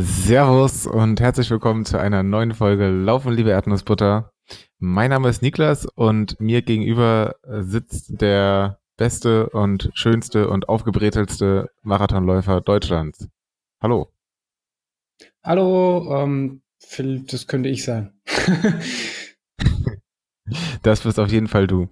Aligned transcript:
Servus 0.00 0.86
und 0.86 1.20
herzlich 1.20 1.50
willkommen 1.50 1.84
zu 1.84 1.98
einer 1.98 2.22
neuen 2.22 2.54
Folge 2.54 2.88
Laufen, 2.88 3.32
liebe 3.32 3.50
Erdnussbutter. 3.50 4.32
Mein 4.78 5.10
Name 5.10 5.28
ist 5.28 5.42
Niklas 5.42 5.86
und 5.86 6.38
mir 6.38 6.62
gegenüber 6.62 7.34
sitzt 7.42 8.20
der 8.20 8.78
beste 8.96 9.48
und 9.50 9.90
schönste 9.94 10.50
und 10.50 10.68
aufgebretelste 10.68 11.72
Marathonläufer 11.82 12.60
Deutschlands. 12.60 13.28
Hallo. 13.82 14.12
Hallo, 15.42 16.22
ähm, 16.22 16.62
Phil, 16.78 17.24
das 17.28 17.48
könnte 17.48 17.68
ich 17.68 17.82
sein. 17.82 18.12
das 20.84 21.00
bist 21.00 21.18
auf 21.18 21.32
jeden 21.32 21.48
Fall 21.48 21.66
du. 21.66 21.88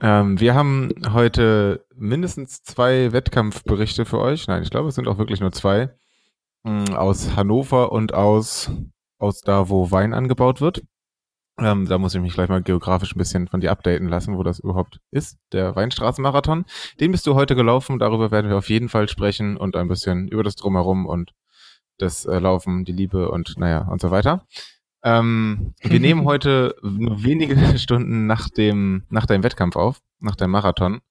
Ähm, 0.00 0.40
wir 0.40 0.54
haben 0.54 0.94
heute 1.12 1.84
mindestens 1.94 2.62
zwei 2.62 3.12
Wettkampfberichte 3.12 4.06
für 4.06 4.18
euch. 4.18 4.46
Nein, 4.46 4.62
ich 4.62 4.70
glaube, 4.70 4.88
es 4.88 4.94
sind 4.94 5.08
auch 5.08 5.18
wirklich 5.18 5.40
nur 5.40 5.52
zwei. 5.52 5.94
Mm, 6.64 6.94
aus 6.94 7.36
Hannover 7.36 7.92
und 7.92 8.14
aus, 8.14 8.70
aus 9.18 9.42
da, 9.42 9.68
wo 9.68 9.90
Wein 9.90 10.14
angebaut 10.14 10.60
wird. 10.60 10.82
Ähm, 11.58 11.86
da 11.86 11.98
muss 11.98 12.14
ich 12.14 12.20
mich 12.20 12.34
gleich 12.34 12.48
mal 12.48 12.62
geografisch 12.62 13.14
ein 13.14 13.18
bisschen 13.18 13.46
von 13.46 13.60
dir 13.60 13.70
updaten 13.70 14.08
lassen, 14.08 14.36
wo 14.36 14.42
das 14.42 14.58
überhaupt 14.58 14.98
ist, 15.12 15.38
der 15.52 15.76
Weinstraßenmarathon. 15.76 16.64
Den 16.98 17.12
bist 17.12 17.26
du 17.26 17.34
heute 17.34 17.54
gelaufen, 17.54 17.98
darüber 18.00 18.32
werden 18.32 18.50
wir 18.50 18.58
auf 18.58 18.70
jeden 18.70 18.88
Fall 18.88 19.08
sprechen 19.08 19.56
und 19.56 19.76
ein 19.76 19.86
bisschen 19.86 20.26
über 20.26 20.42
das 20.42 20.56
Drumherum 20.56 21.06
und 21.06 21.32
das 21.98 22.24
äh, 22.24 22.38
Laufen, 22.40 22.84
die 22.84 22.92
Liebe 22.92 23.30
und 23.30 23.56
naja 23.56 23.86
und 23.86 24.00
so 24.00 24.10
weiter. 24.10 24.44
Ähm, 25.04 25.74
wir 25.80 26.00
nehmen 26.00 26.24
heute 26.24 26.74
nur 26.82 27.22
wenige 27.22 27.78
Stunden 27.78 28.26
nach 28.26 28.48
dem, 28.48 29.04
nach 29.10 29.26
deinem 29.26 29.44
Wettkampf 29.44 29.76
auf, 29.76 30.00
nach 30.18 30.34
deinem 30.34 30.52
Marathon. 30.52 31.02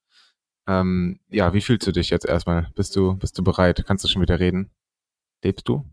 Ähm, 0.67 1.19
ja, 1.29 1.53
wie 1.53 1.61
fühlst 1.61 1.87
du 1.87 1.91
dich 1.91 2.09
jetzt 2.09 2.25
erstmal? 2.25 2.69
Bist 2.75 2.95
du, 2.95 3.15
bist 3.15 3.37
du 3.37 3.43
bereit? 3.43 3.85
Kannst 3.87 4.03
du 4.03 4.09
schon 4.09 4.21
wieder 4.21 4.39
reden? 4.39 4.71
Lebst 5.43 5.67
du? 5.67 5.85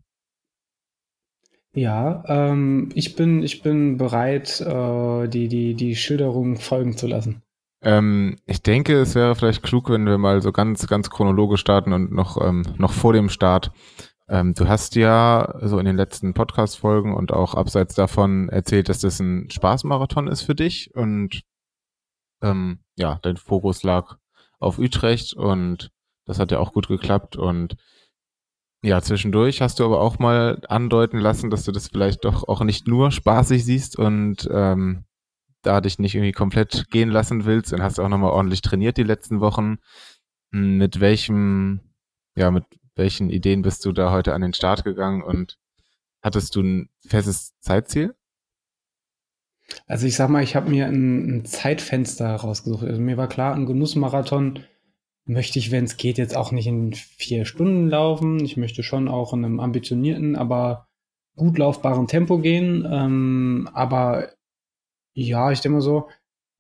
Ja, 1.73 2.25
ähm, 2.27 2.91
ich 2.95 3.15
bin, 3.15 3.43
ich 3.43 3.63
bin 3.63 3.97
bereit, 3.97 4.61
äh, 4.61 5.29
die, 5.29 5.49
die, 5.49 5.75
die 5.75 5.95
Schilderung 5.95 6.57
folgen 6.57 6.97
zu 6.97 7.07
lassen. 7.07 7.43
Ähm, 7.83 8.37
ich 8.47 8.63
denke, 8.63 8.99
es 8.99 9.15
wäre 9.15 9.35
vielleicht 9.35 9.63
klug, 9.63 9.89
wenn 9.89 10.07
wir 10.07 10.19
mal 10.19 10.43
so 10.43 10.53
ganz, 10.53 10.87
ganz 10.87 11.11
chronologisch 11.11 11.61
starten 11.61 11.93
und 11.93 12.13
noch, 12.13 12.41
ähm, 12.45 12.63
noch 12.77 12.93
vor 12.93 13.13
dem 13.13 13.29
Start. 13.29 13.71
Ähm, 14.29 14.55
du 14.55 14.69
hast 14.69 14.97
ja 14.97 15.55
so 15.63 15.79
in 15.79 15.87
den 15.87 15.97
letzten 15.97 16.35
Podcast-Folgen 16.35 17.15
und 17.15 17.33
auch 17.33 17.55
abseits 17.55 17.95
davon 17.95 18.49
erzählt, 18.49 18.89
dass 18.89 19.01
das 19.01 19.21
ein 19.21 19.49
Spaßmarathon 19.51 20.29
ist 20.29 20.43
für 20.43 20.55
dich 20.55 20.95
und 20.95 21.43
ähm, 22.43 22.81
ja, 22.97 23.19
dein 23.23 23.37
Fokus 23.37 23.83
lag 23.83 24.17
auf 24.59 24.79
Utrecht 24.79 25.35
und 25.35 25.91
das 26.27 26.39
hat 26.39 26.53
ja 26.53 26.59
auch 26.59 26.73
gut 26.73 26.89
geklappt 26.89 27.37
und 27.37 27.77
ja, 28.83 29.01
zwischendurch 29.03 29.61
hast 29.61 29.79
du 29.79 29.85
aber 29.85 30.01
auch 30.01 30.19
mal 30.19 30.63
andeuten 30.69 31.19
lassen, 31.19 31.51
dass 31.51 31.65
du 31.65 31.73
das 31.73 31.89
vielleicht 31.89 32.25
doch 32.25 32.49
auch 32.49 32.63
nicht 32.63 32.87
nur 32.87 33.11
spaßig 33.11 33.65
siehst 33.65 33.99
und 33.99 34.49
ähm, 34.51 35.05
da 35.63 35.81
dich 35.81 35.99
nicht 35.99 36.15
irgendwie 36.15 36.33
komplett 36.33 36.91
gehen 36.91 37.11
lassen 37.11 37.45
willst 37.45 37.73
und 37.73 37.83
hast 37.83 37.99
auch 38.01 38.09
nochmal 38.09 38.31
ordentlich 38.31 38.63
trainiert 38.63 38.97
die 38.97 39.03
letzten 39.03 39.41
Wochen. 39.41 39.79
Hm, 40.53 40.79
mit 40.79 41.01
welchem, 41.01 41.81
ja, 42.37 42.51
mit 42.51 42.65
welchen 42.95 43.31
Ideen 43.31 43.63
bist 43.63 43.85
du 43.85 43.93
da 43.93 44.11
heute 44.13 44.35
an 44.35 44.41
den 44.41 44.55
Start 44.55 44.85
gegangen 44.85 45.23
und 45.23 45.59
hattest 46.23 46.57
du 46.57 46.63
ein 46.63 46.89
festes 47.07 47.59
Zeitziel? 47.61 48.15
Also 49.87 50.07
ich 50.07 50.17
sag 50.17 50.31
mal, 50.31 50.43
ich 50.43 50.57
habe 50.57 50.71
mir 50.71 50.87
ein, 50.87 51.37
ein, 51.37 51.45
Zeitfenster 51.45 52.35
rausgesucht. 52.35 52.85
Also 52.85 53.01
mir 53.01 53.17
war 53.17 53.29
klar, 53.29 53.55
ein 53.55 53.67
Genussmarathon 53.67 54.61
möchte 55.25 55.59
ich, 55.59 55.71
wenn 55.71 55.85
es 55.85 55.97
geht, 55.97 56.19
jetzt 56.19 56.37
auch 56.37 56.53
nicht 56.53 56.67
in 56.67 56.93
vier 56.95 57.45
Stunden 57.45 57.89
laufen. 57.89 58.45
Ich 58.45 58.57
möchte 58.57 58.83
schon 58.83 59.09
auch 59.09 59.33
in 59.33 59.45
einem 59.45 59.61
ambitionierten, 59.61 60.37
aber 60.37 60.89
gut 61.37 61.59
laufbaren 61.59 62.07
Tempo 62.07 62.39
gehen. 62.39 62.87
Ähm, 62.91 63.69
aber 63.73 64.31
ja, 65.15 65.51
ich 65.53 65.61
denke 65.61 65.77
mal 65.77 65.81
so, 65.83 66.09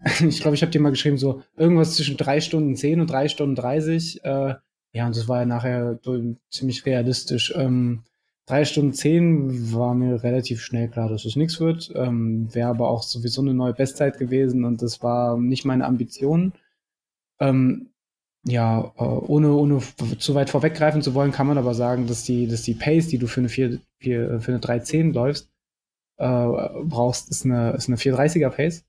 ich 0.20 0.40
glaube, 0.40 0.54
ich 0.54 0.62
habe 0.62 0.72
dir 0.72 0.80
mal 0.80 0.90
geschrieben, 0.90 1.18
so 1.18 1.42
irgendwas 1.56 1.96
zwischen 1.96 2.16
drei 2.16 2.40
Stunden 2.40 2.76
zehn 2.76 3.00
und 3.00 3.10
drei 3.10 3.28
Stunden 3.28 3.54
dreißig. 3.54 4.24
Äh, 4.24 4.54
ja, 4.92 5.06
und 5.06 5.16
das 5.16 5.28
war 5.28 5.40
ja 5.40 5.46
nachher 5.46 5.98
ziemlich 6.50 6.86
realistisch. 6.86 7.52
Ähm, 7.56 8.02
drei 8.46 8.64
Stunden 8.64 8.92
zehn 8.92 9.72
war 9.72 9.94
mir 9.94 10.22
relativ 10.22 10.62
schnell 10.62 10.88
klar, 10.88 11.08
dass 11.08 11.24
es 11.24 11.36
nichts 11.36 11.60
wird. 11.60 11.92
Ähm, 11.94 12.52
Wäre 12.52 12.70
aber 12.70 12.88
auch 12.88 13.02
sowieso 13.02 13.42
eine 13.42 13.54
neue 13.54 13.74
Bestzeit 13.74 14.18
gewesen 14.18 14.64
und 14.64 14.82
das 14.82 15.02
war 15.02 15.36
nicht 15.38 15.64
meine 15.64 15.84
Ambition. 15.84 16.52
Ähm, 17.38 17.89
ja, 18.44 18.92
äh, 18.96 19.02
ohne, 19.02 19.52
ohne 19.52 19.80
zu 20.18 20.34
weit 20.34 20.50
vorweggreifen 20.50 21.02
zu 21.02 21.14
wollen, 21.14 21.32
kann 21.32 21.46
man 21.46 21.58
aber 21.58 21.74
sagen, 21.74 22.06
dass 22.06 22.24
die, 22.24 22.46
dass 22.46 22.62
die 22.62 22.74
Pace, 22.74 23.08
die 23.08 23.18
du 23.18 23.26
für 23.26 23.40
eine, 23.40 23.48
4, 23.48 23.78
4, 23.98 24.40
für 24.40 24.52
eine 24.52 24.60
310 24.60 25.12
läufst, 25.12 25.50
äh, 26.18 26.24
brauchst, 26.84 27.30
ist 27.30 27.44
eine, 27.44 27.72
ist 27.72 27.88
eine 27.88 27.96
430er 27.96 28.50
Pace. 28.50 28.84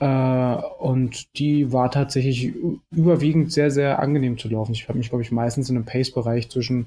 Äh, 0.00 0.62
und 0.78 1.38
die 1.38 1.72
war 1.72 1.90
tatsächlich 1.90 2.52
überwiegend 2.90 3.52
sehr, 3.52 3.70
sehr 3.70 3.98
angenehm 4.00 4.38
zu 4.38 4.48
laufen. 4.48 4.72
Ich 4.72 4.88
habe 4.88 4.98
mich, 4.98 5.08
glaube 5.08 5.22
ich, 5.22 5.32
meistens 5.32 5.70
in 5.70 5.76
einem 5.76 5.86
Pace-Bereich 5.86 6.48
zwischen 6.50 6.86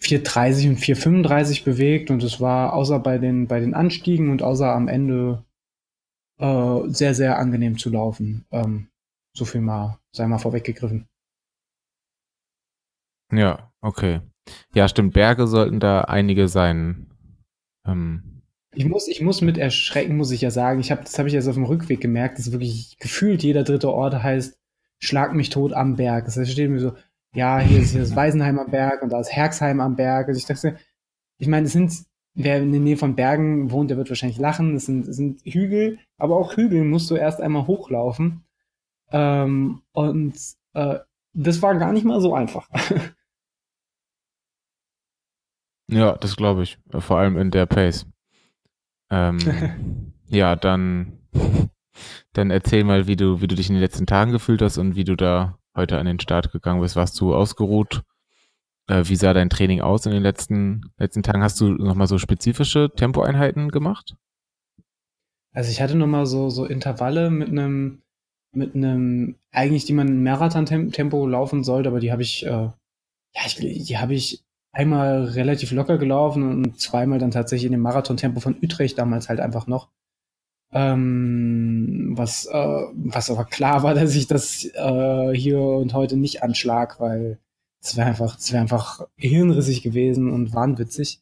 430 0.00 0.68
und 0.68 0.76
435 0.76 1.64
bewegt 1.64 2.10
und 2.10 2.22
es 2.22 2.40
war 2.40 2.72
außer 2.72 2.98
bei 3.00 3.18
den, 3.18 3.46
bei 3.46 3.60
den 3.60 3.74
Anstiegen 3.74 4.30
und 4.30 4.42
außer 4.42 4.72
am 4.72 4.88
Ende 4.88 5.44
äh, 6.38 6.80
sehr, 6.88 7.14
sehr 7.14 7.38
angenehm 7.38 7.76
zu 7.78 7.90
laufen. 7.90 8.46
Ähm, 8.50 8.89
so 9.32 9.44
viel 9.44 9.60
mal, 9.60 9.98
sei 10.12 10.26
mal 10.26 10.38
vorweggegriffen. 10.38 11.08
Ja, 13.32 13.72
okay. 13.80 14.20
Ja, 14.74 14.88
stimmt. 14.88 15.14
Berge 15.14 15.46
sollten 15.46 15.80
da 15.80 16.02
einige 16.02 16.48
sein. 16.48 17.08
Ähm. 17.86 18.42
Ich 18.72 18.84
muss, 18.84 19.08
ich 19.08 19.20
muss 19.20 19.40
mit 19.40 19.58
erschrecken, 19.58 20.16
muss 20.16 20.30
ich 20.30 20.40
ja 20.40 20.50
sagen. 20.50 20.80
Ich 20.80 20.90
habe, 20.90 21.02
das 21.02 21.18
habe 21.18 21.28
ich 21.28 21.34
jetzt 21.34 21.48
auf 21.48 21.54
dem 21.54 21.64
Rückweg 21.64 22.00
gemerkt, 22.00 22.38
dass 22.38 22.52
wirklich 22.52 22.96
gefühlt 22.98 23.42
jeder 23.42 23.64
dritte 23.64 23.92
Ort 23.92 24.22
heißt, 24.22 24.58
schlag 25.00 25.34
mich 25.34 25.50
tot 25.50 25.72
am 25.72 25.96
Berg. 25.96 26.26
Das 26.26 26.50
steht 26.50 26.70
mir 26.70 26.80
so, 26.80 26.92
ja, 27.34 27.58
hier 27.58 27.80
ist, 27.80 27.92
hier 27.92 28.02
ist 28.02 28.16
Weisenheim 28.16 28.58
am 28.58 28.70
Berg 28.70 29.02
und 29.02 29.12
da 29.12 29.20
ist 29.20 29.32
Herxheim 29.32 29.80
am 29.80 29.96
Berg. 29.96 30.28
Also 30.28 30.38
ich 30.38 30.46
dachte, 30.46 30.76
ich 31.38 31.48
meine, 31.48 31.66
es 31.66 31.72
sind, 31.72 31.92
wer 32.34 32.58
in 32.58 32.72
der 32.72 32.80
Nähe 32.80 32.96
von 32.96 33.16
Bergen 33.16 33.70
wohnt, 33.70 33.90
der 33.90 33.96
wird 33.96 34.08
wahrscheinlich 34.08 34.38
lachen. 34.38 34.76
Es 34.76 34.86
sind, 34.86 35.06
es 35.08 35.16
sind 35.16 35.40
Hügel, 35.44 35.98
aber 36.18 36.36
auch 36.36 36.56
Hügel 36.56 36.84
musst 36.84 37.10
du 37.10 37.16
erst 37.16 37.40
einmal 37.40 37.66
hochlaufen. 37.66 38.44
Ähm, 39.12 39.82
und 39.92 40.34
äh, 40.74 40.98
das 41.32 41.62
war 41.62 41.76
gar 41.76 41.92
nicht 41.92 42.04
mal 42.04 42.20
so 42.20 42.34
einfach. 42.34 42.68
ja, 45.88 46.16
das 46.16 46.36
glaube 46.36 46.62
ich. 46.62 46.78
Vor 46.90 47.18
allem 47.18 47.36
in 47.36 47.50
der 47.50 47.66
Pace. 47.66 48.06
Ähm, 49.10 50.12
ja, 50.28 50.56
dann, 50.56 51.18
dann 52.32 52.50
erzähl 52.50 52.84
mal, 52.84 53.06
wie 53.06 53.16
du, 53.16 53.40
wie 53.40 53.48
du 53.48 53.54
dich 53.54 53.68
in 53.68 53.74
den 53.74 53.82
letzten 53.82 54.06
Tagen 54.06 54.32
gefühlt 54.32 54.62
hast 54.62 54.78
und 54.78 54.96
wie 54.96 55.04
du 55.04 55.16
da 55.16 55.58
heute 55.74 55.98
an 55.98 56.06
den 56.06 56.20
Start 56.20 56.52
gegangen 56.52 56.80
bist. 56.80 56.96
Warst 56.96 57.20
du 57.20 57.34
ausgeruht? 57.34 58.02
Äh, 58.88 59.04
wie 59.06 59.16
sah 59.16 59.32
dein 59.32 59.50
Training 59.50 59.80
aus 59.80 60.06
in 60.06 60.12
den 60.12 60.22
letzten, 60.22 60.92
letzten 60.98 61.22
Tagen? 61.22 61.42
Hast 61.42 61.60
du 61.60 61.68
nochmal 61.68 62.06
so 62.06 62.18
spezifische 62.18 62.90
Tempoeinheiten 62.94 63.70
gemacht? 63.70 64.16
Also 65.52 65.70
ich 65.70 65.80
hatte 65.80 65.96
nochmal 65.96 66.26
so, 66.26 66.50
so 66.50 66.64
Intervalle 66.64 67.30
mit 67.30 67.48
einem 67.48 68.02
mit 68.52 68.74
einem, 68.74 69.36
eigentlich, 69.52 69.84
die 69.84 69.92
man 69.92 70.08
im 70.08 70.22
Marathon-Tempo 70.22 71.26
laufen 71.26 71.64
sollte, 71.64 71.88
aber 71.88 72.00
die 72.00 72.12
habe 72.12 72.22
ich, 72.22 72.44
äh, 72.46 72.48
ja, 72.48 73.42
ich, 73.46 73.56
die 73.56 73.98
habe 73.98 74.14
ich 74.14 74.44
einmal 74.72 75.24
relativ 75.24 75.72
locker 75.72 75.98
gelaufen 75.98 76.42
und 76.42 76.80
zweimal 76.80 77.18
dann 77.18 77.30
tatsächlich 77.30 77.66
in 77.66 77.72
dem 77.72 77.80
Marathon-Tempo 77.80 78.40
von 78.40 78.56
Utrecht 78.62 78.98
damals 78.98 79.28
halt 79.28 79.40
einfach 79.40 79.66
noch. 79.66 79.88
Ähm, 80.72 82.12
was, 82.16 82.46
äh, 82.46 82.82
was 82.94 83.30
aber 83.30 83.44
klar 83.44 83.82
war, 83.82 83.94
dass 83.94 84.14
ich 84.14 84.26
das 84.26 84.64
äh, 84.64 85.32
hier 85.34 85.60
und 85.60 85.94
heute 85.94 86.16
nicht 86.16 86.42
anschlag, 86.42 87.00
weil 87.00 87.38
es 87.82 87.96
wäre 87.96 88.08
einfach, 88.08 88.38
es 88.38 88.52
wäre 88.52 88.62
einfach 88.62 89.06
hirnrissig 89.16 89.82
gewesen 89.82 90.30
und 90.30 90.54
wahnwitzig. 90.54 91.20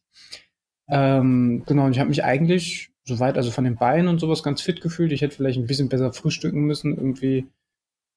Ähm, 0.89 1.63
genau, 1.67 1.85
und 1.87 1.93
ich 1.93 2.01
habe 2.01 2.09
mich 2.09 2.25
eigentlich 2.25 2.88
soweit, 3.09 3.37
also 3.37 3.51
von 3.51 3.65
den 3.65 3.77
Beinen 3.77 4.09
und 4.09 4.21
sowas 4.21 4.43
ganz 4.43 4.63
fit 4.63 4.81
gefühlt. 4.81 5.11
Ich 5.13 5.23
hätte 5.23 5.35
vielleicht 5.35 5.59
ein 5.59 5.67
bisschen 5.67 5.89
besser 5.89 6.13
frühstücken 6.13 6.61
müssen. 6.61 6.97
Irgendwie 6.97 7.49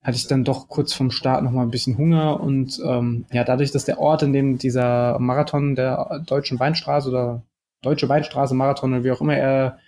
hatte 0.03 0.17
ich 0.17 0.27
dann 0.27 0.43
doch 0.43 0.67
kurz 0.67 0.93
vom 0.93 1.11
Start 1.11 1.43
noch 1.43 1.51
mal 1.51 1.63
ein 1.63 1.71
bisschen 1.71 1.97
Hunger 1.97 2.39
und 2.39 2.79
ähm, 2.83 3.25
ja, 3.31 3.43
dadurch, 3.43 3.71
dass 3.71 3.85
der 3.85 3.99
Ort, 3.99 4.23
in 4.23 4.33
dem 4.33 4.57
dieser 4.57 5.19
Marathon 5.19 5.75
der 5.75 6.23
deutschen 6.25 6.59
Weinstraße 6.59 7.09
oder 7.09 7.43
deutsche 7.81 8.09
Weinstraße 8.09 8.55
Marathon 8.55 8.93
oder 8.93 9.03
wie 9.03 9.11
auch 9.11 9.21
immer 9.21 9.37
er 9.37 9.79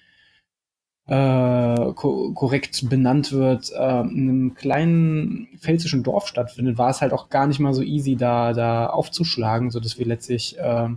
äh, 1.07 1.93
ko 1.93 2.31
korrekt 2.33 2.89
benannt 2.89 3.33
wird, 3.33 3.71
äh, 3.71 4.01
in 4.01 4.29
einem 4.29 4.53
kleinen 4.55 5.47
pfälzischen 5.57 6.03
Dorf 6.03 6.27
stattfindet, 6.27 6.77
war 6.77 6.89
es 6.89 7.01
halt 7.01 7.11
auch 7.13 7.29
gar 7.29 7.47
nicht 7.47 7.59
mal 7.59 7.73
so 7.73 7.81
easy, 7.81 8.15
da, 8.15 8.53
da 8.53 8.87
aufzuschlagen, 8.87 9.69
so 9.71 9.79
dass 9.79 9.97
wir 9.99 10.05
letztlich 10.05 10.57
äh, 10.59 10.89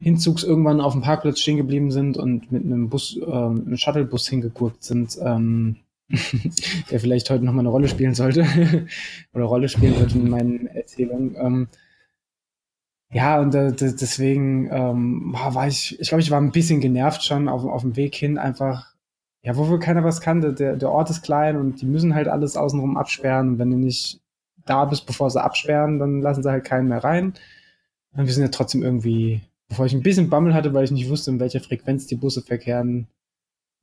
Hinzugs 0.00 0.44
irgendwann 0.44 0.80
auf 0.80 0.92
dem 0.92 1.02
Parkplatz 1.02 1.40
stehen 1.40 1.56
geblieben 1.56 1.90
sind 1.90 2.16
und 2.16 2.52
mit 2.52 2.64
einem 2.64 2.88
Bus, 2.88 3.16
äh, 3.16 3.24
einem 3.24 3.76
Shuttlebus 3.76 4.28
hingegurkt 4.28 4.84
sind, 4.84 5.18
ähm, 5.22 5.76
der 6.90 7.00
vielleicht 7.00 7.28
heute 7.30 7.44
nochmal 7.44 7.62
eine 7.62 7.70
Rolle 7.70 7.88
spielen 7.88 8.14
sollte 8.14 8.46
oder 9.32 9.44
Rolle 9.44 9.68
spielen 9.68 9.98
wird 9.98 10.14
in 10.14 10.30
meinen 10.30 10.66
Erzählungen. 10.68 11.36
Ähm, 11.36 11.68
ja, 13.10 13.40
und 13.40 13.54
äh, 13.54 13.72
deswegen 13.72 14.68
ähm, 14.70 15.34
war 15.34 15.66
ich, 15.66 15.98
ich 15.98 16.08
glaube, 16.08 16.20
ich 16.20 16.30
war 16.30 16.40
ein 16.40 16.52
bisschen 16.52 16.80
genervt 16.80 17.24
schon 17.24 17.48
auf, 17.48 17.64
auf 17.64 17.82
dem 17.82 17.96
Weg 17.96 18.14
hin, 18.14 18.36
einfach, 18.36 18.94
ja, 19.42 19.56
wofür 19.56 19.78
keiner 19.80 20.04
was 20.04 20.20
kannte. 20.20 20.52
Der, 20.52 20.76
der 20.76 20.90
Ort 20.90 21.08
ist 21.10 21.22
klein 21.22 21.56
und 21.56 21.80
die 21.80 21.86
müssen 21.86 22.14
halt 22.14 22.28
alles 22.28 22.56
außenrum 22.56 22.98
absperren. 22.98 23.48
Und 23.48 23.58
wenn 23.58 23.70
du 23.70 23.78
nicht 23.78 24.20
da 24.66 24.84
bist, 24.84 25.06
bevor 25.06 25.30
sie 25.30 25.42
absperren, 25.42 25.98
dann 25.98 26.20
lassen 26.20 26.42
sie 26.42 26.50
halt 26.50 26.64
keinen 26.64 26.88
mehr 26.88 27.02
rein. 27.02 27.32
Und 28.12 28.26
wir 28.26 28.32
sind 28.32 28.42
ja 28.42 28.50
trotzdem 28.50 28.82
irgendwie, 28.82 29.40
bevor 29.68 29.86
ich 29.86 29.92
ein 29.92 30.02
bisschen 30.02 30.30
Bammel 30.30 30.54
hatte, 30.54 30.74
weil 30.74 30.84
ich 30.84 30.90
nicht 30.90 31.08
wusste, 31.08 31.30
in 31.30 31.40
welcher 31.40 31.60
Frequenz 31.60 32.06
die 32.06 32.16
Busse 32.16 32.42
verkehren, 32.42 33.06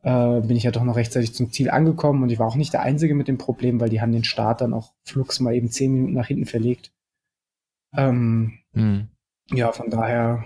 äh, 0.03 0.41
bin 0.41 0.55
ich 0.55 0.63
ja 0.63 0.71
doch 0.71 0.83
noch 0.83 0.95
rechtzeitig 0.95 1.33
zum 1.33 1.51
Ziel 1.51 1.69
angekommen 1.69 2.23
und 2.23 2.29
ich 2.29 2.39
war 2.39 2.47
auch 2.47 2.55
nicht 2.55 2.73
der 2.73 2.81
Einzige 2.81 3.15
mit 3.15 3.27
dem 3.27 3.37
Problem, 3.37 3.79
weil 3.79 3.89
die 3.89 4.01
haben 4.01 4.11
den 4.11 4.23
Start 4.23 4.61
dann 4.61 4.73
auch 4.73 4.93
flugs 5.03 5.39
mal 5.39 5.55
eben 5.55 5.69
zehn 5.69 5.91
Minuten 5.91 6.13
nach 6.13 6.27
hinten 6.27 6.45
verlegt. 6.45 6.91
Ähm, 7.95 8.59
hm. 8.73 9.07
Ja, 9.51 9.71
von 9.71 9.89
daher 9.89 10.45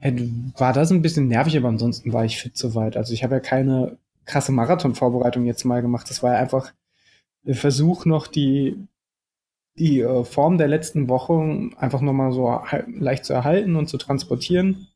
war 0.00 0.72
das 0.72 0.92
ein 0.92 1.02
bisschen 1.02 1.26
nervig, 1.26 1.56
aber 1.56 1.68
ansonsten 1.68 2.12
war 2.12 2.24
ich 2.24 2.38
fit 2.38 2.56
soweit. 2.56 2.96
Also 2.96 3.12
ich 3.12 3.24
habe 3.24 3.34
ja 3.34 3.40
keine 3.40 3.98
krasse 4.26 4.52
Marathon-Vorbereitung 4.52 5.44
jetzt 5.44 5.64
mal 5.64 5.82
gemacht. 5.82 6.08
Das 6.08 6.22
war 6.22 6.34
ja 6.34 6.38
einfach 6.38 6.72
der 7.42 7.56
Versuch 7.56 8.04
noch 8.04 8.26
die 8.26 8.76
die 9.78 10.00
äh, 10.00 10.24
Form 10.24 10.58
der 10.58 10.68
letzten 10.68 11.08
Woche 11.08 11.70
einfach 11.76 12.00
nochmal 12.00 12.32
so 12.32 12.60
leicht 12.86 13.24
zu 13.24 13.32
erhalten 13.32 13.76
und 13.76 13.88
zu 13.88 13.98
transportieren. 13.98 14.88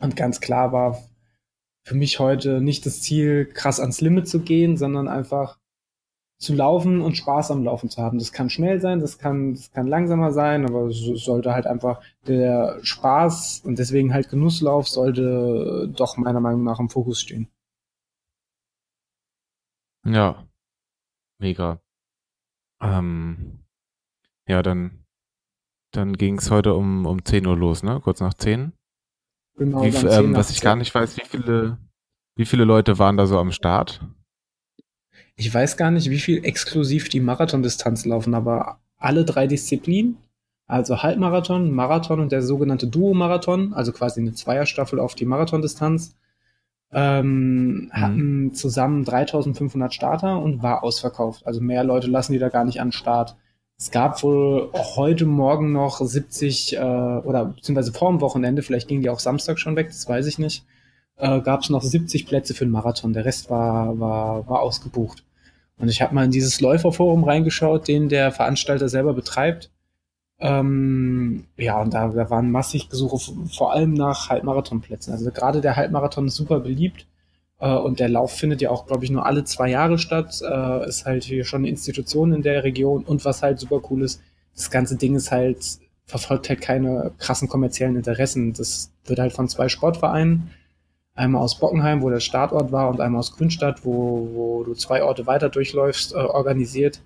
Und 0.00 0.16
ganz 0.16 0.40
klar 0.40 0.72
war 0.72 1.02
für 1.84 1.94
mich 1.94 2.18
heute 2.18 2.60
nicht 2.60 2.86
das 2.86 3.02
Ziel, 3.02 3.46
krass 3.46 3.80
ans 3.80 4.00
Limit 4.00 4.28
zu 4.28 4.40
gehen, 4.40 4.76
sondern 4.76 5.08
einfach 5.08 5.58
zu 6.38 6.54
laufen 6.54 7.00
und 7.00 7.16
Spaß 7.16 7.52
am 7.52 7.62
Laufen 7.62 7.88
zu 7.88 8.02
haben. 8.02 8.18
Das 8.18 8.32
kann 8.32 8.50
schnell 8.50 8.80
sein, 8.80 8.98
das 8.98 9.18
kann, 9.18 9.54
das 9.54 9.70
kann 9.70 9.86
langsamer 9.86 10.32
sein, 10.32 10.66
aber 10.66 10.86
es 10.86 10.98
sollte 11.24 11.52
halt 11.52 11.66
einfach 11.66 12.02
der 12.26 12.80
Spaß 12.82 13.62
und 13.64 13.78
deswegen 13.78 14.12
halt 14.12 14.28
Genusslauf 14.28 14.88
sollte 14.88 15.88
doch 15.94 16.16
meiner 16.16 16.40
Meinung 16.40 16.64
nach 16.64 16.80
im 16.80 16.90
Fokus 16.90 17.20
stehen. 17.20 17.48
Ja, 20.04 20.48
mega. 21.38 21.80
Ähm, 22.80 23.61
ja, 24.52 24.62
dann, 24.62 25.04
dann 25.92 26.12
ging 26.12 26.38
es 26.38 26.50
heute 26.50 26.74
um, 26.74 27.06
um 27.06 27.24
10 27.24 27.46
Uhr 27.46 27.56
los, 27.56 27.82
ne? 27.82 28.00
Kurz 28.04 28.20
nach 28.20 28.34
10. 28.34 28.72
Genau, 29.56 29.82
wie, 29.82 29.88
ähm, 29.88 30.36
was 30.36 30.50
ich 30.50 30.60
gar 30.60 30.76
nicht 30.76 30.94
weiß, 30.94 31.16
wie 31.16 31.24
viele, 31.24 31.78
wie 32.36 32.44
viele 32.44 32.64
Leute 32.64 32.98
waren 32.98 33.16
da 33.16 33.26
so 33.26 33.38
am 33.38 33.50
Start? 33.50 34.00
Ich 35.36 35.52
weiß 35.52 35.78
gar 35.78 35.90
nicht, 35.90 36.10
wie 36.10 36.18
viel 36.18 36.44
exklusiv 36.44 37.08
die 37.08 37.20
Marathondistanz 37.20 38.04
laufen, 38.04 38.34
aber 38.34 38.80
alle 38.98 39.24
drei 39.24 39.46
Disziplinen, 39.46 40.18
also 40.66 41.02
Halbmarathon, 41.02 41.70
Marathon 41.70 42.20
und 42.20 42.30
der 42.30 42.42
sogenannte 42.42 42.86
Duo-Marathon, 42.88 43.72
also 43.72 43.92
quasi 43.92 44.20
eine 44.20 44.34
Zweierstaffel 44.34 45.00
auf 45.00 45.14
die 45.14 45.24
Marathondistanz, 45.24 46.14
ähm, 46.92 47.84
mhm. 47.86 47.92
hatten 47.92 48.54
zusammen 48.54 49.04
3500 49.04 49.94
Starter 49.94 50.40
und 50.40 50.62
war 50.62 50.84
ausverkauft. 50.84 51.46
Also 51.46 51.62
mehr 51.62 51.84
Leute 51.84 52.08
lassen 52.08 52.34
die 52.34 52.38
da 52.38 52.50
gar 52.50 52.64
nicht 52.64 52.82
an 52.82 52.92
Start. 52.92 53.36
Es 53.82 53.90
gab 53.90 54.22
wohl 54.22 54.70
heute 54.94 55.26
Morgen 55.26 55.72
noch 55.72 55.98
70 55.98 56.76
äh, 56.76 56.78
oder 56.78 57.46
beziehungsweise 57.46 57.92
vor 57.92 58.12
dem 58.12 58.20
Wochenende, 58.20 58.62
vielleicht 58.62 58.86
gingen 58.86 59.02
die 59.02 59.10
auch 59.10 59.18
Samstag 59.18 59.58
schon 59.58 59.74
weg, 59.74 59.88
das 59.88 60.08
weiß 60.08 60.28
ich 60.28 60.38
nicht, 60.38 60.64
äh, 61.16 61.40
gab 61.40 61.62
es 61.62 61.68
noch 61.68 61.82
70 61.82 62.28
Plätze 62.28 62.54
für 62.54 62.64
den 62.64 62.70
Marathon. 62.70 63.12
Der 63.12 63.24
Rest 63.24 63.50
war, 63.50 63.98
war, 63.98 64.48
war 64.48 64.60
ausgebucht. 64.60 65.24
Und 65.78 65.88
ich 65.88 66.00
habe 66.00 66.14
mal 66.14 66.24
in 66.24 66.30
dieses 66.30 66.60
Läuferforum 66.60 67.24
reingeschaut, 67.24 67.88
den 67.88 68.08
der 68.08 68.30
Veranstalter 68.30 68.88
selber 68.88 69.14
betreibt. 69.14 69.72
Ähm, 70.38 71.46
ja, 71.56 71.82
und 71.82 71.92
da, 71.92 72.06
da 72.06 72.30
waren 72.30 72.52
massig 72.52 72.88
Gesuche, 72.88 73.18
vor 73.48 73.72
allem 73.72 73.94
nach 73.94 74.30
Halbmarathonplätzen. 74.30 75.12
Also 75.12 75.28
gerade 75.32 75.60
der 75.60 75.74
Halbmarathon 75.74 76.28
ist 76.28 76.36
super 76.36 76.60
beliebt. 76.60 77.08
Äh, 77.62 77.76
und 77.76 78.00
der 78.00 78.08
Lauf 78.08 78.32
findet 78.32 78.60
ja 78.60 78.70
auch, 78.70 78.86
glaube 78.86 79.04
ich, 79.04 79.10
nur 79.10 79.24
alle 79.24 79.44
zwei 79.44 79.70
Jahre 79.70 79.96
statt. 79.96 80.42
Äh, 80.42 80.88
ist 80.88 81.06
halt 81.06 81.24
hier 81.24 81.44
schon 81.44 81.60
eine 81.60 81.68
Institution 81.68 82.32
in 82.32 82.42
der 82.42 82.64
Region. 82.64 83.04
Und 83.04 83.24
was 83.24 83.42
halt 83.42 83.60
super 83.60 83.80
cool 83.88 84.02
ist, 84.02 84.20
das 84.54 84.70
ganze 84.70 84.96
Ding 84.96 85.14
ist 85.14 85.30
halt, 85.30 85.64
verfolgt 86.04 86.48
halt 86.48 86.60
keine 86.60 87.12
krassen 87.18 87.48
kommerziellen 87.48 87.96
Interessen. 87.96 88.52
Das 88.52 88.90
wird 89.06 89.20
halt 89.20 89.32
von 89.32 89.48
zwei 89.48 89.68
Sportvereinen, 89.68 90.50
einmal 91.14 91.42
aus 91.42 91.58
Bockenheim, 91.58 92.02
wo 92.02 92.10
der 92.10 92.20
Startort 92.20 92.72
war, 92.72 92.88
und 92.90 93.00
einmal 93.00 93.20
aus 93.20 93.36
Grünstadt, 93.36 93.84
wo, 93.84 94.28
wo 94.34 94.64
du 94.64 94.74
zwei 94.74 95.04
Orte 95.04 95.26
weiter 95.26 95.48
durchläufst, 95.48 96.14
äh, 96.14 96.16
organisiert. 96.16 97.00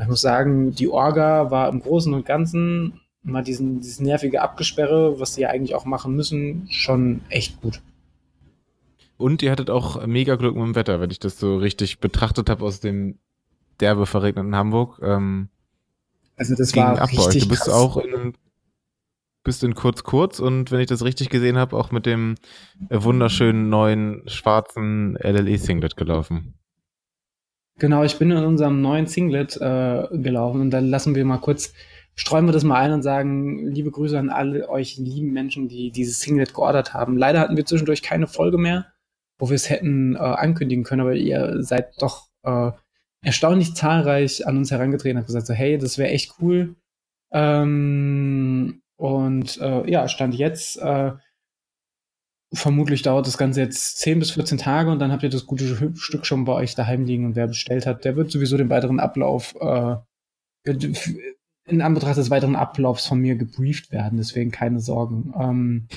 Ich 0.00 0.08
muss 0.08 0.22
sagen, 0.22 0.74
die 0.74 0.88
Orga 0.88 1.50
war 1.50 1.68
im 1.68 1.80
Großen 1.80 2.12
und 2.14 2.24
Ganzen 2.24 3.00
mal 3.22 3.42
diesen, 3.42 3.80
dieses 3.80 4.00
nervige 4.00 4.40
Abgesperre, 4.40 5.20
was 5.20 5.34
sie 5.34 5.42
ja 5.42 5.50
eigentlich 5.50 5.74
auch 5.74 5.84
machen 5.84 6.16
müssen, 6.16 6.66
schon 6.70 7.20
echt 7.28 7.60
gut. 7.60 7.80
Und 9.22 9.40
ihr 9.40 9.52
hattet 9.52 9.70
auch 9.70 10.04
mega 10.04 10.34
Glück 10.34 10.56
mit 10.56 10.64
dem 10.64 10.74
Wetter, 10.74 11.00
wenn 11.00 11.10
ich 11.10 11.20
das 11.20 11.38
so 11.38 11.56
richtig 11.56 12.00
betrachtet 12.00 12.50
habe 12.50 12.64
aus 12.64 12.80
dem 12.80 13.20
derbe 13.78 14.04
verregneten 14.04 14.56
Hamburg. 14.56 14.98
Ähm, 15.00 15.48
also 16.36 16.56
das 16.56 16.74
war 16.74 17.00
ab 17.00 17.08
richtig 17.08 17.44
Du 17.44 17.48
bist 17.50 17.62
krass. 17.62 17.72
auch 17.72 17.98
in, 17.98 18.34
bist 19.44 19.62
in 19.62 19.76
kurz 19.76 20.02
kurz 20.02 20.40
und 20.40 20.72
wenn 20.72 20.80
ich 20.80 20.88
das 20.88 21.04
richtig 21.04 21.28
gesehen 21.30 21.56
habe, 21.56 21.76
auch 21.76 21.92
mit 21.92 22.04
dem 22.04 22.34
wunderschönen 22.90 23.68
neuen 23.68 24.22
schwarzen 24.26 25.16
LLE 25.22 25.56
Singlet 25.56 25.96
gelaufen. 25.96 26.54
Genau, 27.78 28.02
ich 28.02 28.18
bin 28.18 28.32
in 28.32 28.44
unserem 28.44 28.82
neuen 28.82 29.06
Singlet 29.06 29.56
äh, 29.56 30.08
gelaufen 30.10 30.60
und 30.62 30.70
dann 30.70 30.88
lassen 30.88 31.14
wir 31.14 31.24
mal 31.24 31.38
kurz, 31.38 31.72
streuen 32.16 32.46
wir 32.46 32.52
das 32.52 32.64
mal 32.64 32.80
ein 32.80 32.92
und 32.92 33.02
sagen, 33.02 33.68
liebe 33.68 33.92
Grüße 33.92 34.18
an 34.18 34.30
alle 34.30 34.68
euch 34.68 34.96
lieben 34.96 35.32
Menschen, 35.32 35.68
die 35.68 35.92
dieses 35.92 36.20
Singlet 36.20 36.54
geordert 36.54 36.92
haben. 36.92 37.16
Leider 37.16 37.38
hatten 37.38 37.56
wir 37.56 37.64
zwischendurch 37.64 38.02
keine 38.02 38.26
Folge 38.26 38.58
mehr 38.58 38.91
wo 39.42 39.48
wir 39.48 39.56
es 39.56 39.68
hätten 39.68 40.14
äh, 40.14 40.18
ankündigen 40.20 40.84
können, 40.84 41.00
aber 41.00 41.14
ihr 41.14 41.64
seid 41.64 42.00
doch 42.00 42.28
äh, 42.44 42.70
erstaunlich 43.24 43.74
zahlreich 43.74 44.46
an 44.46 44.56
uns 44.56 44.70
herangetreten 44.70 45.18
und 45.18 45.26
gesagt, 45.26 45.48
so, 45.48 45.52
hey, 45.52 45.78
das 45.78 45.98
wäre 45.98 46.10
echt 46.10 46.36
cool. 46.40 46.76
Ähm, 47.32 48.82
und 48.96 49.60
äh, 49.60 49.90
ja, 49.90 50.06
stand 50.06 50.36
jetzt, 50.36 50.78
äh, 50.78 51.10
vermutlich 52.54 53.02
dauert 53.02 53.26
das 53.26 53.36
Ganze 53.36 53.62
jetzt 53.62 53.98
10 53.98 54.20
bis 54.20 54.30
14 54.30 54.58
Tage 54.58 54.92
und 54.92 55.00
dann 55.00 55.10
habt 55.10 55.24
ihr 55.24 55.28
das 55.28 55.46
gute 55.46 55.96
Stück 55.96 56.24
schon 56.24 56.44
bei 56.44 56.52
euch 56.52 56.76
daheim 56.76 57.04
liegen 57.04 57.24
und 57.24 57.34
wer 57.34 57.48
bestellt 57.48 57.84
hat, 57.84 58.04
der 58.04 58.14
wird 58.14 58.30
sowieso 58.30 58.56
den 58.56 58.70
weiteren 58.70 59.00
Ablauf 59.00 59.56
äh, 59.60 59.96
in 61.64 61.82
Anbetracht 61.82 62.16
des 62.16 62.30
weiteren 62.30 62.54
Ablaufs 62.54 63.08
von 63.08 63.18
mir 63.18 63.34
gebrieft 63.34 63.90
werden, 63.90 64.18
deswegen 64.18 64.52
keine 64.52 64.78
Sorgen. 64.78 65.34
Ähm, 65.36 65.88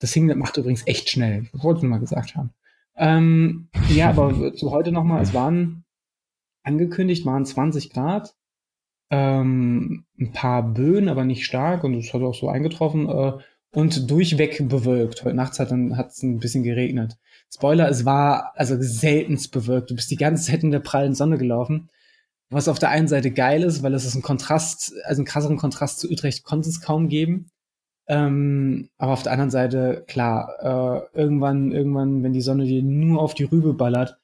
das 0.00 0.10
Singlet 0.10 0.38
macht 0.38 0.56
übrigens 0.56 0.84
echt 0.88 1.08
schnell. 1.08 1.46
Das 1.52 1.62
wollte 1.62 1.78
ich 1.78 1.82
nur 1.84 1.90
mal 1.90 2.00
gesagt 2.00 2.34
haben. 2.34 2.50
Ähm, 2.96 3.68
ja, 3.88 4.10
aber 4.10 4.54
zu 4.54 4.70
heute 4.70 4.92
nochmal, 4.92 5.22
es 5.22 5.34
waren 5.34 5.84
angekündigt, 6.62 7.24
waren 7.24 7.46
20 7.46 7.90
Grad, 7.90 8.34
ähm, 9.10 10.04
ein 10.18 10.32
paar 10.32 10.62
Böen, 10.62 11.08
aber 11.08 11.24
nicht 11.24 11.44
stark 11.44 11.84
und 11.84 11.94
es 11.94 12.12
hat 12.12 12.22
auch 12.22 12.34
so 12.34 12.48
eingetroffen 12.48 13.08
äh, 13.08 13.32
und 13.72 14.10
durchweg 14.10 14.68
bewölkt. 14.68 15.24
Heute 15.24 15.36
nachts 15.36 15.58
hat 15.58 15.70
es 15.70 16.22
ein 16.22 16.38
bisschen 16.38 16.62
geregnet. 16.62 17.16
Spoiler, 17.52 17.88
es 17.88 18.04
war 18.04 18.52
also 18.56 18.76
seltenst 18.78 19.52
bewölkt. 19.52 19.90
Du 19.90 19.94
bist 19.94 20.10
die 20.10 20.16
ganze 20.16 20.50
Zeit 20.50 20.62
in 20.62 20.70
der 20.70 20.80
prallen 20.80 21.14
Sonne 21.14 21.38
gelaufen. 21.38 21.88
Was 22.50 22.68
auf 22.68 22.80
der 22.80 22.90
einen 22.90 23.08
Seite 23.08 23.30
geil 23.30 23.62
ist, 23.62 23.82
weil 23.82 23.94
es 23.94 24.04
ist 24.04 24.16
ein 24.16 24.22
Kontrast, 24.22 24.92
also 25.04 25.20
einen 25.20 25.26
krasseren 25.26 25.56
Kontrast 25.56 26.00
zu 26.00 26.10
Utrecht 26.10 26.42
konnte 26.42 26.68
es 26.68 26.80
kaum 26.80 27.08
geben. 27.08 27.50
Ähm, 28.10 28.88
aber 28.98 29.12
auf 29.12 29.22
der 29.22 29.30
anderen 29.30 29.52
Seite, 29.52 30.02
klar, 30.08 31.06
äh, 31.14 31.16
irgendwann, 31.16 31.70
irgendwann, 31.70 32.24
wenn 32.24 32.32
die 32.32 32.40
Sonne 32.40 32.64
dir 32.64 32.82
nur 32.82 33.22
auf 33.22 33.34
die 33.34 33.44
Rübe 33.44 33.72
ballert, 33.72 34.18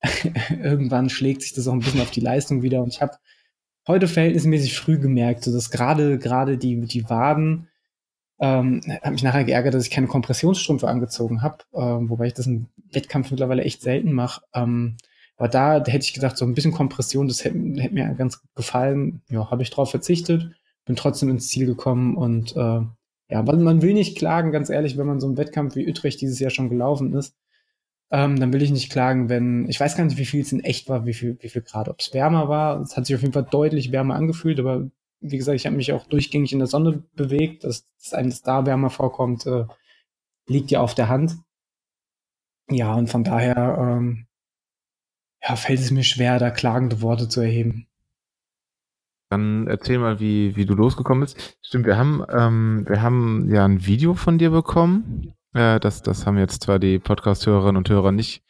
irgendwann 0.50 1.10
schlägt 1.10 1.42
sich 1.42 1.52
das 1.52 1.68
auch 1.68 1.74
ein 1.74 1.80
bisschen 1.80 2.00
auf 2.00 2.10
die 2.10 2.20
Leistung 2.20 2.62
wieder. 2.62 2.82
Und 2.82 2.88
ich 2.88 3.02
habe 3.02 3.18
heute 3.86 4.08
verhältnismäßig 4.08 4.78
früh 4.78 4.98
gemerkt, 4.98 5.44
so 5.44 5.52
dass 5.52 5.70
gerade 5.70 6.18
gerade 6.18 6.56
die 6.56 6.80
die 6.86 7.10
Waden 7.10 7.68
ähm, 8.40 8.80
habe 9.02 9.10
mich 9.10 9.22
nachher 9.22 9.44
geärgert, 9.44 9.74
dass 9.74 9.84
ich 9.84 9.90
keine 9.90 10.06
Kompressionsstrümpfe 10.06 10.88
angezogen 10.88 11.42
habe, 11.42 11.64
ähm, 11.74 12.08
wobei 12.08 12.28
ich 12.28 12.34
das 12.34 12.46
im 12.46 12.68
Wettkampf 12.92 13.30
mittlerweile 13.30 13.62
echt 13.64 13.82
selten 13.82 14.12
mache. 14.12 14.40
Ähm, 14.54 14.96
aber 15.36 15.48
da, 15.48 15.80
da 15.80 15.92
hätte 15.92 16.06
ich 16.06 16.14
gedacht, 16.14 16.38
so 16.38 16.46
ein 16.46 16.54
bisschen 16.54 16.72
Kompression, 16.72 17.28
das 17.28 17.44
hätte, 17.44 17.58
hätte 17.58 17.94
mir 17.94 18.08
ganz 18.14 18.40
gefallen. 18.54 19.20
Ja, 19.28 19.50
habe 19.50 19.62
ich 19.62 19.70
drauf 19.70 19.90
verzichtet, 19.90 20.50
bin 20.86 20.96
trotzdem 20.96 21.28
ins 21.28 21.48
Ziel 21.48 21.66
gekommen 21.66 22.16
und 22.16 22.56
äh, 22.56 22.80
ja, 23.28 23.42
man, 23.42 23.82
will 23.82 23.94
nicht 23.94 24.16
klagen, 24.16 24.52
ganz 24.52 24.70
ehrlich, 24.70 24.96
wenn 24.96 25.06
man 25.06 25.20
so 25.20 25.26
einen 25.26 25.36
Wettkampf 25.36 25.76
wie 25.76 25.88
Utrecht 25.88 26.20
dieses 26.20 26.38
Jahr 26.38 26.50
schon 26.50 26.70
gelaufen 26.70 27.12
ist, 27.14 27.36
ähm, 28.10 28.40
dann 28.40 28.52
will 28.52 28.62
ich 28.62 28.70
nicht 28.70 28.90
klagen, 28.90 29.28
wenn, 29.28 29.68
ich 29.68 29.78
weiß 29.78 29.96
gar 29.96 30.04
nicht, 30.04 30.16
wie 30.16 30.24
viel 30.24 30.40
es 30.40 30.52
in 30.52 30.64
echt 30.64 30.88
war, 30.88 31.04
wie 31.04 31.12
viel, 31.12 31.36
wie 31.40 31.50
viel 31.50 31.62
Grad, 31.62 31.88
ob 31.88 32.00
es 32.00 32.14
wärmer 32.14 32.48
war. 32.48 32.80
Es 32.80 32.96
hat 32.96 33.06
sich 33.06 33.14
auf 33.14 33.20
jeden 33.20 33.34
Fall 33.34 33.46
deutlich 33.50 33.92
wärmer 33.92 34.14
angefühlt, 34.14 34.58
aber 34.58 34.90
wie 35.20 35.36
gesagt, 35.36 35.56
ich 35.56 35.66
habe 35.66 35.76
mich 35.76 35.92
auch 35.92 36.06
durchgängig 36.06 36.52
in 36.52 36.58
der 36.58 36.68
Sonne 36.68 37.02
bewegt, 37.14 37.64
dass, 37.64 37.86
dass 37.98 38.14
einem 38.14 38.30
das 38.30 38.42
da 38.42 38.64
wärmer 38.64 38.88
vorkommt, 38.88 39.46
äh, 39.46 39.64
liegt 40.46 40.70
ja 40.70 40.80
auf 40.80 40.94
der 40.94 41.08
Hand. 41.08 41.36
Ja, 42.70 42.94
und 42.94 43.08
von 43.08 43.24
daher 43.24 43.78
ähm, 43.78 44.26
ja, 45.42 45.56
fällt 45.56 45.80
es 45.80 45.90
mir 45.90 46.04
schwer, 46.04 46.38
da 46.38 46.50
klagende 46.50 47.02
Worte 47.02 47.28
zu 47.28 47.40
erheben. 47.40 47.87
Dann 49.30 49.66
erzähl 49.66 49.98
mal, 49.98 50.20
wie, 50.20 50.56
wie 50.56 50.64
du 50.64 50.74
losgekommen 50.74 51.20
bist. 51.20 51.58
Stimmt, 51.62 51.86
wir 51.86 51.98
haben, 51.98 52.24
ähm, 52.30 52.84
wir 52.88 53.02
haben 53.02 53.48
ja 53.50 53.64
ein 53.64 53.84
Video 53.84 54.14
von 54.14 54.38
dir 54.38 54.50
bekommen. 54.50 55.34
Äh, 55.52 55.80
das, 55.80 56.02
das 56.02 56.26
haben 56.26 56.38
jetzt 56.38 56.62
zwar 56.62 56.78
die 56.78 56.98
Podcast-Hörerinnen 56.98 57.76
und 57.76 57.88
Hörer 57.90 58.12
nicht, 58.12 58.42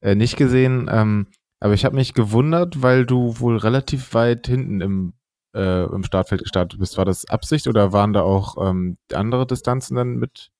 äh, 0.00 0.14
nicht 0.14 0.36
gesehen, 0.36 0.88
ähm, 0.92 1.28
aber 1.60 1.74
ich 1.74 1.84
habe 1.84 1.96
mich 1.96 2.14
gewundert, 2.14 2.82
weil 2.82 3.06
du 3.06 3.40
wohl 3.40 3.56
relativ 3.56 4.14
weit 4.14 4.46
hinten 4.46 4.80
im, 4.80 5.12
äh, 5.54 5.84
im 5.84 6.04
Startfeld 6.04 6.42
gestartet 6.42 6.78
bist. 6.78 6.98
War 6.98 7.04
das 7.04 7.28
Absicht 7.28 7.66
oder 7.66 7.92
waren 7.92 8.12
da 8.12 8.22
auch 8.22 8.56
ähm, 8.68 8.98
andere 9.12 9.46
Distanzen 9.46 9.96
dann 9.96 10.16
mit, 10.16 10.50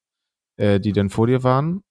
äh, 0.56 0.80
die 0.80 0.92
dann 0.92 1.10
vor 1.10 1.26
dir 1.26 1.44
waren? 1.44 1.82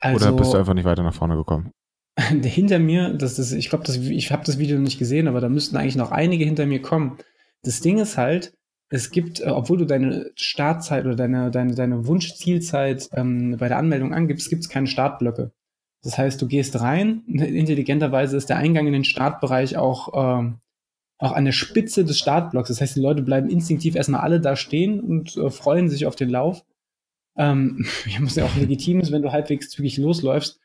Also, 0.00 0.28
oder 0.28 0.36
bist 0.36 0.52
du 0.52 0.58
einfach 0.58 0.74
nicht 0.74 0.84
weiter 0.84 1.02
nach 1.02 1.14
vorne 1.14 1.36
gekommen? 1.36 1.72
hinter 2.42 2.78
mir, 2.78 3.14
das 3.14 3.38
ist, 3.38 3.52
ich 3.52 3.70
glaube, 3.70 3.90
ich 3.90 4.32
habe 4.32 4.44
das 4.44 4.58
Video 4.58 4.78
nicht 4.78 4.98
gesehen, 4.98 5.28
aber 5.28 5.40
da 5.40 5.48
müssten 5.48 5.76
eigentlich 5.76 5.96
noch 5.96 6.10
einige 6.10 6.44
hinter 6.44 6.66
mir 6.66 6.82
kommen. 6.82 7.18
Das 7.62 7.80
Ding 7.80 7.98
ist 7.98 8.18
halt, 8.18 8.52
es 8.92 9.10
gibt, 9.10 9.40
äh, 9.40 9.46
obwohl 9.46 9.78
du 9.78 9.86
deine 9.86 10.30
Startzeit 10.34 11.06
oder 11.06 11.16
deine, 11.16 11.50
deine, 11.50 11.74
deine 11.74 12.06
Wunschzielzeit 12.06 13.08
ähm, 13.14 13.56
bei 13.58 13.68
der 13.68 13.78
Anmeldung 13.78 14.12
angibst, 14.12 14.50
gibt 14.50 14.62
es 14.62 14.68
keine 14.68 14.86
Startblöcke. 14.86 15.52
Das 16.02 16.18
heißt, 16.18 16.42
du 16.42 16.46
gehst 16.46 16.78
rein, 16.80 17.22
intelligenterweise 17.26 18.36
ist 18.36 18.50
der 18.50 18.58
Eingang 18.58 18.86
in 18.86 18.92
den 18.92 19.04
Startbereich 19.04 19.78
auch, 19.78 20.40
ähm, 20.40 20.58
auch 21.18 21.32
an 21.32 21.46
der 21.46 21.52
Spitze 21.52 22.04
des 22.04 22.18
Startblocks. 22.18 22.68
Das 22.68 22.82
heißt, 22.82 22.96
die 22.96 23.00
Leute 23.00 23.22
bleiben 23.22 23.48
instinktiv 23.48 23.94
erstmal 23.94 24.20
alle 24.20 24.40
da 24.40 24.56
stehen 24.56 25.00
und 25.00 25.36
äh, 25.38 25.48
freuen 25.48 25.88
sich 25.88 26.04
auf 26.04 26.16
den 26.16 26.28
Lauf. 26.28 26.62
Ähm, 27.38 27.86
was 28.20 28.34
ja 28.34 28.44
auch 28.44 28.56
legitim 28.56 29.00
ist, 29.00 29.10
wenn 29.10 29.22
du 29.22 29.32
halbwegs 29.32 29.70
zügig 29.70 29.96
losläufst. 29.96 30.60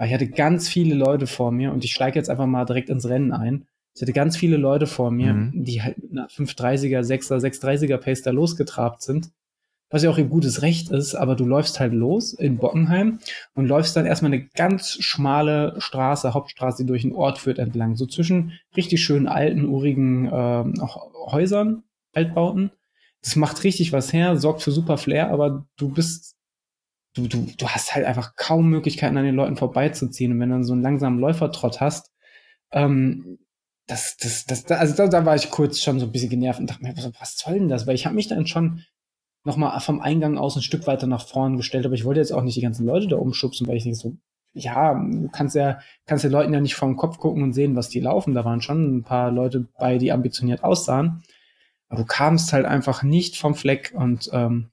Aber 0.00 0.06
ich 0.06 0.14
hatte 0.14 0.28
ganz 0.28 0.66
viele 0.66 0.94
Leute 0.94 1.26
vor 1.26 1.52
mir 1.52 1.74
und 1.74 1.84
ich 1.84 1.92
steige 1.92 2.18
jetzt 2.18 2.30
einfach 2.30 2.46
mal 2.46 2.64
direkt 2.64 2.88
ins 2.88 3.06
Rennen 3.06 3.32
ein. 3.32 3.66
Ich 3.94 4.00
hatte 4.00 4.14
ganz 4.14 4.34
viele 4.34 4.56
Leute 4.56 4.86
vor 4.86 5.10
mir, 5.10 5.34
mhm. 5.34 5.62
die 5.62 5.82
halt 5.82 5.98
mit 5.98 6.12
einer 6.12 6.26
530er, 6.26 7.02
6er, 7.02 7.36
630er 7.36 7.98
Pace 7.98 8.22
da 8.22 8.30
losgetrabt 8.30 9.02
sind. 9.02 9.30
Was 9.90 10.02
ja 10.02 10.08
auch 10.08 10.16
ihr 10.16 10.24
gutes 10.24 10.62
Recht 10.62 10.90
ist, 10.90 11.14
aber 11.14 11.36
du 11.36 11.44
läufst 11.44 11.80
halt 11.80 11.92
los 11.92 12.32
in 12.32 12.56
Bockenheim 12.56 13.18
und 13.52 13.66
läufst 13.66 13.94
dann 13.94 14.06
erstmal 14.06 14.32
eine 14.32 14.46
ganz 14.54 14.96
schmale 15.00 15.74
Straße, 15.76 16.32
Hauptstraße, 16.32 16.84
die 16.84 16.88
durch 16.88 17.02
den 17.02 17.12
Ort 17.12 17.36
führt 17.36 17.58
entlang. 17.58 17.94
So 17.94 18.06
zwischen 18.06 18.52
richtig 18.74 19.04
schönen 19.04 19.28
alten, 19.28 19.66
urigen 19.66 20.28
äh, 20.28 20.64
Häusern, 21.30 21.82
Altbauten. 22.14 22.70
Das 23.20 23.36
macht 23.36 23.64
richtig 23.64 23.92
was 23.92 24.14
her, 24.14 24.38
sorgt 24.38 24.62
für 24.62 24.70
super 24.70 24.96
Flair, 24.96 25.30
aber 25.30 25.66
du 25.76 25.90
bist 25.90 26.36
du, 27.14 27.26
du, 27.26 27.46
du 27.56 27.68
hast 27.68 27.94
halt 27.94 28.06
einfach 28.06 28.36
kaum 28.36 28.68
Möglichkeiten, 28.68 29.16
an 29.16 29.24
den 29.24 29.34
Leuten 29.34 29.56
vorbeizuziehen. 29.56 30.32
Und 30.32 30.40
wenn 30.40 30.50
du 30.50 30.56
dann 30.56 30.64
so 30.64 30.72
einen 30.72 30.82
langsamen 30.82 31.18
Läufertrott 31.18 31.80
hast, 31.80 32.10
ähm, 32.72 33.38
das, 33.86 34.16
das, 34.16 34.44
das, 34.46 34.70
also 34.70 34.94
da, 34.94 35.08
da 35.08 35.26
war 35.26 35.34
ich 35.34 35.50
kurz 35.50 35.80
schon 35.80 35.98
so 35.98 36.06
ein 36.06 36.12
bisschen 36.12 36.30
genervt 36.30 36.60
und 36.60 36.70
dachte 36.70 36.82
mir, 36.82 36.96
was, 36.96 37.10
was 37.20 37.38
soll 37.38 37.54
denn 37.54 37.68
das? 37.68 37.86
Weil 37.86 37.96
ich 37.96 38.06
habe 38.06 38.14
mich 38.14 38.28
dann 38.28 38.46
schon 38.46 38.84
nochmal 39.44 39.78
vom 39.80 40.00
Eingang 40.00 40.38
aus 40.38 40.54
ein 40.56 40.62
Stück 40.62 40.86
weiter 40.86 41.06
nach 41.06 41.26
vorn 41.26 41.56
gestellt, 41.56 41.86
aber 41.86 41.94
ich 41.94 42.04
wollte 42.04 42.20
jetzt 42.20 42.32
auch 42.32 42.42
nicht 42.42 42.56
die 42.56 42.60
ganzen 42.60 42.86
Leute 42.86 43.08
da 43.08 43.16
umschubsen, 43.16 43.66
weil 43.66 43.76
ich 43.76 43.86
nicht 43.86 43.98
so, 43.98 44.16
ja, 44.52 44.94
du 44.94 45.28
kannst 45.32 45.56
ja, 45.56 45.80
kannst 46.06 46.24
den 46.24 46.30
Leuten 46.30 46.52
ja 46.52 46.60
nicht 46.60 46.80
den 46.80 46.96
Kopf 46.96 47.18
gucken 47.18 47.42
und 47.42 47.52
sehen, 47.52 47.74
was 47.74 47.88
die 47.88 48.00
laufen. 48.00 48.34
Da 48.34 48.44
waren 48.44 48.60
schon 48.60 48.98
ein 48.98 49.02
paar 49.02 49.32
Leute 49.32 49.66
bei, 49.78 49.98
die 49.98 50.12
ambitioniert 50.12 50.62
aussahen. 50.62 51.22
Aber 51.88 52.02
du 52.02 52.06
kamst 52.06 52.52
halt 52.52 52.66
einfach 52.66 53.02
nicht 53.02 53.36
vom 53.36 53.54
Fleck 53.54 53.92
und 53.96 54.30
ähm, 54.32 54.70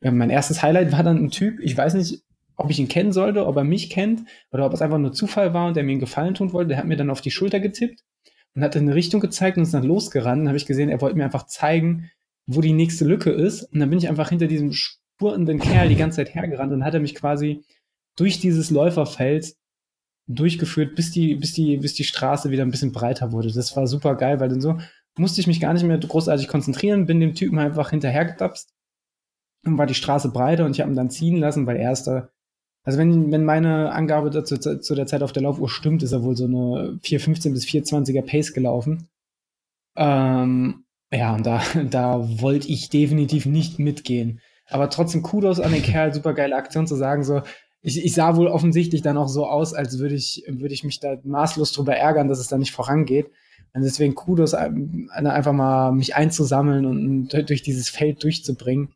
ja, 0.00 0.10
mein 0.10 0.30
erstes 0.30 0.62
Highlight 0.62 0.92
war 0.92 1.02
dann 1.02 1.22
ein 1.22 1.30
Typ, 1.30 1.60
ich 1.60 1.76
weiß 1.76 1.94
nicht, 1.94 2.22
ob 2.56 2.70
ich 2.70 2.78
ihn 2.78 2.88
kennen 2.88 3.12
sollte, 3.12 3.46
ob 3.46 3.56
er 3.56 3.64
mich 3.64 3.90
kennt 3.90 4.22
oder 4.50 4.66
ob 4.66 4.72
es 4.72 4.82
einfach 4.82 4.98
nur 4.98 5.12
Zufall 5.12 5.54
war 5.54 5.68
und 5.68 5.76
der 5.76 5.84
mir 5.84 5.92
einen 5.92 6.00
Gefallen 6.00 6.34
tun 6.34 6.52
wollte. 6.52 6.68
Der 6.68 6.78
hat 6.78 6.86
mir 6.86 6.96
dann 6.96 7.10
auf 7.10 7.20
die 7.20 7.30
Schulter 7.30 7.60
getippt 7.60 8.00
und 8.54 8.62
hat 8.62 8.76
in 8.76 8.82
eine 8.82 8.94
Richtung 8.94 9.20
gezeigt 9.20 9.56
und 9.56 9.64
ist 9.64 9.74
dann 9.74 9.84
losgerannt. 9.84 10.40
Dann 10.40 10.48
habe 10.48 10.56
ich 10.56 10.66
gesehen, 10.66 10.88
er 10.88 11.00
wollte 11.00 11.16
mir 11.16 11.24
einfach 11.24 11.46
zeigen, 11.46 12.10
wo 12.46 12.60
die 12.60 12.72
nächste 12.72 13.04
Lücke 13.04 13.30
ist. 13.30 13.64
Und 13.64 13.80
dann 13.80 13.90
bin 13.90 13.98
ich 13.98 14.08
einfach 14.08 14.30
hinter 14.30 14.46
diesem 14.46 14.72
spurtenden 14.72 15.58
Kerl 15.58 15.88
die 15.88 15.96
ganze 15.96 16.16
Zeit 16.16 16.34
hergerannt 16.34 16.72
und 16.72 16.84
hat 16.84 16.94
er 16.94 17.00
mich 17.00 17.14
quasi 17.14 17.62
durch 18.16 18.40
dieses 18.40 18.70
Läuferfeld 18.70 19.54
durchgeführt, 20.26 20.96
bis 20.96 21.10
die, 21.10 21.34
bis 21.34 21.52
die, 21.52 21.76
bis 21.76 21.94
die 21.94 22.04
Straße 22.04 22.50
wieder 22.50 22.64
ein 22.64 22.70
bisschen 22.70 22.92
breiter 22.92 23.32
wurde. 23.32 23.52
Das 23.52 23.76
war 23.76 23.86
super 23.86 24.14
geil, 24.14 24.40
weil 24.40 24.48
dann 24.48 24.62
so 24.62 24.78
musste 25.18 25.40
ich 25.40 25.46
mich 25.46 25.60
gar 25.60 25.72
nicht 25.72 25.84
mehr 25.84 25.98
großartig 25.98 26.48
konzentrieren, 26.48 27.06
bin 27.06 27.20
dem 27.20 27.34
Typen 27.34 27.58
einfach 27.58 27.90
hinterhergetapst 27.90 28.75
war 29.62 29.86
die 29.86 29.94
Straße 29.94 30.30
breiter 30.30 30.64
und 30.64 30.72
ich 30.72 30.80
habe 30.80 30.90
ihn 30.90 30.96
dann 30.96 31.10
ziehen 31.10 31.38
lassen, 31.38 31.66
weil 31.66 31.76
er 31.76 31.92
ist 31.92 32.04
da. 32.04 32.28
Also 32.84 32.98
wenn, 32.98 33.32
wenn 33.32 33.44
meine 33.44 33.90
Angabe 33.92 34.30
dazu, 34.30 34.56
zu 34.56 34.94
der 34.94 35.06
Zeit 35.06 35.22
auf 35.22 35.32
der 35.32 35.42
Laufuhr 35.42 35.68
stimmt, 35.68 36.04
ist 36.04 36.12
er 36.12 36.22
wohl 36.22 36.36
so 36.36 36.44
eine 36.44 37.00
4,15 37.02 37.52
bis 37.52 37.64
4,20er 37.64 38.22
Pace 38.22 38.52
gelaufen. 38.52 39.08
Ähm, 39.96 40.84
ja, 41.12 41.34
und 41.34 41.44
da, 41.44 41.62
da 41.90 42.40
wollte 42.40 42.68
ich 42.68 42.88
definitiv 42.88 43.46
nicht 43.46 43.78
mitgehen. 43.78 44.40
Aber 44.68 44.90
trotzdem 44.90 45.22
Kudos 45.22 45.58
an 45.58 45.72
den 45.72 45.82
Kerl, 45.84 46.14
super 46.14 46.34
geile 46.34 46.56
Aktion 46.56 46.86
zu 46.86 46.94
sagen, 46.94 47.24
so, 47.24 47.42
ich, 47.82 48.04
ich 48.04 48.14
sah 48.14 48.36
wohl 48.36 48.48
offensichtlich 48.48 49.02
dann 49.02 49.16
auch 49.16 49.28
so 49.28 49.46
aus, 49.46 49.74
als 49.74 49.98
würde 49.98 50.14
ich, 50.14 50.44
würde 50.48 50.74
ich 50.74 50.84
mich 50.84 50.98
da 51.00 51.16
maßlos 51.22 51.72
drüber 51.72 51.96
ärgern, 51.96 52.28
dass 52.28 52.38
es 52.38 52.48
da 52.48 52.58
nicht 52.58 52.72
vorangeht. 52.72 53.30
Und 53.74 53.82
deswegen 53.82 54.14
Kudos, 54.14 54.54
einfach 54.54 55.52
mal 55.52 55.92
mich 55.92 56.16
einzusammeln 56.16 56.86
und 56.86 57.28
durch 57.48 57.62
dieses 57.62 57.88
Feld 57.88 58.22
durchzubringen. 58.22 58.94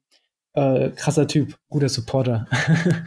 Äh, 0.54 0.90
krasser 0.90 1.26
Typ, 1.26 1.56
guter 1.68 1.88
Supporter. 1.88 2.46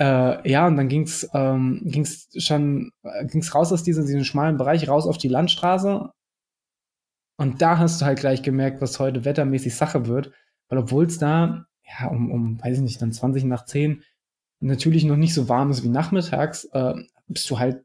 äh, 0.00 0.50
ja, 0.50 0.66
und 0.66 0.76
dann 0.76 0.88
ging's 0.88 1.28
ähm, 1.34 1.82
ging's 1.84 2.28
schon 2.36 2.92
äh, 3.02 3.26
ging's 3.26 3.54
raus 3.54 3.72
aus 3.72 3.82
diesem, 3.82 4.06
diesem 4.06 4.24
schmalen 4.24 4.56
Bereich, 4.56 4.88
raus 4.88 5.06
auf 5.06 5.18
die 5.18 5.28
Landstraße. 5.28 6.10
Und 7.36 7.62
da 7.62 7.78
hast 7.78 8.00
du 8.00 8.06
halt 8.06 8.20
gleich 8.20 8.42
gemerkt, 8.42 8.80
was 8.80 8.98
heute 8.98 9.24
wettermäßig 9.24 9.74
Sache 9.74 10.06
wird. 10.06 10.32
Weil 10.68 10.78
obwohl 10.78 11.06
es 11.06 11.18
da, 11.18 11.66
ja, 11.84 12.08
um, 12.08 12.30
um, 12.30 12.62
weiß 12.62 12.76
ich 12.76 12.82
nicht, 12.82 13.02
dann 13.02 13.12
20 13.12 13.44
nach 13.44 13.64
10 13.64 14.02
natürlich 14.60 15.04
noch 15.04 15.16
nicht 15.16 15.34
so 15.34 15.48
warm 15.48 15.70
ist 15.70 15.82
wie 15.82 15.88
nachmittags, 15.88 16.64
äh, 16.72 16.94
bist 17.28 17.50
du 17.50 17.58
halt 17.58 17.84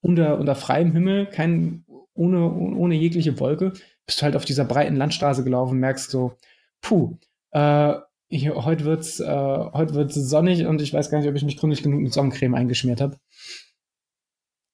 unter, 0.00 0.38
unter 0.38 0.54
freiem 0.54 0.92
Himmel, 0.92 1.26
kein, 1.26 1.84
ohne, 2.14 2.50
ohne 2.50 2.94
jegliche 2.94 3.38
Wolke, 3.40 3.72
bist 4.06 4.20
du 4.20 4.24
halt 4.24 4.36
auf 4.36 4.44
dieser 4.44 4.64
breiten 4.64 4.96
Landstraße 4.96 5.44
gelaufen, 5.44 5.78
merkst 5.78 6.10
so, 6.10 6.36
puh, 6.80 7.16
äh, 7.50 7.94
hier, 8.30 8.54
heute 8.64 8.84
wird's, 8.84 9.20
äh, 9.20 9.26
heute 9.26 9.94
wird's 9.94 10.14
sonnig 10.14 10.66
und 10.66 10.82
ich 10.82 10.92
weiß 10.92 11.10
gar 11.10 11.18
nicht, 11.18 11.28
ob 11.28 11.34
ich 11.34 11.44
mich 11.44 11.56
gründlich 11.56 11.82
genug 11.82 12.00
mit 12.00 12.12
Sonnencreme 12.12 12.54
eingeschmiert 12.54 13.00
habe. 13.00 13.16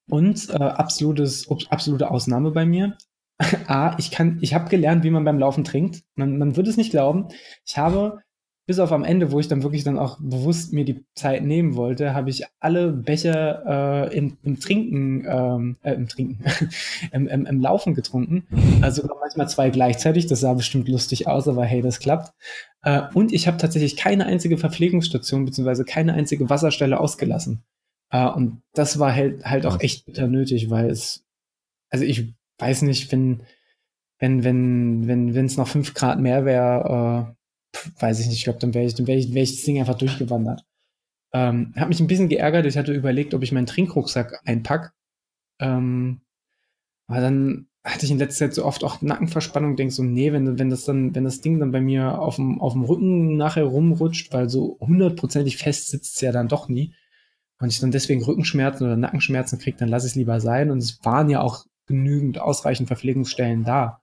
Und 0.08 0.50
äh, 0.50 0.54
absolutes, 0.54 1.48
absolute 1.70 2.10
Ausnahme 2.10 2.50
bei 2.50 2.66
mir. 2.66 2.96
A, 3.66 3.96
ich 3.98 4.10
kann, 4.10 4.38
ich 4.42 4.54
habe 4.54 4.68
gelernt, 4.68 5.04
wie 5.04 5.10
man 5.10 5.24
beim 5.24 5.38
Laufen 5.38 5.64
trinkt. 5.64 6.02
Man, 6.14 6.38
man 6.38 6.56
würde 6.56 6.70
es 6.70 6.76
nicht 6.76 6.90
glauben. 6.90 7.28
Ich 7.64 7.78
habe 7.78 8.20
bis 8.66 8.78
auf 8.78 8.92
am 8.92 9.04
Ende, 9.04 9.30
wo 9.30 9.40
ich 9.40 9.49
dann 9.49 9.62
wirklich 9.62 9.85
dann 9.85 9.99
auch 9.99 10.18
bewusst 10.18 10.73
mir 10.73 10.85
die 10.85 11.04
Zeit 11.14 11.44
nehmen 11.44 11.76
wollte, 11.76 12.14
habe 12.14 12.30
ich 12.30 12.44
alle 12.61 12.92
Becher 12.92 14.09
äh, 14.11 14.16
im, 14.16 14.38
im 14.42 14.59
Trinken, 14.59 15.26
ähm, 15.28 15.76
äh, 15.83 15.92
im 15.92 16.09
Trinken, 16.09 16.42
im, 17.12 17.26
im, 17.28 17.44
im 17.44 17.61
Laufen 17.61 17.94
getrunken. 17.94 18.47
Also 18.80 19.06
manchmal 19.21 19.49
zwei 19.49 19.71
gleichzeitig. 19.71 20.26
Das 20.26 20.40
sah 20.40 20.54
bestimmt 20.54 20.88
lustig 20.88 21.26
aus, 21.28 21.47
aber 21.47 21.64
hey, 21.64 21.83
das 21.83 21.99
klappt. 21.99 22.33
Äh, 22.83 23.02
und 23.12 23.33
ich 23.33 23.47
habe 23.47 23.59
tatsächlich 23.59 23.97
keine 23.97 24.26
einzige 24.26 24.56
Verpflegungsstation 24.56 25.44
beziehungsweise 25.44 25.85
keine 25.85 26.14
einzige 26.14 26.49
Wasserstelle 26.49 26.99
ausgelassen. 26.99 27.62
Äh, 28.11 28.28
und 28.28 28.62
das 28.73 28.99
war 28.99 29.14
halt, 29.14 29.44
halt 29.44 29.66
auch 29.66 29.80
echt 29.80 30.06
bitter 30.06 30.26
nötig, 30.26 30.71
weil 30.71 30.88
es, 30.88 31.25
also 31.90 32.04
ich 32.04 32.35
weiß 32.59 32.83
nicht, 32.83 33.12
wenn 33.12 33.42
wenn 34.18 34.44
wenn 34.44 35.06
wenn 35.06 35.35
wenn 35.35 35.47
es 35.47 35.56
noch 35.56 35.68
fünf 35.68 35.92
Grad 35.92 36.18
mehr 36.18 36.44
wäre, 36.44 37.28
äh, 37.28 37.43
weiß 37.98 38.20
ich 38.20 38.26
nicht, 38.26 38.38
ich 38.38 38.44
glaube, 38.44 38.58
dann 38.58 38.74
wäre 38.74 38.84
ich, 38.84 38.94
dann 38.94 39.06
wäre 39.06 39.18
ich, 39.18 39.34
wär 39.34 39.42
ich 39.42 39.56
das 39.56 39.64
Ding 39.64 39.78
einfach 39.78 39.98
durchgewandert. 39.98 40.64
Ähm, 41.32 41.72
hat 41.76 41.88
mich 41.88 42.00
ein 42.00 42.06
bisschen 42.06 42.28
geärgert. 42.28 42.66
Ich 42.66 42.78
hatte 42.78 42.92
überlegt, 42.92 43.34
ob 43.34 43.42
ich 43.42 43.52
meinen 43.52 43.66
Trinkrucksack 43.66 44.40
einpack. 44.44 44.92
Ähm, 45.60 46.20
aber 47.06 47.20
dann 47.20 47.68
hatte 47.84 48.06
ich 48.06 48.12
in 48.12 48.18
letzter 48.18 48.46
Zeit 48.46 48.54
so 48.54 48.64
oft 48.64 48.82
auch 48.82 49.02
Nackenverspannung, 49.02 49.76
denk 49.76 49.92
so, 49.92 50.02
nee, 50.02 50.32
wenn, 50.32 50.58
wenn 50.58 50.70
das 50.70 50.84
dann, 50.84 51.14
wenn 51.14 51.24
das 51.24 51.42
Ding 51.42 51.58
dann 51.58 51.70
bei 51.70 51.82
mir 51.82 52.18
auf 52.18 52.36
dem, 52.36 52.60
auf 52.60 52.72
dem 52.72 52.84
Rücken 52.84 53.36
nachher 53.36 53.64
rumrutscht, 53.64 54.32
weil 54.32 54.48
so 54.48 54.78
hundertprozentig 54.80 55.58
fest 55.58 55.88
sitzt 55.88 56.14
es 56.16 56.20
ja 56.22 56.32
dann 56.32 56.48
doch 56.48 56.68
nie. 56.68 56.94
Und 57.60 57.68
ich 57.68 57.80
dann 57.80 57.90
deswegen 57.90 58.24
Rückenschmerzen 58.24 58.86
oder 58.86 58.96
Nackenschmerzen 58.96 59.58
kriege, 59.58 59.76
dann 59.76 59.88
lasse 59.88 60.06
ich 60.06 60.12
es 60.12 60.16
lieber 60.16 60.40
sein. 60.40 60.70
Und 60.70 60.78
es 60.78 61.04
waren 61.04 61.28
ja 61.28 61.40
auch 61.40 61.66
genügend 61.86 62.38
ausreichend 62.38 62.88
Verpflegungsstellen 62.88 63.64
da. 63.64 64.02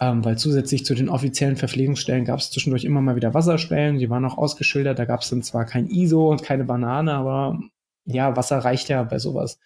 Ähm, 0.00 0.24
weil 0.24 0.36
zusätzlich 0.36 0.84
zu 0.84 0.94
den 0.94 1.08
offiziellen 1.08 1.56
Verpflegungsstellen 1.56 2.24
gab 2.24 2.40
es 2.40 2.50
zwischendurch 2.50 2.84
immer 2.84 3.00
mal 3.00 3.14
wieder 3.14 3.32
Wasserstellen, 3.32 3.98
die 3.98 4.10
waren 4.10 4.24
auch 4.24 4.36
ausgeschildert. 4.38 4.98
Da 4.98 5.04
gab 5.04 5.20
es 5.20 5.30
dann 5.30 5.42
zwar 5.42 5.66
kein 5.66 5.88
ISO 5.88 6.30
und 6.30 6.42
keine 6.42 6.64
Banane, 6.64 7.12
aber 7.14 7.60
ja, 8.04 8.36
Wasser 8.36 8.58
reicht 8.58 8.88
ja 8.88 9.02
bei 9.04 9.18
sowas. 9.18 9.58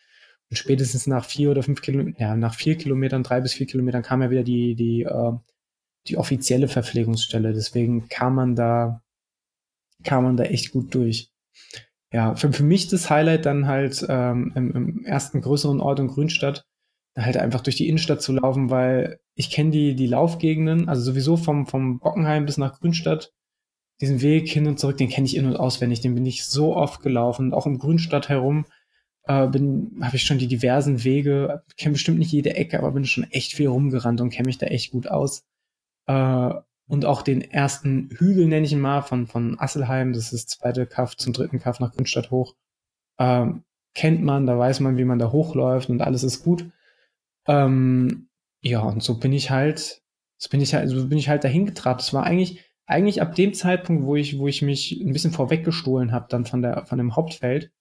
Und 0.50 0.56
spätestens 0.56 1.06
nach 1.06 1.24
vier 1.24 1.50
oder 1.50 1.62
fünf 1.62 1.80
Kilometern, 1.80 2.14
ja, 2.18 2.36
nach 2.36 2.54
vier 2.54 2.76
Kilometern, 2.76 3.22
drei 3.22 3.40
bis 3.40 3.54
vier 3.54 3.66
Kilometern 3.66 4.02
kam 4.02 4.22
ja 4.22 4.30
wieder 4.30 4.42
die, 4.42 4.74
die, 4.74 5.02
äh, 5.02 5.32
die 6.08 6.16
offizielle 6.18 6.68
Verpflegungsstelle. 6.68 7.52
Deswegen 7.52 8.08
kam 8.08 8.34
man 8.34 8.54
da, 8.54 9.02
kam 10.04 10.24
man 10.24 10.36
da 10.36 10.44
echt 10.44 10.72
gut 10.72 10.94
durch. 10.94 11.30
Ja, 12.12 12.34
für, 12.36 12.52
für 12.52 12.62
mich 12.62 12.88
das 12.88 13.10
Highlight 13.10 13.46
dann 13.46 13.66
halt 13.66 14.04
ähm, 14.08 14.52
im, 14.54 14.72
im 14.74 15.04
ersten 15.04 15.40
größeren 15.40 15.80
Ort 15.80 16.00
in 16.00 16.08
Grünstadt 16.08 16.64
halt 17.16 17.36
einfach 17.36 17.60
durch 17.60 17.76
die 17.76 17.88
Innenstadt 17.88 18.22
zu 18.22 18.32
laufen, 18.32 18.70
weil 18.70 19.20
ich 19.34 19.50
kenne 19.50 19.70
die, 19.70 19.94
die 19.94 20.06
Laufgegenden, 20.06 20.88
also 20.88 21.02
sowieso 21.02 21.36
vom, 21.36 21.66
vom 21.66 21.98
Bockenheim 21.98 22.46
bis 22.46 22.58
nach 22.58 22.78
Grünstadt, 22.78 23.32
diesen 24.00 24.22
Weg 24.22 24.48
hin 24.48 24.66
und 24.66 24.78
zurück, 24.78 24.96
den 24.96 25.08
kenne 25.08 25.26
ich 25.26 25.36
in- 25.36 25.46
und 25.46 25.56
auswendig, 25.56 26.00
den 26.00 26.14
bin 26.14 26.26
ich 26.26 26.44
so 26.44 26.76
oft 26.76 27.02
gelaufen, 27.02 27.52
auch 27.52 27.66
im 27.66 27.78
Grünstadt 27.78 28.28
herum 28.28 28.66
äh, 29.28 29.46
bin, 29.46 29.98
habe 30.00 30.16
ich 30.16 30.22
schon 30.22 30.38
die 30.38 30.46
diversen 30.46 31.04
Wege, 31.04 31.62
kenne 31.76 31.92
bestimmt 31.92 32.18
nicht 32.18 32.32
jede 32.32 32.54
Ecke, 32.54 32.78
aber 32.78 32.92
bin 32.92 33.04
schon 33.04 33.24
echt 33.30 33.52
viel 33.52 33.68
rumgerannt 33.68 34.20
und 34.20 34.30
kenne 34.30 34.46
mich 34.46 34.58
da 34.58 34.66
echt 34.66 34.90
gut 34.90 35.08
aus. 35.08 35.44
Äh, 36.06 36.54
und 36.88 37.04
auch 37.04 37.20
den 37.20 37.42
ersten 37.42 38.08
Hügel 38.16 38.46
nenne 38.46 38.64
ich 38.64 38.72
ihn 38.72 38.80
mal 38.80 39.02
von, 39.02 39.26
von 39.26 39.60
Asselheim, 39.60 40.14
das 40.14 40.32
ist 40.32 40.48
zweite 40.48 40.86
Kaff 40.86 41.16
zum 41.16 41.34
dritten 41.34 41.58
Kaff 41.58 41.80
nach 41.80 41.92
Grünstadt 41.92 42.30
hoch. 42.30 42.54
Ähm, 43.18 43.64
kennt 43.94 44.22
man, 44.22 44.46
da 44.46 44.58
weiß 44.58 44.80
man, 44.80 44.96
wie 44.96 45.04
man 45.04 45.18
da 45.18 45.30
hochläuft 45.30 45.90
und 45.90 46.00
alles 46.00 46.22
ist 46.22 46.42
gut. 46.42 46.70
Ähm, 47.48 48.28
ja, 48.62 48.80
und 48.80 49.02
so 49.02 49.18
bin 49.18 49.32
ich 49.32 49.50
halt, 49.50 50.02
so 50.36 50.50
bin 50.50 50.60
ich 50.60 50.74
halt, 50.74 50.90
so 50.90 51.08
bin 51.08 51.18
ich 51.18 51.28
halt 51.28 51.44
dahin 51.44 51.66
getrabt. 51.66 52.00
Das 52.00 52.12
war 52.12 52.24
eigentlich, 52.24 52.64
eigentlich 52.86 53.22
ab 53.22 53.34
dem 53.34 53.54
Zeitpunkt, 53.54 54.04
wo 54.04 54.16
ich, 54.16 54.38
wo 54.38 54.46
ich 54.48 54.62
mich 54.62 54.92
ein 55.00 55.12
bisschen 55.12 55.32
vorweggestohlen 55.32 56.12
habe, 56.12 56.26
dann 56.28 56.44
von 56.44 56.62
der, 56.62 56.86
von 56.86 56.98
dem 56.98 57.16
Hauptfeld, 57.16 57.72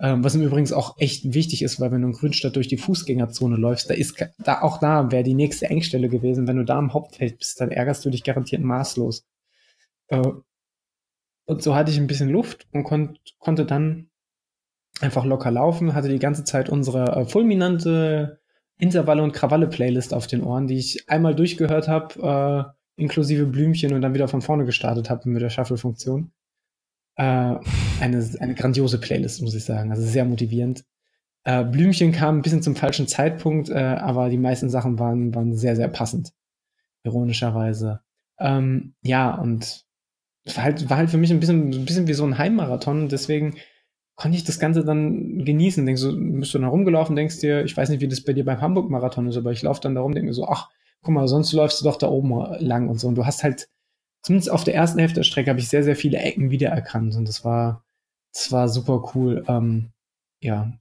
ähm, 0.00 0.24
was 0.24 0.34
im 0.34 0.42
Übrigen 0.42 0.72
auch 0.74 0.96
echt 0.98 1.34
wichtig 1.34 1.62
ist, 1.62 1.80
weil 1.80 1.92
wenn 1.92 2.02
du 2.02 2.08
in 2.08 2.14
Grünstadt 2.14 2.56
durch 2.56 2.68
die 2.68 2.76
Fußgängerzone 2.76 3.56
läufst, 3.56 3.90
da 3.90 3.94
ist 3.94 4.24
da 4.38 4.62
auch 4.62 4.78
da 4.78 5.10
wäre 5.12 5.22
die 5.22 5.34
nächste 5.34 5.66
Engstelle 5.66 6.08
gewesen. 6.08 6.48
Wenn 6.48 6.56
du 6.56 6.64
da 6.64 6.76
am 6.78 6.92
Hauptfeld 6.92 7.38
bist, 7.38 7.60
dann 7.60 7.70
ärgerst 7.70 8.04
du 8.04 8.10
dich 8.10 8.24
garantiert 8.24 8.62
maßlos. 8.62 9.26
Äh, 10.08 10.22
und 11.46 11.62
so 11.62 11.74
hatte 11.74 11.90
ich 11.90 11.98
ein 11.98 12.06
bisschen 12.06 12.30
Luft 12.30 12.66
und 12.72 12.84
kon 12.84 13.18
konnte 13.38 13.66
dann 13.66 14.10
einfach 15.00 15.24
locker 15.24 15.50
laufen, 15.50 15.94
hatte 15.94 16.08
die 16.08 16.18
ganze 16.18 16.44
Zeit 16.44 16.70
unsere 16.70 17.16
äh, 17.16 17.24
fulminante 17.26 18.40
Intervalle 18.78 19.22
und 19.22 19.32
Krawalle 19.32 19.68
Playlist 19.68 20.12
auf 20.12 20.26
den 20.26 20.42
Ohren, 20.42 20.66
die 20.66 20.78
ich 20.78 21.08
einmal 21.08 21.34
durchgehört 21.34 21.88
habe, 21.88 22.74
äh, 22.96 23.02
inklusive 23.02 23.46
Blümchen 23.46 23.92
und 23.92 24.02
dann 24.02 24.14
wieder 24.14 24.28
von 24.28 24.42
vorne 24.42 24.64
gestartet 24.64 25.10
habe 25.10 25.28
mit 25.28 25.42
der 25.42 25.50
Shuffle-Funktion. 25.50 26.32
Äh, 27.16 27.22
eine, 28.00 28.30
eine 28.40 28.54
grandiose 28.54 28.98
Playlist, 28.98 29.42
muss 29.42 29.54
ich 29.54 29.64
sagen. 29.64 29.90
Also 29.90 30.02
sehr 30.02 30.24
motivierend. 30.24 30.84
Äh, 31.44 31.64
Blümchen 31.64 32.12
kam 32.12 32.38
ein 32.38 32.42
bisschen 32.42 32.62
zum 32.62 32.74
falschen 32.74 33.06
Zeitpunkt, 33.06 33.68
äh, 33.68 33.74
aber 33.74 34.28
die 34.28 34.38
meisten 34.38 34.70
Sachen 34.70 34.98
waren, 34.98 35.34
waren 35.34 35.54
sehr, 35.54 35.76
sehr 35.76 35.88
passend. 35.88 36.32
Ironischerweise. 37.04 38.00
Ähm, 38.38 38.94
ja, 39.02 39.34
und 39.34 39.84
es 40.44 40.56
war 40.56 40.64
halt, 40.64 40.90
war 40.90 40.96
halt 40.96 41.10
für 41.10 41.18
mich 41.18 41.30
ein 41.30 41.40
bisschen, 41.40 41.70
ein 41.70 41.84
bisschen 41.84 42.06
wie 42.08 42.14
so 42.14 42.24
ein 42.24 42.38
Heimmarathon. 42.38 43.08
Deswegen 43.08 43.56
konnte 44.16 44.36
ich 44.36 44.44
das 44.44 44.58
Ganze 44.58 44.84
dann 44.84 45.44
genießen. 45.44 45.84
Denkst 45.84 46.02
du, 46.02 46.40
bist 46.40 46.54
du 46.54 46.58
da 46.58 46.68
rumgelaufen, 46.68 47.16
denkst 47.16 47.40
dir, 47.40 47.64
ich 47.64 47.76
weiß 47.76 47.88
nicht, 47.88 48.00
wie 48.00 48.08
das 48.08 48.22
bei 48.22 48.32
dir 48.32 48.44
beim 48.44 48.60
Hamburg-Marathon 48.60 49.26
ist, 49.28 49.36
aber 49.36 49.52
ich 49.52 49.62
laufe 49.62 49.80
dann 49.80 49.94
da 49.94 50.00
rum, 50.00 50.12
denke 50.12 50.28
mir 50.28 50.34
so, 50.34 50.46
ach, 50.46 50.70
guck 51.02 51.14
mal, 51.14 51.28
sonst 51.28 51.52
läufst 51.52 51.80
du 51.80 51.84
doch 51.84 51.96
da 51.96 52.08
oben 52.08 52.32
lang 52.60 52.88
und 52.88 52.98
so. 52.98 53.08
Und 53.08 53.16
du 53.16 53.26
hast 53.26 53.42
halt 53.42 53.68
zumindest 54.22 54.50
auf 54.50 54.64
der 54.64 54.74
ersten 54.74 54.98
Hälfte 54.98 55.20
der 55.20 55.24
Strecke 55.24 55.50
habe 55.50 55.60
ich 55.60 55.68
sehr, 55.68 55.84
sehr 55.84 55.96
viele 55.96 56.18
Ecken 56.18 56.50
wiedererkannt 56.50 57.14
und 57.14 57.28
das 57.28 57.44
war, 57.44 57.84
das 58.32 58.50
war 58.50 58.68
super 58.68 59.10
cool. 59.14 59.44
Ähm, 59.48 59.90
ja. 60.40 60.72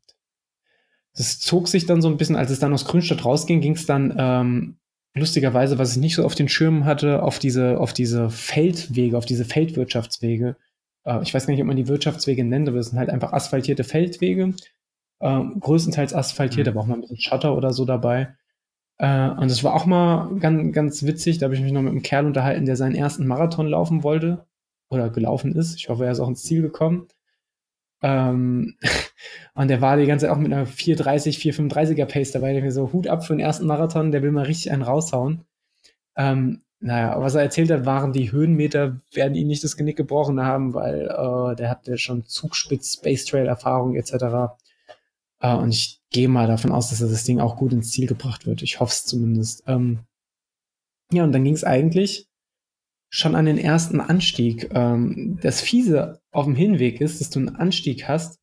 Das 1.15 1.39
zog 1.39 1.67
sich 1.67 1.85
dann 1.85 2.01
so 2.01 2.07
ein 2.07 2.17
bisschen, 2.17 2.35
als 2.35 2.49
es 2.49 2.59
dann 2.59 2.73
aus 2.73 2.85
Grünstadt 2.85 3.23
rausging, 3.23 3.61
ging 3.61 3.73
es 3.73 3.85
dann 3.85 4.15
ähm, 4.17 4.77
lustigerweise, 5.13 5.77
was 5.77 5.91
ich 5.91 5.97
nicht 5.97 6.15
so 6.15 6.25
auf 6.25 6.35
den 6.35 6.49
Schirmen 6.49 6.85
hatte, 6.85 7.21
auf 7.21 7.37
diese, 7.37 7.79
auf 7.79 7.93
diese 7.93 8.29
Feldwege, 8.29 9.17
auf 9.17 9.25
diese 9.25 9.45
Feldwirtschaftswege. 9.45 10.55
Äh, 11.05 11.21
ich 11.23 11.33
weiß 11.33 11.45
gar 11.45 11.53
nicht, 11.53 11.61
ob 11.61 11.67
man 11.67 11.77
die 11.77 11.87
Wirtschaftswege 11.87 12.43
nennt, 12.43 12.67
aber 12.67 12.77
es 12.77 12.87
sind 12.89 12.99
halt 12.99 13.09
einfach 13.09 13.33
asphaltierte 13.33 13.83
Feldwege. 13.83 14.53
Äh, 15.19 15.41
größtenteils 15.59 16.13
asphaltiert, 16.13 16.67
mhm. 16.67 16.73
aber 16.73 16.81
auch 16.81 16.87
mal 16.87 16.95
ein 16.95 17.01
bisschen 17.01 17.19
Schotter 17.19 17.55
oder 17.55 17.73
so 17.73 17.85
dabei. 17.85 18.35
Äh, 18.97 19.29
und 19.29 19.49
es 19.49 19.63
war 19.63 19.73
auch 19.73 19.85
mal 19.85 20.35
ganz, 20.39 20.73
ganz 20.73 21.03
witzig, 21.03 21.37
da 21.37 21.45
habe 21.45 21.55
ich 21.55 21.61
mich 21.61 21.71
noch 21.71 21.81
mit 21.81 21.91
einem 21.91 22.03
Kerl 22.03 22.25
unterhalten, 22.25 22.65
der 22.65 22.75
seinen 22.75 22.95
ersten 22.95 23.27
Marathon 23.27 23.67
laufen 23.67 24.03
wollte 24.03 24.45
oder 24.89 25.09
gelaufen 25.09 25.55
ist. 25.55 25.75
Ich 25.75 25.89
hoffe, 25.89 26.05
er 26.05 26.11
ist 26.11 26.19
auch 26.19 26.27
ins 26.27 26.43
Ziel 26.43 26.61
gekommen. 26.61 27.07
Ähm, 28.01 28.77
und 29.55 29.67
der 29.69 29.81
war 29.81 29.97
die 29.97 30.05
ganze 30.05 30.25
Zeit 30.25 30.35
auch 30.35 30.39
mit 30.39 30.53
einer 30.53 30.65
430, 30.65 31.37
435er 31.37 32.05
Pace 32.05 32.31
dabei. 32.31 32.53
Der 32.53 32.61
mir 32.61 32.71
so 32.71 32.93
Hut 32.93 33.07
ab 33.07 33.25
für 33.25 33.33
den 33.33 33.39
ersten 33.39 33.65
Marathon, 33.65 34.11
der 34.11 34.21
will 34.21 34.31
mal 34.31 34.45
richtig 34.45 34.71
einen 34.71 34.83
raushauen. 34.83 35.45
Ähm, 36.15 36.61
naja, 36.83 37.15
was 37.21 37.35
er 37.35 37.43
erzählt 37.43 37.71
hat, 37.71 37.85
waren 37.85 38.11
die 38.11 38.33
Höhenmeter, 38.33 38.99
werden 39.13 39.35
ihn 39.35 39.47
nicht 39.47 39.63
das 39.63 39.77
Genick 39.77 39.95
gebrochen 39.95 40.41
haben, 40.41 40.73
weil 40.73 41.03
äh, 41.03 41.55
der 41.55 41.69
hatte 41.69 41.97
schon 41.97 42.25
Zugspitz, 42.25 42.95
Space 42.95 43.23
Trail 43.23 43.47
Erfahrung 43.47 43.95
etc. 43.95 44.53
Äh, 45.39 45.55
und 45.55 45.69
ich 45.69 46.01
gehe 46.09 46.27
mal 46.27 46.45
davon 46.45 46.73
aus, 46.73 46.89
dass 46.89 46.99
das 46.99 47.23
Ding 47.23 47.39
auch 47.39 47.55
gut 47.55 47.71
ins 47.71 47.91
Ziel 47.91 48.05
gebracht 48.05 48.45
wird. 48.45 48.61
Ich 48.63 48.81
hoffe 48.81 48.91
es 48.91 49.05
zumindest. 49.05 49.63
Ähm, 49.65 49.99
ja, 51.09 51.23
und 51.23 51.31
dann 51.31 51.45
ging 51.45 51.53
es 51.53 51.63
eigentlich 51.63 52.27
schon 53.09 53.35
an 53.35 53.45
den 53.45 53.57
ersten 53.57 54.01
Anstieg. 54.01 54.69
Ähm, 54.73 55.39
das 55.41 55.61
Fiese 55.61 56.19
auf 56.31 56.43
dem 56.43 56.55
Hinweg 56.55 56.99
ist, 56.99 57.21
dass 57.21 57.29
du 57.29 57.39
einen 57.39 57.55
Anstieg 57.55 58.09
hast, 58.09 58.41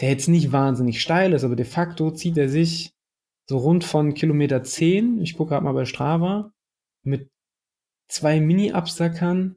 der 0.00 0.08
jetzt 0.10 0.26
nicht 0.26 0.50
wahnsinnig 0.50 1.00
steil 1.00 1.32
ist, 1.32 1.44
aber 1.44 1.54
de 1.54 1.64
facto 1.64 2.10
zieht 2.10 2.38
er 2.38 2.48
sich 2.48 2.92
so 3.46 3.58
rund 3.58 3.84
von 3.84 4.14
Kilometer 4.14 4.64
10, 4.64 5.20
ich 5.22 5.36
gucke 5.36 5.50
gerade 5.50 5.64
mal 5.64 5.72
bei 5.72 5.84
Strava, 5.84 6.50
mit 7.04 7.30
zwei 8.08 8.40
Mini-Absackern 8.40 9.56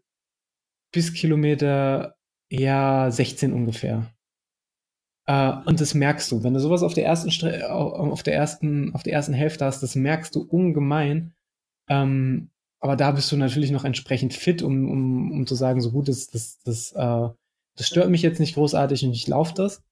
bis 0.92 1.14
Kilometer 1.14 2.16
ja 2.50 3.10
16 3.10 3.54
ungefähr. 3.54 4.12
Äh, 5.26 5.54
und 5.66 5.80
das 5.80 5.94
merkst 5.94 6.32
du, 6.32 6.44
wenn 6.44 6.54
du 6.54 6.60
sowas 6.60 6.84
auf 6.84 6.94
der 6.94 7.06
ersten 7.06 7.32
Stre 7.32 7.72
auf 7.72 8.24
der 8.24 8.36
ersten 8.36 8.94
auf 8.94 9.04
der 9.04 9.14
ersten 9.14 9.34
Hälfte 9.34 9.66
hast, 9.66 9.82
das 9.82 9.96
merkst 9.96 10.36
du 10.36 10.42
ungemein. 10.42 11.34
Ähm, 11.88 12.50
aber 12.80 12.96
da 12.96 13.12
bist 13.12 13.32
du 13.32 13.38
natürlich 13.38 13.72
noch 13.72 13.86
entsprechend 13.86 14.34
fit, 14.34 14.64
um, 14.64 14.90
um, 14.90 15.32
um 15.32 15.48
zu 15.48 15.56
sagen, 15.56 15.82
so 15.82 15.92
gut, 15.92 16.08
das, 16.08 16.28
das, 16.28 16.60
das, 16.64 16.92
äh, 16.94 17.30
das 17.78 17.88
stört 17.88 18.10
mich 18.10 18.24
jetzt 18.24 18.40
nicht 18.40 18.56
großartig 18.56 19.06
und 19.06 19.12
ich 19.12 19.28
laufe 19.28 19.54
das. 19.56 19.84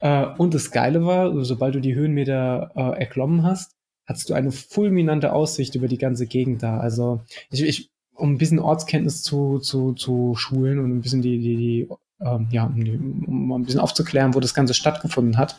Äh, 0.00 0.26
und 0.36 0.52
das 0.54 0.70
Geile 0.70 1.04
war, 1.06 1.44
sobald 1.44 1.74
du 1.74 1.80
die 1.80 1.94
Höhenmeter 1.94 2.72
äh, 2.76 3.00
erklommen 3.00 3.42
hast, 3.42 3.72
hattest 4.04 4.28
du 4.28 4.34
eine 4.34 4.52
fulminante 4.52 5.32
Aussicht 5.32 5.74
über 5.74 5.88
die 5.88 5.98
ganze 5.98 6.26
Gegend 6.26 6.62
da. 6.62 6.78
Also 6.78 7.22
ich, 7.50 7.62
ich 7.62 7.90
um 8.16 8.32
ein 8.32 8.38
bisschen 8.38 8.58
Ortskenntnis 8.58 9.22
zu, 9.22 9.58
zu, 9.58 9.92
zu 9.92 10.34
schulen 10.36 10.78
und 10.78 10.96
ein 10.96 11.00
bisschen 11.00 11.22
die, 11.22 11.38
die, 11.38 11.56
die 11.56 11.88
ähm, 12.20 12.48
ja, 12.50 12.64
um, 12.64 13.24
um 13.26 13.48
mal 13.48 13.58
ein 13.58 13.64
bisschen 13.64 13.80
aufzuklären, 13.80 14.34
wo 14.34 14.40
das 14.40 14.54
Ganze 14.54 14.74
stattgefunden 14.74 15.36
hat. 15.36 15.58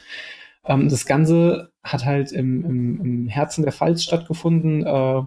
Ähm, 0.65 0.89
das 0.89 1.05
Ganze 1.05 1.71
hat 1.83 2.05
halt 2.05 2.31
im, 2.31 2.65
im, 2.65 3.01
im 3.01 3.27
Herzen 3.27 3.63
der 3.63 3.73
Pfalz 3.73 4.03
stattgefunden, 4.03 4.85
äh, 4.85 5.23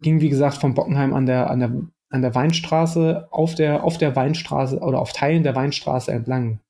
ging 0.00 0.20
wie 0.20 0.28
gesagt 0.28 0.58
von 0.58 0.74
Bockenheim 0.74 1.14
an 1.14 1.26
der, 1.26 1.50
an 1.50 1.60
der, 1.60 1.72
an 2.10 2.22
der 2.22 2.34
Weinstraße, 2.34 3.28
auf 3.30 3.54
der, 3.54 3.84
auf 3.84 3.98
der 3.98 4.14
Weinstraße 4.14 4.78
oder 4.78 5.00
auf 5.00 5.12
Teilen 5.12 5.42
der 5.42 5.56
Weinstraße 5.56 6.12
entlang, 6.12 6.60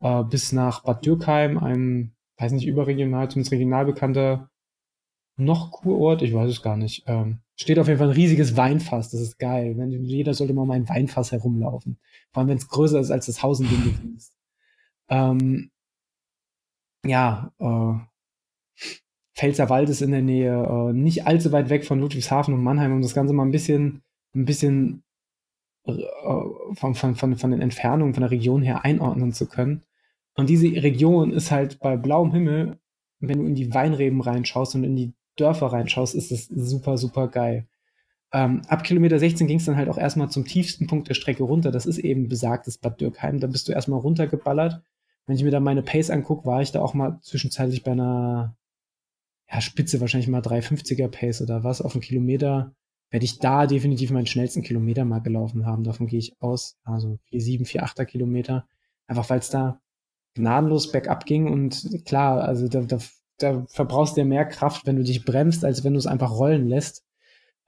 äh, 0.00 0.24
bis 0.24 0.52
nach 0.52 0.84
Bad 0.84 1.04
Dürkheim, 1.04 1.58
einem, 1.58 2.12
weiß 2.38 2.52
nicht, 2.52 2.66
überregional, 2.66 3.28
zumindest 3.30 3.52
regional 3.52 3.84
bekannter 3.84 4.50
noch 5.36 5.70
Kurort, 5.70 6.22
ich 6.22 6.34
weiß 6.34 6.50
es 6.50 6.62
gar 6.62 6.76
nicht. 6.76 7.04
Ähm, 7.06 7.38
steht 7.60 7.78
auf 7.78 7.88
jeden 7.88 7.98
Fall 7.98 8.08
ein 8.08 8.14
riesiges 8.14 8.56
Weinfass, 8.56 9.10
das 9.10 9.20
ist 9.20 9.38
geil. 9.38 9.76
Jeder 10.02 10.34
sollte 10.34 10.54
mal 10.54 10.62
um 10.62 10.70
ein 10.70 10.88
Weinfass 10.88 11.32
herumlaufen. 11.32 11.98
Vor 12.32 12.40
allem, 12.40 12.50
wenn 12.50 12.58
es 12.58 12.68
größer 12.68 13.00
ist 13.00 13.10
als 13.10 13.26
das 13.26 13.42
Haus, 13.42 13.60
in 13.60 13.68
dem 13.68 13.84
du 13.84 14.02
wohnst. 14.02 14.32
Ähm, 15.08 15.70
ja, 17.04 17.52
äh, 17.58 18.88
Pfälzerwald 19.34 19.88
ist 19.88 20.02
in 20.02 20.12
der 20.12 20.22
Nähe, 20.22 20.52
äh, 20.52 20.92
nicht 20.92 21.26
allzu 21.26 21.52
weit 21.52 21.68
weg 21.70 21.84
von 21.84 22.00
Ludwigshafen 22.00 22.54
und 22.54 22.62
Mannheim, 22.62 22.92
um 22.92 23.02
das 23.02 23.14
Ganze 23.14 23.34
mal 23.34 23.44
ein 23.44 23.52
bisschen, 23.52 24.02
ein 24.34 24.44
bisschen 24.44 25.02
äh, 25.84 25.92
von, 26.74 26.94
von, 26.94 27.14
von, 27.16 27.36
von 27.36 27.50
den 27.50 27.60
Entfernungen, 27.60 28.14
von 28.14 28.22
der 28.22 28.30
Region 28.30 28.62
her 28.62 28.84
einordnen 28.84 29.32
zu 29.32 29.46
können. 29.46 29.82
Und 30.34 30.48
diese 30.48 30.66
Region 30.82 31.32
ist 31.32 31.50
halt 31.50 31.80
bei 31.80 31.96
blauem 31.96 32.32
Himmel, 32.32 32.78
wenn 33.20 33.38
du 33.38 33.46
in 33.46 33.56
die 33.56 33.74
Weinreben 33.74 34.20
reinschaust 34.20 34.76
und 34.76 34.84
in 34.84 34.94
die 34.94 35.12
Dörfer 35.40 35.66
reinschaust, 35.66 36.14
ist 36.14 36.32
es 36.32 36.46
super, 36.46 36.98
super 36.98 37.28
geil. 37.28 37.66
Ähm, 38.32 38.62
ab 38.68 38.84
Kilometer 38.84 39.18
16 39.18 39.46
ging 39.46 39.58
es 39.58 39.64
dann 39.64 39.76
halt 39.76 39.88
auch 39.88 39.96
erstmal 39.98 40.28
zum 40.30 40.44
tiefsten 40.44 40.86
Punkt 40.86 41.08
der 41.08 41.14
Strecke 41.14 41.44
runter. 41.44 41.70
Das 41.70 41.86
ist 41.86 41.98
eben 41.98 42.28
besagtes 42.28 42.78
Bad 42.78 43.00
Dürkheim. 43.00 43.40
Da 43.40 43.46
bist 43.46 43.68
du 43.68 43.72
erstmal 43.72 44.00
runtergeballert. 44.00 44.82
Wenn 45.26 45.36
ich 45.36 45.42
mir 45.42 45.50
da 45.50 45.60
meine 45.60 45.82
Pace 45.82 46.10
angucke, 46.10 46.46
war 46.46 46.62
ich 46.62 46.72
da 46.72 46.80
auch 46.80 46.94
mal 46.94 47.18
zwischenzeitlich 47.22 47.82
bei 47.82 47.92
einer 47.92 48.56
ja, 49.50 49.60
Spitze, 49.60 50.00
wahrscheinlich 50.00 50.28
mal 50.28 50.42
350er 50.42 51.08
Pace 51.08 51.40
oder 51.40 51.64
was 51.64 51.80
auf 51.80 51.94
einen 51.94 52.02
Kilometer. 52.02 52.74
Werde 53.10 53.24
ich 53.24 53.38
da 53.38 53.66
definitiv 53.66 54.10
meinen 54.10 54.26
schnellsten 54.26 54.62
Kilometer 54.62 55.06
mal 55.06 55.20
gelaufen 55.20 55.64
haben. 55.64 55.84
Davon 55.84 56.06
gehe 56.06 56.18
ich 56.18 56.40
aus. 56.40 56.76
Also 56.84 57.18
4,7, 57.32 57.66
4,8er 57.66 58.04
Kilometer. 58.04 58.66
Einfach 59.06 59.30
weil 59.30 59.38
es 59.38 59.48
da 59.48 59.80
gnadenlos 60.34 60.92
bergab 60.92 61.24
ging 61.24 61.48
und 61.48 62.04
klar, 62.04 62.42
also 62.42 62.68
da, 62.68 62.80
da, 62.82 62.98
da 63.38 63.64
verbrauchst 63.68 64.16
du 64.16 64.20
ja 64.20 64.26
mehr 64.26 64.44
Kraft, 64.44 64.86
wenn 64.86 64.96
du 64.96 65.02
dich 65.02 65.24
bremst, 65.24 65.64
als 65.64 65.84
wenn 65.84 65.94
du 65.94 65.98
es 65.98 66.06
einfach 66.06 66.32
rollen 66.32 66.68
lässt. 66.68 67.04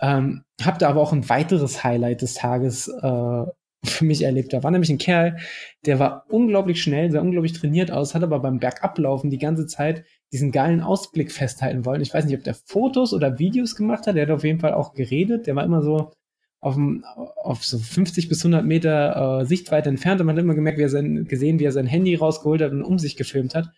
Ähm, 0.00 0.44
hab 0.62 0.78
da 0.78 0.88
aber 0.88 1.00
auch 1.00 1.12
ein 1.12 1.28
weiteres 1.28 1.84
Highlight 1.84 2.22
des 2.22 2.34
Tages 2.34 2.88
äh, 2.88 3.44
für 3.84 4.04
mich 4.04 4.22
erlebt 4.22 4.52
habe. 4.52 4.64
War 4.64 4.70
nämlich 4.70 4.90
ein 4.90 4.98
Kerl, 4.98 5.38
der 5.86 5.98
war 5.98 6.24
unglaublich 6.28 6.82
schnell, 6.82 7.10
sah 7.10 7.20
unglaublich 7.20 7.52
trainiert 7.52 7.90
aus, 7.90 8.14
hat 8.14 8.22
aber 8.22 8.40
beim 8.40 8.58
Bergablaufen 8.58 9.30
die 9.30 9.38
ganze 9.38 9.66
Zeit 9.66 10.04
diesen 10.32 10.52
geilen 10.52 10.80
Ausblick 10.80 11.32
festhalten 11.32 11.84
wollen. 11.84 12.02
Ich 12.02 12.12
weiß 12.12 12.24
nicht, 12.24 12.36
ob 12.36 12.44
der 12.44 12.54
Fotos 12.54 13.12
oder 13.12 13.38
Videos 13.38 13.76
gemacht 13.76 14.06
hat. 14.06 14.16
Der 14.16 14.26
hat 14.26 14.30
auf 14.30 14.44
jeden 14.44 14.60
Fall 14.60 14.74
auch 14.74 14.94
geredet. 14.94 15.46
Der 15.46 15.56
war 15.56 15.64
immer 15.64 15.82
so 15.82 16.12
auf, 16.60 16.76
auf 17.36 17.64
so 17.64 17.78
50 17.78 18.28
bis 18.28 18.44
100 18.44 18.64
Meter 18.64 19.40
äh, 19.40 19.46
Sichtweite 19.46 19.88
entfernt 19.88 20.20
und 20.20 20.26
man 20.26 20.36
hat 20.36 20.42
immer 20.42 20.54
gemerkt, 20.54 20.78
wie 20.78 20.82
er 20.82 20.90
sein, 20.90 21.24
gesehen, 21.24 21.58
wie 21.58 21.64
er 21.64 21.72
sein 21.72 21.86
Handy 21.86 22.14
rausgeholt 22.14 22.60
hat 22.60 22.72
und 22.72 22.82
um 22.82 22.98
sich 22.98 23.16
gefilmt 23.16 23.54
hat. 23.54 23.70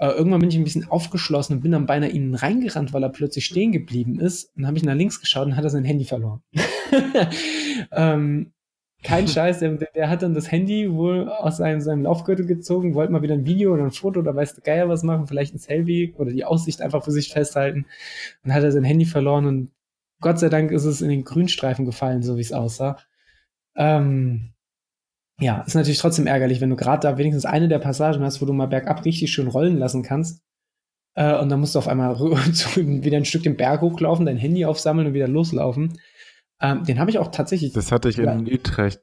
Äh, 0.00 0.12
irgendwann 0.12 0.40
bin 0.40 0.48
ich 0.48 0.56
ein 0.56 0.64
bisschen 0.64 0.88
aufgeschlossen 0.88 1.56
und 1.56 1.62
bin 1.62 1.72
dann 1.72 1.84
beinahe 1.84 2.08
ihnen 2.08 2.34
reingerannt, 2.34 2.94
weil 2.94 3.02
er 3.02 3.10
plötzlich 3.10 3.44
stehen 3.44 3.70
geblieben 3.70 4.18
ist. 4.18 4.46
Und 4.56 4.62
dann 4.62 4.68
habe 4.68 4.78
ich 4.78 4.84
nach 4.84 4.94
links 4.94 5.20
geschaut 5.20 5.46
und 5.46 5.56
hat 5.56 5.64
er 5.64 5.68
sein 5.68 5.84
Handy 5.84 6.06
verloren. 6.06 6.40
ähm, 7.92 8.52
kein 9.02 9.28
Scheiß, 9.28 9.58
der, 9.58 9.72
der, 9.74 10.08
hat 10.08 10.22
dann 10.22 10.32
das 10.32 10.50
Handy 10.50 10.90
wohl 10.90 11.28
aus 11.28 11.58
seinem, 11.58 11.82
seinem 11.82 12.04
Laufgürtel 12.04 12.46
gezogen, 12.46 12.94
wollte 12.94 13.12
mal 13.12 13.20
wieder 13.20 13.34
ein 13.34 13.44
Video 13.44 13.74
oder 13.74 13.84
ein 13.84 13.90
Foto 13.90 14.20
oder 14.20 14.34
weiß 14.34 14.54
der 14.54 14.64
Geier 14.64 14.88
was 14.88 15.02
machen, 15.02 15.26
vielleicht 15.26 15.54
ein 15.54 15.58
Selfie 15.58 16.14
oder 16.16 16.32
die 16.32 16.46
Aussicht 16.46 16.80
einfach 16.80 17.04
für 17.04 17.12
sich 17.12 17.30
festhalten. 17.30 17.84
Und 18.42 18.54
hat 18.54 18.62
er 18.62 18.72
sein 18.72 18.84
Handy 18.84 19.04
verloren 19.04 19.44
und 19.44 19.70
Gott 20.22 20.38
sei 20.38 20.48
Dank 20.48 20.70
ist 20.70 20.86
es 20.86 21.02
in 21.02 21.10
den 21.10 21.24
Grünstreifen 21.24 21.84
gefallen, 21.84 22.22
so 22.22 22.38
wie 22.38 22.42
es 22.42 22.52
aussah. 22.52 22.96
Ähm, 23.76 24.54
ja, 25.40 25.62
ist 25.62 25.74
natürlich 25.74 25.98
trotzdem 25.98 26.26
ärgerlich, 26.26 26.60
wenn 26.60 26.70
du 26.70 26.76
gerade 26.76 27.08
da 27.08 27.18
wenigstens 27.18 27.46
eine 27.46 27.68
der 27.68 27.78
Passagen 27.78 28.22
hast, 28.22 28.40
wo 28.40 28.46
du 28.46 28.52
mal 28.52 28.66
bergab 28.66 29.04
richtig 29.04 29.32
schön 29.32 29.48
rollen 29.48 29.78
lassen 29.78 30.02
kannst. 30.02 30.42
Äh, 31.14 31.38
und 31.38 31.48
dann 31.48 31.60
musst 31.60 31.74
du 31.74 31.78
auf 31.78 31.88
einmal 31.88 32.18
wieder 32.20 33.16
ein 33.16 33.24
Stück 33.24 33.42
den 33.42 33.56
Berg 33.56 33.80
hochlaufen, 33.80 34.26
dein 34.26 34.36
Handy 34.36 34.64
aufsammeln 34.64 35.08
und 35.08 35.14
wieder 35.14 35.28
loslaufen. 35.28 35.98
Ähm, 36.60 36.84
den 36.84 37.00
habe 37.00 37.10
ich 37.10 37.18
auch 37.18 37.30
tatsächlich. 37.30 37.72
Das 37.72 37.90
hatte 37.90 38.10
ich 38.10 38.18
in 38.18 38.46
Utrecht. 38.46 39.00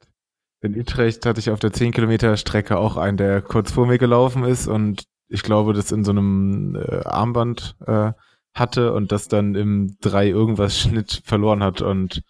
In 0.61 0.77
Utrecht 0.77 1.25
hatte 1.25 1.39
ich 1.39 1.49
auf 1.49 1.59
der 1.59 1.73
10 1.73 1.91
Kilometer 1.91 2.35
Strecke 2.37 2.77
auch 2.77 2.97
einen, 2.97 3.17
der 3.17 3.41
kurz 3.41 3.71
vor 3.71 3.85
mir 3.85 3.97
gelaufen 3.97 4.43
ist 4.43 4.67
und 4.67 5.03
ich 5.29 5.43
glaube, 5.43 5.73
das 5.73 5.91
in 5.91 6.03
so 6.03 6.11
einem 6.11 6.75
äh, 6.75 7.03
Armband 7.03 7.75
äh, 7.85 8.13
hatte 8.53 8.93
und 8.93 9.11
das 9.11 9.27
dann 9.27 9.55
im 9.55 9.97
3 10.01 10.29
irgendwas 10.29 10.79
Schnitt 10.79 11.21
verloren 11.25 11.63
hat 11.63 11.81
und 11.81 12.23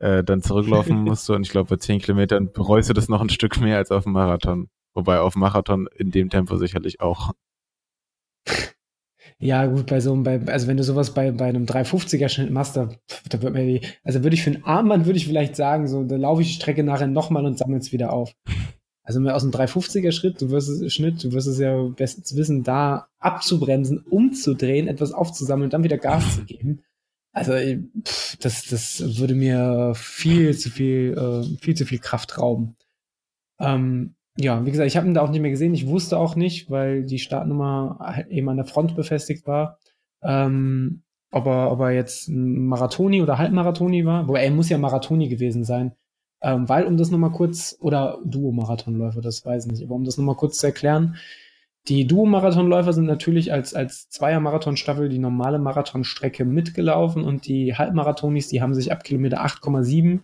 äh, 0.00 0.24
dann 0.24 0.42
zurücklaufen 0.42 0.96
musste. 1.04 1.34
Und 1.34 1.42
ich 1.42 1.50
glaube, 1.50 1.70
bei 1.70 1.76
10 1.76 2.00
Kilometern 2.00 2.50
bereust 2.52 2.90
du 2.90 2.94
das 2.94 3.08
noch 3.08 3.20
ein 3.20 3.30
Stück 3.30 3.60
mehr 3.60 3.76
als 3.76 3.90
auf 3.90 4.04
dem 4.04 4.12
Marathon. 4.12 4.68
Wobei 4.94 5.20
auf 5.20 5.36
Marathon 5.36 5.88
in 5.96 6.10
dem 6.10 6.30
Tempo 6.30 6.56
sicherlich 6.56 7.00
auch. 7.00 7.32
Ja, 9.38 9.66
gut, 9.66 9.86
bei 9.86 10.00
so 10.00 10.12
einem, 10.12 10.22
bei, 10.22 10.40
also 10.46 10.66
wenn 10.66 10.76
du 10.76 10.82
sowas 10.82 11.14
bei, 11.14 11.30
bei 11.30 11.46
einem 11.46 11.64
350er 11.64 12.28
Schnitt 12.28 12.50
machst, 12.50 12.76
da, 12.76 12.90
da 13.28 13.40
wird 13.40 13.54
mir 13.54 13.64
die, 13.64 13.86
also 14.04 14.22
würde 14.22 14.34
ich 14.34 14.42
für 14.42 14.50
einen 14.50 14.64
Armband 14.64 15.06
würde 15.06 15.16
ich 15.18 15.26
vielleicht 15.26 15.56
sagen, 15.56 15.88
so, 15.88 16.04
da 16.04 16.16
laufe 16.16 16.42
ich 16.42 16.48
die 16.48 16.54
Strecke 16.54 16.82
nachher 16.82 17.06
nochmal 17.06 17.46
und 17.46 17.56
sammle 17.56 17.78
es 17.78 17.92
wieder 17.92 18.12
auf. 18.12 18.34
Also 19.02 19.26
aus 19.28 19.42
einem 19.42 19.52
350er 19.52 20.12
Schritt, 20.12 20.42
du 20.42 20.50
wirst 20.50 20.68
es, 20.68 20.92
Schnitt, 20.92 21.24
du 21.24 21.32
wirst 21.32 21.48
es 21.48 21.58
ja 21.58 21.74
bestens 21.82 22.36
wissen, 22.36 22.64
da 22.64 23.08
abzubremsen, 23.18 23.98
umzudrehen, 23.98 24.88
etwas 24.88 25.12
aufzusammeln 25.12 25.64
und 25.64 25.72
dann 25.72 25.84
wieder 25.84 25.98
Gas 25.98 26.36
zu 26.36 26.44
geben. 26.44 26.82
Also 27.40 27.80
das, 28.40 28.64
das 28.66 29.18
würde 29.18 29.34
mir 29.34 29.92
viel 29.94 30.56
zu 30.56 30.70
viel, 30.70 31.16
äh, 31.16 31.56
viel 31.58 31.74
zu 31.74 31.86
viel 31.86 31.98
Kraft 31.98 32.38
rauben. 32.38 32.76
Ähm, 33.58 34.14
ja, 34.36 34.64
wie 34.64 34.70
gesagt, 34.70 34.86
ich 34.86 34.96
habe 34.96 35.06
ihn 35.06 35.14
da 35.14 35.22
auch 35.22 35.30
nicht 35.30 35.40
mehr 35.40 35.50
gesehen. 35.50 35.74
Ich 35.74 35.86
wusste 35.86 36.18
auch 36.18 36.36
nicht, 36.36 36.70
weil 36.70 37.04
die 37.04 37.18
Startnummer 37.18 37.98
halt 38.00 38.28
eben 38.28 38.48
an 38.48 38.56
der 38.56 38.66
Front 38.66 38.96
befestigt 38.96 39.46
war. 39.46 39.78
Ähm, 40.22 41.02
ob, 41.30 41.46
er, 41.46 41.72
ob 41.72 41.80
er 41.80 41.92
jetzt 41.92 42.28
Marathoni 42.28 43.22
oder 43.22 43.38
Halbmarathoni 43.38 44.04
war. 44.04 44.28
Wobei 44.28 44.44
er 44.44 44.50
muss 44.50 44.68
ja 44.68 44.78
Marathoni 44.78 45.28
gewesen 45.28 45.64
sein. 45.64 45.92
Ähm, 46.42 46.68
weil, 46.68 46.84
um 46.84 46.96
das 46.96 47.10
nochmal 47.10 47.32
kurz, 47.32 47.76
oder 47.80 48.18
Duo-Marathonläufer, 48.24 49.20
das 49.20 49.44
weiß 49.44 49.66
ich 49.66 49.72
nicht, 49.72 49.84
aber 49.84 49.94
um 49.94 50.04
das 50.04 50.16
nochmal 50.16 50.36
kurz 50.36 50.58
zu 50.58 50.66
erklären, 50.66 51.16
die 51.88 52.06
Duo-Marathonläufer 52.06 52.92
sind 52.92 53.06
natürlich 53.06 53.52
als, 53.52 53.74
als 53.74 54.08
Zweier-Marathonstaffel 54.10 55.08
die 55.08 55.18
normale 55.18 55.58
Marathonstrecke 55.58 56.44
mitgelaufen 56.44 57.24
und 57.24 57.46
die 57.46 57.74
Halbmarathonis, 57.74 58.48
die 58.48 58.60
haben 58.60 58.74
sich 58.74 58.92
ab 58.92 59.02
Kilometer 59.02 59.44
8,7 59.44 60.20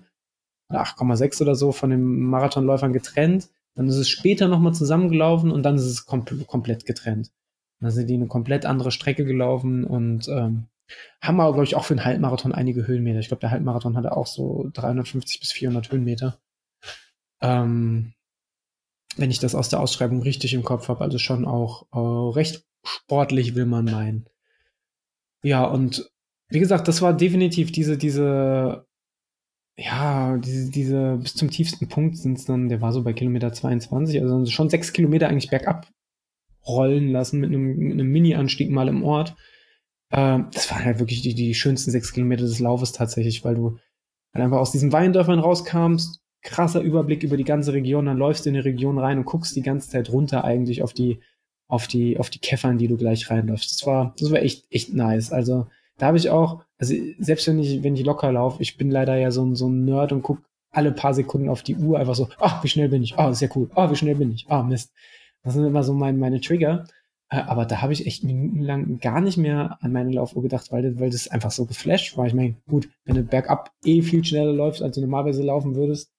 oder 0.70 0.82
8,6 0.82 1.42
oder 1.42 1.54
so 1.54 1.72
von 1.72 1.90
den 1.90 2.04
Marathonläufern 2.04 2.92
getrennt. 2.92 3.48
Dann 3.74 3.88
ist 3.88 3.96
es 3.96 4.08
später 4.08 4.48
nochmal 4.48 4.74
zusammengelaufen 4.74 5.50
und 5.50 5.62
dann 5.62 5.76
ist 5.76 5.84
es 5.84 6.06
kom 6.06 6.24
komplett 6.46 6.86
getrennt. 6.86 7.30
Dann 7.80 7.90
sind 7.90 8.08
die 8.08 8.14
eine 8.14 8.26
komplett 8.26 8.64
andere 8.64 8.90
Strecke 8.90 9.24
gelaufen 9.24 9.84
und 9.84 10.28
ähm, 10.28 10.68
haben 11.20 11.40
aber, 11.40 11.52
glaube 11.52 11.64
ich, 11.64 11.74
auch 11.74 11.84
für 11.84 11.94
den 11.94 12.04
Halbmarathon 12.04 12.52
einige 12.52 12.86
Höhenmeter. 12.86 13.18
Ich 13.18 13.28
glaube, 13.28 13.40
der 13.40 13.50
Halbmarathon 13.50 13.96
hatte 13.96 14.16
auch 14.16 14.26
so 14.26 14.70
350 14.72 15.40
bis 15.40 15.52
400 15.52 15.90
Höhenmeter. 15.90 16.38
Ähm, 17.42 18.14
wenn 19.16 19.31
ich 19.31 19.38
das 19.38 19.55
aus 19.55 19.68
der 19.68 19.81
Ausschreibung 19.81 20.22
richtig 20.22 20.55
im 20.55 20.62
Kopf 20.62 20.88
habe, 20.88 21.02
also 21.02 21.18
schon 21.18 21.44
auch 21.44 21.87
äh, 21.92 22.37
recht 22.37 22.64
sportlich, 22.85 23.55
will 23.55 23.66
man 23.66 23.85
meinen. 23.87 24.29
Ja, 25.42 25.64
und 25.64 26.11
wie 26.48 26.61
gesagt, 26.61 26.88
das 26.88 27.02
war 27.02 27.12
definitiv 27.12 27.72
diese, 27.72 27.96
diese, 27.98 28.87
ja, 29.76 30.37
diese, 30.38 30.70
diese, 30.70 31.16
bis 31.16 31.35
zum 31.35 31.50
tiefsten 31.50 31.88
Punkt 31.88 32.16
sind 32.16 32.38
es 32.38 32.44
dann, 32.44 32.68
der 32.68 32.81
war 32.81 32.92
so 32.92 33.02
bei 33.02 33.12
Kilometer 33.12 33.52
22, 33.52 34.20
also 34.22 34.46
schon 34.46 34.70
sechs 34.70 34.92
Kilometer 34.92 35.29
eigentlich 35.29 35.50
bergab 35.50 35.88
rollen 36.66 37.11
lassen 37.12 37.40
mit 37.40 37.50
einem, 37.50 37.76
mit 37.76 37.92
einem 37.92 38.09
Mini-Anstieg 38.09 38.70
mal 38.70 38.88
im 38.88 39.05
Ort. 39.05 39.37
Äh, 40.11 40.40
das 40.52 40.70
waren 40.70 40.85
halt 40.85 40.98
wirklich 40.98 41.22
die, 41.22 41.35
die 41.35 41.55
schönsten 41.55 41.90
sechs 41.90 42.12
Kilometer 42.12 42.44
des 42.44 42.59
Laufes 42.59 42.92
tatsächlich, 42.92 43.44
weil 43.44 43.55
du 43.55 43.79
halt 44.35 44.44
einfach 44.44 44.59
aus 44.59 44.72
diesen 44.72 44.92
Weindörfern 44.92 45.38
rauskamst, 45.38 46.20
krasser 46.42 46.81
Überblick 46.81 47.22
über 47.22 47.37
die 47.37 47.44
ganze 47.44 47.72
Region, 47.72 48.07
dann 48.07 48.18
läufst 48.18 48.44
du 48.44 48.51
in 48.51 48.55
die 48.55 48.61
Region 48.61 48.99
rein 48.99 49.18
und 49.18 49.25
guckst 49.25 49.57
die 49.57 49.62
ganze 49.62 49.90
Zeit 49.90 50.11
runter 50.11 50.44
eigentlich 50.44 50.83
auf 50.83 50.92
die, 50.92 51.20
auf 51.68 51.88
die, 51.88 52.18
auf 52.18 52.31
die 52.31 52.38
Käffern, 52.38 52.79
die 52.79 52.88
du 52.88 52.96
gleich 52.96 53.31
reinläufst. 53.31 53.72
Das 53.72 53.87
war, 53.87 54.14
das 54.18 54.31
war 54.31 54.40
echt, 54.40 54.66
echt 54.70 54.94
nice. 54.94 55.33
Also, 55.33 55.66
da 55.99 56.07
habe 56.07 56.18
ich 56.18 56.31
auch, 56.31 56.62
also 56.79 56.94
selbst 57.18 57.46
wenn 57.49 57.59
ich, 57.59 57.83
wenn 57.83 57.96
ich 57.96 58.05
locker 58.05 58.31
laufe, 58.33 58.62
ich 58.62 58.77
bin 58.77 58.90
leider 58.90 59.16
ja 59.16 59.31
so 59.31 59.44
ein, 59.44 59.55
so 59.55 59.68
ein 59.68 59.85
Nerd 59.85 60.12
und 60.12 60.22
guck 60.22 60.38
alle 60.70 60.92
paar 60.92 61.14
Sekunden 61.14 61.49
auf 61.49 61.62
die 61.62 61.77
Uhr 61.77 61.99
einfach 61.99 62.14
so, 62.14 62.29
ah, 62.38 62.59
oh, 62.59 62.62
wie 62.62 62.68
schnell 62.68 62.88
bin 62.88 63.03
ich? 63.03 63.14
Oh, 63.16 63.33
sehr 63.33 63.49
cool. 63.57 63.70
Ah, 63.75 63.87
oh, 63.87 63.90
wie 63.90 63.96
schnell 63.96 64.14
bin 64.14 64.33
ich? 64.33 64.46
Oh, 64.51 64.62
Mist. 64.62 64.92
Das 65.42 65.55
sind 65.55 65.64
immer 65.64 65.83
so 65.83 65.94
mein, 65.94 66.18
meine 66.18 66.40
Trigger. 66.40 66.85
Äh, 67.31 67.38
aber 67.38 67.64
da 67.64 67.81
habe 67.83 67.92
ich 67.92 68.07
echt 68.07 68.25
minutenlang 68.25 68.99
gar 68.99 69.20
nicht 69.20 69.38
mehr 69.38 69.79
an 69.81 69.92
meine 69.92 70.12
Laufuhr 70.12 70.42
gedacht, 70.42 70.70
weil, 70.72 70.99
weil 71.01 71.11
das 71.11 71.29
einfach 71.29 71.51
so 71.51 71.64
geflasht 71.64 72.16
war. 72.16 72.27
Ich 72.27 72.35
meine, 72.35 72.57
gut, 72.68 72.88
wenn 73.05 73.16
du 73.16 73.22
bergab 73.22 73.72
eh 73.85 74.03
viel 74.03 74.25
schneller 74.25 74.53
läufst, 74.53 74.83
als 74.83 74.94
du 74.94 75.01
normalerweise 75.01 75.42
laufen 75.42 75.75
würdest, 75.75 76.12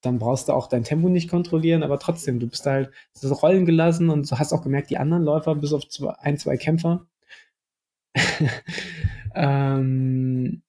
dann 0.00 0.18
brauchst 0.18 0.48
du 0.48 0.52
auch 0.52 0.68
dein 0.68 0.84
Tempo 0.84 1.08
nicht 1.08 1.28
kontrollieren, 1.28 1.82
aber 1.82 1.98
trotzdem, 1.98 2.38
du 2.38 2.46
bist 2.46 2.64
halt 2.66 2.90
so 3.12 3.32
rollen 3.34 3.66
gelassen 3.66 4.10
und 4.10 4.30
du 4.30 4.38
hast 4.38 4.52
auch 4.52 4.62
gemerkt, 4.62 4.90
die 4.90 4.98
anderen 4.98 5.24
Läufer, 5.24 5.54
bis 5.54 5.72
auf 5.72 5.88
zwei, 5.88 6.12
ein, 6.20 6.38
zwei 6.38 6.56
Kämpfer, 6.56 7.06
ähm, 9.34 10.62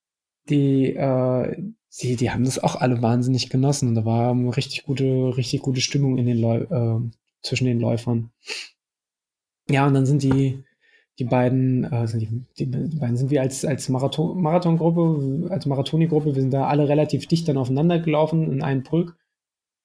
die, 0.50 0.96
äh, 0.96 1.72
die, 2.02 2.15
die 2.15 2.32
haben 2.32 2.46
das 2.46 2.60
auch 2.60 2.76
alle 2.76 3.02
wahnsinnig 3.02 3.50
genossen 3.50 3.89
und 3.89 3.96
da 3.96 4.06
war 4.06 4.32
eine 4.32 4.56
richtig 4.56 4.84
gute, 4.84 5.36
richtig 5.38 5.62
gute 5.62 5.82
Stimmung 5.82 6.18
in 6.18 6.26
den 6.26 6.38
Läu 6.38 6.62
äh, 6.63 7.10
zwischen 7.42 7.65
den 7.65 7.80
Läufern. 7.80 8.32
Ja, 9.70 9.86
und 9.86 9.94
dann 9.94 10.06
sind 10.06 10.24
die, 10.24 10.63
die 11.19 11.25
beiden, 11.25 11.84
äh, 11.84 12.08
die, 12.17 12.45
die, 12.58 12.65
beiden 12.65 13.17
sind 13.17 13.29
wir 13.29 13.41
als, 13.41 13.65
als 13.65 13.89
Marathon, 13.89 14.41
Marathongruppe, 14.41 15.51
als 15.51 15.65
Marathoni-Gruppe, 15.65 16.34
wir 16.34 16.41
sind 16.41 16.53
da 16.53 16.67
alle 16.67 16.88
relativ 16.88 17.27
dicht 17.27 17.47
dann 17.47 17.58
aufeinander 17.58 17.99
gelaufen 17.99 18.51
in 18.51 18.63
einen 18.63 18.84
Pulk 18.84 19.17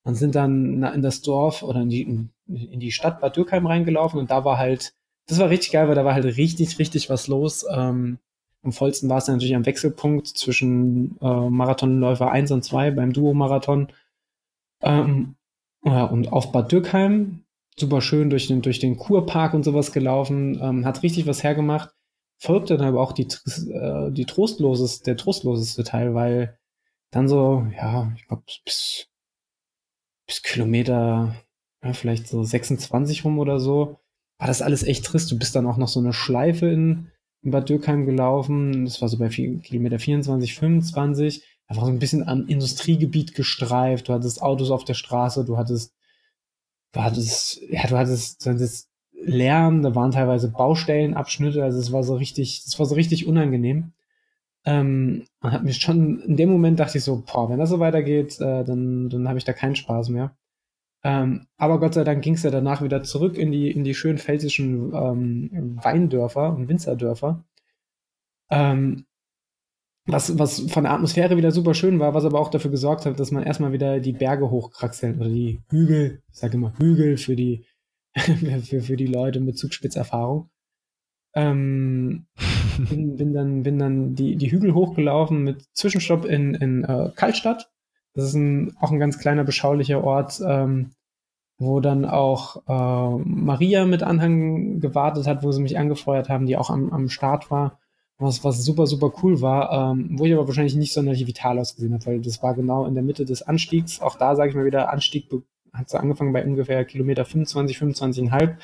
und 0.03 0.15
sind 0.15 0.35
dann 0.35 0.81
in 0.83 1.01
das 1.01 1.21
Dorf 1.21 1.61
oder 1.61 1.81
in 1.81 1.89
die, 1.89 2.03
in 2.47 2.79
die 2.79 2.91
Stadt 2.91 3.19
Bad 3.19 3.35
Dürkheim 3.35 3.67
reingelaufen 3.67 4.19
und 4.19 4.31
da 4.31 4.45
war 4.45 4.57
halt, 4.57 4.93
das 5.27 5.39
war 5.39 5.49
richtig 5.49 5.71
geil, 5.71 5.87
weil 5.89 5.95
da 5.95 6.05
war 6.05 6.13
halt 6.13 6.25
richtig, 6.25 6.79
richtig 6.79 7.09
was 7.09 7.27
los. 7.27 7.65
Ähm, 7.69 8.19
am 8.63 8.71
vollsten 8.71 9.09
war 9.09 9.17
es 9.17 9.27
natürlich 9.27 9.55
am 9.55 9.65
Wechselpunkt 9.65 10.27
zwischen 10.27 11.17
äh, 11.21 11.49
Marathonläufer 11.49 12.31
1 12.31 12.51
und 12.51 12.63
2 12.63 12.91
beim 12.91 13.13
Duo-Marathon. 13.13 13.89
Ähm, 14.81 15.35
ja, 15.83 16.05
und 16.05 16.31
auf 16.31 16.51
Bad 16.51 16.71
Dürkheim, 16.71 17.44
super 17.79 18.01
schön 18.01 18.29
durch 18.29 18.47
den, 18.47 18.61
durch 18.61 18.79
den 18.79 18.97
Kurpark 18.97 19.53
und 19.53 19.63
sowas 19.63 19.91
gelaufen, 19.91 20.59
ähm, 20.61 20.85
hat 20.85 21.03
richtig 21.03 21.27
was 21.27 21.43
hergemacht. 21.43 21.93
Folgte 22.37 22.77
dann 22.77 22.87
aber 22.87 23.01
auch 23.01 23.11
die, 23.11 23.27
äh, 23.71 24.11
die 24.11 24.25
trostloses, 24.25 25.01
der 25.01 25.17
trostloseste 25.17 25.83
Teil, 25.83 26.13
weil 26.13 26.57
dann 27.11 27.27
so, 27.27 27.65
ja, 27.75 28.11
ich 28.15 28.27
glaube, 28.27 28.43
bis, 28.65 29.07
bis 30.27 30.41
Kilometer, 30.41 31.35
ja, 31.83 31.93
vielleicht 31.93 32.27
so 32.27 32.43
26 32.43 33.23
rum 33.25 33.39
oder 33.39 33.59
so, 33.59 33.99
war 34.37 34.47
das 34.47 34.61
alles 34.61 34.83
echt 34.83 35.05
trist. 35.05 35.31
Du 35.31 35.37
bist 35.37 35.55
dann 35.55 35.67
auch 35.67 35.77
noch 35.77 35.87
so 35.87 35.99
eine 35.99 36.13
Schleife 36.13 36.67
in, 36.67 37.11
in 37.41 37.51
Bad 37.51 37.69
Dürkheim 37.69 38.05
gelaufen. 38.05 38.85
Das 38.85 39.01
war 39.01 39.07
so 39.07 39.17
bei 39.17 39.29
Kilometer 39.29 39.99
24, 39.99 40.55
25. 40.55 41.43
Einfach 41.67 41.85
so 41.85 41.91
ein 41.91 41.99
bisschen 41.99 42.27
am 42.27 42.47
Industriegebiet 42.47 43.33
gestreift. 43.33 44.09
Du 44.09 44.13
hattest 44.13 44.41
Autos 44.41 44.71
auf 44.71 44.83
der 44.83 44.93
Straße, 44.93 45.45
du 45.45 45.57
hattest 45.57 45.95
du 46.95 47.03
hattest, 47.03 47.61
ja, 47.69 47.85
du 47.87 47.97
hattest, 47.97 48.45
du 48.45 48.51
hattest 48.51 48.89
Lärm, 49.11 49.81
da 49.81 49.95
waren 49.95 50.11
teilweise 50.11 50.49
Baustellenabschnitte, 50.49 51.63
also 51.63 51.79
es 51.79 51.91
war 51.91 52.03
so 52.03 52.15
richtig, 52.15 52.63
es 52.65 52.79
war 52.79 52.85
so 52.85 52.95
richtig 52.95 53.27
unangenehm. 53.27 53.91
Ähm, 54.65 55.25
und 55.41 55.51
hat 55.51 55.63
mich 55.63 55.77
schon, 55.77 56.21
in 56.21 56.37
dem 56.37 56.49
Moment 56.49 56.79
dachte 56.79 56.97
ich 56.97 57.03
so, 57.03 57.23
boah, 57.25 57.49
wenn 57.49 57.59
das 57.59 57.69
so 57.69 57.79
weitergeht, 57.79 58.39
äh, 58.39 58.63
dann, 58.63 59.09
dann 59.09 59.27
habe 59.27 59.37
ich 59.37 59.43
da 59.43 59.53
keinen 59.53 59.75
Spaß 59.75 60.09
mehr. 60.09 60.35
Ähm, 61.03 61.47
aber 61.57 61.79
Gott 61.79 61.93
sei 61.93 62.03
Dank 62.03 62.23
ging 62.23 62.33
es 62.33 62.43
ja 62.43 62.49
danach 62.49 62.81
wieder 62.81 63.03
zurück 63.03 63.37
in 63.37 63.51
die, 63.51 63.69
in 63.69 63.83
die 63.83 63.93
schönen 63.93 64.17
pfälzischen 64.17 64.93
ähm, 64.93 65.79
Weindörfer 65.83 66.55
und 66.55 66.67
Winzerdörfer. 66.67 67.43
Ähm, 68.49 69.05
was, 70.05 70.37
was 70.37 70.59
von 70.71 70.83
der 70.83 70.93
Atmosphäre 70.93 71.35
wieder 71.35 71.51
super 71.51 71.73
schön 71.73 71.99
war, 71.99 72.13
was 72.13 72.25
aber 72.25 72.39
auch 72.39 72.49
dafür 72.49 72.71
gesorgt 72.71 73.05
hat, 73.05 73.19
dass 73.19 73.31
man 73.31 73.43
erstmal 73.43 73.73
wieder 73.73 73.99
die 73.99 74.13
Berge 74.13 74.51
hochkraxeln 74.51 75.19
oder 75.19 75.29
die 75.29 75.61
Hügel, 75.69 76.21
ich 76.31 76.37
sage 76.37 76.55
immer 76.55 76.73
Hügel 76.77 77.17
für 77.17 77.35
die, 77.35 77.65
für, 78.15 78.81
für 78.81 78.97
die 78.97 79.07
Leute 79.07 79.39
mit 79.39 79.57
Zugspitzerfahrung. 79.57 80.49
Ähm, 81.33 82.27
bin, 82.89 83.15
bin, 83.15 83.33
dann, 83.33 83.63
bin 83.63 83.79
dann 83.79 84.15
die, 84.15 84.35
die 84.35 84.51
Hügel 84.51 84.73
hochgelaufen 84.73 85.43
mit 85.43 85.65
Zwischenstopp 85.73 86.25
in, 86.25 86.53
in 86.53 86.83
äh, 86.83 87.09
Kaltstadt. 87.15 87.71
Das 88.13 88.25
ist 88.25 88.35
ein, 88.35 88.77
auch 88.79 88.91
ein 88.91 88.99
ganz 88.99 89.17
kleiner, 89.17 89.43
beschaulicher 89.43 90.03
Ort, 90.03 90.39
ähm, 90.45 90.91
wo 91.57 91.79
dann 91.79 92.05
auch 92.05 92.57
äh, 92.67 93.23
Maria 93.25 93.85
mit 93.85 94.03
Anhang 94.03 94.79
gewartet 94.79 95.25
hat, 95.25 95.43
wo 95.43 95.51
sie 95.51 95.61
mich 95.61 95.77
angefeuert 95.79 96.29
haben, 96.29 96.45
die 96.45 96.57
auch 96.57 96.69
am, 96.69 96.91
am 96.93 97.09
Start 97.09 97.49
war 97.49 97.79
was, 98.17 98.43
was 98.43 98.63
super, 98.63 98.87
super 98.87 99.11
cool 99.21 99.41
war, 99.41 99.91
ähm, 99.91 100.17
wo 100.17 100.25
ich 100.25 100.33
aber 100.33 100.47
wahrscheinlich 100.47 100.75
nicht 100.75 100.93
sonderlich 100.93 101.27
vital 101.27 101.59
ausgesehen 101.59 101.93
habe, 101.93 102.05
weil 102.05 102.21
das 102.21 102.41
war 102.41 102.53
genau 102.53 102.85
in 102.85 102.93
der 102.93 103.03
Mitte 103.03 103.25
des 103.25 103.41
Anstiegs. 103.41 104.01
Auch 104.01 104.17
da 104.17 104.35
sage 104.35 104.49
ich 104.49 104.55
mal 104.55 104.65
wieder, 104.65 104.91
Anstieg 104.91 105.29
hat 105.73 105.89
so 105.89 105.97
angefangen 105.97 106.33
bei 106.33 106.45
ungefähr 106.45 106.85
Kilometer 106.85 107.25
25, 107.25 107.77
25,5 107.77 108.57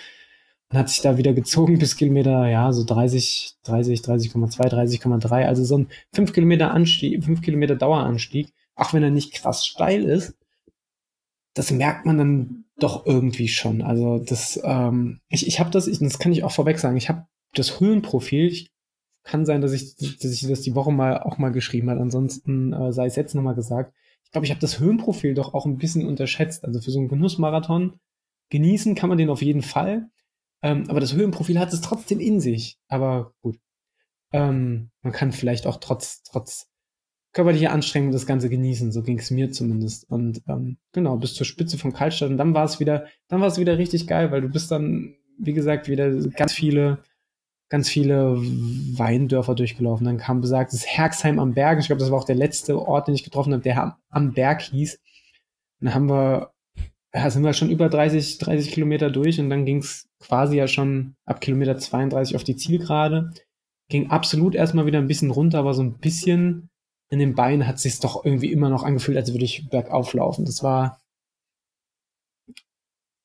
und 0.70 0.78
hat 0.78 0.90
sich 0.90 1.02
da 1.02 1.18
wieder 1.18 1.34
gezogen 1.34 1.78
bis 1.80 1.98
Kilometer, 1.98 2.48
ja, 2.48 2.72
so 2.72 2.86
30, 2.86 3.58
30, 3.64 4.00
30,2, 4.00 4.70
30,3. 4.70 5.46
Also 5.46 5.66
so 5.66 5.80
ein 5.80 5.88
5 6.14 6.32
Kilometer 6.32 6.72
Anstieg, 6.72 7.24
5 7.24 7.42
Kilometer 7.42 7.76
Daueranstieg, 7.76 8.54
auch 8.76 8.94
wenn 8.94 9.04
er 9.04 9.12
nicht 9.12 9.34
krass 9.34 9.66
steil 9.66 10.06
ist, 10.06 10.36
das 11.54 11.72
merkt 11.72 12.06
man 12.06 12.18
dann 12.18 12.66
doch 12.80 13.06
irgendwie 13.06 13.50
schon. 13.50 13.82
Also 13.82 14.20
das, 14.20 14.60
ähm, 14.64 15.20
ich, 15.28 15.46
ich 15.46 15.60
habe 15.60 15.72
das, 15.72 15.88
ich, 15.88 16.00
das 16.00 16.20
kann 16.20 16.32
ich 16.32 16.46
auch 16.46 16.52
vorweg 16.52 16.80
sagen, 16.80 16.96
ich 16.96 17.10
habe 17.10 17.26
das 17.54 17.82
Höhenprofil, 17.82 18.48
ich 18.48 18.70
kann 19.23 19.45
sein, 19.45 19.62
dass 19.62 19.73
ich, 19.73 19.95
dass 19.95 20.31
ich 20.31 20.47
das 20.47 20.62
die 20.62 20.75
Woche 20.75 20.91
mal 20.91 21.19
auch 21.19 21.38
mal 21.38 21.51
geschrieben 21.51 21.89
hat. 21.89 21.99
Ansonsten 21.99 22.73
äh, 22.73 22.91
sei 22.91 23.05
es 23.05 23.15
jetzt 23.15 23.36
nochmal 23.36 23.55
gesagt. 23.55 23.93
Ich 24.23 24.31
glaube, 24.31 24.45
ich 24.45 24.51
habe 24.51 24.62
das 24.62 24.79
Höhenprofil 24.79 25.34
doch 25.34 25.53
auch 25.53 25.65
ein 25.65 25.77
bisschen 25.77 26.07
unterschätzt. 26.07 26.63
Also 26.63 26.81
für 26.81 26.91
so 26.91 26.99
einen 26.99 27.10
Genussmarathon 27.10 27.99
genießen 28.49 28.95
kann 28.95 29.10
man 29.10 29.17
den 29.17 29.29
auf 29.29 29.41
jeden 29.41 29.62
Fall. 29.62 30.10
Ähm, 30.62 30.86
aber 30.89 30.99
das 30.99 31.13
Höhenprofil 31.13 31.60
hat 31.60 31.73
es 31.73 31.81
trotzdem 31.81 32.19
in 32.19 32.39
sich. 32.39 32.77
Aber 32.88 33.34
gut. 33.41 33.57
Ähm, 34.31 34.91
man 35.01 35.13
kann 35.13 35.31
vielleicht 35.31 35.67
auch 35.67 35.77
trotz, 35.77 36.23
trotz 36.23 36.67
körperlicher 37.34 37.71
Anstrengung 37.71 38.12
das 38.12 38.25
Ganze 38.25 38.49
genießen. 38.49 38.91
So 38.91 39.03
ging 39.03 39.19
es 39.19 39.31
mir 39.31 39.51
zumindest. 39.51 40.10
Und 40.10 40.41
ähm, 40.47 40.77
genau, 40.93 41.17
bis 41.17 41.34
zur 41.34 41.45
Spitze 41.45 41.77
von 41.77 41.93
Kaltstadt. 41.93 42.29
Und 42.29 42.38
dann 42.38 42.53
war 42.53 42.65
es 42.65 42.79
wieder, 42.79 43.05
dann 43.27 43.41
war 43.41 43.47
es 43.47 43.60
wieder 43.60 43.77
richtig 43.77 44.07
geil, 44.07 44.31
weil 44.31 44.41
du 44.41 44.49
bist 44.49 44.71
dann, 44.71 45.15
wie 45.38 45.53
gesagt, 45.53 45.88
wieder 45.88 46.10
ganz 46.29 46.53
viele 46.53 47.03
ganz 47.71 47.88
viele 47.88 48.36
Weindörfer 48.36 49.55
durchgelaufen. 49.55 50.05
Dann 50.05 50.17
kam 50.17 50.41
besagtes 50.41 50.86
Herxheim 50.86 51.39
am 51.39 51.53
Berg. 51.53 51.79
Ich 51.79 51.88
glaube, 51.88 52.01
das 52.01 52.12
war 52.12 52.19
auch 52.19 52.25
der 52.25 52.36
letzte 52.36 52.77
Ort, 52.77 53.07
den 53.07 53.15
ich 53.15 53.23
getroffen 53.23 53.53
habe, 53.53 53.63
der 53.63 53.97
am 54.10 54.34
Berg 54.34 54.62
hieß. 54.62 54.99
Dann 55.79 55.95
haben 55.95 56.10
wir, 56.10 56.51
ja, 57.15 57.29
sind 57.29 57.43
wir 57.43 57.53
schon 57.53 57.69
über 57.69 57.88
30, 57.88 58.39
30 58.39 58.73
Kilometer 58.73 59.10
durch 59.10 59.39
und 59.39 59.49
dann 59.49 59.65
ging 59.65 59.77
es 59.77 60.10
quasi 60.19 60.57
ja 60.57 60.67
schon 60.67 61.15
ab 61.25 61.39
Kilometer 61.39 61.77
32 61.77 62.36
auf 62.36 62.43
die 62.43 62.57
Zielgerade. 62.57 63.31
Ging 63.88 64.10
absolut 64.10 64.53
erstmal 64.53 64.86
wieder 64.86 64.99
ein 64.99 65.07
bisschen 65.07 65.31
runter, 65.31 65.60
aber 65.60 65.73
so 65.73 65.81
ein 65.81 65.97
bisschen 65.97 66.69
in 67.10 67.19
den 67.19 67.36
Beinen 67.36 67.67
hat 67.67 67.77
es 67.77 67.84
sich 67.84 67.99
doch 68.01 68.25
irgendwie 68.25 68.51
immer 68.51 68.69
noch 68.69 68.84
angefühlt, 68.84 69.17
als 69.17 69.31
würde 69.31 69.45
ich 69.45 69.69
bergauf 69.69 70.13
laufen. 70.13 70.43
Das 70.43 70.62
war, 70.62 70.99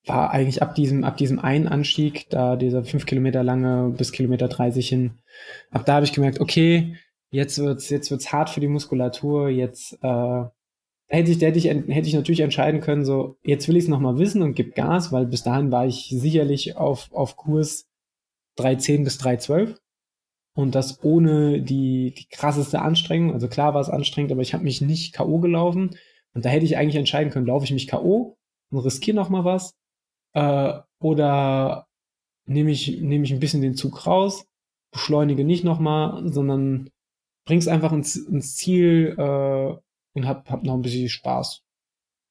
war 0.07 0.31
eigentlich 0.31 0.63
ab 0.63 0.75
diesem, 0.75 1.05
ab 1.05 1.17
diesem 1.17 1.39
einen 1.39 1.67
Anstieg, 1.67 2.31
da 2.31 2.57
dieser 2.57 2.85
fünf 2.85 3.07
Kilometer 3.07 3.43
lange 3.43 3.91
bis 3.91 4.13
Kilometer 4.13 4.49
30 4.49 4.89
hin, 4.89 5.19
ab 5.71 5.85
da 5.85 5.95
habe 5.95 6.05
ich 6.05 6.13
gemerkt, 6.13 6.41
okay, 6.41 6.97
jetzt 7.31 7.59
wird's, 7.59 7.91
jetzt 7.91 8.11
wird's 8.11 8.33
hart 8.33 8.49
für 8.49 8.61
die 8.61 8.69
Muskulatur, 8.69 9.49
jetzt 9.49 9.99
äh, 10.03 10.45
hätte 11.09 11.31
ich, 11.33 11.41
hätte 11.41 11.59
ich, 11.59 11.65
hätte 11.65 12.09
ich 12.09 12.15
natürlich 12.15 12.41
entscheiden 12.41 12.81
können, 12.81 13.05
so, 13.05 13.37
jetzt 13.43 13.67
will 13.69 13.77
ich 13.77 13.85
es 13.85 13.91
nochmal 13.91 14.19
wissen 14.19 14.43
und 14.43 14.55
gib 14.55 14.77
Gas, 14.77 15.11
weil 15.11 15.27
bis 15.27 15.43
dahin 15.43 15.73
war 15.73 15.87
ich 15.87 16.09
sicherlich 16.11 16.77
auf, 16.77 17.13
auf 17.13 17.37
Kurs 17.37 17.89
3.10 18.59 19.05
bis 19.05 19.21
3.12 19.21 19.77
und 20.55 20.75
das 20.75 21.03
ohne 21.03 21.61
die, 21.61 22.15
die 22.17 22.29
krasseste 22.31 22.81
Anstrengung. 22.81 23.35
Also 23.35 23.49
klar 23.49 23.75
war 23.75 23.81
es 23.81 23.91
anstrengend, 23.91 24.33
aber 24.33 24.41
ich 24.41 24.55
habe 24.55 24.65
mich 24.65 24.81
nicht 24.81 25.13
K.O. 25.13 25.39
gelaufen. 25.39 25.97
Und 26.33 26.45
da 26.45 26.49
hätte 26.49 26.65
ich 26.65 26.79
eigentlich 26.79 26.97
entscheiden 26.97 27.31
können, 27.31 27.47
laufe 27.47 27.67
ich 27.67 27.73
mich 27.73 27.87
K.O. 27.87 28.39
und 28.71 28.79
riskiere 28.79 29.15
nochmal 29.15 29.45
was 29.45 29.75
äh, 30.37 30.81
oder 31.01 31.89
nehme 32.47 32.71
ich, 32.71 33.01
nehme 33.01 33.25
ich 33.25 33.33
ein 33.33 33.41
bisschen 33.41 33.63
den 33.63 33.75
Zug 33.75 34.07
raus, 34.07 34.47
beschleunige 34.93 35.45
nicht 35.45 35.65
nochmal, 35.65 36.31
sondern 36.31 36.91
bring's 37.47 37.69
einfach 37.69 37.93
ins, 37.93 38.17
ins 38.17 38.55
Ziel 38.55 39.15
äh, 39.17 39.77
und 40.15 40.27
hab, 40.27 40.51
hab 40.51 40.63
noch 40.63 40.75
ein 40.75 40.83
bisschen 40.83 41.09
Spaß. 41.09 41.63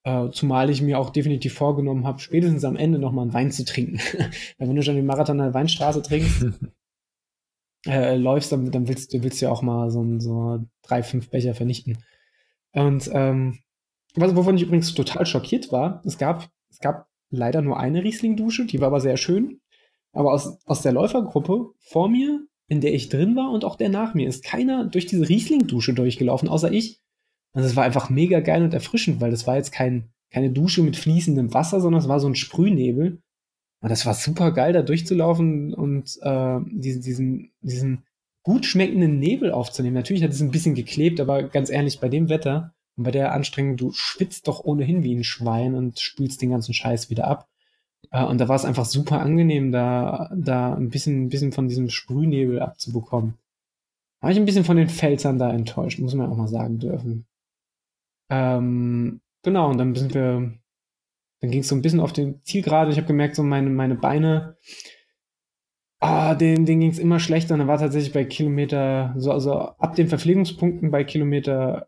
Äh, 0.04 0.30
zumal 0.30 0.70
ich 0.70 0.84
mir 0.84 1.00
auch 1.00 1.10
definitiv 1.10 1.56
vorgenommen 1.56 2.06
habe, 2.06 2.20
spätestens 2.20 2.64
am 2.64 2.76
Ende 2.76 3.00
nochmal 3.00 3.24
einen 3.24 3.34
Wein 3.34 3.52
zu 3.52 3.66
trinken. 3.66 3.98
Weil 4.58 4.70
wenn 4.70 4.76
du 4.76 4.84
schon 4.84 4.96
den 4.96 5.08
Marathon 5.08 5.40
an 5.40 5.48
der 5.48 5.54
Weinstraße 5.56 6.04
trinkst, 6.04 6.46
äh, 7.88 8.16
läufst, 8.16 8.52
dann, 8.52 8.72
dann 8.72 8.88
willst 8.88 9.14
du 9.14 9.24
willst 9.24 9.42
ja 9.42 9.50
auch 9.50 9.64
mal 9.64 9.90
so, 9.90 10.20
so 10.20 10.64
drei, 10.84 11.02
fünf 11.02 11.32
Becher 11.32 11.56
vernichten. 11.56 11.98
Und 12.72 13.10
ähm, 13.14 13.58
was, 14.14 14.36
wovon 14.36 14.58
ich 14.58 14.64
übrigens 14.64 14.94
total 14.94 15.26
schockiert 15.26 15.72
war, 15.72 16.04
es 16.06 16.20
gab, 16.20 16.50
es 16.70 16.80
gab 16.80 17.08
leider 17.30 17.62
nur 17.62 17.80
eine 17.80 18.04
Riesling-Dusche, 18.04 18.66
die 18.66 18.80
war 18.80 18.88
aber 18.88 19.02
sehr 19.02 19.18
schön. 19.18 19.60
Aber 20.14 20.34
aus, 20.34 20.58
aus 20.66 20.82
der 20.82 20.94
Läufergruppe 20.94 21.72
vor 21.80 22.10
mir, 22.10 22.46
in 22.68 22.82
der 22.82 22.94
ich 22.94 23.10
drin 23.10 23.36
war 23.36 23.52
und 23.52 23.66
auch 23.66 23.76
der 23.76 23.90
nach 23.90 24.14
mir, 24.14 24.28
ist 24.28 24.44
keiner 24.44 24.86
durch 24.86 25.06
diese 25.06 25.28
Riesling-Dusche 25.28 25.94
durchgelaufen, 25.94 26.50
außer 26.50 26.72
ich. 26.72 27.02
Und 27.54 27.64
das 27.64 27.76
war 27.76 27.84
einfach 27.84 28.10
mega 28.10 28.40
geil 28.40 28.64
und 28.64 28.74
erfrischend, 28.74 29.22
weil 29.22 29.32
das 29.32 29.48
war 29.48 29.56
jetzt 29.56 29.72
kein, 29.72 30.10
keine 30.30 30.52
Dusche 30.52 30.84
mit 30.84 30.98
fließendem 30.98 31.54
Wasser, 31.54 31.80
sondern 31.80 32.02
es 32.02 32.08
war 32.08 32.20
so 32.20 32.28
ein 32.28 32.36
Sprühnebel. 32.36 33.22
Und 33.82 33.90
das 33.90 34.06
war 34.06 34.14
super 34.14 34.52
geil, 34.52 34.74
da 34.74 34.82
durchzulaufen 34.82 35.74
und 35.74 36.18
äh, 36.22 36.60
diesen, 36.72 37.02
diesen, 37.02 37.52
diesen 37.62 38.04
gut 38.44 38.66
schmeckenden 38.66 39.20
Nebel 39.20 39.52
aufzunehmen. 39.52 39.96
Natürlich 39.96 40.24
hat 40.24 40.32
es 40.32 40.42
ein 40.42 40.52
bisschen 40.52 40.76
geklebt, 40.76 41.20
aber 41.20 41.44
ganz 41.44 41.70
ehrlich, 41.70 42.00
bei 42.00 42.10
dem 42.10 42.30
Wetter 42.30 42.75
und 42.98 43.04
bei 43.04 43.12
der 43.12 43.34
Anstrengung, 43.34 43.78
du 43.78 43.92
schwitzt 43.94 44.48
doch 44.48 44.64
ohnehin 44.64 45.04
wie 45.04 45.16
ein 45.16 45.24
Schwein 45.24 45.76
und 45.76 46.00
spülst 46.00 46.42
den 46.42 46.52
ganzen 46.52 46.74
Scheiß 46.74 47.10
wieder 47.10 47.28
ab. 47.28 47.50
Äh, 48.12 48.24
und 48.24 48.40
da 48.40 48.48
war 48.48 48.56
es 48.56 48.66
einfach 48.66 48.86
super 48.86 49.20
angenehm, 49.20 49.72
da, 49.72 50.32
da 50.36 50.74
ein 50.74 50.90
bisschen, 50.90 51.26
ein 51.26 51.30
bisschen 51.30 51.52
von 51.52 51.68
diesem 51.68 51.90
Sprühnebel 51.90 52.62
abzubekommen. 52.62 53.36
War 54.22 54.32
ich 54.32 54.38
ein 54.38 54.46
bisschen 54.46 54.64
von 54.64 54.78
den 54.78 54.90
Pfälzern 54.90 55.38
da 55.38 55.52
enttäuscht, 55.52 56.00
muss 56.00 56.16
man 56.16 56.32
auch 56.32 56.38
mal 56.38 56.48
sagen 56.48 56.80
dürfen. 56.80 57.28
Ähm, 58.30 59.22
genau, 59.44 59.70
und 59.70 59.78
dann 59.78 59.94
sind 59.94 60.14
wir, 60.14 60.54
dann 61.42 61.52
ging 61.52 61.60
es 61.60 61.68
so 61.68 61.76
ein 61.76 61.82
bisschen 61.82 62.00
auf 62.00 62.14
den 62.14 62.42
Zielgerade. 62.44 62.92
Ich 62.92 62.98
habe 62.98 63.08
gemerkt, 63.08 63.36
so 63.36 63.44
meine, 63.44 63.70
meine 63.70 63.96
Beine, 63.96 64.58
ah, 66.00 66.34
denen, 66.34 66.66
denen 66.66 66.82
ging 66.82 66.92
es 66.92 67.00
immer 67.00 67.20
schlechter. 67.20 67.54
Und 67.54 67.60
dann 67.60 67.68
war 67.68 67.78
tatsächlich 67.78 68.14
bei 68.14 68.24
Kilometer, 68.24 69.14
so, 69.18 69.32
also 69.32 69.54
ab 69.54 69.96
den 69.96 70.08
Verpflegungspunkten 70.08 70.92
bei 70.92 71.04
Kilometer 71.04 71.88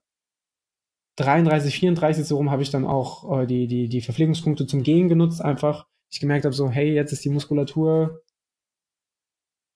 33, 1.18 1.80
34 1.80 2.26
so 2.26 2.38
rum 2.38 2.52
habe 2.52 2.62
ich 2.62 2.70
dann 2.70 2.86
auch 2.86 3.42
äh, 3.42 3.48
die, 3.48 3.68
die, 3.68 3.90
die 3.90 4.02
Verpflegungspunkte 4.02 4.68
zum 4.68 4.84
Gehen 4.84 5.10
genutzt, 5.10 5.42
einfach. 5.42 5.88
Ich 6.10 6.20
gemerkt 6.20 6.46
habe, 6.46 6.56
so, 6.56 6.70
hey, 6.70 6.94
jetzt 6.94 7.12
ist 7.12 7.26
die 7.26 7.30
Muskulatur 7.30 8.22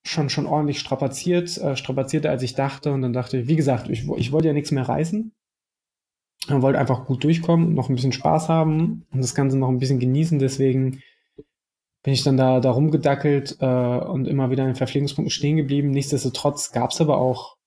schon, 0.06 0.30
schon 0.30 0.46
ordentlich 0.46 0.80
strapaziert, 0.80 1.58
äh, 1.58 1.76
strapazierter 1.76 2.30
als 2.30 2.44
ich 2.44 2.54
dachte. 2.54 2.92
Und 2.92 3.02
dann 3.02 3.14
dachte 3.14 3.40
ich, 3.40 3.48
wie 3.48 3.56
gesagt, 3.56 3.90
ich, 3.90 4.08
ich 4.18 4.32
wollte 4.32 4.48
ja 4.48 4.54
nichts 4.54 4.72
mehr 4.72 4.88
reißen. 4.88 5.34
Ich 6.48 6.62
wollte 6.62 6.80
einfach 6.80 7.06
gut 7.06 7.24
durchkommen, 7.24 7.74
noch 7.74 7.90
ein 7.90 7.96
bisschen 7.96 8.14
Spaß 8.14 8.50
haben 8.50 9.06
und 9.12 9.22
das 9.22 9.36
Ganze 9.36 9.58
noch 9.58 9.70
ein 9.70 9.80
bisschen 9.80 10.00
genießen. 10.00 10.40
Deswegen 10.40 11.02
bin 12.04 12.14
ich 12.14 12.24
dann 12.24 12.38
da, 12.38 12.60
da 12.60 12.72
rumgedackelt 12.72 13.58
äh, 13.60 13.66
und 13.66 14.28
immer 14.28 14.50
wieder 14.50 14.68
in 14.68 14.76
Verpflegungspunkten 14.76 15.32
stehen 15.32 15.58
geblieben. 15.58 15.92
Nichtsdestotrotz 15.92 16.72
gab 16.72 16.92
es 16.92 17.02
aber 17.02 17.18
auch 17.18 17.58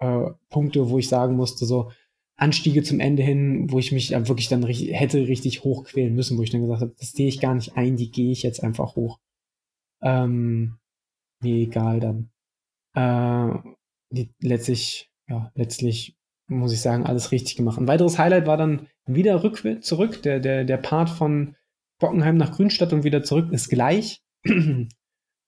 äh, 0.00 0.30
Punkte, 0.48 0.90
wo 0.90 0.98
ich 0.98 1.08
sagen 1.08 1.36
musste, 1.36 1.64
so, 1.64 1.90
Anstiege 2.40 2.82
zum 2.82 3.00
Ende 3.00 3.22
hin, 3.22 3.70
wo 3.70 3.78
ich 3.78 3.92
mich 3.92 4.10
wirklich 4.10 4.48
dann 4.48 4.64
richtig, 4.64 4.98
hätte 4.98 5.28
richtig 5.28 5.62
hochquälen 5.62 6.14
müssen, 6.14 6.38
wo 6.38 6.42
ich 6.42 6.50
dann 6.50 6.62
gesagt 6.62 6.80
habe, 6.80 6.94
das 6.98 7.12
sehe 7.12 7.28
ich 7.28 7.40
gar 7.40 7.54
nicht 7.54 7.76
ein, 7.76 7.96
die 7.96 8.10
gehe 8.10 8.32
ich 8.32 8.42
jetzt 8.42 8.64
einfach 8.64 8.96
hoch. 8.96 9.18
Ähm, 10.02 10.78
nee, 11.42 11.64
egal 11.64 12.00
dann. 12.00 12.30
Äh, 12.94 13.58
die, 14.10 14.34
letztlich, 14.40 15.10
ja, 15.28 15.52
letztlich 15.54 16.16
muss 16.48 16.72
ich 16.72 16.80
sagen, 16.80 17.04
alles 17.04 17.30
richtig 17.30 17.56
gemacht. 17.56 17.78
Ein 17.78 17.88
weiteres 17.88 18.18
Highlight 18.18 18.46
war 18.46 18.56
dann 18.56 18.88
wieder 19.06 19.44
rückwärts 19.44 19.86
zurück. 19.86 20.22
Der, 20.22 20.40
der, 20.40 20.64
der 20.64 20.78
Part 20.78 21.10
von 21.10 21.56
Bockenheim 22.00 22.36
nach 22.36 22.52
Grünstadt 22.52 22.92
und 22.92 23.04
wieder 23.04 23.22
zurück 23.22 23.52
ist 23.52 23.68
gleich. 23.68 24.22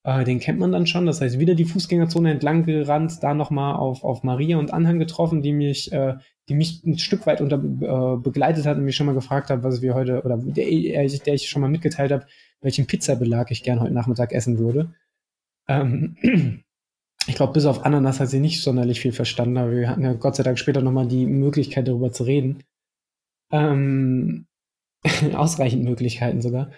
Äh, 0.04 0.24
den 0.24 0.40
kennt 0.40 0.58
man 0.58 0.72
dann 0.72 0.86
schon. 0.86 1.06
Das 1.06 1.20
heißt, 1.20 1.38
wieder 1.38 1.54
die 1.54 1.64
Fußgängerzone 1.64 2.32
entlang 2.32 2.64
gerannt, 2.64 3.22
da 3.22 3.34
nochmal 3.34 3.76
auf, 3.76 4.02
auf 4.02 4.24
Maria 4.24 4.58
und 4.58 4.72
Anhang 4.72 4.98
getroffen, 4.98 5.42
die 5.42 5.52
mich, 5.52 5.92
äh, 5.92 6.16
die 6.48 6.54
mich 6.54 6.82
ein 6.84 6.98
Stück 6.98 7.26
weit 7.26 7.40
unter, 7.40 7.56
äh, 7.56 8.16
begleitet 8.20 8.66
hat 8.66 8.78
und 8.78 8.84
mich 8.84 8.96
schon 8.96 9.06
mal 9.06 9.14
gefragt 9.14 9.50
hat, 9.50 9.62
was 9.62 9.80
wir 9.80 9.94
heute, 9.94 10.22
oder 10.24 10.36
der, 10.38 10.64
der 11.06 11.34
ich 11.34 11.48
schon 11.48 11.62
mal 11.62 11.70
mitgeteilt 11.70 12.10
habe, 12.10 12.26
welchen 12.60 12.86
Pizzabelag 12.86 13.50
ich 13.50 13.62
gern 13.62 13.80
heute 13.80 13.94
Nachmittag 13.94 14.32
essen 14.32 14.58
würde. 14.58 14.94
Ähm, 15.68 16.16
ich 17.26 17.36
glaube, 17.36 17.52
bis 17.52 17.66
auf 17.66 17.84
Ananas 17.84 18.18
hat 18.18 18.28
sie 18.28 18.40
nicht 18.40 18.62
sonderlich 18.62 19.00
viel 19.00 19.12
verstanden, 19.12 19.56
aber 19.56 19.70
wir 19.70 19.88
hatten 19.88 20.02
ja 20.02 20.14
Gott 20.14 20.34
sei 20.34 20.42
Dank 20.42 20.58
später 20.58 20.82
nochmal 20.82 21.06
die 21.06 21.26
Möglichkeit, 21.26 21.86
darüber 21.86 22.10
zu 22.10 22.24
reden. 22.24 22.64
Ähm, 23.52 24.46
ausreichend 25.34 25.84
Möglichkeiten 25.84 26.40
sogar. 26.40 26.72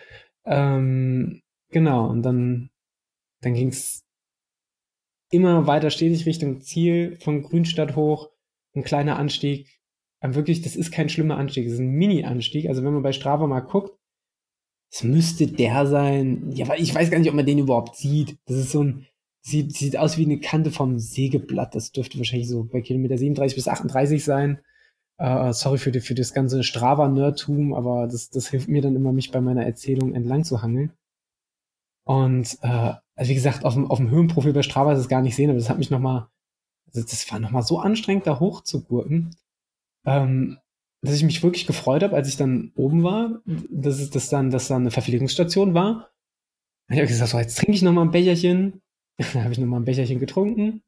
Ähm, 0.45 1.41
genau, 1.71 2.07
und 2.11 2.23
dann 2.23 2.69
dann 3.45 3.55
ging 3.55 3.69
es 3.69 4.05
immer 5.31 5.67
weiter 5.67 5.91
stetig 5.91 6.27
Richtung 6.27 6.61
Ziel 6.61 7.19
von 7.21 7.43
Grünstadt 7.43 7.97
hoch, 7.97 8.31
ein 8.75 8.85
kleiner 8.85 9.19
Anstieg. 9.19 9.81
Aber 10.21 10.37
wirklich, 10.37 10.63
das 10.63 10.77
ist 10.77 10.91
kein 10.91 11.09
schlimmer 11.09 11.37
Anstieg, 11.37 11.65
das 11.65 11.75
ist 11.75 11.81
ein 11.81 11.91
Mini-Anstieg. 11.91 12.69
Also 12.69 12.83
wenn 12.83 12.95
man 12.95 13.03
bei 13.03 13.13
Strava 13.13 13.47
mal 13.47 13.61
guckt, 13.61 13.99
es 14.91 15.03
müsste 15.03 15.49
der 15.49 15.87
sein. 15.87 16.53
Ja, 16.53 16.69
weil 16.69 16.81
ich 16.81 16.95
weiß 16.95 17.11
gar 17.11 17.19
nicht, 17.19 17.29
ob 17.29 17.35
man 17.35 17.47
den 17.47 17.59
überhaupt 17.59 17.97
sieht. 17.97 18.39
Das 18.47 18.57
ist 18.57 18.71
so 18.71 18.85
ein, 18.85 19.07
sieht, 19.41 19.75
sieht 19.75 19.97
aus 19.97 20.17
wie 20.19 20.25
eine 20.25 20.39
Kante 20.39 20.71
vom 20.71 21.01
Sägeblatt. 21.01 21.75
Das 21.75 21.91
dürfte 21.91 22.19
wahrscheinlich 22.19 22.49
so 22.49 22.65
bei 22.65 22.81
Kilometer 22.81 23.19
37 23.19 23.57
bis 23.57 23.69
38 23.69 24.25
sein. 24.25 24.61
Uh, 25.21 25.53
sorry 25.53 25.79
für, 25.79 25.93
die, 25.93 26.01
für 26.01 26.15
das 26.15 26.33
ganze 26.33 26.65
Strava-Nerdtum, 26.65 27.73
aber 27.73 28.09
das, 28.09 28.31
das 28.31 28.49
hilft 28.49 28.69
mir 28.69 28.83
dann 28.83 28.97
immer, 28.97 29.13
mich 29.13 29.31
bei 29.31 29.41
meiner 29.41 29.65
Erzählung 29.65 30.13
entlang 30.13 30.43
zu 30.43 30.61
hangeln. 30.61 30.93
Und 32.05 32.59
äh, 32.63 32.95
also 33.17 33.31
wie 33.31 33.35
gesagt, 33.35 33.65
auf 33.65 33.75
dem, 33.75 33.91
auf 33.91 33.99
dem 33.99 34.11
Höhenprofil 34.11 34.53
bei 34.53 34.63
Strava 34.63 34.93
ist 34.93 34.99
es 34.99 35.09
gar 35.09 35.23
nicht 35.23 35.37
sehen, 35.37 35.51
aber 35.51 35.59
das 35.59 35.71
hat 35.71 35.79
mich 35.79 35.91
nochmal, 35.91 36.29
also 36.87 37.07
das 37.07 37.31
war 37.31 37.39
nochmal 37.39 37.63
so 37.63 37.79
anstrengend, 37.79 38.27
da 38.27 38.41
hoch 38.41 38.63
zu 38.63 38.83
gurken, 38.83 39.37
ähm, 40.05 40.59
dass 41.03 41.15
ich 41.15 41.23
mich 41.23 41.43
wirklich 41.43 41.67
gefreut 41.67 42.03
habe, 42.03 42.17
als 42.17 42.29
ich 42.29 42.37
dann 42.37 42.73
oben 42.75 43.03
war, 43.03 43.41
dass 43.71 44.01
es 44.01 44.11
das 44.11 44.29
dann, 44.31 44.51
dass 44.51 44.69
da 44.69 44.77
eine 44.77 44.91
Verpflegungsstation 44.91 45.75
war. 45.75 46.11
Ich 46.89 46.97
habe 46.97 47.07
gesagt, 47.07 47.31
so, 47.31 47.39
jetzt 47.39 47.57
trinke 47.57 47.73
ich 47.73 47.83
nochmal 47.83 48.07
ein 48.07 48.11
Becherchen. 48.11 48.81
dann 49.19 49.45
habe 49.45 49.53
ich 49.53 49.59
nochmal 49.59 49.81
ein 49.81 49.85
Becherchen 49.85 50.19
getrunken. 50.19 50.83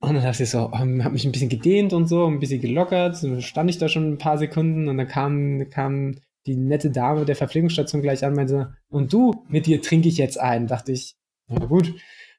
Und 0.00 0.14
dann 0.14 0.22
dachte 0.22 0.44
ich 0.44 0.50
so, 0.50 0.70
ähm, 0.72 1.04
habe 1.04 1.12
mich 1.12 1.24
ein 1.24 1.32
bisschen 1.32 1.50
gedehnt 1.50 1.92
und 1.92 2.06
so, 2.06 2.26
ein 2.26 2.40
bisschen 2.40 2.60
gelockert. 2.60 3.22
Dann 3.22 3.42
stand 3.42 3.68
ich 3.68 3.78
da 3.78 3.88
schon 3.88 4.12
ein 4.12 4.18
paar 4.18 4.38
Sekunden 4.38 4.88
und 4.88 4.96
dann 4.96 5.08
kam, 5.08 5.68
kam 5.70 6.16
die 6.46 6.56
nette 6.56 6.90
Dame 6.90 7.24
der 7.24 7.36
Verpflegungsstation 7.36 8.02
gleich 8.02 8.24
an, 8.24 8.34
meinte, 8.34 8.74
und 8.88 9.12
du, 9.12 9.44
mit 9.48 9.66
dir 9.66 9.82
trinke 9.82 10.08
ich 10.08 10.16
jetzt 10.16 10.38
ein. 10.38 10.66
Dachte 10.66 10.92
ich, 10.92 11.16
na 11.48 11.66
gut. 11.66 11.94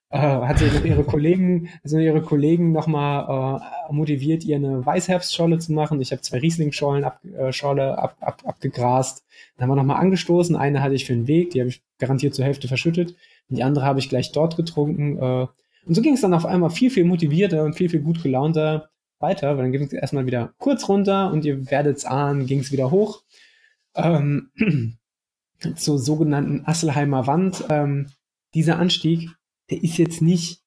Äh, 0.10 0.18
hat 0.20 0.60
sie 0.60 0.66
ihre 0.86 1.06
Kollegen, 1.06 1.70
also 1.86 1.98
ihre 1.98 2.22
Kollegen 2.22 2.74
nochmal 2.74 3.62
äh, 3.90 3.94
motiviert, 3.94 4.44
ihr 4.44 4.58
eine 4.58 4.86
Weißherbstscholle 4.86 5.60
zu 5.60 5.72
machen. 5.72 6.02
Ich 6.02 6.12
habe 6.12 6.22
zwei 6.22 6.40
Riesling-Schorle 6.40 7.06
ab, 7.06 7.22
äh, 7.24 7.54
Schorle 7.54 7.98
ab, 7.98 8.18
ab, 8.20 8.42
abgegrast. 8.44 9.24
Dann 9.56 9.64
haben 9.64 9.72
wir 9.72 9.78
nochmal 9.78 10.02
angestoßen. 10.02 10.58
Eine 10.58 10.82
hatte 10.82 10.96
ich 10.96 11.06
für 11.06 11.14
den 11.14 11.28
Weg, 11.28 11.52
die 11.52 11.62
habe 11.62 11.70
ich 11.70 11.82
garantiert 11.98 12.36
zur 12.36 12.44
Hälfte 12.44 12.68
verschüttet. 12.68 13.16
Und 13.50 13.56
die 13.56 13.64
andere 13.64 13.86
habe 13.86 14.00
ich 14.00 14.10
gleich 14.10 14.34
dort 14.34 14.58
getrunken. 14.58 15.18
Äh, 15.18 15.48
und 15.86 15.96
so 15.96 16.02
ging 16.02 16.16
es 16.16 16.22
dann 16.22 16.34
auf 16.34 16.46
einmal 16.46 16.72
viel, 16.72 16.90
viel 16.90 17.06
motivierter 17.06 17.64
und 17.64 17.76
viel, 17.76 17.88
viel 17.88 18.02
gut 18.02 18.22
gelaunter 18.22 18.90
weiter, 19.20 19.56
weil 19.56 19.64
dann 19.64 19.72
ging 19.72 19.84
es 19.84 19.94
erstmal 19.94 20.26
wieder 20.26 20.54
kurz 20.58 20.90
runter 20.90 21.32
und 21.32 21.46
ihr 21.46 21.72
werdet's 21.72 22.04
ahnen, 22.04 22.48
ging 22.48 22.60
es 22.60 22.72
wieder 22.72 22.92
hoch 22.92 23.24
ähm, 23.96 24.52
zur 25.76 26.00
sogenannten 26.00 26.64
Asselheimer 26.66 27.28
Wand. 27.28 27.66
Ähm, 27.70 28.08
dieser 28.54 28.78
Anstieg, 28.80 29.30
der 29.70 29.84
ist 29.84 29.98
jetzt 29.98 30.22
nicht 30.22 30.62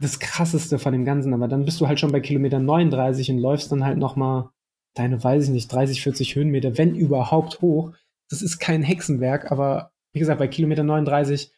das 0.00 0.18
krasseste 0.18 0.78
von 0.78 0.92
dem 0.92 1.04
Ganzen, 1.04 1.32
aber 1.32 1.48
dann 1.48 1.64
bist 1.64 1.80
du 1.80 1.86
halt 1.86 2.00
schon 2.00 2.12
bei 2.12 2.20
Kilometer 2.20 2.58
39 2.58 3.30
und 3.30 3.38
läufst 3.38 3.72
dann 3.72 3.84
halt 3.84 3.98
nochmal 3.98 4.50
deine, 4.94 5.22
weiß 5.22 5.44
ich 5.44 5.50
nicht, 5.50 5.72
30, 5.72 6.02
40 6.02 6.36
Höhenmeter, 6.36 6.76
wenn 6.78 6.94
überhaupt 6.94 7.60
hoch. 7.60 7.92
Das 8.28 8.42
ist 8.42 8.58
kein 8.58 8.82
Hexenwerk, 8.82 9.50
aber 9.50 9.92
wie 10.12 10.18
gesagt, 10.18 10.38
bei 10.38 10.48
Kilometer 10.48 10.82
39, 10.82 11.52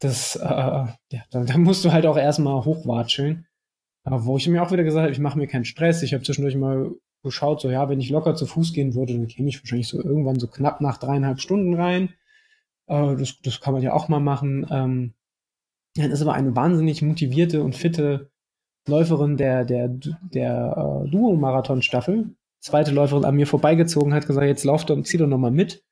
das, 0.00 0.36
äh, 0.36 0.42
ja, 0.42 1.24
da, 1.30 1.44
da 1.44 1.58
musst 1.58 1.84
du 1.84 1.92
halt 1.92 2.06
auch 2.06 2.16
erstmal 2.16 2.64
hochwatscheln. 2.64 3.46
Aber 4.04 4.24
wo 4.26 4.36
ich 4.36 4.46
mir 4.48 4.62
auch 4.62 4.70
wieder 4.70 4.84
gesagt 4.84 5.04
habe, 5.04 5.12
ich 5.12 5.18
mache 5.18 5.38
mir 5.38 5.46
keinen 5.46 5.64
Stress. 5.64 6.02
Ich 6.02 6.12
habe 6.12 6.22
zwischendurch 6.22 6.56
mal 6.56 6.90
geschaut, 7.24 7.60
so 7.60 7.68
ja, 7.70 7.88
wenn 7.88 7.98
ich 7.98 8.10
locker 8.10 8.36
zu 8.36 8.46
Fuß 8.46 8.72
gehen 8.72 8.94
würde, 8.94 9.14
dann 9.14 9.26
käme 9.26 9.48
ich 9.48 9.60
wahrscheinlich 9.60 9.88
so 9.88 10.00
irgendwann 10.00 10.38
so 10.38 10.46
knapp 10.46 10.80
nach 10.80 10.98
dreieinhalb 10.98 11.40
Stunden 11.40 11.74
rein. 11.74 12.10
Äh, 12.86 13.16
das, 13.16 13.40
das 13.42 13.60
kann 13.60 13.74
man 13.74 13.82
ja 13.82 13.92
auch 13.92 14.08
mal 14.08 14.20
machen. 14.20 14.66
Ähm, 14.70 15.14
dann 15.96 16.10
ist 16.12 16.22
aber 16.22 16.34
eine 16.34 16.54
wahnsinnig 16.54 17.02
motivierte 17.02 17.62
und 17.62 17.74
fitte 17.74 18.30
Läuferin 18.86 19.36
der, 19.36 19.64
der, 19.64 19.88
der 19.88 21.04
äh, 21.04 21.10
Duo-Marathon-Staffel. 21.10 22.34
Zweite 22.60 22.92
Läuferin 22.92 23.24
an 23.24 23.34
mir 23.34 23.46
vorbeigezogen, 23.46 24.14
hat 24.14 24.26
gesagt, 24.26 24.46
jetzt 24.46 24.64
lauf 24.64 24.84
doch, 24.84 25.02
zieh 25.02 25.18
doch 25.18 25.26
nochmal 25.26 25.50
mit. 25.50 25.84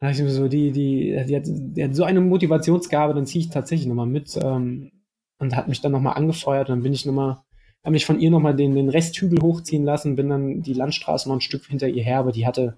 Da 0.00 0.08
habe 0.08 0.16
ich 0.16 0.32
so, 0.32 0.48
die, 0.48 0.72
die, 0.72 1.24
die 1.26 1.36
hat, 1.36 1.44
die 1.46 1.84
hat 1.84 1.94
so 1.94 2.04
eine 2.04 2.20
Motivationsgabe, 2.20 3.14
dann 3.14 3.26
ziehe 3.26 3.44
ich 3.44 3.50
tatsächlich 3.50 3.88
nochmal 3.88 4.06
mit. 4.06 4.36
Ähm, 4.42 4.92
und 5.38 5.56
hat 5.56 5.68
mich 5.68 5.80
dann 5.80 5.92
nochmal 5.92 6.16
angefeuert. 6.16 6.68
Und 6.68 6.76
dann 6.76 6.82
bin 6.82 6.92
ich 6.92 7.04
nochmal 7.04 7.42
habe 7.82 7.92
mich 7.92 8.06
von 8.06 8.20
ihr 8.20 8.30
nochmal 8.30 8.54
den, 8.54 8.74
den 8.74 8.88
Resthügel 8.88 9.40
hochziehen 9.42 9.84
lassen, 9.84 10.16
bin 10.16 10.28
dann 10.28 10.62
die 10.62 10.74
Landstraße 10.74 11.28
noch 11.28 11.36
ein 11.36 11.40
Stück 11.40 11.66
hinter 11.66 11.88
ihr 11.88 12.04
her, 12.04 12.18
aber 12.18 12.32
die 12.32 12.46
hatte 12.46 12.76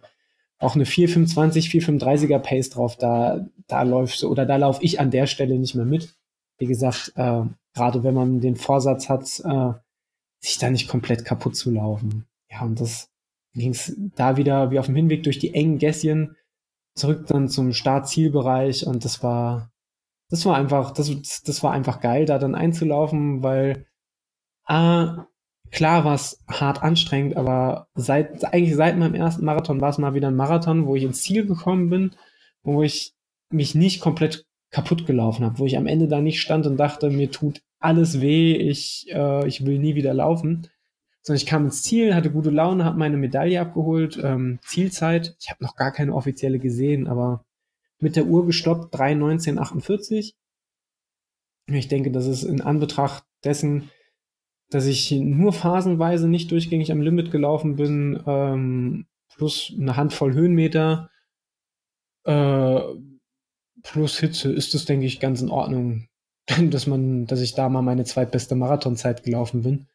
auch 0.59 0.75
eine 0.75 0.87
425, 0.87 1.69
435er 1.69 2.39
Pace 2.39 2.71
drauf, 2.71 2.97
da, 2.97 3.47
da 3.67 3.83
läufst 3.83 4.23
du, 4.23 4.31
oder 4.31 4.47
da 4.47 4.57
laufe 4.57 4.83
ich 4.83 5.01
an 5.01 5.11
der 5.11 5.27
Stelle 5.27 5.59
nicht 5.59 5.75
mehr 5.75 5.85
mit. 5.85 6.15
Wie 6.59 6.67
gesagt, 6.67 7.13
äh, 7.17 7.43
gerade 7.75 8.03
wenn 8.03 8.15
man 8.15 8.41
den 8.41 8.57
Vorsatz 8.57 9.09
hat, 9.09 9.25
äh, 9.45 9.73
sich 10.41 10.59
da 10.59 10.71
nicht 10.71 10.89
komplett 10.89 11.25
kaputt 11.25 11.57
zu 11.57 11.71
laufen. 11.71 12.27
Ja, 12.51 12.63
und 12.63 12.81
das 12.81 13.11
ging 13.55 13.71
es 13.71 13.95
da 14.15 14.37
wieder 14.37 14.71
wie 14.71 14.79
auf 14.79 14.87
dem 14.87 14.97
Hinweg 14.97 15.23
durch 15.23 15.39
die 15.39 15.55
engen 15.55 15.79
Gässchen 15.79 16.37
zurück 16.95 17.27
dann 17.27 17.49
zum 17.49 17.73
Start-Zielbereich 17.73 18.87
und 18.87 19.05
das 19.05 19.23
war, 19.23 19.71
das 20.31 20.47
war 20.47 20.57
einfach, 20.57 20.93
das, 20.93 21.43
das 21.43 21.63
war 21.63 21.73
einfach 21.73 22.01
geil, 22.01 22.25
da 22.25 22.39
dann 22.39 22.55
einzulaufen, 22.55 23.43
weil 23.43 23.87
äh, 24.69 25.07
klar 25.71 26.05
war 26.05 26.15
es 26.15 26.43
hart 26.49 26.83
anstrengend, 26.83 27.37
aber 27.37 27.89
seit, 27.95 28.45
eigentlich 28.53 28.77
seit 28.77 28.97
meinem 28.97 29.15
ersten 29.15 29.45
Marathon 29.45 29.81
war 29.81 29.91
es 29.91 29.99
mal 29.99 30.15
wieder 30.15 30.29
ein 30.29 30.37
Marathon, 30.37 30.87
wo 30.87 30.97
ich 30.97 31.03
ins 31.03 31.23
Ziel 31.23 31.47
gekommen 31.47 31.91
bin, 31.91 32.13
wo 32.63 32.83
ich 32.83 33.15
mich 33.51 33.75
nicht 33.75 34.01
komplett 34.01 34.47
kaputt 34.71 35.07
gelaufen 35.07 35.45
habe, 35.45 35.59
wo 35.59 35.67
ich 35.67 35.77
am 35.77 35.87
Ende 35.87 36.09
da 36.09 36.21
nicht 36.21 36.41
stand 36.41 36.67
und 36.67 36.77
dachte, 36.77 37.11
mir 37.11 37.31
tut 37.31 37.63
alles 37.79 38.21
weh, 38.21 38.55
ich, 38.55 39.07
äh, 39.13 39.47
ich 39.47 39.65
will 39.65 39.79
nie 39.79 39.95
wieder 39.95 40.15
laufen. 40.15 40.69
Sondern 41.23 41.39
ich 41.39 41.47
kam 41.47 41.65
ins 41.65 41.83
Ziel, 41.83 42.15
hatte 42.15 42.31
gute 42.31 42.51
Laune, 42.51 42.85
habe 42.85 42.99
meine 42.99 43.17
Medaille 43.17 43.61
abgeholt, 43.61 44.19
ähm, 44.23 44.59
Zielzeit. 44.63 45.37
Ich 45.41 45.51
habe 45.51 45.63
noch 45.63 45.77
gar 45.77 45.93
keine 45.93 46.15
offizielle 46.15 46.59
gesehen, 46.59 47.07
aber 47.07 47.45
mit 47.99 48.17
der 48.17 48.27
Uhr 48.27 48.45
gestoppt, 48.47 48.95
3.19.48. 48.95 50.35
Ich 51.67 51.89
denke, 51.89 52.11
das 52.11 52.27
ist 52.27 52.43
in 52.43 52.61
Anbetracht 52.61 53.25
dessen, 53.43 53.91
dass 54.71 54.87
ich 54.87 55.11
nur 55.11 55.53
phasenweise 55.53 56.29
nicht 56.29 56.51
durchgängig 56.51 56.91
am 56.91 57.01
Limit 57.01 57.31
gelaufen 57.31 57.77
bin, 57.77 58.23
ähm, 58.27 59.07
plus 59.37 59.73
eine 59.79 59.97
Handvoll 59.97 60.35
Höhenmeter, 60.35 61.11
äh, 62.25 62.81
plus 63.83 64.19
Hitze, 64.19 64.53
ist 64.53 64.75
das, 64.75 64.85
denke 64.85 65.07
ich, 65.07 65.21
ganz 65.21 65.43
in 65.43 65.51
Ordnung, 65.51 66.09
dass 66.71 66.87
man, 66.87 67.27
dass 67.27 67.41
ich 67.41 67.55
da 67.55 67.69
mal 67.69 67.83
meine 67.83 68.05
zweitbeste 68.05 68.55
Marathonzeit 68.55 69.23
gelaufen 69.23 69.63
bin. 69.63 69.87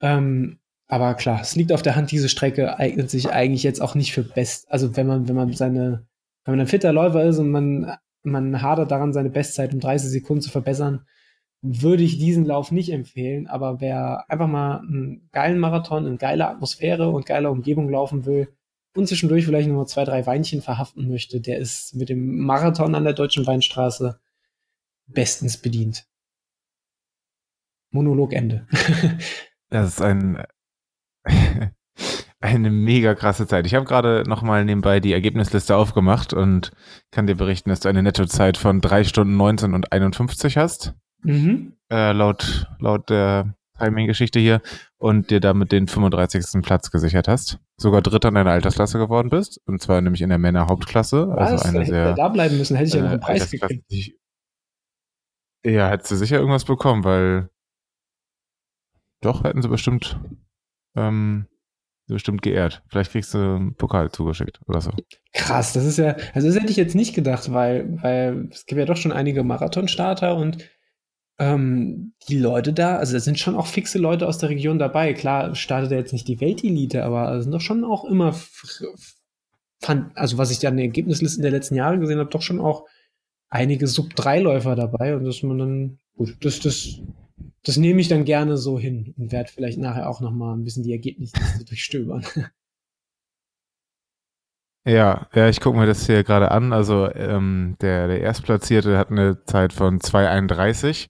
Ähm, 0.00 0.58
aber 0.86 1.14
klar, 1.14 1.40
es 1.42 1.54
liegt 1.54 1.72
auf 1.72 1.82
der 1.82 1.96
Hand, 1.96 2.10
diese 2.12 2.30
Strecke 2.30 2.78
eignet 2.78 3.10
sich 3.10 3.30
eigentlich 3.30 3.62
jetzt 3.62 3.82
auch 3.82 3.94
nicht 3.94 4.12
für 4.12 4.22
Best, 4.22 4.70
also 4.70 4.96
wenn 4.96 5.06
man, 5.06 5.28
wenn 5.28 5.36
man 5.36 5.52
seine, 5.52 6.06
wenn 6.44 6.52
man 6.52 6.60
ein 6.60 6.66
fitter 6.66 6.92
Läufer 6.92 7.24
ist 7.24 7.38
und 7.38 7.50
man, 7.50 7.92
man 8.22 8.62
hadert 8.62 8.90
daran, 8.90 9.12
seine 9.12 9.28
Bestzeit 9.28 9.74
um 9.74 9.80
30 9.80 10.08
Sekunden 10.10 10.40
zu 10.40 10.50
verbessern, 10.50 11.04
würde 11.60 12.04
ich 12.04 12.18
diesen 12.18 12.44
Lauf 12.44 12.70
nicht 12.70 12.92
empfehlen, 12.92 13.46
aber 13.46 13.80
wer 13.80 14.24
einfach 14.28 14.46
mal 14.46 14.78
einen 14.78 15.28
geilen 15.32 15.58
Marathon 15.58 16.06
in 16.06 16.18
geiler 16.18 16.50
Atmosphäre 16.50 17.10
und 17.10 17.26
geiler 17.26 17.50
Umgebung 17.50 17.90
laufen 17.90 18.26
will 18.26 18.48
und 18.94 19.08
zwischendurch 19.08 19.44
vielleicht 19.44 19.68
nur 19.68 19.86
zwei, 19.86 20.04
drei 20.04 20.24
Weinchen 20.26 20.62
verhaften 20.62 21.08
möchte, 21.08 21.40
der 21.40 21.58
ist 21.58 21.94
mit 21.94 22.08
dem 22.08 22.38
Marathon 22.40 22.94
an 22.94 23.04
der 23.04 23.12
Deutschen 23.12 23.46
Weinstraße 23.46 24.20
bestens 25.06 25.56
bedient. 25.56 26.06
Monolog 27.90 28.32
Ende. 28.32 28.66
das 29.68 29.88
ist 29.88 30.02
ein 30.02 30.44
eine 32.40 32.70
mega 32.70 33.14
krasse 33.14 33.46
Zeit. 33.46 33.66
Ich 33.66 33.74
habe 33.74 33.84
gerade 33.84 34.22
nochmal 34.26 34.64
nebenbei 34.64 35.00
die 35.00 35.12
Ergebnisliste 35.12 35.76
aufgemacht 35.76 36.32
und 36.32 36.70
kann 37.10 37.26
dir 37.26 37.34
berichten, 37.34 37.70
dass 37.70 37.80
du 37.80 37.88
eine 37.88 38.02
Nettozeit 38.02 38.56
von 38.56 38.80
drei 38.80 39.04
Stunden 39.04 39.36
19 39.36 39.74
und 39.74 39.92
51 39.92 40.56
hast. 40.56 40.94
Mhm. 41.22 41.72
Äh, 41.90 42.12
laut, 42.12 42.66
laut 42.80 43.10
der 43.10 43.54
Timing-Geschichte 43.78 44.40
hier 44.40 44.60
und 44.98 45.30
dir 45.30 45.40
damit 45.40 45.72
den 45.72 45.86
35. 45.86 46.62
Platz 46.62 46.90
gesichert 46.90 47.28
hast. 47.28 47.58
Sogar 47.76 48.02
Dritter 48.02 48.28
in 48.28 48.34
deiner 48.34 48.50
Altersklasse 48.50 48.98
geworden 48.98 49.30
bist. 49.30 49.60
Und 49.66 49.80
zwar 49.80 50.00
nämlich 50.00 50.22
in 50.22 50.28
der 50.28 50.38
Männerhauptklasse. 50.38 51.32
Also 51.36 51.54
Was? 51.54 51.62
Also 51.64 51.76
eine 51.76 51.86
sehr, 51.86 52.14
da 52.14 52.28
bleiben 52.28 52.58
müssen, 52.58 52.76
hätte 52.76 52.88
ich 52.88 52.94
ja 52.94 53.02
noch 53.02 53.10
einen 53.10 53.20
äh, 53.20 53.24
Preis 53.24 53.50
gekriegt. 53.50 53.84
Ja, 55.64 55.88
hättest 55.88 56.10
du 56.10 56.16
sicher 56.16 56.38
irgendwas 56.38 56.64
bekommen, 56.64 57.04
weil 57.04 57.50
doch 59.20 59.44
hätten 59.44 59.62
sie 59.62 59.68
bestimmt 59.68 60.20
ähm, 60.96 61.46
bestimmt 62.08 62.42
geehrt. 62.42 62.82
Vielleicht 62.88 63.12
kriegst 63.12 63.34
du 63.34 63.38
einen 63.38 63.74
Pokal 63.74 64.10
zugeschickt 64.10 64.60
oder 64.66 64.80
so. 64.80 64.92
Krass, 65.32 65.72
das 65.72 65.84
ist 65.84 65.98
ja, 65.98 66.16
also 66.34 66.48
das 66.48 66.56
hätte 66.56 66.70
ich 66.70 66.76
jetzt 66.76 66.94
nicht 66.94 67.14
gedacht, 67.14 67.52
weil, 67.52 68.02
weil 68.02 68.48
es 68.50 68.66
gibt 68.66 68.78
ja 68.78 68.86
doch 68.86 68.96
schon 68.96 69.12
einige 69.12 69.44
Marathonstarter 69.44 70.36
und 70.36 70.58
ähm, 71.38 72.14
die 72.28 72.38
Leute 72.38 72.72
da, 72.72 72.96
also 72.96 73.12
da 73.12 73.20
sind 73.20 73.38
schon 73.38 73.56
auch 73.56 73.66
fixe 73.66 73.98
Leute 73.98 74.26
aus 74.26 74.38
der 74.38 74.48
Region 74.48 74.78
dabei. 74.78 75.14
Klar 75.14 75.54
startet 75.54 75.92
er 75.92 75.98
jetzt 75.98 76.12
nicht 76.12 76.28
die 76.28 76.40
Weltelite, 76.40 77.04
aber 77.04 77.40
sind 77.42 77.52
doch 77.52 77.60
schon 77.60 77.84
auch 77.84 78.04
immer, 78.04 78.34
fand, 79.80 80.16
also 80.16 80.38
was 80.38 80.50
ich 80.50 80.58
da 80.58 80.68
an 80.68 80.76
den 80.76 80.86
Ergebnislisten 80.86 81.42
der 81.42 81.52
letzten 81.52 81.76
Jahre 81.76 81.98
gesehen 81.98 82.18
habe, 82.18 82.30
doch 82.30 82.42
schon 82.42 82.60
auch 82.60 82.86
einige 83.48 83.86
Sub-3-Läufer 83.86 84.74
dabei 84.74 85.16
und 85.16 85.24
dass 85.24 85.42
man 85.42 85.58
dann, 85.58 85.98
gut, 86.16 86.36
das, 86.40 86.60
das 86.60 87.00
das 87.64 87.76
nehme 87.76 88.00
ich 88.00 88.08
dann 88.08 88.24
gerne 88.24 88.56
so 88.56 88.78
hin 88.78 89.14
und 89.18 89.32
werde 89.32 89.50
vielleicht 89.52 89.78
nachher 89.78 90.08
auch 90.08 90.20
noch 90.20 90.30
mal 90.30 90.54
ein 90.54 90.64
bisschen 90.64 90.84
die 90.84 90.92
Ergebnisse 90.92 91.34
durchstöbern. 91.68 92.24
Ja, 94.86 95.28
ja, 95.34 95.48
ich 95.48 95.60
gucke 95.60 95.76
mir 95.76 95.86
das 95.86 96.06
hier 96.06 96.24
gerade 96.24 96.50
an. 96.50 96.72
Also 96.72 97.12
ähm, 97.12 97.76
der, 97.80 98.08
der 98.08 98.20
Erstplatzierte 98.20 98.96
hat 98.96 99.10
eine 99.10 99.44
Zeit 99.44 99.72
von 99.72 99.98
2,31, 99.98 101.08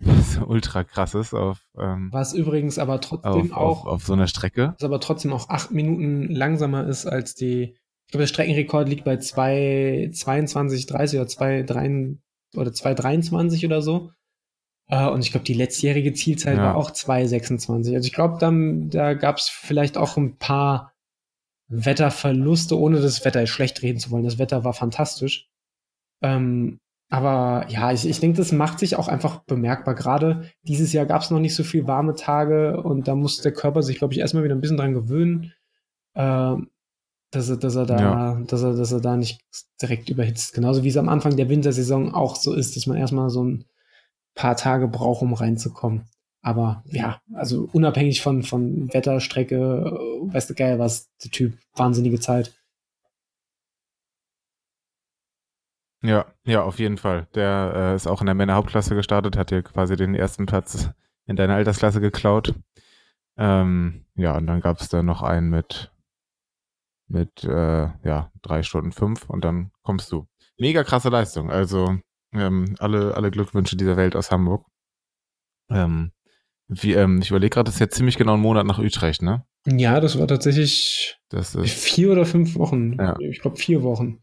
was 0.00 0.38
ultra 0.46 0.84
krass 0.84 1.14
ist 1.14 1.34
auf 1.34 1.60
ähm, 1.78 2.08
Was 2.12 2.32
übrigens 2.34 2.78
aber 2.78 3.00
trotzdem 3.00 3.52
auf, 3.52 3.52
auch 3.52 3.80
auf, 3.84 3.86
auf 3.86 4.04
so 4.04 4.12
einer 4.12 4.28
Strecke. 4.28 4.74
was 4.78 4.84
aber 4.84 5.00
trotzdem 5.00 5.32
auch 5.32 5.48
acht 5.48 5.70
Minuten 5.70 6.32
langsamer 6.34 6.86
ist 6.86 7.06
als 7.06 7.34
die. 7.34 7.74
Ich 8.06 8.12
glaube, 8.12 8.22
der 8.22 8.28
Streckenrekord 8.28 8.88
liegt 8.88 9.04
bei 9.04 9.16
2,22, 9.16 10.88
30 10.88 11.20
oder 11.20 11.28
2,3 11.28 12.16
oder 12.56 12.70
2,23 12.70 13.66
oder 13.66 13.82
so. 13.82 14.12
Äh, 14.86 15.08
und 15.08 15.20
ich 15.20 15.30
glaube, 15.30 15.44
die 15.44 15.52
letztjährige 15.54 16.14
Zielzeit 16.14 16.56
Ja. 16.56 16.64
war 16.64 16.76
auch 16.76 16.90
2,26. 16.90 17.94
Also 17.94 18.06
ich 18.06 18.12
glaube, 18.14 18.38
dann 18.40 18.88
da 18.88 19.14
gab 19.14 19.36
es 19.36 19.48
vielleicht 19.48 19.98
auch 19.98 20.16
ein 20.16 20.36
paar 20.38 20.92
Wetterverluste, 21.68 22.78
ohne 22.78 23.00
das 23.00 23.24
Wetter 23.24 23.46
schlecht 23.46 23.82
reden 23.82 23.98
zu 23.98 24.10
wollen. 24.10 24.24
Das 24.24 24.38
Wetter 24.38 24.64
war 24.64 24.72
fantastisch. 24.72 25.48
Ähm, 26.22 26.80
aber 27.10 27.66
ja, 27.68 27.90
ich, 27.92 28.06
ich 28.06 28.20
denke, 28.20 28.36
das 28.36 28.52
macht 28.52 28.78
sich 28.78 28.96
auch 28.96 29.08
einfach 29.08 29.40
bemerkbar. 29.44 29.94
Gerade 29.94 30.50
dieses 30.62 30.92
Jahr 30.92 31.06
gab 31.06 31.22
es 31.22 31.30
noch 31.30 31.40
nicht 31.40 31.54
so 31.54 31.64
viel 31.64 31.86
warme 31.86 32.14
Tage 32.14 32.82
und 32.82 33.08
da 33.08 33.14
muss 33.14 33.40
der 33.40 33.52
Körper 33.52 33.82
sich, 33.82 33.98
glaube 33.98 34.12
ich, 34.12 34.20
erstmal 34.20 34.44
wieder 34.44 34.54
ein 34.54 34.60
bisschen 34.60 34.76
dran 34.76 34.92
gewöhnen, 34.94 35.52
äh, 36.14 36.54
dass 37.30 37.48
er, 37.48 37.56
dass 37.56 37.76
er 37.76 37.86
da, 37.86 37.98
Ja. 38.00 38.40
dass 38.46 38.62
er, 38.62 38.74
dass 38.74 38.92
er 38.92 39.00
da 39.00 39.16
nicht 39.16 39.40
direkt 39.80 40.10
überhitzt. 40.10 40.54
Genauso 40.54 40.84
wie 40.84 40.88
es 40.88 40.96
am 40.96 41.08
Anfang 41.08 41.36
der 41.36 41.48
Wintersaison 41.48 42.14
auch 42.14 42.36
so 42.36 42.52
ist, 42.54 42.76
dass 42.76 42.86
man 42.86 42.98
erstmal 42.98 43.30
so 43.30 43.42
ein 43.44 43.64
paar 44.34 44.56
Tage 44.56 44.86
braucht, 44.88 45.22
um 45.22 45.32
reinzukommen. 45.32 46.04
Aber 46.42 46.84
ja, 46.86 47.20
also 47.34 47.68
unabhängig 47.72 48.22
von, 48.22 48.42
von 48.42 48.92
Wetter, 48.94 49.20
Strecke, 49.20 49.98
weißt 50.22 50.48
du 50.50 50.54
geil, 50.54 50.78
was 50.78 51.08
der 51.22 51.30
Typ, 51.30 51.58
wahnsinnige 51.74 52.20
Zeit. 52.20 52.54
Ja, 56.02 56.26
ja, 56.44 56.62
auf 56.62 56.78
jeden 56.78 56.96
Fall. 56.96 57.26
Der 57.34 57.72
äh, 57.74 57.94
ist 57.96 58.06
auch 58.06 58.20
in 58.20 58.26
der 58.26 58.34
Männerhauptklasse 58.34 58.94
gestartet, 58.94 59.36
hat 59.36 59.50
dir 59.50 59.62
quasi 59.62 59.96
den 59.96 60.14
ersten 60.14 60.46
Platz 60.46 60.90
in 61.26 61.36
deiner 61.36 61.54
Altersklasse 61.54 62.00
geklaut. 62.00 62.54
Ähm, 63.36 64.06
ja, 64.14 64.36
und 64.36 64.46
dann 64.46 64.60
gab 64.60 64.80
es 64.80 64.88
da 64.88 65.02
noch 65.02 65.22
einen 65.22 65.50
mit 65.50 65.92
mit 67.08 67.42
äh, 67.44 67.88
ja 68.04 68.30
drei 68.42 68.62
Stunden 68.62 68.92
fünf 68.92 69.28
und 69.28 69.44
dann 69.44 69.70
kommst 69.82 70.12
du. 70.12 70.26
Mega 70.58 70.84
krasse 70.84 71.08
Leistung. 71.08 71.50
Also 71.50 71.98
ähm, 72.32 72.74
alle 72.78 73.14
alle 73.16 73.30
Glückwünsche 73.30 73.76
dieser 73.76 73.96
Welt 73.96 74.14
aus 74.14 74.30
Hamburg. 74.30 74.66
Ähm, 75.70 76.12
wie, 76.68 76.92
ähm, 76.92 77.20
ich 77.22 77.30
überlege 77.30 77.50
gerade, 77.50 77.64
das 77.64 77.74
ist 77.74 77.80
jetzt 77.80 77.96
ziemlich 77.96 78.16
genau 78.16 78.34
ein 78.34 78.40
Monat 78.40 78.66
nach 78.66 78.78
Utrecht, 78.78 79.22
ne? 79.22 79.44
Ja, 79.66 80.00
das 80.00 80.18
war 80.18 80.28
tatsächlich 80.28 81.18
Das 81.30 81.54
ist. 81.54 81.70
vier 81.70 82.12
oder 82.12 82.26
fünf 82.26 82.56
Wochen. 82.56 82.94
Ja. 82.98 83.16
Ich 83.20 83.40
glaube 83.40 83.56
vier 83.56 83.82
Wochen. 83.82 84.20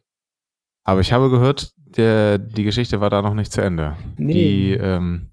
Aber 0.86 1.02
ich 1.02 1.12
habe 1.12 1.30
gehört, 1.30 1.74
der, 1.78 2.38
die 2.38 2.64
Geschichte 2.64 3.02
war 3.02 3.10
da 3.10 3.22
noch 3.22 3.34
nicht 3.34 3.52
zu 3.52 3.62
Ende. 3.62 3.98
Nee. 4.18 4.34
Die, 4.34 4.72
ähm, 4.74 5.32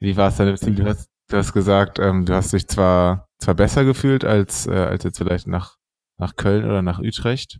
wie 0.00 0.16
war 0.16 0.28
es 0.28 0.36
denn? 0.36 0.54
Du 0.76 0.86
hast, 0.86 1.08
du 1.28 1.36
hast 1.36 1.52
gesagt, 1.52 1.98
ähm, 1.98 2.24
du 2.24 2.34
hast 2.34 2.52
dich 2.52 2.68
zwar, 2.68 3.26
zwar 3.38 3.54
besser 3.54 3.84
gefühlt 3.84 4.24
als, 4.24 4.66
äh, 4.66 4.70
als 4.70 5.04
jetzt 5.04 5.18
vielleicht 5.18 5.48
nach, 5.48 5.76
nach 6.18 6.36
Köln 6.36 6.64
oder 6.64 6.80
nach 6.80 7.00
Utrecht. 7.00 7.58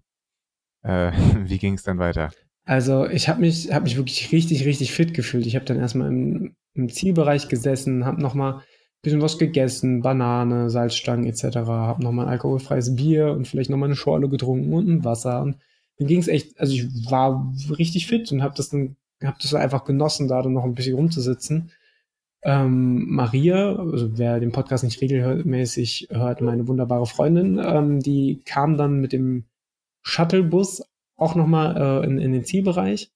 Äh, 0.82 1.12
wie 1.45 1.59
ging 1.59 1.74
es 1.74 1.82
dann 1.82 1.99
weiter? 1.99 2.30
Also 2.66 3.07
ich 3.07 3.28
habe 3.28 3.41
mich, 3.41 3.72
hab 3.72 3.82
mich 3.82 3.97
wirklich 3.97 4.30
richtig, 4.32 4.64
richtig 4.64 4.93
fit 4.93 5.12
gefühlt. 5.12 5.47
Ich 5.47 5.57
habe 5.57 5.64
dann 5.64 5.78
erstmal 5.78 6.09
im, 6.09 6.55
im 6.74 6.89
Zielbereich 6.89 7.49
gesessen, 7.49 8.07
habe 8.07 8.22
nochmal 8.22 8.55
ein 8.55 8.62
bisschen 9.03 9.20
was 9.20 9.39
gegessen, 9.39 10.03
Banane, 10.03 10.70
Salzstangen 10.70 11.26
etc., 11.26 11.57
habe 11.66 12.03
nochmal 12.03 12.26
ein 12.26 12.32
alkoholfreies 12.32 12.95
Bier 12.95 13.32
und 13.32 13.49
vielleicht 13.49 13.70
nochmal 13.70 13.89
eine 13.89 13.97
Schorle 13.97 14.28
getrunken 14.28 14.72
und 14.72 14.89
ein 14.89 15.05
Wasser. 15.05 15.43
Und 15.43 15.57
mir 15.99 16.07
ging 16.07 16.18
es 16.18 16.28
echt, 16.28 16.59
also 16.59 16.72
ich 16.72 17.11
war 17.11 17.53
richtig 17.70 18.07
fit 18.07 18.30
und 18.32 18.42
habe 18.42 18.55
das 18.57 18.70
dann, 18.70 18.97
habe 19.22 19.36
das 19.40 19.55
einfach 19.55 19.84
genossen, 19.84 20.28
da 20.28 20.42
dann 20.42 20.53
noch 20.53 20.64
ein 20.64 20.74
bisschen 20.74 20.97
rumzusitzen. 20.97 21.70
Ähm, 22.42 23.07
Maria, 23.09 23.76
also 23.76 24.18
wer 24.18 24.38
den 24.38 24.53
Podcast 24.53 24.84
nicht 24.84 25.01
regelmäßig 25.01 26.09
hört, 26.11 26.42
meine 26.42 26.68
wunderbare 26.68 27.07
Freundin, 27.07 27.59
ähm, 27.59 28.01
die 28.01 28.42
kam 28.45 28.76
dann 28.76 29.01
mit 29.01 29.12
dem 29.12 29.45
Shuttlebus 30.03 30.82
auch 31.16 31.34
nochmal 31.34 31.76
äh, 31.76 32.07
in, 32.07 32.18
in 32.18 32.32
den 32.32 32.45
Zielbereich, 32.45 33.11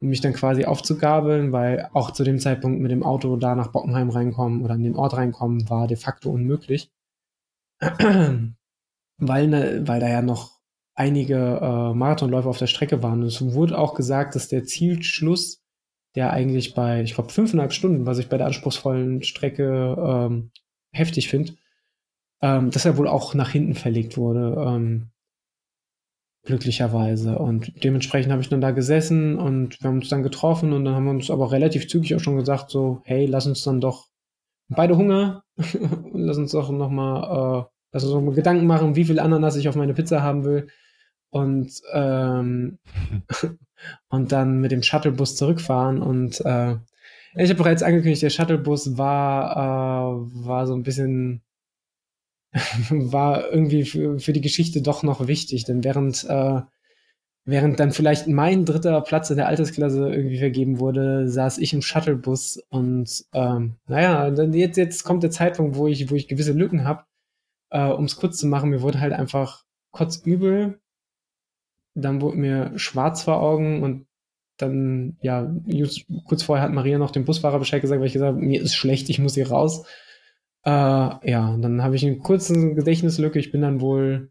um 0.00 0.08
mich 0.08 0.20
dann 0.20 0.34
quasi 0.34 0.66
aufzugabeln, 0.66 1.52
weil 1.52 1.88
auch 1.94 2.10
zu 2.10 2.22
dem 2.22 2.38
Zeitpunkt 2.38 2.80
mit 2.80 2.90
dem 2.90 3.02
Auto 3.02 3.36
da 3.36 3.54
nach 3.54 3.68
Bockenheim 3.68 4.10
reinkommen 4.10 4.62
oder 4.62 4.74
in 4.74 4.82
den 4.82 4.96
Ort 4.96 5.16
reinkommen, 5.16 5.70
war 5.70 5.86
de 5.86 5.96
facto 5.96 6.30
unmöglich. 6.30 6.92
weil, 7.80 9.48
ne, 9.48 9.82
weil 9.86 10.00
da 10.00 10.08
ja 10.08 10.20
noch 10.20 10.59
einige 10.94 11.36
äh, 11.36 11.94
Marathonläufer 11.94 12.48
auf 12.48 12.58
der 12.58 12.66
Strecke 12.66 13.02
waren. 13.02 13.22
Und 13.22 13.28
es 13.28 13.52
wurde 13.54 13.78
auch 13.78 13.94
gesagt, 13.94 14.34
dass 14.34 14.48
der 14.48 14.64
Zielschluss, 14.64 15.62
der 16.14 16.32
eigentlich 16.32 16.74
bei, 16.74 17.02
ich 17.02 17.14
glaube, 17.14 17.30
fünfeinhalb 17.30 17.72
Stunden, 17.72 18.06
was 18.06 18.18
ich 18.18 18.28
bei 18.28 18.36
der 18.36 18.46
anspruchsvollen 18.46 19.22
Strecke 19.22 19.96
ähm, 19.98 20.50
heftig 20.92 21.28
finde, 21.28 21.54
ähm, 22.42 22.70
dass 22.70 22.84
er 22.84 22.96
wohl 22.96 23.08
auch 23.08 23.34
nach 23.34 23.50
hinten 23.50 23.74
verlegt 23.74 24.16
wurde. 24.16 24.54
Ähm, 24.66 25.10
glücklicherweise. 26.44 27.38
Und 27.38 27.84
dementsprechend 27.84 28.32
habe 28.32 28.42
ich 28.42 28.48
dann 28.48 28.60
da 28.60 28.70
gesessen 28.70 29.38
und 29.38 29.80
wir 29.82 29.88
haben 29.88 29.98
uns 29.98 30.08
dann 30.08 30.22
getroffen 30.22 30.72
und 30.72 30.84
dann 30.84 30.94
haben 30.94 31.04
wir 31.04 31.10
uns 31.10 31.30
aber 31.30 31.52
relativ 31.52 31.88
zügig 31.88 32.14
auch 32.14 32.20
schon 32.20 32.36
gesagt, 32.36 32.70
so, 32.70 33.02
hey, 33.04 33.26
lass 33.26 33.46
uns 33.46 33.62
dann 33.62 33.80
doch 33.80 34.08
beide 34.68 34.96
Hunger, 34.96 35.44
lass 36.12 36.38
uns 36.38 36.52
doch 36.52 36.70
nochmal, 36.70 37.66
noch 37.92 38.20
mal 38.20 38.34
Gedanken 38.34 38.66
machen, 38.66 38.96
wie 38.96 39.04
viel 39.04 39.20
Ananas 39.20 39.56
ich 39.56 39.68
auf 39.68 39.76
meine 39.76 39.94
Pizza 39.94 40.22
haben 40.22 40.44
will. 40.44 40.68
Und, 41.30 41.70
ähm, 41.92 42.78
und 44.08 44.32
dann 44.32 44.60
mit 44.60 44.72
dem 44.72 44.82
Shuttlebus 44.82 45.36
zurückfahren 45.36 46.02
und 46.02 46.40
äh, 46.44 46.76
ich 47.36 47.48
habe 47.48 47.62
bereits 47.62 47.84
angekündigt, 47.84 48.22
der 48.22 48.30
Shuttlebus 48.30 48.98
war, 48.98 49.52
äh, 49.52 50.46
war 50.46 50.66
so 50.66 50.74
ein 50.74 50.82
bisschen 50.82 51.42
war 52.90 53.52
irgendwie 53.52 53.84
für, 53.84 54.18
für 54.18 54.32
die 54.32 54.40
Geschichte 54.40 54.82
doch 54.82 55.02
noch 55.02 55.26
wichtig, 55.26 55.64
denn 55.64 55.84
während, 55.84 56.24
äh, 56.28 56.60
während 57.44 57.78
dann 57.78 57.92
vielleicht 57.92 58.26
mein 58.26 58.64
dritter 58.64 59.00
Platz 59.02 59.30
in 59.30 59.36
der 59.36 59.46
Altersklasse 59.46 60.12
irgendwie 60.12 60.38
vergeben 60.38 60.80
wurde, 60.80 61.28
saß 61.28 61.58
ich 61.58 61.72
im 61.72 61.82
Shuttlebus 61.82 62.60
und 62.70 63.24
ähm, 63.32 63.76
naja, 63.86 64.30
dann 64.30 64.52
jetzt, 64.52 64.76
jetzt 64.76 65.04
kommt 65.04 65.22
der 65.22 65.30
Zeitpunkt, 65.30 65.76
wo 65.76 65.86
ich, 65.86 66.10
wo 66.10 66.16
ich 66.16 66.28
gewisse 66.28 66.52
Lücken 66.52 66.84
habe. 66.84 67.04
Äh, 67.70 67.86
um 67.86 68.04
es 68.04 68.16
kurz 68.16 68.38
zu 68.38 68.46
machen, 68.46 68.70
mir 68.70 68.82
wurde 68.82 69.00
halt 69.00 69.12
einfach 69.12 69.64
kurz 69.90 70.18
übel, 70.18 70.80
dann 71.94 72.20
wurde 72.20 72.36
mir 72.36 72.78
schwarz 72.78 73.22
vor 73.22 73.40
Augen 73.42 73.82
und 73.82 74.06
dann, 74.56 75.16
ja, 75.22 75.50
kurz 76.26 76.42
vorher 76.42 76.64
hat 76.64 76.72
Maria 76.72 76.98
noch 76.98 77.10
dem 77.10 77.24
Busfahrer 77.24 77.58
Bescheid 77.58 77.80
gesagt, 77.80 78.00
weil 78.00 78.06
ich 78.06 78.12
gesagt 78.12 78.34
habe, 78.34 78.44
mir 78.44 78.60
ist 78.60 78.74
schlecht, 78.74 79.08
ich 79.08 79.18
muss 79.18 79.34
hier 79.34 79.48
raus. 79.48 79.86
Äh, 80.64 80.70
ja, 80.70 81.56
dann 81.56 81.82
habe 81.82 81.96
ich 81.96 82.04
eine 82.04 82.18
kurze 82.18 82.74
Gedächtnislücke. 82.74 83.38
Ich 83.38 83.52
bin 83.52 83.62
dann 83.62 83.80
wohl, 83.80 84.30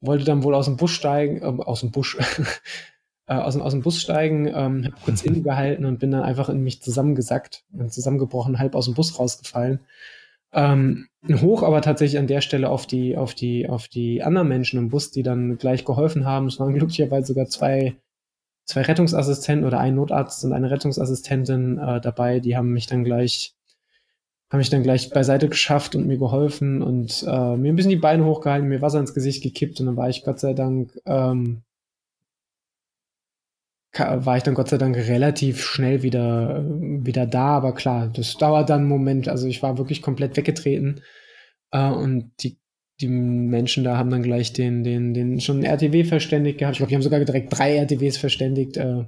wollte 0.00 0.24
dann 0.24 0.42
wohl 0.42 0.54
aus 0.54 0.64
dem 0.64 0.76
Bus 0.76 0.90
steigen, 0.90 1.40
äh, 1.42 1.62
aus 1.62 1.80
dem 1.80 1.92
Busch, 1.92 2.16
äh, 3.26 3.34
aus, 3.34 3.54
dem, 3.54 3.62
aus 3.62 3.72
dem 3.72 3.82
Bus 3.82 4.00
steigen, 4.00 4.46
ähm, 4.48 4.84
habe 4.84 4.96
kurz 5.04 5.22
innegehalten 5.22 5.84
und 5.84 6.00
bin 6.00 6.10
dann 6.10 6.22
einfach 6.22 6.48
in 6.48 6.62
mich 6.62 6.82
zusammengesackt, 6.82 7.64
und 7.72 7.92
zusammengebrochen, 7.92 8.58
halb 8.58 8.74
aus 8.74 8.86
dem 8.86 8.94
Bus 8.94 9.18
rausgefallen. 9.18 9.80
Ähm, 10.52 11.07
hoch 11.26 11.62
aber 11.62 11.82
tatsächlich 11.82 12.18
an 12.18 12.26
der 12.26 12.40
Stelle 12.40 12.70
auf 12.70 12.86
die, 12.86 13.16
auf 13.16 13.34
die, 13.34 13.68
auf 13.68 13.88
die 13.88 14.22
anderen 14.22 14.48
Menschen 14.48 14.78
im 14.78 14.88
Bus, 14.88 15.10
die 15.10 15.22
dann 15.22 15.58
gleich 15.58 15.84
geholfen 15.84 16.24
haben. 16.24 16.46
Es 16.46 16.60
waren 16.60 16.74
glücklicherweise 16.74 17.28
sogar 17.28 17.46
zwei, 17.46 17.96
zwei 18.64 18.82
Rettungsassistenten 18.82 19.66
oder 19.66 19.80
ein 19.80 19.94
Notarzt 19.94 20.44
und 20.44 20.52
eine 20.52 20.70
Rettungsassistentin 20.70 21.78
äh, 21.78 22.00
dabei, 22.00 22.40
die 22.40 22.56
haben 22.56 22.72
mich 22.72 22.86
dann 22.86 23.04
gleich 23.04 23.54
haben 24.50 24.58
mich 24.58 24.70
dann 24.70 24.82
gleich 24.82 25.10
beiseite 25.10 25.48
geschafft 25.48 25.94
und 25.94 26.06
mir 26.06 26.16
geholfen 26.16 26.80
und 26.80 27.22
äh, 27.28 27.56
mir 27.56 27.70
ein 27.70 27.76
bisschen 27.76 27.90
die 27.90 27.96
Beine 27.96 28.24
hochgehalten, 28.24 28.68
mir 28.68 28.80
Wasser 28.80 28.98
ins 28.98 29.12
Gesicht 29.12 29.42
gekippt 29.42 29.78
und 29.80 29.86
dann 29.86 29.96
war 29.96 30.08
ich 30.08 30.24
Gott 30.24 30.40
sei 30.40 30.54
Dank 30.54 30.98
ähm, 31.04 31.62
war 33.96 34.36
ich 34.36 34.42
dann 34.42 34.54
Gott 34.54 34.68
sei 34.68 34.78
Dank 34.78 34.96
relativ 34.96 35.62
schnell 35.62 36.02
wieder, 36.02 36.64
wieder 36.68 37.26
da. 37.26 37.56
Aber 37.56 37.74
klar, 37.74 38.08
das 38.08 38.36
dauert 38.36 38.70
dann 38.70 38.80
einen 38.80 38.88
Moment. 38.88 39.28
Also 39.28 39.46
ich 39.46 39.62
war 39.62 39.78
wirklich 39.78 40.02
komplett 40.02 40.36
weggetreten. 40.36 41.00
Äh, 41.70 41.90
und 41.90 42.32
die, 42.40 42.58
die 43.00 43.08
Menschen 43.08 43.84
da 43.84 43.96
haben 43.96 44.10
dann 44.10 44.22
gleich 44.22 44.52
den, 44.52 44.84
den, 44.84 45.14
den 45.14 45.40
schon 45.40 45.64
RTW 45.64 46.04
verständigt 46.04 46.58
gehabt. 46.58 46.74
Ich 46.74 46.78
glaube, 46.78 46.90
die 46.90 46.96
haben 46.96 47.02
sogar 47.02 47.20
direkt 47.24 47.56
drei 47.56 47.76
RTWs 47.76 48.18
verständigt. 48.18 48.76
Äh, 48.76 49.04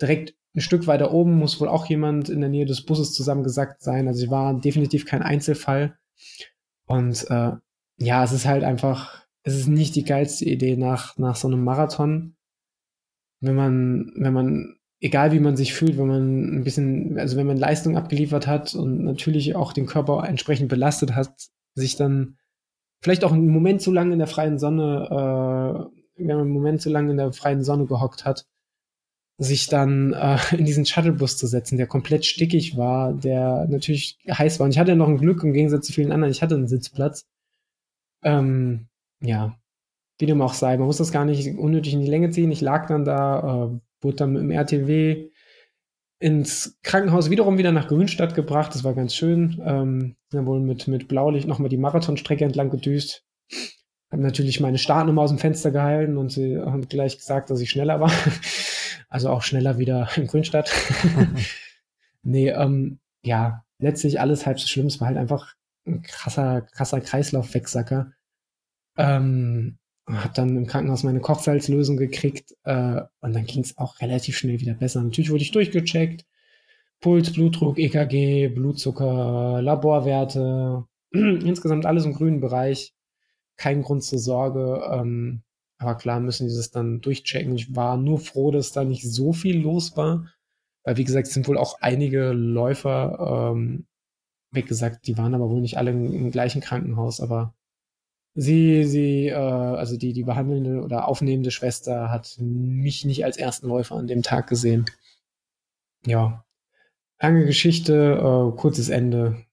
direkt 0.00 0.34
ein 0.54 0.60
Stück 0.60 0.86
weiter 0.86 1.12
oben 1.12 1.34
muss 1.34 1.60
wohl 1.60 1.68
auch 1.68 1.86
jemand 1.86 2.30
in 2.30 2.40
der 2.40 2.48
Nähe 2.48 2.64
des 2.64 2.84
Busses 2.84 3.12
zusammengesackt 3.12 3.82
sein. 3.82 4.08
Also 4.08 4.24
ich 4.24 4.30
war 4.30 4.58
definitiv 4.58 5.04
kein 5.04 5.22
Einzelfall. 5.22 5.98
Und 6.86 7.26
äh, 7.30 7.52
ja, 7.98 8.24
es 8.24 8.32
ist 8.32 8.46
halt 8.46 8.64
einfach, 8.64 9.26
es 9.42 9.54
ist 9.54 9.68
nicht 9.68 9.94
die 9.96 10.04
geilste 10.04 10.46
Idee 10.46 10.76
nach, 10.76 11.18
nach 11.18 11.36
so 11.36 11.48
einem 11.48 11.62
Marathon, 11.62 12.35
wenn 13.40 13.54
man, 13.54 14.12
wenn 14.16 14.32
man, 14.32 14.76
egal 15.00 15.32
wie 15.32 15.40
man 15.40 15.56
sich 15.56 15.74
fühlt, 15.74 15.98
wenn 15.98 16.08
man 16.08 16.56
ein 16.56 16.64
bisschen, 16.64 17.18
also 17.18 17.36
wenn 17.36 17.46
man 17.46 17.56
Leistung 17.56 17.96
abgeliefert 17.96 18.46
hat 18.46 18.74
und 18.74 19.04
natürlich 19.04 19.54
auch 19.54 19.72
den 19.72 19.86
Körper 19.86 20.24
entsprechend 20.26 20.68
belastet 20.68 21.14
hat, 21.14 21.48
sich 21.74 21.96
dann 21.96 22.36
vielleicht 23.02 23.24
auch 23.24 23.32
einen 23.32 23.48
Moment 23.48 23.82
zu 23.82 23.92
lange 23.92 24.12
in 24.12 24.18
der 24.18 24.28
freien 24.28 24.58
Sonne, 24.58 25.06
äh, 25.10 26.18
wenn 26.18 26.26
man 26.26 26.40
einen 26.40 26.50
Moment 26.50 26.80
zu 26.80 26.90
lange 26.90 27.10
in 27.10 27.18
der 27.18 27.32
freien 27.32 27.62
Sonne 27.62 27.86
gehockt 27.86 28.24
hat, 28.24 28.46
sich 29.38 29.66
dann 29.66 30.12
äh, 30.12 30.38
in 30.56 30.64
diesen 30.64 30.86
Shuttlebus 30.86 31.36
zu 31.36 31.46
setzen, 31.46 31.76
der 31.76 31.86
komplett 31.86 32.24
stickig 32.24 32.76
war, 32.76 33.12
der 33.12 33.66
natürlich 33.68 34.18
heiß 34.28 34.58
war. 34.58 34.64
Und 34.64 34.70
ich 34.70 34.78
hatte 34.78 34.96
noch 34.96 35.08
ein 35.08 35.18
Glück 35.18 35.42
im 35.42 35.52
Gegensatz 35.52 35.86
zu 35.86 35.92
vielen 35.92 36.12
anderen, 36.12 36.32
ich 36.32 36.42
hatte 36.42 36.54
einen 36.54 36.68
Sitzplatz. 36.68 37.26
Ähm, 38.24 38.88
ja, 39.20 39.56
wie 40.18 40.26
dem 40.26 40.40
auch 40.40 40.54
sei, 40.54 40.76
man 40.76 40.86
muss 40.86 40.96
das 40.96 41.12
gar 41.12 41.24
nicht 41.24 41.58
unnötig 41.58 41.92
in 41.92 42.00
die 42.00 42.10
Länge 42.10 42.30
ziehen. 42.30 42.50
Ich 42.50 42.60
lag 42.60 42.86
dann 42.86 43.04
da, 43.04 43.38
äh, 43.38 43.80
wurde 44.02 44.16
dann 44.16 44.36
im 44.36 44.50
RTW 44.50 45.30
ins 46.18 46.78
Krankenhaus 46.82 47.30
wiederum 47.30 47.58
wieder 47.58 47.72
nach 47.72 47.88
Grünstadt 47.88 48.34
gebracht. 48.34 48.74
Das 48.74 48.84
war 48.84 48.94
ganz 48.94 49.14
schön. 49.14 49.60
Ähm, 49.64 50.16
dann 50.30 50.46
wohl 50.46 50.60
mit, 50.60 50.88
mit 50.88 51.08
Blaulicht 51.08 51.46
nochmal 51.46 51.68
die 51.68 51.76
Marathonstrecke 51.76 52.44
entlang 52.44 52.70
gedüst. 52.70 53.24
Hab 54.10 54.20
natürlich 54.20 54.60
meine 54.60 54.78
Startnummer 54.78 55.22
aus 55.22 55.30
dem 55.30 55.38
Fenster 55.38 55.70
gehalten 55.70 56.16
und 56.16 56.30
sie 56.30 56.56
haben 56.58 56.88
gleich 56.88 57.18
gesagt, 57.18 57.50
dass 57.50 57.60
ich 57.60 57.70
schneller 57.70 58.00
war. 58.00 58.10
Also 59.08 59.30
auch 59.30 59.42
schneller 59.42 59.78
wieder 59.78 60.08
in 60.16 60.26
Grünstadt. 60.26 60.72
nee, 62.22 62.50
ähm, 62.50 62.98
ja, 63.22 63.64
letztlich 63.78 64.18
alles 64.20 64.46
halb 64.46 64.58
so 64.58 64.66
schlimm. 64.66 64.86
Es 64.86 65.00
war 65.00 65.06
halt 65.06 65.16
einfach 65.16 65.54
ein 65.86 66.02
krasser, 66.02 66.62
krasser 66.62 67.00
Kreislaufwegsacker. 67.00 68.12
Ähm, 68.98 69.78
hab 70.06 70.34
dann 70.34 70.56
im 70.56 70.66
Krankenhaus 70.66 71.02
meine 71.02 71.20
Kochsalzlösung 71.20 71.96
gekriegt 71.96 72.54
äh, 72.64 73.02
und 73.20 73.34
dann 73.34 73.44
ging 73.44 73.62
es 73.62 73.76
auch 73.76 74.00
relativ 74.00 74.36
schnell 74.36 74.60
wieder 74.60 74.74
besser. 74.74 75.02
Natürlich 75.02 75.30
wurde 75.30 75.42
ich 75.42 75.50
durchgecheckt. 75.50 76.24
Puls, 77.00 77.32
Blutdruck, 77.32 77.78
EKG, 77.78 78.48
Blutzucker, 78.48 79.60
Laborwerte, 79.62 80.84
insgesamt 81.10 81.86
alles 81.86 82.04
im 82.04 82.14
grünen 82.14 82.40
Bereich. 82.40 82.94
Kein 83.56 83.82
Grund 83.82 84.04
zur 84.04 84.18
Sorge. 84.18 84.82
Ähm, 84.92 85.42
aber 85.78 85.96
klar 85.96 86.20
müssen 86.20 86.48
die 86.48 86.54
das 86.54 86.70
dann 86.70 87.00
durchchecken. 87.00 87.54
Ich 87.54 87.74
war 87.74 87.96
nur 87.96 88.18
froh, 88.18 88.50
dass 88.50 88.72
da 88.72 88.84
nicht 88.84 89.02
so 89.02 89.32
viel 89.32 89.60
los 89.60 89.96
war. 89.96 90.26
Weil, 90.84 90.96
wie 90.96 91.04
gesagt, 91.04 91.26
es 91.26 91.34
sind 91.34 91.48
wohl 91.48 91.58
auch 91.58 91.80
einige 91.80 92.32
Läufer, 92.32 93.52
ähm, 93.52 93.86
wie 94.52 94.62
gesagt, 94.62 95.06
die 95.06 95.18
waren 95.18 95.34
aber 95.34 95.50
wohl 95.50 95.60
nicht 95.60 95.78
alle 95.78 95.90
im, 95.90 96.12
im 96.14 96.30
gleichen 96.30 96.60
Krankenhaus, 96.60 97.20
aber 97.20 97.54
sie, 98.36 98.84
sie, 98.84 99.28
äh, 99.28 99.34
also 99.34 99.96
die, 99.96 100.12
die 100.12 100.22
behandelnde 100.22 100.82
oder 100.82 101.08
aufnehmende 101.08 101.50
Schwester 101.50 102.10
hat 102.10 102.36
mich 102.38 103.04
nicht 103.04 103.24
als 103.24 103.38
ersten 103.38 103.66
Läufer 103.66 103.96
an 103.96 104.06
dem 104.06 104.22
Tag 104.22 104.46
gesehen. 104.48 104.86
Ja. 106.06 106.44
Lange 107.20 107.46
Geschichte, 107.46 107.94
äh, 107.94 108.56
kurzes 108.56 108.90
Ende. 108.90 109.44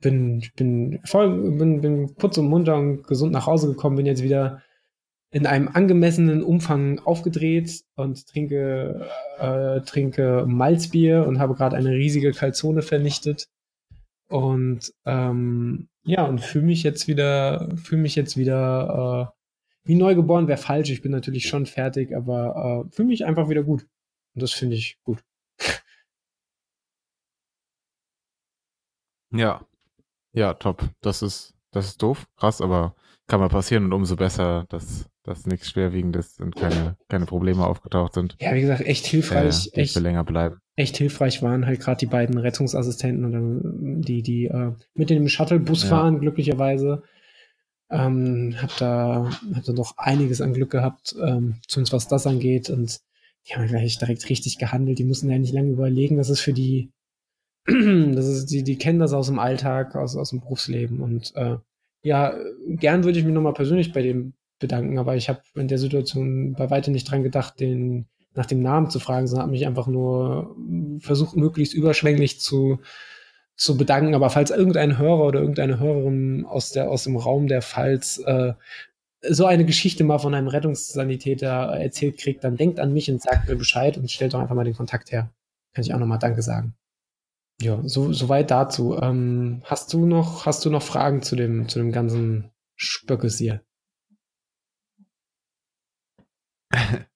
Bin, 0.00 0.44
bin 0.54 1.00
voll, 1.04 1.56
bin, 1.58 1.80
bin 1.80 2.14
kurz 2.14 2.38
und 2.38 2.48
munter 2.48 2.76
und 2.76 3.04
gesund 3.04 3.32
nach 3.32 3.46
Hause 3.46 3.66
gekommen, 3.66 3.96
bin 3.96 4.06
jetzt 4.06 4.22
wieder 4.22 4.62
in 5.30 5.44
einem 5.46 5.68
angemessenen 5.68 6.42
Umfang 6.42 7.00
aufgedreht 7.00 7.82
und 7.96 8.26
trinke, 8.28 9.08
äh, 9.38 9.80
trinke 9.80 10.44
Malzbier 10.46 11.26
und 11.26 11.38
habe 11.40 11.54
gerade 11.54 11.76
eine 11.76 11.90
riesige 11.90 12.32
Kalzone 12.32 12.82
vernichtet. 12.82 13.48
Und 14.28 14.92
ähm, 15.06 15.88
ja, 16.04 16.24
und 16.24 16.40
fühle 16.40 16.66
mich 16.66 16.82
jetzt 16.82 17.08
wieder, 17.08 17.74
fühle 17.76 18.02
mich 18.02 18.14
jetzt 18.14 18.36
wieder 18.36 19.32
äh, 19.34 19.38
wie 19.84 19.94
neugeboren 19.94 20.48
wäre 20.48 20.58
falsch. 20.58 20.90
Ich 20.90 21.02
bin 21.02 21.12
natürlich 21.12 21.48
schon 21.48 21.64
fertig, 21.66 22.14
aber 22.14 22.84
äh, 22.86 22.94
fühle 22.94 23.08
mich 23.08 23.24
einfach 23.24 23.48
wieder 23.48 23.62
gut. 23.62 23.86
Und 24.34 24.42
das 24.42 24.52
finde 24.52 24.76
ich 24.76 24.98
gut. 25.02 25.24
Ja. 29.30 29.66
Ja, 30.32 30.54
top. 30.54 30.88
Das 31.00 31.22
ist, 31.22 31.54
das 31.70 31.86
ist 31.86 32.02
doof, 32.02 32.26
krass, 32.36 32.60
aber 32.60 32.94
kann 33.28 33.40
mal 33.40 33.48
passieren 33.48 33.84
und 33.84 33.92
umso 33.92 34.16
besser, 34.16 34.66
dass 34.68 35.08
dass 35.28 35.46
nichts 35.46 35.70
Schwerwiegendes 35.70 36.40
und 36.40 36.56
keine, 36.56 36.96
keine 37.08 37.26
Probleme 37.26 37.66
aufgetaucht 37.66 38.14
sind. 38.14 38.36
Ja, 38.40 38.54
wie 38.54 38.62
gesagt, 38.62 38.80
echt 38.80 39.06
hilfreich. 39.06 39.70
Äh, 39.74 39.82
echt, 39.82 39.94
länger 39.96 40.24
bleiben. 40.24 40.56
Echt 40.74 40.96
hilfreich 40.96 41.42
waren 41.42 41.66
halt 41.66 41.80
gerade 41.80 41.98
die 41.98 42.06
beiden 42.06 42.38
Rettungsassistenten 42.38 43.24
oder 43.26 44.00
die, 44.00 44.22
die 44.22 44.46
äh, 44.46 44.72
mit 44.94 45.10
dem 45.10 45.28
Shuttlebus 45.28 45.82
ja. 45.82 45.90
fahren, 45.90 46.20
glücklicherweise. 46.20 47.02
Ähm, 47.90 48.56
hab 48.60 48.76
da, 48.78 49.30
hab 49.54 49.64
da 49.64 49.72
doch 49.72 49.96
einiges 49.98 50.40
an 50.40 50.54
Glück 50.54 50.70
gehabt, 50.70 51.14
ähm, 51.22 51.56
zumindest 51.66 51.92
was 51.92 52.08
das 52.08 52.26
angeht. 52.26 52.70
Und 52.70 53.00
die 53.46 53.54
haben 53.54 53.66
gleich 53.66 53.98
direkt 53.98 54.28
richtig 54.30 54.58
gehandelt. 54.58 54.98
Die 54.98 55.04
mussten 55.04 55.30
ja 55.30 55.38
nicht 55.38 55.52
lange 55.52 55.70
überlegen. 55.70 56.16
Das 56.16 56.30
ist 56.30 56.40
für 56.40 56.54
die, 56.54 56.90
das 57.66 58.26
ist, 58.26 58.46
die, 58.46 58.62
die 58.62 58.78
kennen 58.78 58.98
das 58.98 59.12
aus 59.12 59.26
dem 59.26 59.38
Alltag, 59.38 59.94
aus, 59.94 60.16
aus 60.16 60.30
dem 60.30 60.40
Berufsleben. 60.40 61.00
Und 61.00 61.34
äh, 61.36 61.56
ja, 62.02 62.34
gern 62.66 63.04
würde 63.04 63.18
ich 63.18 63.24
mich 63.24 63.34
nochmal 63.34 63.54
persönlich 63.54 63.92
bei 63.92 64.02
dem 64.02 64.34
bedanken, 64.58 64.98
aber 64.98 65.16
ich 65.16 65.28
habe 65.28 65.40
in 65.54 65.68
der 65.68 65.78
Situation 65.78 66.54
bei 66.54 66.70
weitem 66.70 66.92
nicht 66.92 67.10
dran 67.10 67.22
gedacht, 67.22 67.60
den 67.60 68.06
nach 68.34 68.46
dem 68.46 68.62
Namen 68.62 68.90
zu 68.90 69.00
fragen, 69.00 69.26
sondern 69.26 69.44
habe 69.44 69.52
mich 69.52 69.66
einfach 69.66 69.86
nur 69.86 70.56
versucht, 71.00 71.36
möglichst 71.36 71.74
überschwänglich 71.74 72.40
zu, 72.40 72.80
zu 73.56 73.76
bedanken. 73.76 74.14
Aber 74.14 74.30
falls 74.30 74.50
irgendein 74.50 74.98
Hörer 74.98 75.26
oder 75.26 75.40
irgendeine 75.40 75.80
Hörerin 75.80 76.44
aus, 76.46 76.70
der, 76.70 76.90
aus 76.90 77.04
dem 77.04 77.16
Raum 77.16 77.48
der 77.48 77.62
Pfalz 77.62 78.22
äh, 78.24 78.52
so 79.22 79.46
eine 79.46 79.64
Geschichte 79.64 80.04
mal 80.04 80.18
von 80.18 80.34
einem 80.34 80.48
Rettungssanitäter 80.48 81.48
erzählt 81.48 82.18
kriegt, 82.18 82.44
dann 82.44 82.56
denkt 82.56 82.78
an 82.78 82.92
mich 82.92 83.10
und 83.10 83.20
sagt 83.20 83.48
mir 83.48 83.56
Bescheid 83.56 83.98
und 83.98 84.10
stellt 84.10 84.34
doch 84.34 84.40
einfach 84.40 84.54
mal 84.54 84.64
den 84.64 84.76
Kontakt 84.76 85.10
her. 85.10 85.32
Kann 85.74 85.84
ich 85.84 85.92
auch 85.92 85.98
nochmal 85.98 86.20
Danke 86.20 86.42
sagen. 86.42 86.74
Ja, 87.60 87.80
so, 87.82 88.12
soweit 88.12 88.50
dazu. 88.50 88.96
Ähm, 89.00 89.62
hast 89.64 89.92
du 89.92 90.06
noch, 90.06 90.46
hast 90.46 90.64
du 90.64 90.70
noch 90.70 90.82
Fragen 90.82 91.22
zu 91.22 91.34
dem, 91.34 91.68
zu 91.68 91.80
dem 91.80 91.90
ganzen 91.90 92.52
Spöckes 92.76 93.38
hier? 93.38 93.62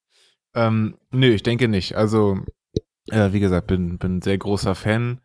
ähm, 0.54 0.98
nö, 1.12 1.28
ich 1.28 1.44
denke 1.44 1.68
nicht. 1.68 1.94
Also, 1.94 2.40
äh, 3.10 3.32
wie 3.32 3.40
gesagt, 3.40 3.68
bin, 3.68 3.98
bin 3.98 4.20
sehr 4.20 4.38
großer 4.38 4.74
Fan. 4.74 5.20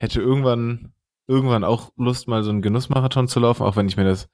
Hätte 0.00 0.20
irgendwann, 0.20 0.92
irgendwann 1.28 1.62
auch 1.62 1.92
Lust, 1.96 2.26
mal 2.26 2.42
so 2.42 2.50
einen 2.50 2.62
Genussmarathon 2.62 3.28
zu 3.28 3.38
laufen, 3.38 3.62
auch 3.62 3.76
wenn 3.76 3.88
ich 3.88 3.96
mir 3.96 4.04
das, 4.04 4.28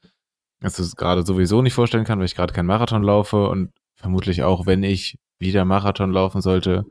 das 0.60 0.96
gerade 0.96 1.26
sowieso 1.26 1.60
nicht 1.60 1.74
vorstellen 1.74 2.04
kann, 2.04 2.18
weil 2.18 2.26
ich 2.26 2.34
gerade 2.34 2.54
keinen 2.54 2.66
Marathon 2.66 3.02
laufe 3.02 3.48
und 3.48 3.70
vermutlich 3.96 4.42
auch, 4.42 4.64
wenn 4.64 4.82
ich 4.82 5.18
wieder 5.38 5.66
Marathon 5.66 6.10
laufen 6.10 6.40
sollte, 6.40 6.86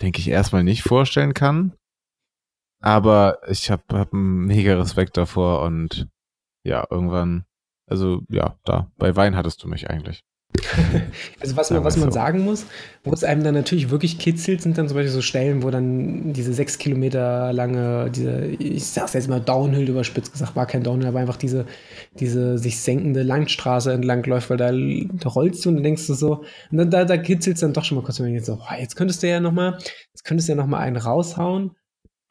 denke 0.00 0.20
ich 0.20 0.28
erstmal 0.28 0.62
nicht 0.62 0.82
vorstellen 0.82 1.34
kann. 1.34 1.74
Aber 2.86 3.40
ich 3.48 3.68
habe 3.68 3.82
hab 3.94 4.12
einen 4.12 4.44
mega 4.46 4.76
Respekt 4.76 5.16
davor 5.16 5.62
und 5.62 6.06
ja, 6.62 6.86
irgendwann, 6.88 7.44
also 7.90 8.20
ja, 8.28 8.60
da, 8.64 8.92
bei 8.96 9.16
Wein 9.16 9.34
hattest 9.34 9.64
du 9.64 9.66
mich 9.66 9.90
eigentlich. 9.90 10.22
also 11.40 11.56
was 11.56 11.72
man, 11.72 11.82
was 11.82 11.96
man 11.96 12.12
sagen 12.12 12.44
muss, 12.44 12.64
wo 13.02 13.12
es 13.12 13.24
einem 13.24 13.42
dann 13.42 13.54
natürlich 13.54 13.90
wirklich 13.90 14.20
kitzelt, 14.20 14.62
sind 14.62 14.78
dann 14.78 14.86
zum 14.86 14.94
Beispiel 14.94 15.10
so 15.10 15.20
Stellen, 15.20 15.64
wo 15.64 15.70
dann 15.72 16.32
diese 16.32 16.52
sechs 16.52 16.78
Kilometer 16.78 17.52
lange, 17.52 18.08
diese, 18.12 18.46
ich 18.46 18.86
sag's 18.86 19.14
jetzt 19.14 19.28
mal 19.28 19.40
Downhill 19.40 19.88
überspitzt 19.88 20.30
gesagt, 20.30 20.54
war 20.54 20.66
kein 20.66 20.84
Downhill, 20.84 21.08
aber 21.08 21.18
einfach 21.18 21.38
diese, 21.38 21.66
diese 22.20 22.56
sich 22.56 22.80
senkende 22.80 23.24
Langstraße 23.24 23.92
entlang 23.92 24.22
läuft, 24.22 24.48
weil 24.48 24.58
da, 24.58 24.70
da 24.70 25.28
rollst 25.28 25.64
du 25.64 25.70
und 25.70 25.74
dann 25.74 25.82
denkst 25.82 26.06
du 26.06 26.14
so, 26.14 26.44
und 26.70 26.78
dann, 26.78 26.90
da, 26.92 27.04
da 27.04 27.16
kitzelt 27.16 27.56
es 27.56 27.62
dann 27.62 27.72
doch 27.72 27.82
schon 27.82 27.96
mal 27.96 28.04
kurz, 28.04 28.20
wenn 28.20 28.32
jetzt 28.32 28.46
so, 28.46 28.60
oh, 28.62 28.74
jetzt 28.78 28.94
könntest 28.94 29.24
du 29.24 29.28
ja 29.28 29.40
nochmal, 29.40 29.76
jetzt 30.14 30.24
könntest 30.24 30.48
du 30.48 30.52
ja 30.52 30.56
nochmal 30.56 30.82
einen 30.82 30.98
raushauen. 30.98 31.72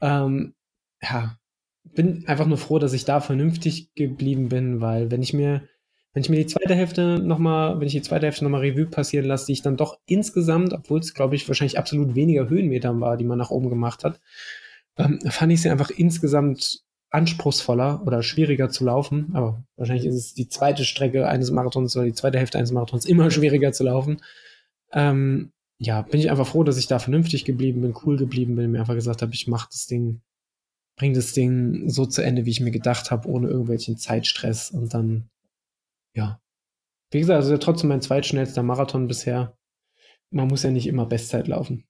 Ähm, 0.00 0.54
ja, 1.02 1.38
bin 1.84 2.26
einfach 2.26 2.46
nur 2.46 2.58
froh, 2.58 2.78
dass 2.78 2.92
ich 2.92 3.04
da 3.04 3.20
vernünftig 3.20 3.94
geblieben 3.94 4.48
bin, 4.48 4.80
weil 4.80 5.10
wenn 5.10 5.22
ich 5.22 5.32
mir 5.32 5.68
wenn 6.16 6.22
ich 6.22 6.30
mir 6.30 6.38
die 6.38 6.46
zweite 6.46 6.74
Hälfte 6.74 7.18
nochmal, 7.18 7.78
wenn 7.78 7.86
ich 7.86 7.92
die 7.92 8.00
zweite 8.00 8.24
Hälfte 8.24 8.42
nochmal 8.42 8.62
Revue 8.62 8.86
passieren 8.86 9.26
lasse, 9.26 9.44
die 9.44 9.52
ich 9.52 9.60
dann 9.60 9.76
doch 9.76 9.98
insgesamt, 10.06 10.72
obwohl 10.72 10.98
es, 11.00 11.12
glaube 11.12 11.36
ich, 11.36 11.46
wahrscheinlich 11.46 11.76
absolut 11.76 12.14
weniger 12.14 12.48
Höhenmetern 12.48 13.02
war, 13.02 13.18
die 13.18 13.26
man 13.26 13.36
nach 13.36 13.50
oben 13.50 13.68
gemacht 13.68 14.02
hat, 14.02 14.18
ähm, 14.96 15.20
fand 15.28 15.52
ich 15.52 15.60
sie 15.60 15.68
einfach 15.68 15.90
insgesamt 15.90 16.80
anspruchsvoller 17.10 18.02
oder 18.06 18.22
schwieriger 18.22 18.70
zu 18.70 18.86
laufen. 18.86 19.32
Aber 19.34 19.62
wahrscheinlich 19.76 20.06
ist 20.06 20.14
es 20.14 20.32
die 20.32 20.48
zweite 20.48 20.86
Strecke 20.86 21.28
eines 21.28 21.50
Marathons 21.50 21.94
oder 21.96 22.06
die 22.06 22.14
zweite 22.14 22.38
Hälfte 22.38 22.56
eines 22.56 22.72
Marathons 22.72 23.04
immer 23.04 23.30
schwieriger 23.30 23.72
zu 23.72 23.84
laufen. 23.84 24.22
Ähm, 24.94 25.52
ja, 25.78 26.02
bin 26.02 26.20
ich 26.20 26.30
einfach 26.30 26.46
froh, 26.46 26.64
dass 26.64 26.78
ich 26.78 26.86
da 26.86 26.98
vernünftig 26.98 27.44
geblieben 27.44 27.82
bin, 27.82 27.94
cool 28.04 28.16
geblieben 28.16 28.56
bin, 28.56 28.70
mir 28.70 28.80
einfach 28.80 28.94
gesagt 28.94 29.22
habe, 29.22 29.34
ich 29.34 29.46
mache 29.46 29.68
das 29.70 29.86
Ding, 29.86 30.22
bring 30.96 31.12
das 31.12 31.32
Ding 31.32 31.88
so 31.88 32.06
zu 32.06 32.22
Ende, 32.22 32.46
wie 32.46 32.50
ich 32.50 32.60
mir 32.60 32.70
gedacht 32.70 33.10
habe, 33.10 33.28
ohne 33.28 33.48
irgendwelchen 33.48 33.98
Zeitstress 33.98 34.70
und 34.70 34.94
dann, 34.94 35.28
ja. 36.14 36.40
Wie 37.10 37.20
gesagt, 37.20 37.36
also 37.36 37.56
trotzdem 37.58 37.88
mein 37.88 38.00
zweitschnellster 38.02 38.62
Marathon 38.62 39.06
bisher. 39.06 39.56
Man 40.30 40.48
muss 40.48 40.64
ja 40.64 40.70
nicht 40.70 40.86
immer 40.86 41.06
Bestzeit 41.06 41.46
laufen. 41.46 41.86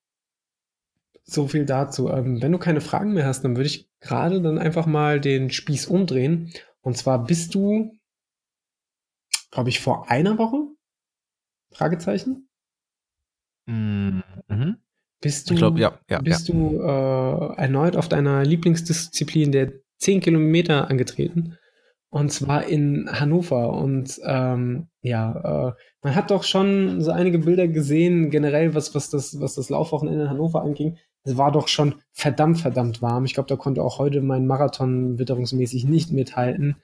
So 1.25 1.49
viel 1.49 1.65
dazu. 1.65 2.11
Ähm, 2.11 2.43
wenn 2.43 2.53
du 2.53 2.59
keine 2.59 2.81
Fragen 2.81 3.15
mehr 3.15 3.25
hast, 3.25 3.43
dann 3.43 3.57
würde 3.57 3.67
ich 3.67 3.89
gerade 4.01 4.43
dann 4.43 4.59
einfach 4.59 4.87
mal 4.87 5.21
den 5.21 5.51
Spieß 5.51 5.87
umdrehen. 5.87 6.53
Und 6.83 6.97
zwar 6.99 7.25
bist 7.25 7.55
du, 7.55 7.97
glaube 9.51 9.71
ich, 9.71 9.81
vor 9.81 10.11
einer 10.11 10.39
Woche? 10.39 10.69
Fragezeichen? 11.73 12.46
Mhm. 13.67 14.77
Bist 15.21 15.51
du, 15.51 15.55
Ich 15.55 15.59
glaube, 15.59 15.81
ja, 15.81 15.99
ja, 16.09 16.21
bist 16.21 16.49
du 16.49 16.79
äh, 16.81 17.57
erneut 17.57 17.97
auf 17.97 18.09
deiner 18.09 18.45
Lieblingsdisziplin 18.45 19.51
der 19.53 19.73
10 19.99 20.21
Kilometer 20.21 20.91
angetreten? 20.91 21.59
Und 22.11 22.33
zwar 22.33 22.67
in 22.67 23.09
Hannover. 23.11 23.73
Und 23.73 24.21
ähm, 24.25 24.89
ja, 25.03 25.69
äh, 25.69 25.73
man 26.03 26.15
hat 26.15 26.31
doch 26.31 26.45
schon 26.45 27.03
so 27.03 27.11
einige 27.11 27.39
Bilder 27.41 27.67
gesehen, 27.67 28.31
generell, 28.31 28.75
was, 28.75 28.95
was, 28.95 29.11
das, 29.11 29.41
was 29.41 29.55
das 29.55 29.71
Laufwochenende 29.71 30.23
in 30.23 30.31
Hannover 30.31 30.63
anging. 30.63 30.99
Es 31.25 31.37
war 31.37 31.51
doch 31.51 31.67
schon 31.69 31.97
verdammt, 32.13 32.61
verdammt 32.61 33.03
warm. 33.03 33.25
Ich 33.25 33.35
glaube, 33.35 33.49
da 33.49 33.57
konnte 33.57 33.83
auch 33.83 33.99
heute 33.99 34.23
mein 34.23 34.47
Marathon 34.47 35.19
witterungsmäßig 35.19 35.85
nicht 35.85 36.13
mithalten. 36.13 36.77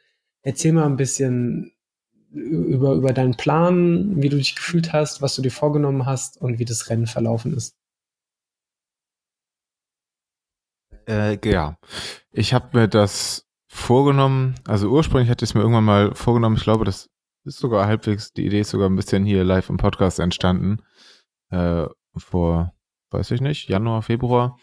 Erzähl 0.43 0.73
mal 0.73 0.87
ein 0.87 0.97
bisschen 0.97 1.73
über, 2.33 2.95
über 2.95 3.13
deinen 3.13 3.37
Plan, 3.37 4.23
wie 4.23 4.29
du 4.29 4.37
dich 4.37 4.55
gefühlt 4.55 4.93
hast, 4.93 5.23
was 5.23 5.35
du 5.37 5.43
dir 5.43 5.51
vorgenommen 5.51 6.07
hast 6.07 6.41
und 6.41 6.59
wie 6.59 6.65
das 6.65 6.89
Rennen 6.89 7.07
verlaufen 7.07 7.55
ist. 7.55 7.77
Äh, 11.09 11.39
ja, 11.49 11.77
ich 12.31 12.55
habe 12.55 12.79
mir 12.79 12.89
das 12.89 13.47
vorgenommen, 13.67 14.55
also 14.67 14.89
ursprünglich 14.89 15.31
hatte 15.31 15.45
ich 15.45 15.51
es 15.51 15.55
mir 15.55 15.63
irgendwann 15.63 15.85
mal 15.85 16.15
vorgenommen, 16.15 16.57
ich 16.57 16.63
glaube, 16.63 16.85
das 16.85 17.11
ist 17.45 17.59
sogar 17.59 17.87
halbwegs, 17.87 18.33
die 18.33 18.47
Idee 18.47 18.61
ist 18.61 18.71
sogar 18.71 18.89
ein 18.89 18.97
bisschen 18.97 19.25
hier 19.25 19.45
live 19.45 19.69
im 19.69 19.79
Podcast 19.79 20.21
entstanden, 20.21 20.79
äh, 21.51 21.87
vor, 22.17 22.73
weiß 23.11 23.31
ich 23.33 23.41
nicht, 23.41 23.69
Januar, 23.69 24.03
Februar, 24.03 24.59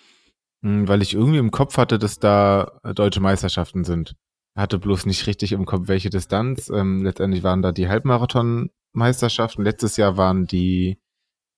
hm, 0.64 0.88
weil 0.88 1.02
ich 1.02 1.14
irgendwie 1.14 1.40
im 1.40 1.52
Kopf 1.52 1.78
hatte, 1.78 2.00
dass 2.00 2.20
da 2.20 2.80
deutsche 2.96 3.20
Meisterschaften 3.20 3.84
sind. 3.84 4.16
Hatte 4.60 4.78
bloß 4.78 5.06
nicht 5.06 5.26
richtig 5.28 5.54
im 5.54 5.66
Kopf, 5.66 5.88
welche 5.88 6.10
Distanz. 6.10 6.70
Ähm, 6.70 7.04
letztendlich 7.04 7.44
waren 7.44 7.62
da 7.62 7.72
die 7.72 7.88
Halbmarathon-Meisterschaften. 7.88 9.64
Letztes 9.64 9.96
Jahr 9.98 10.18
waren 10.18 10.46
die 10.46 11.00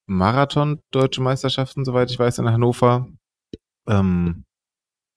Marathon-Deutsche 0.05 1.21
Meisterschaften, 1.21 1.83
soweit 1.83 2.11
ich 2.11 2.19
weiß, 2.19 2.37
in 2.39 2.51
Hannover. 2.51 3.07
Ähm, 3.87 4.45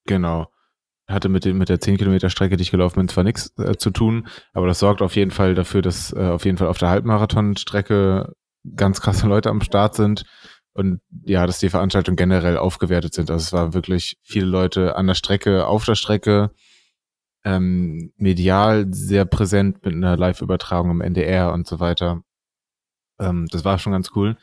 genau 0.06 0.48
hatte 1.06 1.28
mit, 1.28 1.44
dem, 1.44 1.58
mit 1.58 1.68
der 1.68 1.80
10 1.80 1.98
Kilometer 1.98 2.30
Strecke, 2.30 2.56
die 2.56 2.62
ich 2.62 2.70
gelaufen 2.70 3.00
bin, 3.00 3.08
zwar 3.08 3.24
nichts 3.24 3.52
äh, 3.58 3.76
zu 3.76 3.90
tun, 3.90 4.26
aber 4.52 4.66
das 4.66 4.78
sorgt 4.78 5.02
auf 5.02 5.16
jeden 5.16 5.30
Fall 5.30 5.54
dafür, 5.54 5.82
dass 5.82 6.12
äh, 6.12 6.28
auf 6.28 6.44
jeden 6.44 6.56
Fall 6.56 6.68
auf 6.68 6.78
der 6.78 6.88
Halbmarathon-Strecke 6.88 8.32
ganz 8.74 9.00
krasse 9.00 9.26
Leute 9.26 9.50
am 9.50 9.60
Start 9.60 9.94
sind 9.94 10.24
und 10.72 11.00
ja, 11.24 11.46
dass 11.46 11.58
die 11.58 11.68
Veranstaltungen 11.68 12.16
generell 12.16 12.56
aufgewertet 12.56 13.12
sind. 13.12 13.30
Also 13.30 13.42
es 13.42 13.52
war 13.52 13.74
wirklich 13.74 14.16
viele 14.22 14.46
Leute 14.46 14.96
an 14.96 15.06
der 15.06 15.14
Strecke, 15.14 15.66
auf 15.66 15.84
der 15.84 15.94
Strecke, 15.94 16.50
ähm, 17.44 18.12
medial 18.16 18.86
sehr 18.92 19.24
präsent 19.24 19.84
mit 19.84 19.94
einer 19.94 20.16
Live-Übertragung 20.16 20.90
im 20.90 21.00
NDR 21.00 21.52
und 21.52 21.66
so 21.66 21.80
weiter. 21.80 22.22
Ähm, 23.20 23.46
das 23.50 23.64
war 23.64 23.78
schon 23.78 23.92
ganz 23.92 24.10
cool. 24.14 24.36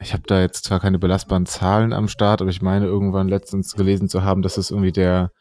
Ich 0.00 0.12
habe 0.12 0.22
da 0.26 0.40
jetzt 0.40 0.64
zwar 0.64 0.80
keine 0.80 0.98
belastbaren 0.98 1.46
Zahlen 1.46 1.92
am 1.92 2.08
Start, 2.08 2.40
aber 2.40 2.50
ich 2.50 2.62
meine 2.62 2.86
irgendwann 2.86 3.28
letztens 3.28 3.74
gelesen 3.74 4.08
zu 4.08 4.22
haben, 4.22 4.42
dass 4.42 4.56
es 4.56 4.70
irgendwie 4.70 4.92
der 4.92 5.32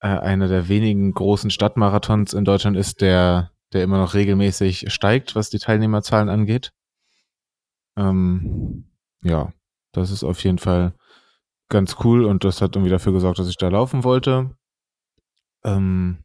äh, 0.00 0.08
einer 0.08 0.48
der 0.48 0.68
wenigen 0.68 1.12
großen 1.12 1.50
Stadtmarathons 1.50 2.34
in 2.34 2.44
Deutschland 2.44 2.76
ist, 2.76 3.00
der, 3.00 3.52
der 3.72 3.84
immer 3.84 3.98
noch 3.98 4.14
regelmäßig 4.14 4.92
steigt, 4.92 5.34
was 5.36 5.50
die 5.50 5.58
Teilnehmerzahlen 5.58 6.28
angeht. 6.28 6.72
Ähm, 7.96 8.90
ja, 9.22 9.52
das 9.92 10.10
ist 10.10 10.24
auf 10.24 10.42
jeden 10.44 10.58
Fall 10.58 10.94
ganz 11.68 11.96
cool 12.04 12.24
und 12.24 12.44
das 12.44 12.60
hat 12.60 12.76
irgendwie 12.76 12.90
dafür 12.90 13.12
gesorgt, 13.12 13.38
dass 13.38 13.48
ich 13.48 13.56
da 13.56 13.68
laufen 13.68 14.04
wollte. 14.04 14.56
Ähm, 15.64 16.18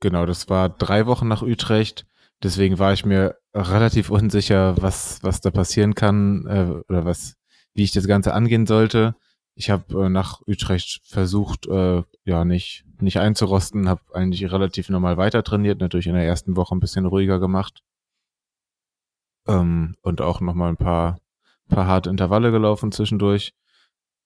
genau, 0.00 0.26
das 0.26 0.48
war 0.48 0.68
drei 0.68 1.06
Wochen 1.06 1.28
nach 1.28 1.42
Utrecht. 1.42 2.06
Deswegen 2.42 2.78
war 2.78 2.92
ich 2.92 3.04
mir 3.04 3.36
relativ 3.54 4.10
unsicher, 4.10 4.80
was, 4.80 5.22
was 5.22 5.40
da 5.40 5.50
passieren 5.50 5.94
kann 5.94 6.46
äh, 6.46 6.82
oder 6.88 7.04
was, 7.04 7.36
wie 7.74 7.84
ich 7.84 7.92
das 7.92 8.06
Ganze 8.06 8.34
angehen 8.34 8.66
sollte 8.66 9.14
ich 9.54 9.70
habe 9.70 10.04
äh, 10.04 10.08
nach 10.08 10.40
Utrecht 10.46 11.00
versucht, 11.04 11.66
äh, 11.66 12.02
ja, 12.24 12.44
nicht, 12.44 12.84
nicht 13.00 13.18
einzurosten, 13.18 13.88
habe 13.88 14.02
eigentlich 14.14 14.50
relativ 14.50 14.88
normal 14.88 15.16
weiter 15.16 15.42
trainiert, 15.42 15.80
natürlich 15.80 16.06
in 16.06 16.14
der 16.14 16.24
ersten 16.24 16.56
Woche 16.56 16.74
ein 16.74 16.80
bisschen 16.80 17.06
ruhiger 17.06 17.38
gemacht. 17.38 17.82
Ähm, 19.46 19.96
und 20.02 20.20
auch 20.20 20.40
nochmal 20.40 20.70
ein 20.70 20.76
paar, 20.76 21.18
paar 21.68 21.86
harte 21.86 22.10
Intervalle 22.10 22.50
gelaufen 22.50 22.92
zwischendurch. 22.92 23.54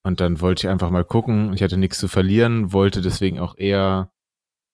Und 0.06 0.20
dann 0.20 0.40
wollte 0.40 0.60
ich 0.60 0.70
einfach 0.70 0.90
mal 0.90 1.04
gucken. 1.04 1.52
Ich 1.52 1.64
hatte 1.64 1.76
nichts 1.76 1.98
zu 1.98 2.06
verlieren, 2.06 2.72
wollte 2.72 3.02
deswegen 3.02 3.40
auch 3.40 3.58
eher, 3.58 4.12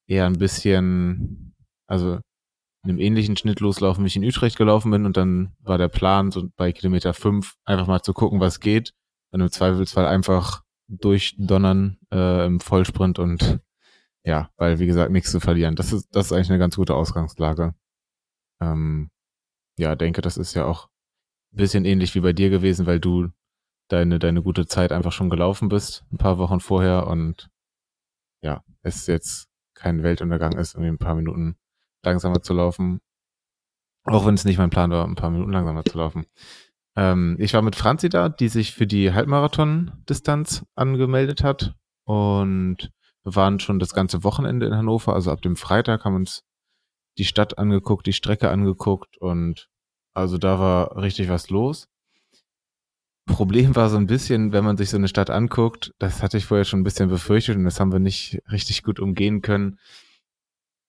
eher 0.07 0.27
ein 0.27 0.37
bisschen, 0.37 1.55
also 1.87 2.17
in 2.85 2.91
einem 2.91 2.99
ähnlichen 2.99 3.39
Schnitt 3.39 3.61
loslaufen, 3.61 4.05
wie 4.05 4.09
ich 4.09 4.17
in 4.17 4.27
Utrecht 4.27 4.59
gelaufen 4.59 4.91
bin. 4.91 5.07
Und 5.07 5.17
dann 5.17 5.57
war 5.61 5.79
der 5.79 5.89
Plan, 5.89 6.31
so 6.33 6.51
bei 6.57 6.71
Kilometer 6.73 7.15
fünf 7.15 7.55
einfach 7.65 7.87
mal 7.87 8.03
zu 8.03 8.13
gucken, 8.13 8.41
was 8.41 8.61
geht 8.61 8.93
und 9.31 9.41
im 9.41 9.51
Zweifelsfall 9.51 10.05
einfach 10.05 10.65
durchdonnern 10.89 11.97
äh, 12.13 12.45
im 12.45 12.61
Vollsprint 12.61 13.19
und 13.19 13.59
ja, 14.25 14.51
weil 14.59 14.81
wie 14.81 14.87
gesagt 14.87 15.13
nichts 15.13 15.31
zu 15.31 15.41
verlieren. 15.41 15.77
Das 15.77 15.95
ist 15.95 16.15
das 16.15 16.27
ist 16.27 16.33
eigentlich 16.33 16.51
eine 16.51 16.59
ganz 16.59 16.77
gute 16.77 16.95
Ausgangslage. 16.95 17.75
Ähm, 18.61 19.11
ja, 19.79 19.97
denke, 19.97 20.21
das 20.21 20.37
ist 20.37 20.53
ja 20.53 20.67
auch 20.67 20.91
ein 21.55 21.57
bisschen 21.57 21.87
ähnlich 21.87 22.15
wie 22.15 22.21
bei 22.21 22.35
dir 22.35 22.51
gewesen, 22.51 22.85
weil 22.85 23.01
du 23.01 23.31
deine 23.93 24.19
deine 24.19 24.43
gute 24.43 24.67
Zeit 24.67 24.93
einfach 24.93 25.13
schon 25.13 25.31
gelaufen 25.31 25.69
bist, 25.69 26.05
ein 26.13 26.19
paar 26.19 26.39
Wochen 26.39 26.61
vorher 26.61 27.07
und 27.07 27.49
ja, 28.43 28.63
es 28.83 29.07
jetzt 29.07 29.49
kein 29.75 30.03
Weltuntergang 30.03 30.57
ist, 30.57 30.75
irgendwie 30.75 30.93
ein 30.93 30.99
paar 30.99 31.15
Minuten 31.15 31.57
langsamer 32.03 32.43
zu 32.43 32.55
laufen. 32.55 33.01
Auch 34.05 34.27
wenn 34.27 34.35
es 34.35 34.45
nicht 34.45 34.59
mein 34.59 34.71
Plan 34.71 34.91
war, 34.91 35.07
ein 35.07 35.15
paar 35.15 35.31
Minuten 35.31 35.53
langsamer 35.53 35.85
zu 35.85 35.99
laufen. 35.99 36.27
Ähm, 36.97 37.37
ich 37.39 37.55
war 37.55 37.63
mit 37.63 37.77
Franzi 37.77 38.09
da, 38.09 38.29
die 38.29 38.49
sich 38.49 38.73
für 38.73 38.87
die 38.87 39.13
Halbmarathon-Distanz 39.13 40.67
angemeldet 40.75 41.45
hat. 41.45 41.75
Und 42.05 42.91
wir 43.23 43.37
waren 43.37 43.61
schon 43.61 43.79
das 43.79 43.95
ganze 43.95 44.25
Wochenende 44.25 44.67
in 44.67 44.75
Hannover. 44.75 45.15
Also 45.15 45.31
ab 45.31 45.41
dem 45.43 45.55
Freitag 45.57 46.05
haben 46.05 46.17
uns 46.17 46.43
die 47.19 47.25
Stadt 47.25 47.59
angeguckt, 47.59 48.07
die 48.07 48.13
Strecke 48.13 48.51
angeguckt 48.51 49.19
und 49.19 49.69
also 50.15 50.39
da 50.39 50.59
war 50.59 50.97
richtig 50.97 51.29
was 51.29 51.51
los. 51.51 51.89
Problem 53.27 53.77
war 53.77 53.89
so 53.89 53.97
ein 53.97 54.07
bisschen, 54.07 54.53
wenn 54.53 54.65
man 54.65 54.77
sich 54.77 54.91
so 54.91 54.97
eine 54.97 55.09
Stadt 55.09 55.31
anguckt, 55.31 55.93
das 55.99 56.23
hatte 56.23 56.39
ich 56.39 56.47
vorher 56.47 56.65
schon 56.65 56.81
ein 56.81 56.85
bisschen 56.85 57.09
befürchtet 57.09 57.57
und 57.57 57.65
das 57.65 57.79
haben 57.79 57.93
wir 57.93 58.01
nicht 58.01 58.43
richtig 58.51 58.83
gut 58.83 58.99
umgehen 58.99 59.43
können 59.43 59.79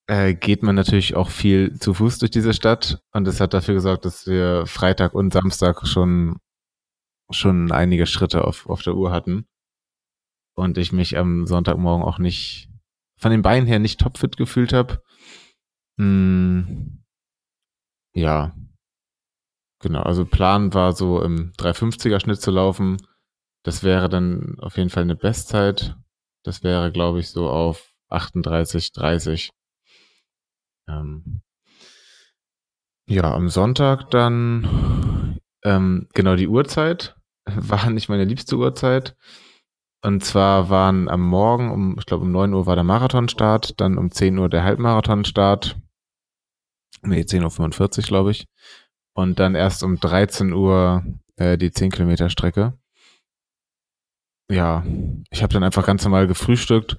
äh, 0.08 0.34
geht 0.34 0.64
man 0.64 0.76
natürlich 0.76 1.16
auch 1.16 1.30
viel 1.30 1.80
zu 1.80 1.94
Fuß 1.94 2.20
durch 2.20 2.32
diese 2.32 2.54
Stadt 2.54 3.02
und 3.12 3.26
das 3.26 3.40
hat 3.40 3.54
dafür 3.54 3.76
gesorgt, 3.76 4.06
dass 4.06 4.28
wir 4.28 4.66
Freitag 4.66 5.14
und 5.14 5.34
Samstag 5.34 5.88
schon 5.88 6.38
schon 7.32 7.72
einige 7.72 8.06
Schritte 8.06 8.46
auf, 8.46 8.70
auf 8.70 8.84
der 8.84 8.96
Uhr 8.96 9.12
hatten 9.12 9.48
und 10.56 10.78
ich 10.78 10.92
mich 10.92 11.18
am 11.18 11.48
Sonntagmorgen 11.48 12.06
auch 12.06 12.20
nicht 12.20 12.70
von 13.18 13.32
den 13.32 13.42
Beinen 13.42 13.66
her 13.68 13.80
nicht 13.80 14.02
topfit 14.02 14.38
gefühlt 14.38 14.74
habe. 14.74 15.02
Hm, 15.98 17.04
ja, 18.14 18.56
genau. 19.84 20.02
Also 20.02 20.26
Plan 20.26 20.74
war 20.74 20.94
so 20.94 21.22
im 21.22 21.52
350er 21.54 22.20
Schnitt 22.20 22.42
zu 22.42 22.50
laufen. 22.50 22.98
Das 23.64 23.84
wäre 23.84 24.10
dann 24.10 24.58
auf 24.60 24.78
jeden 24.78 24.90
Fall 24.90 25.04
eine 25.04 25.16
Bestzeit. 25.16 25.96
Das 26.44 26.64
wäre, 26.64 26.92
glaube 26.92 27.20
ich, 27.20 27.30
so 27.30 27.50
auf 27.50 27.94
38, 28.10 28.92
30. 28.92 29.52
Ähm, 30.90 31.42
ja, 33.08 33.34
am 33.34 33.50
Sonntag 33.50 34.10
dann, 34.12 35.40
ähm, 35.64 36.08
genau 36.14 36.36
die 36.36 36.48
Uhrzeit 36.48 37.16
war 37.46 37.90
nicht 37.90 38.10
meine 38.10 38.26
liebste 38.26 38.58
Uhrzeit. 38.58 39.16
Und 40.02 40.26
zwar 40.26 40.70
waren 40.70 41.08
am 41.08 41.22
Morgen, 41.22 41.72
um, 41.72 41.98
ich 41.98 42.06
glaube 42.06 42.24
um 42.24 42.32
9 42.32 42.54
Uhr 42.54 42.66
war 42.66 42.76
der 42.76 42.84
Marathonstart, 42.84 43.80
dann 43.80 43.98
um 43.98 44.12
10 44.12 44.38
Uhr 44.38 44.50
der 44.50 44.64
Halbmarathonstart. 44.64 45.78
Nee, 47.04 47.22
10.45 47.22 47.98
Uhr, 47.98 48.04
glaube 48.04 48.32
ich. 48.32 48.46
Und 49.14 49.40
dann 49.40 49.56
erst 49.56 49.84
um 49.84 50.00
13 50.00 50.54
Uhr 50.54 51.04
äh, 51.38 51.58
die 51.58 51.72
10 51.72 51.92
Kilometer 51.92 52.30
Strecke. 52.30 52.74
Ja, 54.52 54.84
ich 55.30 55.42
habe 55.42 55.54
dann 55.54 55.64
einfach 55.64 55.86
ganz 55.86 56.04
normal 56.04 56.28
gefrühstückt. 56.28 56.98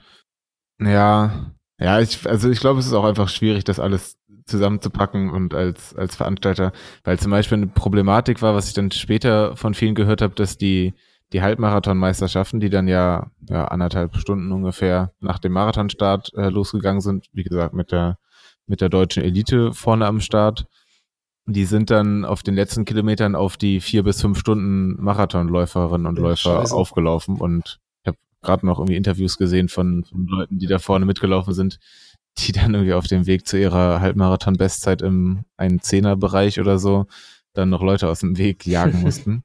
Ja, 0.81 1.53
Ja, 1.79 2.01
ich, 2.01 2.27
also 2.29 2.51
ich 2.51 2.61
glaube, 2.61 2.81
es 2.81 2.87
ist 2.87 2.93
auch 2.93 3.05
einfach 3.05 3.29
schwierig, 3.29 3.65
das 3.65 3.81
alles 3.81 4.17
zusammenzupacken 4.47 5.31
und 5.31 5.55
als, 5.55 5.95
als 5.97 6.17
Veranstalter, 6.17 6.73
weil 7.03 7.19
zum 7.19 7.31
Beispiel 7.31 7.59
eine 7.59 7.67
Problematik 7.67 8.43
war, 8.43 8.55
was 8.55 8.69
ich 8.69 8.75
dann 8.75 8.91
später 8.91 9.57
von 9.57 9.75
vielen 9.75 9.95
gehört 9.95 10.23
habe, 10.23 10.35
dass 10.35 10.59
die, 10.59 10.95
die 11.33 11.43
Halbmarathonmeisterschaften, 11.43 12.61
die 12.61 12.71
dann 12.71 12.87
ja, 12.87 13.31
ja 13.49 13.67
anderthalb 13.67 14.17
Stunden 14.17 14.53
ungefähr 14.53 15.13
nach 15.21 15.39
dem 15.39 15.53
Marathonstart 15.53 16.33
äh, 16.35 16.49
losgegangen 16.51 17.01
sind, 17.01 17.27
wie 17.33 17.43
gesagt, 17.43 17.75
mit 17.75 17.91
der, 17.91 18.19
mit 18.67 18.81
der 18.81 18.89
deutschen 18.89 19.23
Elite 19.23 19.73
vorne 19.73 20.07
am 20.07 20.21
Start, 20.21 20.67
die 21.47 21.65
sind 21.65 21.91
dann 21.91 22.25
auf 22.25 22.43
den 22.43 22.55
letzten 22.55 22.85
Kilometern 22.85 23.35
auf 23.35 23.57
die 23.57 23.81
vier 23.81 24.03
bis 24.03 24.21
fünf 24.21 24.39
Stunden 24.39 25.03
Marathonläuferinnen 25.03 26.07
und 26.07 26.19
Läufer 26.19 26.61
Scheiße. 26.61 26.75
aufgelaufen 26.75 27.37
und 27.37 27.81
ich 28.03 28.09
habe 28.09 28.19
gerade 28.43 28.67
noch 28.67 28.79
irgendwie 28.79 28.97
Interviews 28.97 29.37
gesehen 29.37 29.69
von, 29.69 30.05
von 30.05 30.27
Leuten, 30.27 30.59
die 30.59 30.67
da 30.67 30.79
vorne 30.79 31.05
mitgelaufen 31.05 31.53
sind, 31.53 31.79
die 32.39 32.53
dann 32.53 32.75
irgendwie 32.75 32.95
auf 32.95 33.07
dem 33.07 33.27
Weg 33.27 33.47
zu 33.47 33.59
ihrer 33.59 34.01
Halbmarathon-Bestzeit 34.01 35.03
im 35.03 35.45
einen 35.57 35.81
Zehner-Bereich 35.81 36.61
oder 36.61 36.79
so 36.79 37.07
dann 37.53 37.71
noch 37.71 37.83
Leute 37.83 38.09
aus 38.09 38.21
dem 38.21 38.37
Weg 38.37 38.67
jagen 38.67 39.03
mussten. 39.03 39.45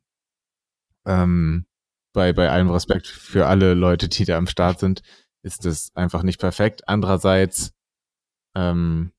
ähm, 1.06 1.66
bei, 2.12 2.34
bei 2.34 2.50
allem 2.50 2.70
Respekt 2.70 3.08
für 3.08 3.45
alle 3.47 3.76
Leute, 3.76 4.10
die 4.10 4.26
da 4.26 4.38
am 4.38 4.47
Start 4.47 4.80
sind, 4.80 5.02
ist 5.43 5.66
das 5.66 5.95
einfach 5.95 6.24
nicht 6.24 6.39
perfekt. 6.39 6.88
Andererseits, 6.88 7.74
ähm, 8.56 9.12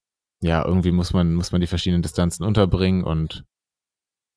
ja, 0.42 0.64
irgendwie 0.64 0.92
muss 0.92 1.12
man, 1.12 1.34
muss 1.34 1.52
man 1.52 1.60
die 1.60 1.66
verschiedenen 1.66 2.02
Distanzen 2.02 2.44
unterbringen 2.44 3.04
und 3.04 3.44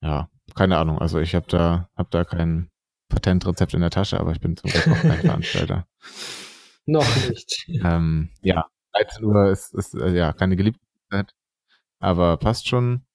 ja, 0.02 0.30
keine 0.56 0.78
Ahnung. 0.78 1.00
Also 1.00 1.20
ich 1.20 1.34
habe 1.34 1.46
da, 1.48 1.90
hab 1.96 2.12
da 2.12 2.26
kein 2.26 2.70
Patentrezept 3.10 3.74
in 3.74 3.82
der 3.82 3.90
Tasche, 3.90 4.20
aber 4.20 4.32
ich 4.32 4.42
bin 4.42 4.58
zum 4.58 4.70
Glück 4.70 4.88
auch 4.88 5.02
kein 5.02 5.20
Veranstalter. 5.22 5.88
Noch 6.86 7.16
nicht. 7.30 7.70
ähm, 7.84 8.30
ja, 8.42 8.66
13 8.94 9.24
Uhr 9.24 9.50
ist, 9.50 9.74
ist 9.74 9.96
äh, 9.96 10.14
ja 10.14 10.34
keine 10.34 10.58
geliebte 10.58 10.82
Zeit, 11.10 11.34
aber 12.00 12.38
passt 12.38 12.68
schon. 12.68 13.06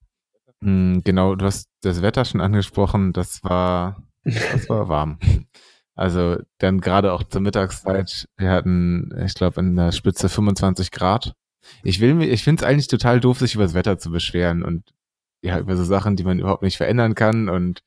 Mhm, 0.60 1.02
genau, 1.04 1.34
du 1.34 1.44
hast 1.44 1.68
das 1.82 2.00
Wetter 2.00 2.24
schon 2.24 2.40
angesprochen, 2.40 3.12
das 3.12 3.44
war, 3.44 4.02
das 4.24 4.68
war 4.68 4.88
warm. 4.88 5.18
Also 5.94 6.38
dann 6.58 6.80
gerade 6.80 7.12
auch 7.12 7.24
zur 7.24 7.40
Mittagszeit, 7.40 8.28
wir 8.36 8.50
hatten, 8.50 9.12
ich 9.24 9.34
glaube, 9.34 9.60
in 9.60 9.76
der 9.76 9.92
Spitze 9.92 10.28
25 10.28 10.90
Grad. 10.90 11.34
Ich 11.82 12.00
will 12.00 12.14
mir, 12.14 12.28
ich 12.28 12.44
finde 12.44 12.62
es 12.62 12.68
eigentlich 12.68 12.88
total 12.88 13.20
doof, 13.20 13.38
sich 13.38 13.54
über 13.54 13.64
das 13.64 13.74
Wetter 13.74 13.98
zu 13.98 14.10
beschweren 14.10 14.62
und 14.62 14.94
ja, 15.42 15.58
über 15.58 15.76
so 15.76 15.84
Sachen, 15.84 16.16
die 16.16 16.24
man 16.24 16.38
überhaupt 16.38 16.62
nicht 16.62 16.76
verändern 16.76 17.14
kann. 17.14 17.48
Und 17.48 17.82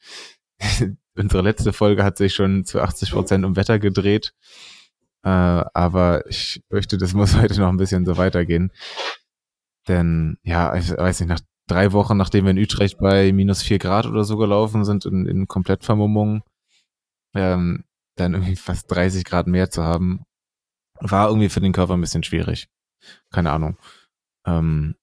unsere 1.17 1.43
letzte 1.43 1.73
Folge 1.73 2.03
hat 2.03 2.17
sich 2.17 2.33
schon 2.33 2.65
zu 2.65 2.81
80 2.81 3.11
Prozent 3.11 3.45
um 3.45 3.55
Wetter 3.55 3.79
gedreht. 3.79 4.33
Äh, 5.23 5.29
aber 5.29 6.25
ich 6.27 6.63
fürchte, 6.69 6.97
das 6.97 7.13
muss 7.13 7.35
heute 7.41 7.59
noch 7.59 7.69
ein 7.69 7.77
bisschen 7.77 8.05
so 8.05 8.17
weitergehen. 8.17 8.71
Denn, 9.87 10.37
ja, 10.43 10.75
ich 10.75 10.91
weiß 10.91 11.19
nicht, 11.21 11.29
nach 11.29 11.41
drei 11.67 11.91
Wochen, 11.91 12.17
nachdem 12.17 12.45
wir 12.45 12.51
in 12.51 12.59
Utrecht 12.59 12.99
bei 12.99 13.31
minus 13.31 13.63
vier 13.63 13.79
Grad 13.79 14.05
oder 14.05 14.23
so 14.23 14.37
gelaufen 14.37 14.85
sind, 14.85 15.05
in, 15.05 15.25
in 15.25 15.47
Komplettvermummung, 15.47 16.43
ähm, 17.33 17.85
dann 18.15 18.33
irgendwie 18.33 18.55
fast 18.55 18.91
30 18.91 19.25
Grad 19.25 19.47
mehr 19.47 19.69
zu 19.71 19.83
haben, 19.83 20.23
war 20.99 21.29
irgendwie 21.29 21.49
für 21.49 21.61
den 21.61 21.73
Körper 21.73 21.93
ein 21.93 22.01
bisschen 22.01 22.23
schwierig. 22.23 22.67
Keine 23.31 23.51
Ahnung. 23.51 23.77
Ähm, 24.45 24.95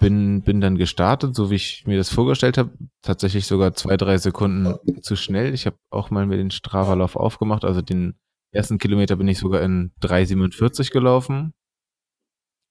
bin, 0.00 0.42
bin 0.42 0.60
dann 0.60 0.76
gestartet, 0.76 1.34
so 1.34 1.50
wie 1.50 1.56
ich 1.56 1.86
mir 1.86 1.98
das 1.98 2.08
vorgestellt 2.08 2.56
habe. 2.56 2.70
Tatsächlich 3.02 3.46
sogar 3.46 3.74
zwei, 3.74 3.96
drei 3.96 4.16
Sekunden 4.16 5.02
zu 5.02 5.14
schnell. 5.14 5.52
Ich 5.52 5.66
habe 5.66 5.76
auch 5.90 6.10
mal 6.10 6.26
mir 6.26 6.38
den 6.38 6.50
Strava-Lauf 6.50 7.16
aufgemacht, 7.16 7.64
also 7.64 7.82
den 7.82 8.14
ersten 8.50 8.78
Kilometer 8.78 9.16
bin 9.16 9.28
ich 9.28 9.38
sogar 9.38 9.60
in 9.62 9.92
3,47 10.00 10.90
gelaufen. 10.90 11.52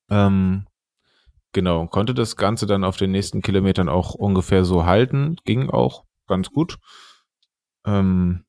Ähm, 0.10 0.66
genau, 1.52 1.88
konnte 1.88 2.14
das 2.14 2.36
Ganze 2.36 2.66
dann 2.66 2.84
auf 2.84 2.98
den 2.98 3.12
nächsten 3.12 3.42
Kilometern 3.42 3.90
auch 3.90 4.16
ungefähr 4.16 4.66
so 4.66 4.86
halten. 4.86 5.36
Ging 5.46 5.70
auch 5.70 6.06
ganz 6.28 6.50
gut. 6.50 6.80
Ähm, 7.86 8.46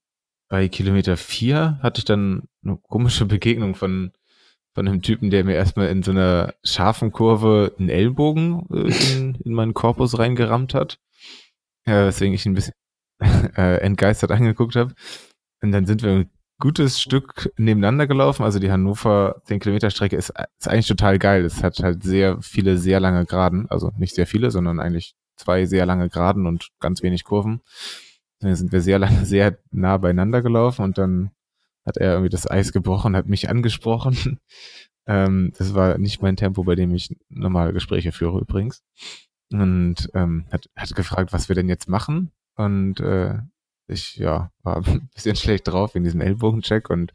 bei 0.49 0.69
Kilometer 0.69 1.17
4 1.17 1.81
hatte 1.83 1.99
ich 1.99 2.05
dann 2.05 2.49
eine 2.65 2.77
komische 2.77 3.27
Begegnung 3.27 3.75
von, 3.75 4.13
von 4.75 4.89
einem 4.89 5.03
Typen, 5.03 5.31
der 5.31 5.45
mir 5.45 5.55
erstmal 5.55 5.89
in 5.89 6.03
so 6.03 6.11
einer 6.11 6.55
scharfen 6.65 7.13
Kurve 7.13 7.73
einen 7.79 7.89
Ellbogen 7.89 8.67
äh, 8.73 9.15
in, 9.15 9.35
in 9.37 9.55
meinen 9.55 9.75
Korpus 9.75 10.19
reingerammt 10.19 10.75
hat. 10.75 10.99
Ja, 11.87 12.07
weswegen 12.07 12.35
ich 12.35 12.45
ein 12.47 12.55
bisschen 12.55 12.75
äh, 13.57 13.79
entgeistert 13.79 14.33
angeguckt 14.33 14.75
habe. 14.75 14.95
Und 15.63 15.73
dann 15.73 15.87
sind 15.87 16.03
wir 16.03 16.27
gutes 16.59 17.01
Stück 17.01 17.53
nebeneinander 17.57 18.07
gelaufen. 18.07 18.43
Also 18.43 18.59
die 18.59 18.71
Hannover 18.71 19.43
10 19.45 19.61
Kilometer 19.61 19.91
Strecke 19.91 20.17
ist, 20.17 20.33
ist 20.59 20.69
eigentlich 20.69 20.89
total 20.89 21.19
geil. 21.19 21.45
Es 21.45 21.63
hat 21.63 21.79
halt 21.81 22.03
sehr 22.03 22.41
viele, 22.43 22.79
sehr 22.79 23.01
lange 23.01 23.27
Geraden. 23.27 23.67
Also 23.71 23.93
nicht 23.97 24.15
sehr 24.15 24.27
viele, 24.27 24.51
sondern 24.51 24.81
eigentlich 24.81 25.15
zwei 25.37 25.67
sehr 25.67 25.87
lange 25.87 26.09
Geraden 26.09 26.47
und 26.47 26.69
ganz 26.81 27.03
wenig 27.03 27.25
Kurven. 27.25 27.61
Dann 28.41 28.55
sind 28.55 28.73
wir 28.73 28.81
sehr 28.81 28.99
lange, 28.99 29.25
sehr 29.25 29.59
nah 29.71 29.97
beieinander 29.99 30.43
gelaufen 30.43 30.83
und 30.83 30.99
dann 30.99 31.31
hat 31.85 31.97
er 31.97 32.13
irgendwie 32.13 32.31
das 32.31 32.51
Eis 32.51 32.73
gebrochen, 32.73 33.17
hat 33.17 33.27
mich 33.27 33.49
angesprochen. 33.49 34.39
ähm, 35.07 35.53
das 35.59 35.75
war 35.75 35.99
nicht 35.99 36.23
mein 36.23 36.37
Tempo, 36.37 36.65
bei 36.65 36.75
dem 36.75 36.95
ich 36.95 37.17
normale 37.29 37.73
Gespräche 37.73 38.13
führe 38.13 38.41
übrigens. 38.41 38.83
Und 39.53 40.11
ähm, 40.15 40.47
hat, 40.51 40.69
hat 40.75 40.95
gefragt, 40.95 41.33
was 41.33 41.49
wir 41.49 41.57
denn 41.57 41.69
jetzt 41.69 41.89
machen. 41.89 42.33
Und 42.57 43.01
äh, 43.01 43.39
ich 43.87 44.17
ja 44.17 44.51
war 44.63 44.77
ein 44.87 45.11
bisschen 45.15 45.37
schlecht 45.37 45.69
drauf 45.69 45.95
in 45.95 46.05
diesem 46.05 46.21
Ellbogencheck 46.21 46.91
und 46.91 47.13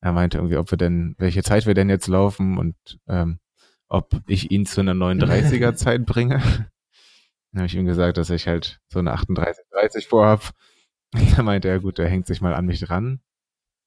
er 0.00 0.12
meinte 0.12 0.38
irgendwie, 0.38 0.56
ob 0.56 0.70
wir 0.70 0.78
denn, 0.78 1.14
welche 1.18 1.42
Zeit 1.42 1.66
wir 1.66 1.74
denn 1.74 1.90
jetzt 1.90 2.06
laufen 2.06 2.58
und 2.58 2.74
ähm, 3.06 3.38
ob 3.88 4.22
ich 4.26 4.50
ihn 4.50 4.64
zu 4.64 4.80
einer 4.80 4.94
39er 4.94 5.74
Zeit 5.74 6.06
bringe. 6.06 6.38
Dann 7.52 7.62
habe 7.62 7.66
ich 7.66 7.74
ihm 7.74 7.84
gesagt, 7.84 8.16
dass 8.16 8.30
ich 8.30 8.46
halt 8.46 8.80
so 8.88 9.00
eine 9.00 9.12
38, 9.12 9.64
30 9.72 10.06
vorhab. 10.06 10.52
Und 11.12 11.36
da 11.36 11.42
meinte 11.42 11.68
er, 11.68 11.80
gut, 11.80 11.98
der 11.98 12.08
hängt 12.08 12.26
sich 12.26 12.40
mal 12.40 12.54
an 12.54 12.66
mich 12.66 12.80
dran. 12.80 13.20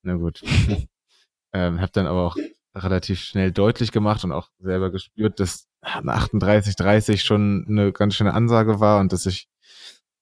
Na 0.04 0.16
gut. 0.16 0.42
ähm, 1.54 1.82
hab 1.82 1.92
dann 1.94 2.08
aber 2.08 2.26
auch 2.26 2.38
relativ 2.76 3.20
schnell 3.20 3.52
deutlich 3.52 3.92
gemacht 3.92 4.24
und 4.24 4.32
auch 4.32 4.50
selber 4.60 4.92
gespürt, 4.92 5.40
dass 5.40 5.68
eine 5.82 6.14
38, 6.14 6.76
30 6.76 7.24
schon 7.24 7.66
eine 7.68 7.92
ganz 7.92 8.16
schöne 8.16 8.34
Ansage 8.34 8.80
war 8.80 9.00
und 9.00 9.14
dass 9.14 9.26
ich 9.26 9.48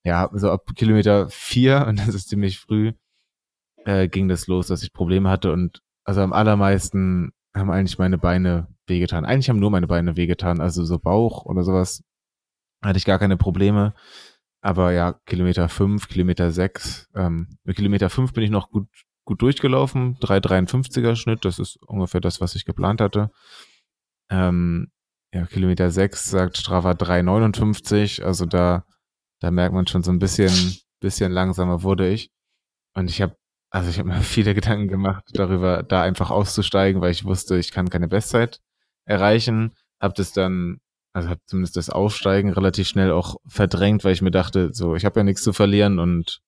ja, 0.03 0.29
so 0.34 0.51
ab 0.51 0.71
Kilometer 0.75 1.29
vier, 1.29 1.86
und 1.88 1.99
das 1.99 2.15
ist 2.15 2.29
ziemlich 2.29 2.59
früh, 2.59 2.93
äh, 3.86 4.07
ging 4.07 4.27
das 4.27 4.47
los, 4.47 4.67
dass 4.67 4.84
ich 4.84 4.93
Probleme 4.93 5.29
hatte 5.29 5.51
und 5.51 5.82
also 6.03 6.21
am 6.21 6.34
allermeisten 6.34 7.32
haben 7.55 7.71
eigentlich 7.71 7.99
meine 7.99 8.17
Beine 8.17 8.67
wehgetan. 8.88 9.25
Eigentlich 9.25 9.49
haben 9.49 9.59
nur 9.59 9.71
meine 9.71 9.88
Beine 9.88 10.17
wehgetan, 10.17 10.61
also 10.61 10.84
so 10.86 10.99
Bauch 10.99 11.45
oder 11.45 11.63
sowas 11.63 12.03
hatte 12.84 12.97
ich 12.97 13.05
gar 13.05 13.19
keine 13.19 13.38
Probleme. 13.38 13.93
Aber 14.61 14.91
ja, 14.93 15.13
Kilometer 15.25 15.69
fünf, 15.69 16.07
Kilometer 16.07 16.51
sechs, 16.51 17.09
ähm, 17.15 17.57
mit 17.63 17.75
Kilometer 17.75 18.09
fünf 18.09 18.34
bin 18.34 18.43
ich 18.43 18.49
noch 18.51 18.69
gut, 18.69 18.88
gut 19.26 19.41
durchgelaufen. 19.41 20.17
3,53er 20.19 21.15
Schnitt, 21.15 21.45
das 21.45 21.59
ist 21.59 21.78
ungefähr 21.88 22.22
das, 22.22 22.41
was 22.41 22.55
ich 22.55 22.65
geplant 22.65 23.01
hatte. 23.01 23.32
Ähm, 24.30 24.91
ja, 25.34 25.45
Kilometer 25.45 25.91
sechs 25.91 26.30
sagt 26.30 26.57
Strava 26.57 26.91
3,59, 26.91 28.24
also 28.24 28.45
da 28.45 28.86
da 29.41 29.51
merkt 29.51 29.74
man 29.74 29.88
schon 29.88 30.03
so 30.03 30.11
ein 30.11 30.19
bisschen, 30.19 30.78
bisschen 31.01 31.32
langsamer 31.32 31.84
wurde 31.84 32.07
ich. 32.09 32.32
Und 32.93 33.09
ich 33.09 33.22
habe, 33.22 33.36
also 33.72 33.89
ich 33.89 33.99
habe 33.99 34.09
mir 34.09 34.22
viele 34.22 34.53
Gedanken 34.53 34.88
gemacht 34.88 35.26
darüber, 35.34 35.84
da 35.84 36.03
einfach 36.03 36.32
auszusteigen, 36.32 37.01
weil 37.01 37.11
ich 37.11 37.26
wusste, 37.26 37.57
ich 37.57 37.72
kann 37.72 37.89
keine 37.89 38.07
Bestzeit 38.07 38.61
erreichen. 39.05 39.76
Hab 39.99 40.15
das 40.15 40.32
dann, 40.32 40.78
also 41.13 41.30
habe 41.30 41.41
zumindest 41.45 41.76
das 41.76 41.89
Aufsteigen 41.89 42.51
relativ 42.51 42.88
schnell 42.88 43.11
auch 43.11 43.36
verdrängt, 43.47 44.03
weil 44.03 44.13
ich 44.13 44.22
mir 44.22 44.32
dachte, 44.32 44.74
so, 44.74 44.95
ich 44.95 45.05
habe 45.05 45.19
ja 45.19 45.24
nichts 45.24 45.43
zu 45.43 45.53
verlieren 45.53 45.99
und 45.99 46.41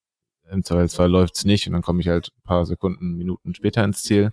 im 0.54 0.64
Zweifelsfall 0.64 1.10
läuft's 1.10 1.44
nicht 1.44 1.66
und 1.66 1.72
dann 1.74 1.82
komme 1.82 2.00
ich 2.00 2.08
halt 2.08 2.32
ein 2.36 2.42
paar 2.44 2.64
Sekunden, 2.66 3.16
Minuten 3.16 3.54
später 3.54 3.84
ins 3.84 4.02
Ziel. 4.02 4.32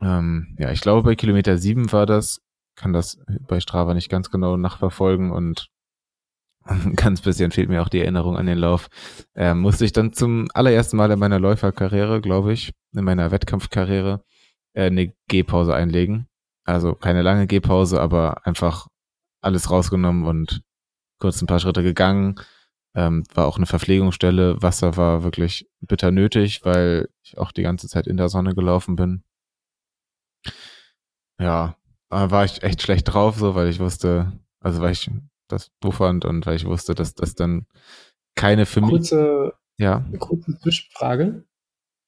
Ähm, 0.00 0.56
ja, 0.58 0.70
ich 0.70 0.80
glaube, 0.80 1.02
bei 1.02 1.14
Kilometer 1.14 1.58
sieben 1.58 1.92
war 1.92 2.06
das, 2.06 2.40
kann 2.76 2.92
das 2.92 3.18
bei 3.46 3.60
Strava 3.60 3.94
nicht 3.94 4.08
ganz 4.08 4.30
genau 4.30 4.56
nachverfolgen 4.56 5.30
und 5.30 5.68
ganz 6.96 7.20
bisschen 7.20 7.50
fehlt 7.50 7.68
mir 7.68 7.82
auch 7.82 7.88
die 7.88 8.00
Erinnerung 8.00 8.36
an 8.36 8.46
den 8.46 8.58
Lauf. 8.58 8.88
Ähm, 9.34 9.60
musste 9.60 9.84
ich 9.84 9.92
dann 9.92 10.12
zum 10.12 10.48
allerersten 10.54 10.96
Mal 10.96 11.10
in 11.10 11.18
meiner 11.18 11.40
Läuferkarriere, 11.40 12.20
glaube 12.20 12.52
ich, 12.52 12.72
in 12.94 13.04
meiner 13.04 13.30
Wettkampfkarriere, 13.30 14.24
äh, 14.74 14.86
eine 14.86 15.12
Gehpause 15.28 15.74
einlegen. 15.74 16.26
Also 16.64 16.94
keine 16.94 17.22
lange 17.22 17.46
Gehpause, 17.46 18.00
aber 18.00 18.46
einfach 18.46 18.86
alles 19.40 19.70
rausgenommen 19.70 20.24
und 20.24 20.62
kurz 21.18 21.42
ein 21.42 21.46
paar 21.46 21.60
Schritte 21.60 21.82
gegangen. 21.82 22.36
Ähm, 22.94 23.24
war 23.34 23.46
auch 23.46 23.56
eine 23.56 23.66
Verpflegungsstelle. 23.66 24.60
Wasser 24.62 24.96
war 24.96 25.22
wirklich 25.22 25.66
bitter 25.80 26.10
nötig, 26.10 26.64
weil 26.64 27.08
ich 27.22 27.38
auch 27.38 27.52
die 27.52 27.62
ganze 27.62 27.88
Zeit 27.88 28.06
in 28.06 28.16
der 28.16 28.28
Sonne 28.28 28.54
gelaufen 28.54 28.96
bin. 28.96 29.22
Ja, 31.40 31.76
war 32.10 32.44
ich 32.44 32.62
echt 32.62 32.82
schlecht 32.82 33.12
drauf, 33.12 33.36
so, 33.36 33.54
weil 33.54 33.68
ich 33.68 33.80
wusste, 33.80 34.32
also 34.60 34.82
weil 34.82 34.92
ich 34.92 35.10
das 35.48 35.70
doof 35.80 35.96
fand 35.96 36.24
und 36.24 36.44
weil 36.46 36.56
ich 36.56 36.66
wusste, 36.66 36.94
dass 36.94 37.14
das 37.14 37.34
dann 37.34 37.66
keine 38.34 38.66
für 38.66 38.82
kurze, 38.82 39.44
mich. 39.44 39.52
Ja. 39.84 40.04
Eine 40.06 40.18
kurze 40.18 40.58
Zwischenfrage. 40.58 41.44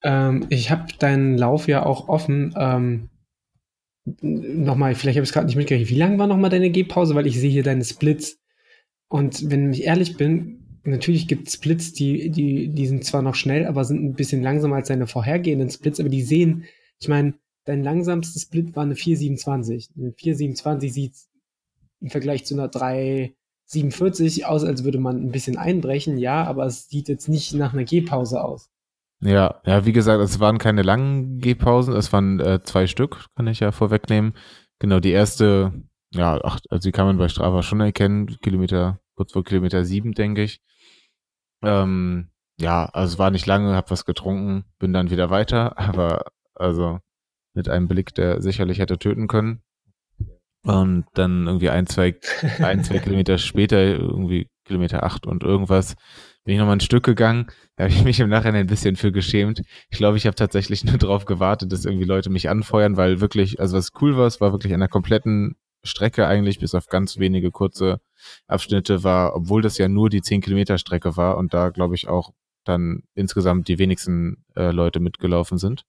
Ähm, 0.02 0.46
ich 0.50 0.70
habe 0.70 0.92
deinen 0.98 1.38
Lauf 1.38 1.66
ja 1.66 1.84
auch 1.84 2.08
offen. 2.08 2.54
Ähm, 2.56 3.08
nochmal, 4.20 4.94
vielleicht 4.94 5.16
habe 5.16 5.24
ich 5.24 5.30
es 5.30 5.32
gerade 5.32 5.46
nicht 5.46 5.56
mitgekriegt. 5.56 5.90
Wie 5.90 5.98
lang 5.98 6.18
war 6.18 6.26
nochmal 6.26 6.50
deine 6.50 6.70
Gehpause? 6.70 7.14
Weil 7.14 7.26
ich 7.26 7.40
sehe 7.40 7.50
hier 7.50 7.62
deine 7.62 7.84
Splits. 7.84 8.38
Und 9.08 9.50
wenn 9.50 9.72
ich 9.72 9.84
ehrlich 9.84 10.16
bin, 10.16 10.63
natürlich 10.84 11.28
gibt 11.28 11.48
es 11.48 11.54
Splits, 11.54 11.92
die, 11.92 12.30
die, 12.30 12.68
die 12.68 12.86
sind 12.86 13.04
zwar 13.04 13.22
noch 13.22 13.34
schnell, 13.34 13.66
aber 13.66 13.84
sind 13.84 14.04
ein 14.04 14.14
bisschen 14.14 14.42
langsamer 14.42 14.76
als 14.76 14.88
deine 14.88 15.06
vorhergehenden 15.06 15.70
Splits, 15.70 16.00
aber 16.00 16.08
die 16.08 16.22
sehen, 16.22 16.64
ich 17.00 17.08
meine, 17.08 17.34
dein 17.64 17.82
langsamster 17.82 18.38
Split 18.38 18.76
war 18.76 18.84
eine 18.84 18.94
427. 18.94 19.90
Eine 19.96 20.12
427 20.12 20.92
sieht 20.92 21.14
im 22.00 22.10
Vergleich 22.10 22.44
zu 22.44 22.54
einer 22.54 22.68
347 22.68 24.46
aus, 24.46 24.64
als 24.64 24.84
würde 24.84 24.98
man 24.98 25.16
ein 25.16 25.32
bisschen 25.32 25.56
einbrechen, 25.56 26.18
ja, 26.18 26.44
aber 26.44 26.66
es 26.66 26.88
sieht 26.88 27.08
jetzt 27.08 27.28
nicht 27.28 27.54
nach 27.54 27.72
einer 27.72 27.84
Gehpause 27.84 28.44
aus. 28.44 28.70
Ja, 29.20 29.62
ja, 29.64 29.86
wie 29.86 29.92
gesagt, 29.92 30.22
es 30.22 30.38
waren 30.38 30.58
keine 30.58 30.82
langen 30.82 31.38
Gehpausen, 31.38 31.94
es 31.94 32.12
waren 32.12 32.40
äh, 32.40 32.62
zwei 32.62 32.86
Stück, 32.86 33.26
kann 33.36 33.46
ich 33.46 33.60
ja 33.60 33.72
vorwegnehmen. 33.72 34.34
Genau, 34.80 35.00
die 35.00 35.12
erste, 35.12 35.72
ja, 36.10 36.38
ach, 36.44 36.60
also 36.68 36.88
die 36.88 36.92
kann 36.92 37.06
man 37.06 37.16
bei 37.16 37.28
Strava 37.28 37.62
schon 37.62 37.80
erkennen, 37.80 38.36
Kilometer, 38.42 39.00
kurz 39.14 39.32
vor 39.32 39.44
Kilometer 39.44 39.84
sieben, 39.86 40.12
denke 40.12 40.42
ich. 40.42 40.60
Ähm, 41.64 42.28
ja, 42.58 42.86
also 42.86 43.14
es 43.14 43.18
war 43.18 43.30
nicht 43.30 43.46
lange, 43.46 43.74
hab 43.74 43.90
was 43.90 44.04
getrunken, 44.04 44.64
bin 44.78 44.92
dann 44.92 45.10
wieder 45.10 45.30
weiter, 45.30 45.78
aber 45.78 46.26
also 46.54 47.00
mit 47.54 47.68
einem 47.68 47.88
Blick, 47.88 48.14
der 48.14 48.42
sicherlich 48.42 48.78
hätte 48.78 48.98
töten 48.98 49.28
können. 49.28 49.62
Und 50.64 51.04
dann 51.12 51.46
irgendwie 51.46 51.68
ein, 51.68 51.86
zwei, 51.86 52.16
ein, 52.58 52.82
zwei 52.84 52.98
Kilometer 53.00 53.38
später, 53.38 53.78
irgendwie 53.78 54.48
Kilometer 54.64 55.02
acht 55.02 55.26
und 55.26 55.42
irgendwas, 55.42 55.94
bin 56.44 56.54
ich 56.54 56.58
nochmal 56.58 56.76
ein 56.76 56.80
Stück 56.80 57.04
gegangen. 57.04 57.48
Da 57.76 57.84
habe 57.84 57.92
ich 57.92 58.02
mich 58.02 58.18
im 58.20 58.30
Nachhinein 58.30 58.62
ein 58.62 58.66
bisschen 58.66 58.96
für 58.96 59.12
geschämt. 59.12 59.62
Ich 59.90 59.98
glaube, 59.98 60.16
ich 60.16 60.26
habe 60.26 60.36
tatsächlich 60.36 60.84
nur 60.84 60.96
darauf 60.98 61.26
gewartet, 61.26 61.70
dass 61.70 61.84
irgendwie 61.84 62.06
Leute 62.06 62.30
mich 62.30 62.48
anfeuern, 62.48 62.96
weil 62.96 63.20
wirklich, 63.20 63.60
also 63.60 63.76
was 63.76 63.90
cool 64.00 64.16
war, 64.16 64.26
es 64.26 64.40
war 64.40 64.52
wirklich 64.52 64.72
an 64.72 64.80
der 64.80 64.88
kompletten 64.88 65.56
Strecke 65.82 66.26
eigentlich, 66.26 66.60
bis 66.60 66.74
auf 66.74 66.86
ganz 66.86 67.18
wenige 67.18 67.50
kurze 67.50 68.00
Abschnitte 68.46 69.04
war, 69.04 69.34
obwohl 69.34 69.62
das 69.62 69.78
ja 69.78 69.88
nur 69.88 70.10
die 70.10 70.22
10 70.22 70.40
Kilometer 70.40 70.78
Strecke 70.78 71.16
war 71.16 71.36
und 71.36 71.54
da 71.54 71.70
glaube 71.70 71.94
ich 71.94 72.08
auch 72.08 72.32
dann 72.64 73.02
insgesamt 73.14 73.68
die 73.68 73.78
wenigsten 73.78 74.44
äh, 74.56 74.70
Leute 74.70 75.00
mitgelaufen 75.00 75.58
sind. 75.58 75.84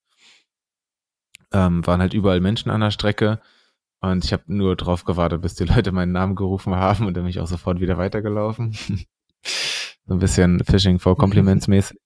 Ähm, 1.53 1.85
waren 1.87 2.01
halt 2.01 2.13
überall 2.13 2.41
Menschen 2.41 2.69
an 2.69 2.81
der 2.81 2.91
Strecke 2.91 3.39
und 4.01 4.25
ich 4.25 4.33
habe 4.33 4.43
nur 4.47 4.75
drauf 4.75 5.05
gewartet, 5.05 5.41
bis 5.41 5.55
die 5.55 5.63
Leute 5.75 5.91
meinen 5.91 6.11
Namen 6.11 6.35
gerufen 6.35 6.75
haben 6.75 7.05
und 7.05 7.15
dann 7.15 7.23
bin 7.23 7.29
ich 7.29 7.39
auch 7.39 7.47
sofort 7.47 7.79
wieder 7.79 7.97
weitergelaufen. 7.97 8.73
so 10.05 10.13
ein 10.13 10.19
bisschen 10.19 10.63
Fishing 10.63 10.99
for 10.99 11.17
Compliments 11.17 11.67
mäßig. 11.67 11.97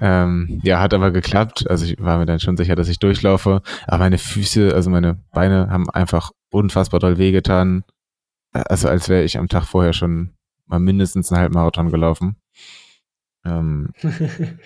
Ähm, 0.00 0.60
ja, 0.62 0.80
hat 0.80 0.94
aber 0.94 1.10
geklappt. 1.10 1.68
Also 1.70 1.84
ich 1.84 2.00
war 2.00 2.18
mir 2.18 2.26
dann 2.26 2.40
schon 2.40 2.56
sicher, 2.56 2.74
dass 2.74 2.88
ich 2.88 2.98
durchlaufe. 2.98 3.62
Aber 3.86 3.98
meine 3.98 4.18
Füße, 4.18 4.74
also 4.74 4.90
meine 4.90 5.14
Beine 5.32 5.68
haben 5.70 5.88
einfach 5.90 6.32
unfassbar 6.50 7.00
doll 7.00 7.18
wehgetan. 7.18 7.84
Also 8.62 8.88
als 8.88 9.08
wäre 9.08 9.24
ich 9.24 9.38
am 9.38 9.48
Tag 9.48 9.64
vorher 9.64 9.92
schon 9.92 10.36
mal 10.66 10.80
mindestens 10.80 11.30
einen 11.30 11.40
Halbmarathon 11.40 11.90
gelaufen. 11.90 12.36
Ähm, 13.44 13.92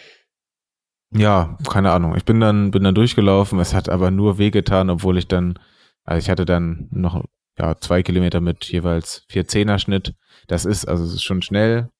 ja, 1.13 1.57
keine 1.69 1.93
Ahnung. 1.93 2.17
Ich 2.17 2.25
bin 2.25 2.41
dann, 2.41 2.71
bin 2.71 2.85
dann 2.85 2.95
durchgelaufen. 2.95 3.59
Es 3.59 3.75
hat 3.75 3.89
aber 3.89 4.11
nur 4.11 4.39
wehgetan, 4.39 4.91
obwohl 4.91 5.19
ich 5.19 5.29
dann, 5.29 5.59
also 6.05 6.19
ich 6.19 6.31
hatte 6.31 6.45
dann 6.45 6.89
noch 6.91 7.25
ja, 7.59 7.77
zwei 7.77 8.03
Kilometer 8.03 8.41
mit 8.41 8.65
jeweils 8.65 9.25
vier 9.29 9.47
Zehner-Schnitt. 9.47 10.15
Das 10.47 10.65
ist, 10.65 10.87
also 10.87 11.05
es 11.05 11.15
ist 11.15 11.23
schon 11.23 11.43
schnell. 11.43 11.91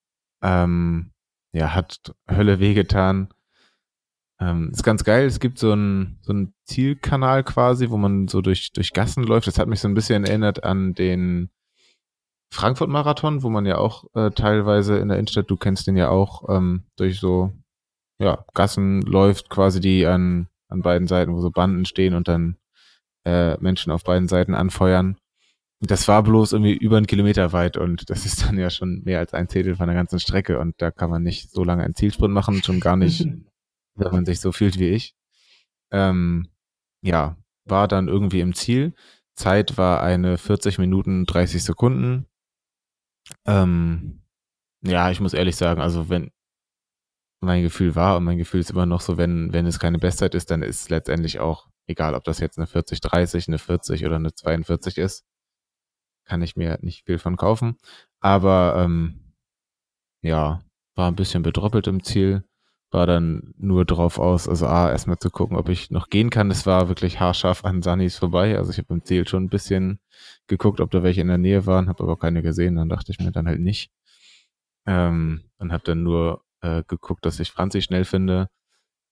Ähm, 0.41 1.11
ja, 1.53 1.75
hat 1.75 2.13
Hölle 2.29 2.59
wehgetan. 2.59 3.29
Ähm, 4.39 4.71
ist 4.71 4.83
ganz 4.83 5.03
geil. 5.03 5.27
Es 5.27 5.39
gibt 5.39 5.59
so 5.59 5.71
einen 5.71 6.17
so 6.21 6.33
einen 6.33 6.53
Zielkanal 6.65 7.43
quasi, 7.43 7.89
wo 7.91 7.97
man 7.97 8.27
so 8.27 8.41
durch, 8.41 8.71
durch 8.71 8.93
Gassen 8.93 9.23
läuft. 9.23 9.45
Das 9.47 9.59
hat 9.59 9.67
mich 9.67 9.79
so 9.79 9.87
ein 9.87 9.93
bisschen 9.93 10.25
erinnert 10.25 10.63
an 10.63 10.93
den 10.93 11.51
Frankfurt-Marathon, 12.51 13.43
wo 13.43 13.49
man 13.49 13.65
ja 13.65 13.77
auch 13.77 14.05
äh, 14.13 14.29
teilweise 14.31 14.97
in 14.97 15.07
der 15.07 15.17
Innenstadt, 15.17 15.49
du 15.49 15.55
kennst 15.55 15.87
den 15.87 15.95
ja 15.95 16.09
auch, 16.09 16.49
ähm, 16.49 16.83
durch 16.97 17.19
so 17.19 17.53
ja, 18.19 18.45
Gassen 18.53 19.01
läuft, 19.01 19.49
quasi 19.49 19.79
die 19.79 20.05
an, 20.05 20.47
an 20.67 20.81
beiden 20.81 21.07
Seiten, 21.07 21.33
wo 21.33 21.41
so 21.41 21.49
Banden 21.49 21.85
stehen 21.85 22.13
und 22.13 22.27
dann 22.27 22.57
äh, 23.25 23.57
Menschen 23.59 23.91
auf 23.91 24.03
beiden 24.03 24.27
Seiten 24.27 24.53
anfeuern. 24.53 25.17
Das 25.79 26.07
war 26.07 26.21
bloß 26.21 26.53
irgendwie 26.53 26.73
über 26.73 26.97
einen 26.97 27.07
Kilometer 27.07 27.53
weit 27.53 27.77
und 27.77 28.09
das 28.09 28.25
ist 28.25 28.43
dann 28.43 28.59
ja 28.59 28.69
schon 28.69 29.01
mehr 29.03 29.19
als 29.19 29.33
ein 29.33 29.49
Zehntel 29.49 29.75
von 29.75 29.87
der 29.87 29.95
ganzen 29.95 30.19
Strecke 30.19 30.59
und 30.59 30.75
da 30.79 30.91
kann 30.91 31.09
man 31.09 31.23
nicht 31.23 31.49
so 31.49 31.63
lange 31.63 31.83
einen 31.83 31.95
Zielsprint 31.95 32.33
machen, 32.33 32.61
schon 32.61 32.79
gar 32.79 32.97
nicht, 32.97 33.25
wenn 33.95 34.11
man 34.11 34.25
sich 34.25 34.39
so 34.39 34.51
fühlt 34.51 34.77
wie 34.77 34.89
ich. 34.89 35.15
Ähm, 35.91 36.49
ja, 37.01 37.37
war 37.65 37.87
dann 37.87 38.07
irgendwie 38.07 38.41
im 38.41 38.53
Ziel. 38.53 38.93
Zeit 39.35 39.77
war 39.77 40.03
eine 40.03 40.37
40 40.37 40.77
Minuten 40.77 41.25
30 41.25 41.63
Sekunden. 41.63 42.27
Ähm, 43.45 44.23
ja, 44.83 45.11
ich 45.11 45.19
muss 45.19 45.33
ehrlich 45.33 45.55
sagen, 45.55 45.81
also 45.81 46.09
wenn 46.09 46.31
mein 47.41 47.63
Gefühl 47.63 47.95
war 47.95 48.17
und 48.17 48.23
mein 48.23 48.37
Gefühl 48.37 48.59
ist 48.59 48.71
immer 48.71 48.85
noch 48.85 49.01
so, 49.01 49.17
wenn, 49.17 49.51
wenn 49.53 49.65
es 49.65 49.79
keine 49.79 49.97
Bestzeit 49.99 50.35
ist, 50.35 50.51
dann 50.51 50.61
ist 50.63 50.81
es 50.81 50.89
letztendlich 50.89 51.39
auch 51.39 51.67
egal, 51.87 52.13
ob 52.13 52.23
das 52.23 52.39
jetzt 52.39 52.57
eine 52.57 52.67
40, 52.67 53.01
30, 53.01 53.47
eine 53.47 53.57
40 53.57 54.05
oder 54.05 54.17
eine 54.17 54.33
42 54.33 54.97
ist 54.97 55.25
kann 56.31 56.41
ich 56.41 56.55
mir 56.55 56.79
nicht 56.81 57.05
viel 57.05 57.19
von 57.19 57.35
kaufen. 57.35 57.77
Aber 58.21 58.75
ähm, 58.77 59.33
ja, 60.23 60.63
war 60.95 61.07
ein 61.09 61.15
bisschen 61.15 61.43
bedroppelt 61.43 61.87
im 61.87 62.03
Ziel. 62.03 62.45
War 62.91 63.07
dann 63.07 63.53
nur 63.57 63.85
drauf 63.85 64.19
aus, 64.19 64.49
also 64.49 64.67
A, 64.67 64.91
erstmal 64.91 65.17
zu 65.17 65.29
gucken, 65.29 65.55
ob 65.57 65.69
ich 65.69 65.91
noch 65.91 66.09
gehen 66.09 66.29
kann. 66.29 66.51
Es 66.51 66.65
war 66.65 66.89
wirklich 66.89 67.19
haarscharf 67.21 67.63
an 67.63 67.81
Sunnis 67.81 68.17
vorbei. 68.17 68.57
Also 68.57 68.71
ich 68.71 68.77
habe 68.77 68.93
im 68.93 69.05
Ziel 69.05 69.27
schon 69.27 69.45
ein 69.45 69.49
bisschen 69.49 69.99
geguckt, 70.47 70.81
ob 70.81 70.91
da 70.91 71.01
welche 71.01 71.21
in 71.21 71.27
der 71.27 71.37
Nähe 71.37 71.65
waren, 71.65 71.87
habe 71.87 72.03
aber 72.03 72.17
keine 72.17 72.41
gesehen. 72.41 72.75
Dann 72.75 72.89
dachte 72.89 73.11
ich 73.11 73.19
mir 73.19 73.31
dann 73.31 73.47
halt 73.47 73.61
nicht. 73.61 73.91
Ähm, 74.85 75.43
und 75.57 75.71
habe 75.71 75.83
dann 75.85 76.03
nur 76.03 76.43
äh, 76.61 76.83
geguckt, 76.87 77.25
dass 77.25 77.39
ich 77.39 77.51
Franzi 77.51 77.81
schnell 77.81 78.03
finde. 78.05 78.49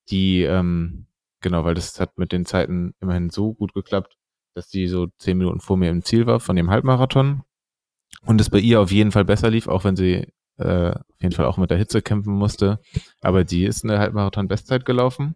Die, 0.09 0.43
ähm, 0.43 1.07
genau, 1.41 1.63
weil 1.63 1.75
das 1.75 1.99
hat 1.99 2.17
mit 2.17 2.32
den 2.32 2.45
Zeiten 2.45 2.93
immerhin 2.99 3.30
so 3.30 3.53
gut 3.53 3.73
geklappt, 3.73 4.17
dass 4.55 4.69
die 4.69 4.88
so 4.88 5.07
zehn 5.19 5.38
Minuten 5.38 5.61
vor 5.61 5.77
mir 5.77 5.89
im 5.89 6.03
Ziel 6.03 6.25
war 6.25 6.39
von 6.39 6.55
dem 6.55 6.69
Halbmarathon 6.69 7.43
und 8.23 8.41
es 8.41 8.49
bei 8.49 8.59
ihr 8.59 8.82
auf 8.82 8.91
jeden 8.91 9.11
Fall 9.11 9.25
besser 9.25 9.49
lief, 9.49 9.67
auch 9.67 9.84
wenn 9.84 9.95
sie 9.95 10.27
äh, 10.60 10.91
auf 10.91 11.22
jeden 11.22 11.34
Fall 11.34 11.45
auch 11.45 11.57
mit 11.57 11.72
der 11.72 11.78
Hitze 11.78 12.01
kämpfen 12.01 12.34
musste. 12.34 12.80
Aber 13.22 13.43
die 13.43 13.66
ist 13.66 13.84
eine 13.84 13.99
Halbmarathon-Bestzeit 13.99 14.86
gelaufen 14.86 15.36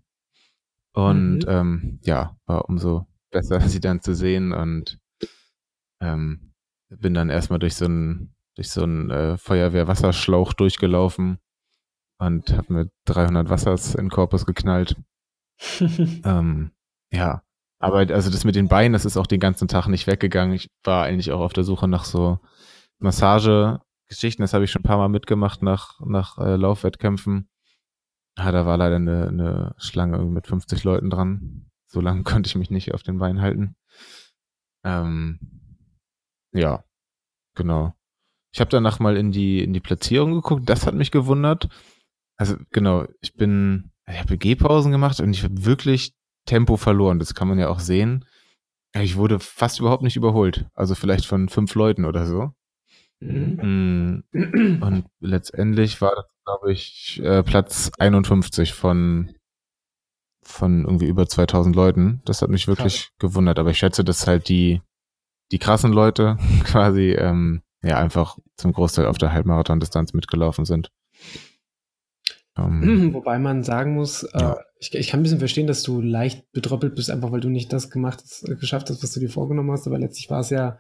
und 0.94 1.40
mhm. 1.40 1.48
ähm, 1.48 2.00
ja, 2.04 2.36
war 2.46 2.70
umso 2.70 3.08
besser, 3.32 3.60
sie 3.68 3.80
dann 3.80 4.02
zu 4.02 4.14
sehen 4.14 4.54
und 4.54 5.00
ähm, 6.02 6.54
bin 6.90 7.14
dann 7.14 7.30
erstmal 7.30 7.60
durch 7.60 7.76
so 7.76 7.86
einen 7.86 8.36
durch 8.56 8.70
so 8.70 8.84
einen 8.84 9.10
äh, 9.10 9.38
Feuerwehrwasserschlauch 9.38 10.54
durchgelaufen 10.54 11.40
und 12.20 12.56
habe 12.56 12.72
mit 12.72 12.92
300 13.06 13.50
Wassers 13.50 13.96
in 13.96 14.06
den 14.06 14.12
Korpus 14.12 14.46
geknallt. 14.46 14.96
ähm, 16.24 16.72
ja, 17.12 17.42
aber 17.80 18.00
also 18.14 18.30
das 18.30 18.44
mit 18.44 18.56
den 18.56 18.68
Beinen, 18.68 18.94
das 18.94 19.06
ist 19.06 19.18
auch 19.18 19.26
den 19.26 19.40
ganzen 19.40 19.68
Tag 19.68 19.88
nicht 19.88 20.06
weggegangen. 20.06 20.54
Ich 20.54 20.70
war 20.84 21.04
eigentlich 21.06 21.32
auch 21.32 21.42
auf 21.42 21.54
der 21.54 21.64
Suche 21.64 21.88
nach 21.88 22.06
so 22.06 22.40
Massagegeschichten. 24.14 24.44
Das 24.44 24.54
habe 24.54 24.64
ich 24.64 24.72
schon 24.72 24.82
ein 24.82 24.88
paar 24.88 24.98
Mal 24.98 25.10
mitgemacht 25.10 25.62
nach, 25.62 26.00
nach 26.02 26.38
äh, 26.38 26.56
Laufwettkämpfen. 26.56 27.50
Ja, 28.38 28.52
da 28.52 28.66
war 28.66 28.78
leider 28.78 28.96
eine, 28.96 29.28
eine 29.28 29.76
Schlange 29.78 30.20
mit 30.26 30.48
50 30.48 30.84
Leuten 30.84 31.10
dran. 31.10 31.70
So 31.88 32.02
lange 32.02 32.24
konnte 32.24 32.48
ich 32.48 32.56
mich 32.56 32.70
nicht 32.70 32.94
auf 32.94 33.04
den 33.04 33.18
Beinen 33.18 33.42
halten. 33.42 33.76
Ähm, 34.84 35.40
ja, 36.54 36.84
genau. 37.56 37.94
Ich 38.54 38.60
habe 38.60 38.70
danach 38.70 39.00
mal 39.00 39.18
in 39.18 39.32
die 39.32 39.64
in 39.64 39.74
die 39.74 39.80
Platzierung 39.80 40.34
geguckt. 40.34 40.70
Das 40.70 40.86
hat 40.86 40.94
mich 40.94 41.12
gewundert. 41.12 41.70
Also 42.38 42.56
genau, 42.72 43.08
ich 43.22 43.34
bin, 43.34 43.92
ich 44.08 44.20
habe 44.20 44.38
Gehpausen 44.38 44.92
gemacht 44.92 45.20
und 45.20 45.32
ich 45.32 45.44
habe 45.44 45.66
wirklich 45.66 46.14
Tempo 46.46 46.78
verloren. 46.78 47.20
Das 47.20 47.34
kann 47.34 47.48
man 47.48 47.60
ja 47.60 47.70
auch 47.70 47.80
sehen. 47.80 48.26
Ich 48.96 49.16
wurde 49.16 49.40
fast 49.40 49.80
überhaupt 49.80 50.04
nicht 50.04 50.18
überholt. 50.18 50.68
Also 50.76 50.94
vielleicht 50.94 51.26
von 51.26 51.50
fünf 51.50 51.74
Leuten 51.74 52.06
oder 52.06 52.28
so. 52.28 52.52
Mhm. 53.24 54.24
Mm. 54.32 54.82
Und 54.82 55.06
letztendlich 55.20 56.02
war 56.02 56.16
das, 56.16 56.26
glaube 56.46 56.72
ich, 56.72 57.22
äh, 57.24 57.44
Platz 57.44 57.92
51 57.98 58.74
von, 58.74 59.34
von 60.44 60.86
irgendwie 60.86 61.08
über 61.08 61.28
2000 61.28 61.76
Leuten. 61.76 62.22
Das 62.26 62.42
hat 62.42 62.50
mich 62.50 62.68
wirklich 62.68 63.04
Krass. 63.04 63.12
gewundert. 63.20 63.60
Aber 63.60 63.72
ich 63.72 63.78
schätze, 63.78 64.04
dass 64.04 64.28
halt 64.28 64.50
die, 64.50 64.82
die 65.52 65.60
krassen 65.60 65.94
Leute 65.94 66.38
quasi, 66.64 67.12
ähm, 67.12 67.62
ja, 67.82 67.98
einfach 67.98 68.38
zum 68.56 68.74
Großteil 68.74 69.08
auf 69.08 69.18
der 69.18 69.34
Halbmarathon-Distanz 69.34 70.14
mitgelaufen 70.14 70.66
sind. 70.66 70.92
Ähm, 72.58 73.14
Wobei 73.14 73.40
man 73.40 73.64
sagen 73.64 73.96
muss, 73.96 74.24
äh, 74.24 74.40
ja. 74.40 74.54
äh, 74.54 74.64
ich, 74.80 74.94
ich, 74.94 75.08
kann 75.08 75.20
ein 75.20 75.24
bisschen 75.24 75.40
verstehen, 75.40 75.68
dass 75.68 75.82
du 75.82 76.02
leicht 76.02 76.52
betroppelt 76.52 76.94
bist, 76.96 77.10
einfach 77.10 77.32
weil 77.32 77.40
du 77.40 77.50
nicht 77.50 77.74
das 77.74 77.90
gemacht 77.90 78.22
hast, 78.22 78.48
äh, 78.48 78.56
geschafft 78.56 78.90
hast, 78.90 79.02
was 79.02 79.12
du 79.12 79.20
dir 79.20 79.30
vorgenommen 79.30 79.72
hast. 79.72 79.88
Aber 79.88 79.98
letztlich 79.98 80.30
war 80.30 80.42
es 80.42 80.50
ja, 80.50 80.78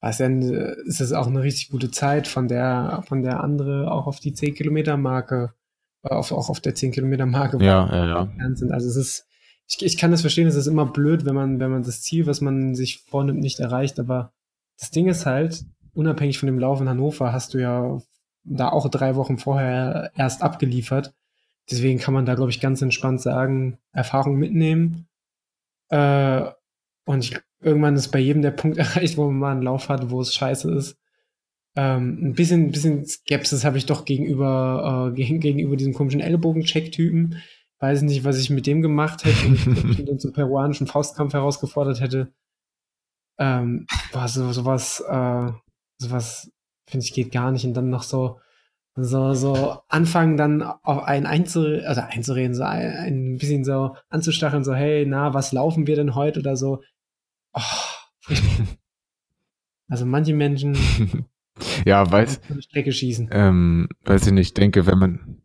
es 0.00 0.18
ja, 0.18 0.26
eine, 0.26 0.52
ist 0.86 1.00
es 1.00 1.12
auch 1.12 1.26
eine 1.26 1.42
richtig 1.42 1.70
gute 1.70 1.90
Zeit, 1.90 2.28
von 2.28 2.48
der, 2.48 3.02
von 3.06 3.22
der 3.22 3.42
andere 3.42 3.90
auch 3.90 4.06
auf 4.06 4.20
die 4.20 4.32
10 4.32 4.54
Kilometer 4.54 4.96
Marke, 4.96 5.54
äh, 6.02 6.14
auf, 6.14 6.32
auch 6.32 6.50
auf 6.50 6.60
der 6.60 6.74
10 6.74 6.92
Kilometer 6.92 7.26
Marke 7.26 7.58
ja, 7.64 7.88
ja, 7.90 8.06
ja. 8.06 8.54
sind. 8.54 8.72
Also 8.72 8.88
es 8.88 8.96
ist, 8.96 9.26
ich, 9.68 9.84
ich 9.84 9.98
kann 9.98 10.10
das 10.10 10.20
verstehen, 10.20 10.46
es 10.46 10.54
ist 10.54 10.66
immer 10.66 10.86
blöd, 10.86 11.24
wenn 11.24 11.34
man, 11.34 11.60
wenn 11.60 11.70
man 11.70 11.82
das 11.82 12.02
Ziel, 12.02 12.26
was 12.26 12.40
man 12.40 12.74
sich 12.74 12.98
vornimmt, 12.98 13.40
nicht 13.40 13.60
erreicht, 13.60 13.98
aber 13.98 14.32
das 14.78 14.90
Ding 14.90 15.08
ist 15.08 15.26
halt, 15.26 15.64
unabhängig 15.94 16.38
von 16.38 16.46
dem 16.46 16.58
Lauf 16.58 16.80
in 16.80 16.88
Hannover 16.88 17.32
hast 17.32 17.54
du 17.54 17.58
ja 17.58 17.98
da 18.44 18.68
auch 18.68 18.88
drei 18.88 19.16
Wochen 19.16 19.38
vorher 19.38 20.12
erst 20.14 20.42
abgeliefert. 20.42 21.14
Deswegen 21.68 21.98
kann 21.98 22.14
man 22.14 22.26
da, 22.26 22.34
glaube 22.34 22.50
ich, 22.50 22.60
ganz 22.60 22.80
entspannt 22.80 23.20
sagen, 23.20 23.78
Erfahrung 23.92 24.36
mitnehmen. 24.36 25.08
Äh, 25.88 26.42
und 27.06 27.24
ich, 27.24 27.40
irgendwann 27.60 27.96
ist 27.96 28.08
bei 28.08 28.18
jedem 28.18 28.42
der 28.42 28.50
Punkt 28.50 28.76
erreicht, 28.78 29.16
wo 29.16 29.24
man 29.26 29.38
mal 29.38 29.52
einen 29.52 29.62
Lauf 29.62 29.88
hat, 29.88 30.10
wo 30.10 30.20
es 30.20 30.34
scheiße 30.34 30.72
ist. 30.72 30.96
Ähm, 31.76 32.18
ein 32.22 32.32
bisschen, 32.32 32.66
ein 32.66 32.70
bisschen 32.72 33.04
Skepsis 33.06 33.64
habe 33.64 33.76
ich 33.76 33.84
doch 33.84 34.06
gegenüber, 34.06 35.12
äh, 35.14 35.14
gegenüber 35.14 35.76
diesem 35.76 35.92
komischen 35.92 36.20
Ellbogencheck-Typen. 36.20 37.36
Weiß 37.78 38.00
nicht, 38.02 38.24
was 38.24 38.38
ich 38.38 38.48
mit 38.48 38.66
dem 38.66 38.80
gemacht 38.80 39.24
hätte, 39.24 39.44
wenn 39.44 39.90
ich 39.90 39.96
den 40.04 40.18
zum 40.18 40.32
peruanischen 40.32 40.86
Faustkampf 40.86 41.34
herausgefordert 41.34 42.00
hätte. 42.00 42.32
Ähm, 43.38 43.86
boah, 44.12 44.26
so, 44.26 44.50
sowas, 44.52 45.00
äh, 45.06 45.50
sowas, 45.98 46.50
finde 46.88 47.04
ich, 47.04 47.12
geht 47.12 47.30
gar 47.30 47.52
nicht. 47.52 47.66
Und 47.66 47.74
dann 47.74 47.90
noch 47.90 48.02
so, 48.02 48.40
so, 48.94 49.34
so 49.34 49.78
anfangen 49.88 50.38
dann 50.38 50.62
auf 50.62 51.04
einen 51.04 51.26
einzureden, 51.26 51.84
also 51.84 52.00
einzureden, 52.00 52.54
so 52.54 52.62
ein, 52.62 52.86
ein 52.86 53.36
bisschen 53.36 53.64
so 53.64 53.94
anzustacheln, 54.08 54.64
so, 54.64 54.74
hey, 54.74 55.04
na, 55.06 55.34
was 55.34 55.52
laufen 55.52 55.86
wir 55.86 55.96
denn 55.96 56.14
heute 56.14 56.40
oder 56.40 56.56
so. 56.56 56.80
Oh, 57.56 57.62
also 59.88 60.06
manche 60.06 60.34
Menschen 60.34 60.76
ja, 61.84 62.10
weiß, 62.10 62.40
Strecke 62.60 62.92
schießen. 62.92 63.30
Ähm, 63.32 63.88
weiß 64.04 64.26
ich 64.26 64.32
nicht, 64.32 64.56
denke, 64.56 64.86
wenn 64.86 64.98
man, 64.98 65.42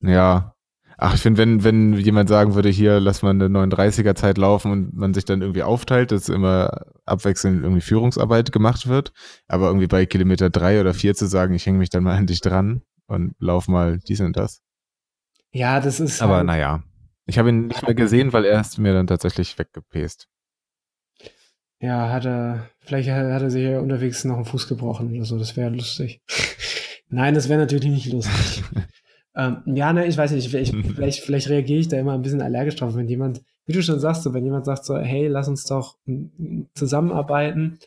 ja, 0.00 0.54
Ach, 0.96 1.14
ich 1.14 1.20
finde, 1.20 1.38
wenn, 1.38 1.64
wenn 1.64 1.92
jemand 1.94 2.28
sagen 2.28 2.54
würde, 2.54 2.68
hier, 2.68 3.00
lass 3.00 3.22
mal 3.22 3.30
eine 3.30 3.46
39er 3.46 4.14
Zeit 4.14 4.38
laufen 4.38 4.70
und 4.70 4.94
man 4.94 5.12
sich 5.12 5.24
dann 5.24 5.42
irgendwie 5.42 5.62
aufteilt, 5.62 6.12
dass 6.12 6.28
immer 6.28 6.86
abwechselnd 7.04 7.62
irgendwie 7.62 7.80
Führungsarbeit 7.80 8.52
gemacht 8.52 8.86
wird, 8.86 9.12
aber 9.48 9.66
irgendwie 9.66 9.88
bei 9.88 10.06
Kilometer 10.06 10.50
drei 10.50 10.80
oder 10.80 10.94
vier 10.94 11.14
zu 11.14 11.26
sagen, 11.26 11.54
ich 11.54 11.66
hänge 11.66 11.78
mich 11.78 11.90
dann 11.90 12.04
mal 12.04 12.16
an 12.16 12.26
dich 12.26 12.40
dran 12.40 12.82
und 13.06 13.34
lauf 13.38 13.66
mal 13.66 13.98
dies 13.98 14.20
und 14.20 14.36
das. 14.36 14.62
Ja, 15.52 15.80
das 15.80 16.00
ist. 16.00 16.22
Aber 16.22 16.36
halt 16.36 16.46
naja. 16.46 16.84
Ich 17.26 17.38
habe 17.38 17.48
ihn 17.48 17.68
nicht 17.68 17.82
mehr 17.82 17.94
gesehen, 17.94 18.32
weil 18.32 18.44
er 18.44 18.60
ist 18.60 18.78
mir 18.78 18.92
dann 18.92 19.06
tatsächlich 19.06 19.58
weggepest. 19.58 20.28
Ja, 21.84 22.08
hat 22.08 22.24
er, 22.24 22.70
vielleicht 22.80 23.10
hat 23.10 23.42
er 23.42 23.50
sich 23.50 23.62
ja 23.62 23.78
unterwegs 23.78 24.24
noch 24.24 24.36
einen 24.36 24.46
Fuß 24.46 24.68
gebrochen 24.68 25.14
oder 25.14 25.26
so, 25.26 25.38
das 25.38 25.54
wäre 25.54 25.68
lustig. 25.68 26.22
Nein, 27.10 27.34
das 27.34 27.50
wäre 27.50 27.60
natürlich 27.60 27.90
nicht 27.90 28.12
lustig. 28.12 28.64
Ähm, 29.36 29.62
ja, 29.66 29.92
ne, 29.92 30.06
ich 30.06 30.16
weiß 30.16 30.30
nicht, 30.30 30.54
ich, 30.54 30.70
vielleicht, 30.70 31.18
vielleicht 31.24 31.48
reagiere 31.48 31.80
ich 31.80 31.88
da 31.88 31.98
immer 31.98 32.12
ein 32.12 32.22
bisschen 32.22 32.40
allergisch 32.40 32.76
drauf, 32.76 32.94
wenn 32.94 33.08
jemand, 33.08 33.42
wie 33.66 33.72
du 33.72 33.82
schon 33.82 33.98
sagst, 33.98 34.22
so, 34.22 34.32
wenn 34.32 34.44
jemand 34.44 34.64
sagt 34.64 34.84
so, 34.84 34.96
hey, 34.96 35.26
lass 35.26 35.48
uns 35.48 35.64
doch 35.64 35.98
zusammenarbeiten, 36.76 37.80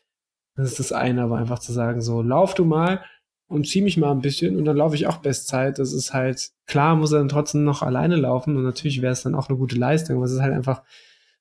das 0.57 0.71
ist 0.71 0.79
das 0.81 0.91
eine, 0.91 1.21
aber 1.21 1.37
einfach 1.37 1.59
zu 1.59 1.71
sagen 1.71 2.01
so, 2.01 2.21
lauf 2.21 2.53
du 2.53 2.65
mal 2.65 3.01
und 3.47 3.65
zieh 3.65 3.81
mich 3.81 3.95
mal 3.95 4.11
ein 4.11 4.19
bisschen 4.19 4.57
und 4.57 4.65
dann 4.65 4.75
laufe 4.75 4.95
ich 4.95 5.07
auch 5.07 5.19
Bestzeit. 5.19 5.79
Das 5.79 5.93
ist 5.93 6.11
halt, 6.11 6.51
klar 6.65 6.97
muss 6.97 7.13
er 7.13 7.19
dann 7.19 7.29
trotzdem 7.29 7.63
noch 7.63 7.81
alleine 7.81 8.17
laufen 8.17 8.57
und 8.57 8.63
natürlich 8.63 9.01
wäre 9.01 9.13
es 9.13 9.23
dann 9.23 9.33
auch 9.33 9.47
eine 9.47 9.57
gute 9.57 9.77
Leistung, 9.77 10.17
aber 10.17 10.25
es 10.25 10.33
ist 10.33 10.41
halt 10.41 10.53
einfach 10.53 10.83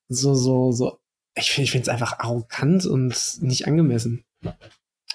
so, 0.06 0.36
so, 0.36 0.70
so, 0.70 1.00
ich 1.36 1.50
finde, 1.50 1.64
ich 1.64 1.70
finde 1.70 1.82
es 1.82 1.88
einfach 1.88 2.18
arrogant 2.18 2.86
und 2.86 3.38
nicht 3.40 3.66
angemessen. 3.66 4.24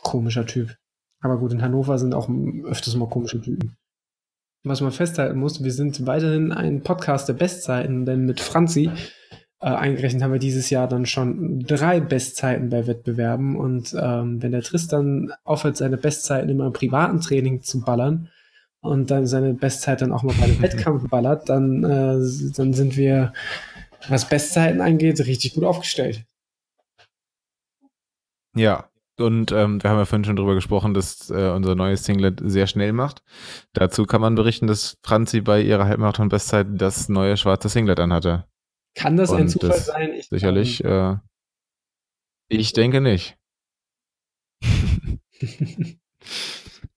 Komischer 0.01 0.45
Typ. 0.45 0.77
Aber 1.19 1.37
gut, 1.37 1.53
in 1.53 1.61
Hannover 1.61 1.99
sind 1.99 2.13
auch 2.13 2.29
öfters 2.63 2.95
mal 2.95 3.09
komische 3.09 3.41
Typen 3.41 3.77
was 4.63 4.81
man 4.81 4.91
festhalten 4.91 5.39
muss, 5.39 5.63
wir 5.63 5.71
sind 5.71 6.05
weiterhin 6.05 6.51
ein 6.51 6.81
Podcast 6.81 7.27
der 7.27 7.33
Bestzeiten, 7.33 8.05
denn 8.05 8.25
mit 8.25 8.39
Franzi 8.39 8.91
äh, 9.59 9.65
eingerechnet 9.65 10.23
haben 10.23 10.33
wir 10.33 10.39
dieses 10.39 10.69
Jahr 10.69 10.87
dann 10.87 11.05
schon 11.05 11.59
drei 11.61 11.99
Bestzeiten 11.99 12.69
bei 12.69 12.85
Wettbewerben. 12.85 13.55
Und 13.55 13.95
ähm, 13.99 14.41
wenn 14.41 14.51
der 14.51 14.61
Tristan 14.61 15.33
aufhört, 15.43 15.77
seine 15.77 15.97
Bestzeiten 15.97 16.49
immer 16.49 16.67
im 16.67 16.73
privaten 16.73 17.21
Training 17.21 17.61
zu 17.61 17.81
ballern 17.81 18.29
und 18.81 19.09
dann 19.09 19.25
seine 19.25 19.53
Bestzeit 19.53 20.01
dann 20.01 20.11
auch 20.11 20.23
mal 20.23 20.35
bei 20.39 20.47
dem 20.47 20.61
Wettkampf 20.61 21.09
ballert, 21.09 21.49
dann, 21.49 21.83
äh, 21.83 22.19
dann 22.55 22.73
sind 22.73 22.97
wir, 22.97 23.33
was 24.09 24.27
Bestzeiten 24.27 24.81
angeht, 24.81 25.19
richtig 25.19 25.53
gut 25.53 25.63
aufgestellt. 25.63 26.25
Ja, 28.55 28.89
und 29.17 29.51
ähm, 29.51 29.81
wir 29.81 29.89
haben 29.89 29.97
ja 29.97 30.05
vorhin 30.05 30.25
schon 30.25 30.35
drüber 30.35 30.55
gesprochen, 30.55 30.93
dass 30.93 31.29
äh, 31.29 31.49
unser 31.49 31.75
neues 31.75 32.03
Singlet 32.05 32.41
sehr 32.43 32.67
schnell 32.67 32.93
macht. 32.93 33.23
Dazu 33.73 34.05
kann 34.05 34.21
man 34.21 34.35
berichten, 34.35 34.67
dass 34.67 34.97
Franzi 35.03 35.41
bei 35.41 35.61
ihrer 35.61 35.85
Halbmarathon-Bestzeit 35.85 36.67
das 36.71 37.09
neue 37.09 37.37
schwarze 37.37 37.69
Singlet 37.69 37.99
anhatte. 37.99 38.45
Kann 38.95 39.17
das 39.17 39.29
Und 39.29 39.41
ein 39.41 39.49
Zufall 39.49 39.69
das 39.69 39.85
sein? 39.85 40.13
Ich 40.13 40.27
sicherlich. 40.27 40.83
Äh, 40.83 41.17
ich 42.49 42.73
denke 42.73 42.99
nicht. 42.99 43.37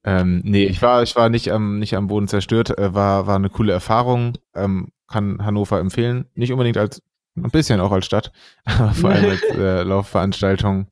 ähm, 0.04 0.40
nee, 0.44 0.64
ich 0.64 0.82
war, 0.82 1.02
ich 1.02 1.14
war 1.14 1.28
nicht 1.28 1.52
am, 1.52 1.78
nicht 1.78 1.94
am 1.94 2.08
Boden 2.08 2.26
zerstört. 2.26 2.76
Äh, 2.78 2.94
war, 2.94 3.26
war 3.26 3.36
eine 3.36 3.50
coole 3.50 3.72
Erfahrung. 3.72 4.36
Ähm, 4.54 4.90
kann 5.08 5.44
Hannover 5.44 5.78
empfehlen. 5.80 6.26
Nicht 6.34 6.52
unbedingt 6.52 6.76
als, 6.76 7.02
ein 7.36 7.50
bisschen 7.50 7.80
auch 7.80 7.92
als 7.92 8.06
Stadt, 8.06 8.32
aber 8.64 8.92
vor 8.92 9.10
allem 9.10 9.30
als 9.30 9.42
äh, 9.50 9.82
Laufveranstaltung 9.82 10.88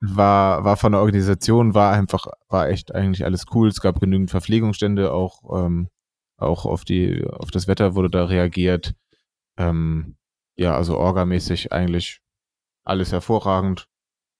war, 0.00 0.64
war 0.64 0.76
von 0.76 0.92
der 0.92 1.00
Organisation, 1.00 1.74
war 1.74 1.92
einfach, 1.92 2.26
war 2.48 2.68
echt 2.68 2.94
eigentlich 2.94 3.24
alles 3.24 3.46
cool. 3.54 3.68
Es 3.68 3.80
gab 3.80 4.00
genügend 4.00 4.30
Verpflegungsstände, 4.30 5.12
auch, 5.12 5.64
ähm, 5.64 5.88
auch 6.36 6.66
auf 6.66 6.84
die, 6.84 7.24
auf 7.26 7.50
das 7.50 7.66
Wetter 7.66 7.94
wurde 7.94 8.10
da 8.10 8.24
reagiert. 8.24 8.94
Ähm, 9.56 10.16
ja, 10.56 10.76
also 10.76 10.98
orgamäßig 10.98 11.72
eigentlich 11.72 12.20
alles 12.84 13.12
hervorragend. 13.12 13.88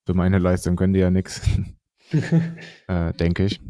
Für 0.07 0.15
meine 0.15 0.39
Leistung 0.39 0.77
können 0.77 0.95
die 0.95 1.01
ja 1.01 1.11
nix. 1.11 1.43
äh, 2.89 3.13
denke 3.15 3.45
ich. 3.45 3.61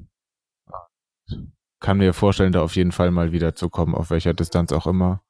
Kann 1.81 1.99
mir 1.99 2.13
vorstellen, 2.13 2.53
da 2.53 2.63
auf 2.63 2.77
jeden 2.77 2.93
Fall 2.93 3.11
mal 3.11 3.33
wieder 3.33 3.55
zu 3.55 3.69
kommen, 3.69 3.95
auf 3.95 4.11
welcher 4.11 4.35
Distanz 4.35 4.73
auch 4.73 4.87
immer. 4.87 5.23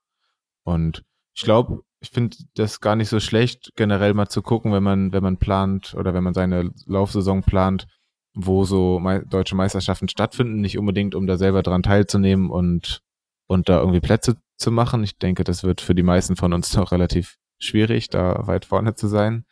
Und 0.65 1.05
ich 1.35 1.43
glaube, 1.43 1.83
ich 2.01 2.11
finde 2.11 2.37
das 2.55 2.81
gar 2.81 2.97
nicht 2.97 3.09
so 3.09 3.21
schlecht, 3.21 3.73
generell 3.77 4.15
mal 4.15 4.29
zu 4.29 4.43
gucken, 4.43 4.73
wenn 4.73 4.83
man, 4.83 5.13
wenn 5.13 5.23
man 5.23 5.37
plant 5.37 5.95
oder 5.95 6.15
wenn 6.15 6.25
man 6.25 6.35
seine 6.35 6.73
Laufsaison 6.87 7.43
plant, 7.43 7.87
wo 8.35 8.65
so 8.65 9.01
me 9.01 9.25
deutsche 9.27 9.57
Meisterschaften 9.57 10.09
stattfinden, 10.09 10.61
nicht 10.61 10.79
unbedingt, 10.79 11.15
um 11.15 11.27
da 11.27 11.37
selber 11.37 11.63
dran 11.63 11.83
teilzunehmen 11.83 12.51
und, 12.51 13.03
und 13.47 13.69
da 13.69 13.79
irgendwie 13.79 14.01
Plätze 14.01 14.37
zu 14.57 14.71
machen. 14.71 15.03
Ich 15.03 15.19
denke, 15.19 15.45
das 15.45 15.65
wird 15.65 15.81
für 15.81 15.95
die 15.95 16.03
meisten 16.03 16.37
von 16.37 16.53
uns 16.53 16.71
doch 16.73 16.93
relativ 16.93 17.37
schwierig, 17.59 18.09
da 18.11 18.47
weit 18.47 18.65
vorne 18.65 18.95
zu 18.95 19.09
sein. 19.09 19.45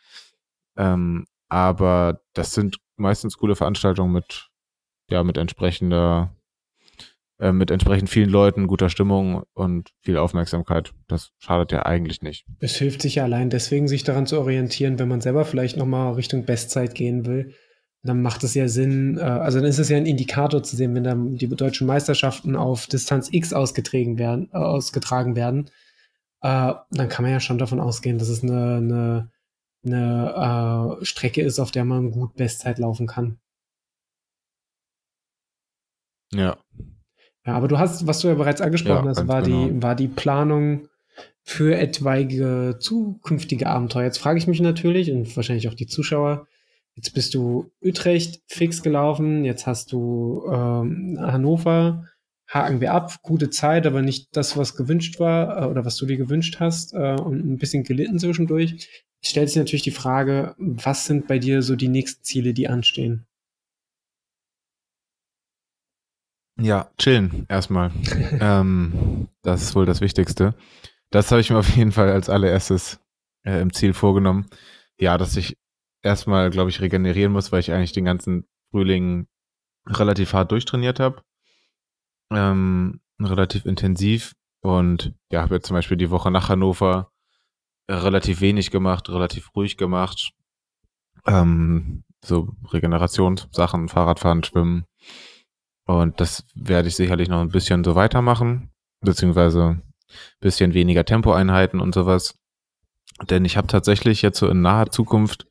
Ähm, 0.77 1.27
aber 1.49 2.21
das 2.33 2.53
sind 2.53 2.79
meistens 2.97 3.39
coole 3.39 3.57
Veranstaltungen 3.57 4.13
mit, 4.13 4.51
ja, 5.11 5.25
mit 5.25 5.37
entsprechender 5.37 6.36
äh, 7.39 7.53
mit 7.53 7.71
entsprechend 7.71 8.09
vielen 8.09 8.31
Leuten, 8.31 8.67
guter 8.67 8.89
Stimmung 8.89 9.43
und 9.53 9.93
viel 10.01 10.17
Aufmerksamkeit. 10.17 10.95
Das 11.07 11.33
schadet 11.39 11.71
ja 11.71 11.85
eigentlich 11.85 12.23
nicht. 12.23 12.47
Es 12.61 12.77
hilft 12.77 13.03
sich 13.03 13.17
ja 13.17 13.25
allein 13.25 13.51
deswegen, 13.51 13.89
sich 13.89 14.05
daran 14.05 14.27
zu 14.27 14.39
orientieren, 14.39 14.99
wenn 14.99 15.09
man 15.09 15.21
selber 15.21 15.45
vielleicht 15.45 15.77
nochmal 15.77 16.15
Richtung 16.15 16.47
Bestzeit 16.47 16.95
gehen 16.95 17.27
will. 17.27 17.53
Dann 18.03 18.23
macht 18.23 18.43
es 18.43 18.55
ja 18.55 18.69
Sinn, 18.69 19.19
äh, 19.19 19.21
also 19.21 19.59
dann 19.59 19.69
ist 19.69 19.79
es 19.79 19.91
ja 19.91 19.99
ein 19.99 20.07
Indikator 20.07 20.63
zu 20.63 20.77
sehen, 20.77 20.95
wenn 20.95 21.05
dann 21.05 21.37
die 21.37 21.47
deutschen 21.47 21.87
Meisterschaften 21.87 22.57
auf 22.57 22.87
Distanz 22.87 23.29
X 23.31 23.53
ausgetragen 23.53 24.19
werden, 24.19 24.49
äh, 24.53 24.57
ausgetragen 24.57 25.37
werden, 25.37 25.71
dann 26.43 27.09
kann 27.09 27.25
man 27.25 27.33
ja 27.33 27.41
schon 27.41 27.59
davon 27.59 27.81
ausgehen, 27.81 28.19
dass 28.19 28.29
es 28.29 28.45
eine, 28.45 28.77
eine, 28.77 29.31
eine 29.85 30.99
äh, 31.01 31.05
Strecke 31.05 31.43
ist, 31.43 31.59
auf 31.59 31.73
der 31.73 31.85
man 31.85 32.13
gut 32.13 32.37
Bestzeit 32.37 32.79
laufen 32.79 33.09
kann. 33.09 33.41
Ja, 36.33 36.59
ja, 37.47 37.55
aber 37.55 37.69
du 37.69 37.79
hast, 37.79 38.07
was 38.07 38.21
du 38.21 38.29
ja 38.29 38.35
bereits 38.35 38.61
angesprochen 38.61 39.05
ja, 39.05 39.11
hast, 39.11 39.29
war 39.29 39.43
genau. 39.43 39.69
die, 39.69 39.83
war 39.83 39.95
die 39.95 40.09
Planung 40.09 40.89
für 41.43 41.79
etwaige 41.79 42.77
zukünftige 42.81 43.69
Abenteuer. 43.69 44.05
Jetzt 44.05 44.19
frage 44.19 44.39
ich 44.39 44.49
mich 44.49 44.61
natürlich 44.61 45.13
und 45.13 45.35
wahrscheinlich 45.37 45.69
auch 45.69 45.75
die 45.75 45.87
Zuschauer, 45.87 46.49
jetzt 46.97 47.15
bist 47.15 47.35
du 47.35 47.71
Utrecht 47.81 48.43
fix 48.49 48.83
gelaufen, 48.83 49.45
jetzt 49.45 49.67
hast 49.67 49.93
du 49.93 50.43
ähm, 50.51 51.19
Hannover, 51.21 52.05
haken 52.49 52.81
wir 52.81 52.93
ab, 52.93 53.23
gute 53.23 53.49
Zeit, 53.51 53.87
aber 53.87 54.03
nicht 54.03 54.37
das, 54.37 54.57
was 54.57 54.75
gewünscht 54.75 55.21
war 55.21 55.63
äh, 55.63 55.67
oder 55.67 55.85
was 55.85 55.97
du 55.97 56.07
dir 56.07 56.17
gewünscht 56.17 56.57
hast 56.59 56.95
äh, 56.95 57.15
und 57.15 57.47
ein 57.47 57.59
bisschen 57.59 57.85
gelitten 57.85 58.19
zwischendurch. 58.19 58.73
Jetzt 59.21 59.31
stellt 59.31 59.49
sich 59.49 59.59
natürlich 59.59 59.83
die 59.83 59.93
Frage, 59.93 60.57
was 60.59 61.07
sind 61.07 61.29
bei 61.29 61.39
dir 61.39 61.63
so 61.63 61.77
die 61.77 61.89
nächsten 61.89 62.25
Ziele, 62.25 62.55
die 62.55 62.69
anstehen? 62.69 63.27
Ja, 66.59 66.91
chillen 66.99 67.47
erstmal. 67.49 67.93
ähm, 68.41 69.29
das 69.43 69.63
ist 69.63 69.75
wohl 69.75 69.87
das 69.87 70.01
Wichtigste. 70.01 70.55
Das 71.11 71.31
habe 71.31 71.41
ich 71.41 71.51
mir 71.51 71.59
auf 71.59 71.77
jeden 71.77 71.93
Fall 71.93 72.11
als 72.11 72.29
allererstes 72.29 73.01
äh, 73.45 73.61
im 73.61 73.73
Ziel 73.73 73.95
vorgenommen. 73.95 74.47
Ja, 74.99 75.19
dass 75.19 75.37
ich 75.37 75.59
erstmal, 76.03 76.51
glaube 76.51 76.71
ich, 76.71 76.81
regenerieren 76.81 77.33
muss, 77.33 77.53
weil 77.53 77.61
ich 77.61 77.73
eigentlich 77.73 77.93
den 77.93 78.05
ganzen 78.05 78.47
Frühling 78.71 79.27
relativ 79.87 80.33
hart 80.33 80.51
durchtrainiert 80.51 80.99
habe. 81.01 81.23
Ähm, 82.31 83.01
relativ 83.21 83.67
intensiv. 83.67 84.33
Und 84.61 85.15
ja, 85.31 85.43
habe 85.43 85.57
jetzt 85.57 85.67
zum 85.67 85.75
Beispiel 85.75 85.97
die 85.97 86.11
Woche 86.11 86.31
nach 86.31 86.49
Hannover 86.49 87.13
relativ 87.89 88.41
wenig 88.41 88.71
gemacht, 88.71 89.09
relativ 89.09 89.55
ruhig 89.55 89.77
gemacht. 89.77 90.33
Ähm, 91.27 92.05
so 92.25 92.49
Regenerationssachen, 92.73 93.89
Fahrradfahren, 93.89 94.43
Schwimmen. 94.43 94.87
Und 95.87 96.21
das 96.21 96.45
werde 96.55 96.89
ich 96.89 96.97
sicherlich 96.97 97.29
noch 97.29 97.41
ein 97.41 97.51
bisschen 97.51 97.85
so 97.85 97.95
weitermachen, 97.95 98.71
beziehungsweise 99.01 99.81
bisschen 100.41 100.75
weniger 100.75 101.05
Tempoeinheiten 101.05 101.81
und 101.81 101.95
sowas. 101.95 102.39
Denn 103.31 103.45
ich 103.45 103.57
habe 103.57 103.69
tatsächlich 103.69 104.23
jetzt 104.23 104.39
so 104.39 104.49
in 104.49 104.61
naher 104.61 104.91
Zukunft 104.91 105.47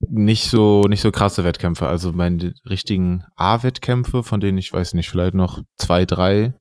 nicht 0.00 0.50
so 0.50 0.82
nicht 0.88 1.02
so 1.02 1.12
krasse 1.12 1.44
Wettkämpfe. 1.44 1.86
Also 1.86 2.12
meine 2.12 2.54
richtigen 2.68 3.24
A-Wettkämpfe, 3.36 4.22
von 4.22 4.40
denen 4.40 4.58
ich 4.58 4.72
weiß 4.72 4.94
nicht, 4.94 5.08
vielleicht 5.08 5.34
noch 5.34 5.62
zwei, 5.76 6.04
drei 6.04 6.54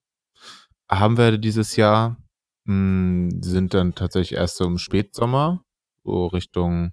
haben 0.89 1.17
werde 1.17 1.39
dieses 1.39 1.75
Jahr, 1.75 2.17
hm, 2.65 3.41
sind 3.41 3.73
dann 3.73 3.95
tatsächlich 3.95 4.37
erst 4.39 4.57
so 4.57 4.65
im 4.65 4.77
Spätsommer, 4.77 5.63
so 6.03 6.27
Richtung 6.27 6.91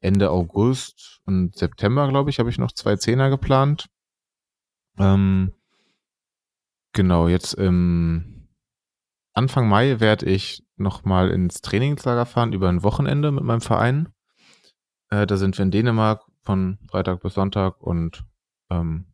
Ende 0.00 0.30
August 0.30 1.20
und 1.24 1.56
September, 1.56 2.08
glaube 2.08 2.30
ich, 2.30 2.38
habe 2.38 2.50
ich 2.50 2.58
noch 2.58 2.72
zwei 2.72 2.96
Zehner 2.96 3.30
geplant. 3.30 3.86
Ähm, 4.98 5.52
genau, 6.92 7.28
jetzt 7.28 7.54
im 7.54 8.48
Anfang 9.34 9.68
Mai 9.68 10.00
werde 10.00 10.26
ich 10.26 10.64
nochmal 10.76 11.30
ins 11.30 11.60
Trainingslager 11.60 12.26
fahren 12.26 12.52
über 12.52 12.68
ein 12.68 12.82
Wochenende 12.82 13.32
mit 13.32 13.44
meinem 13.44 13.60
Verein. 13.60 14.08
Äh, 15.10 15.26
da 15.26 15.36
sind 15.36 15.58
wir 15.58 15.64
in 15.64 15.70
Dänemark 15.70 16.22
von 16.42 16.78
Freitag 16.90 17.20
bis 17.20 17.34
Sonntag 17.34 17.80
und 17.80 18.24
ähm, 18.70 19.06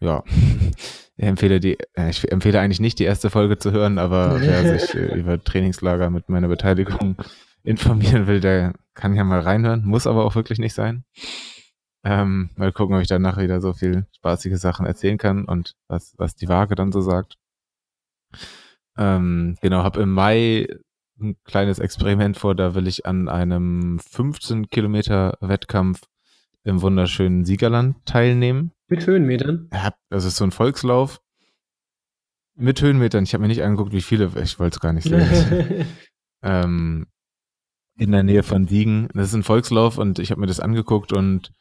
ja, 0.00 0.24
ich 1.16 1.24
empfehle 1.24 1.60
die, 1.60 1.78
äh, 1.94 2.10
ich 2.10 2.30
empfehle 2.30 2.60
eigentlich 2.60 2.80
nicht 2.80 2.98
die 2.98 3.04
erste 3.04 3.30
Folge 3.30 3.58
zu 3.58 3.70
hören, 3.70 3.98
aber 3.98 4.40
wer 4.40 4.78
sich 4.78 4.94
äh, 4.94 5.18
über 5.18 5.42
Trainingslager 5.42 6.10
mit 6.10 6.28
meiner 6.28 6.48
Beteiligung 6.48 7.16
informieren 7.62 8.26
will, 8.26 8.40
der 8.40 8.74
kann 8.94 9.14
ja 9.14 9.24
mal 9.24 9.40
reinhören, 9.40 9.84
muss 9.84 10.06
aber 10.06 10.24
auch 10.24 10.34
wirklich 10.34 10.58
nicht 10.58 10.74
sein. 10.74 11.04
Ähm, 12.02 12.50
mal 12.56 12.72
gucken, 12.72 12.96
ob 12.96 13.02
ich 13.02 13.08
danach 13.08 13.36
wieder 13.36 13.60
so 13.60 13.72
viel 13.72 14.06
spaßige 14.16 14.58
Sachen 14.58 14.86
erzählen 14.86 15.18
kann 15.18 15.44
und 15.44 15.74
was, 15.88 16.14
was 16.16 16.34
die 16.34 16.48
Waage 16.48 16.74
dann 16.74 16.92
so 16.92 17.00
sagt. 17.00 17.36
Ähm, 18.96 19.56
genau, 19.60 19.82
habe 19.82 20.00
im 20.00 20.12
Mai 20.12 20.66
ein 21.20 21.36
kleines 21.44 21.78
Experiment 21.78 22.38
vor, 22.38 22.54
da 22.54 22.74
will 22.74 22.86
ich 22.86 23.04
an 23.04 23.28
einem 23.28 23.98
15 23.98 24.70
Kilometer 24.70 25.36
Wettkampf 25.40 26.02
im 26.64 26.80
wunderschönen 26.80 27.44
Siegerland 27.44 27.96
teilnehmen. 28.06 28.72
Mit 28.88 29.06
Höhenmetern? 29.06 29.68
Ja, 29.72 29.94
das 30.08 30.24
ist 30.24 30.36
so 30.36 30.44
ein 30.44 30.50
Volkslauf. 30.50 31.20
Mit 32.56 32.80
Höhenmetern. 32.82 33.24
Ich 33.24 33.32
habe 33.34 33.42
mir 33.42 33.48
nicht 33.48 33.62
angeguckt, 33.62 33.92
wie 33.92 34.02
viele, 34.02 34.30
ich 34.42 34.58
wollte 34.58 34.76
es 34.76 34.80
gar 34.80 34.92
nicht 34.92 35.04
sehen. 35.04 35.86
ähm, 36.42 37.06
in 37.96 38.12
der 38.12 38.22
Nähe 38.22 38.42
von 38.42 38.66
Siegen. 38.66 39.08
Das 39.14 39.28
ist 39.28 39.34
ein 39.34 39.42
Volkslauf 39.42 39.98
und 39.98 40.18
ich 40.18 40.30
habe 40.30 40.40
mir 40.40 40.46
das 40.46 40.60
angeguckt 40.60 41.12
und 41.12 41.52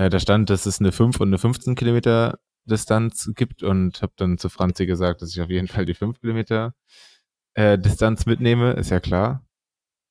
äh, 0.00 0.08
da 0.08 0.18
stand, 0.18 0.48
dass 0.48 0.64
es 0.64 0.80
eine 0.80 0.92
5 0.92 1.20
und 1.20 1.28
eine 1.28 1.36
15 1.36 1.74
Kilometer 1.74 2.38
Distanz 2.64 3.30
gibt 3.34 3.62
und 3.62 4.00
habe 4.00 4.12
dann 4.16 4.38
zu 4.38 4.48
Franzi 4.48 4.86
gesagt, 4.86 5.20
dass 5.20 5.30
ich 5.34 5.42
auf 5.42 5.50
jeden 5.50 5.68
Fall 5.68 5.84
die 5.84 5.94
5 5.94 6.20
Kilometer 6.20 6.74
äh, 7.54 7.78
Distanz 7.78 8.24
mitnehme, 8.24 8.72
ist 8.72 8.90
ja 8.90 9.00
klar. 9.00 9.44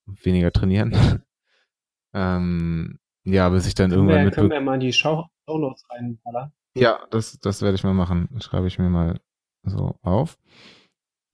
Weniger 0.06 0.52
trainieren. 0.52 1.24
ähm, 2.14 3.00
ja, 3.24 3.48
bis 3.48 3.66
ich 3.66 3.74
dann 3.74 3.90
können 3.90 4.02
irgendwann 4.02 4.18
wir, 4.18 4.24
mit. 4.26 4.34
Können 4.34 4.50
wir 4.50 4.60
mal 4.60 4.78
die 4.78 4.92
Show 4.92 5.26
Shownotes 5.48 5.84
reinballern? 5.90 6.52
Ja, 6.76 7.04
das, 7.10 7.40
das 7.40 7.62
werde 7.62 7.74
ich 7.74 7.82
mal 7.82 7.94
machen. 7.94 8.28
Schreibe 8.40 8.68
ich 8.68 8.78
mir 8.78 8.90
mal 8.90 9.18
so 9.64 9.96
auf. 10.02 10.38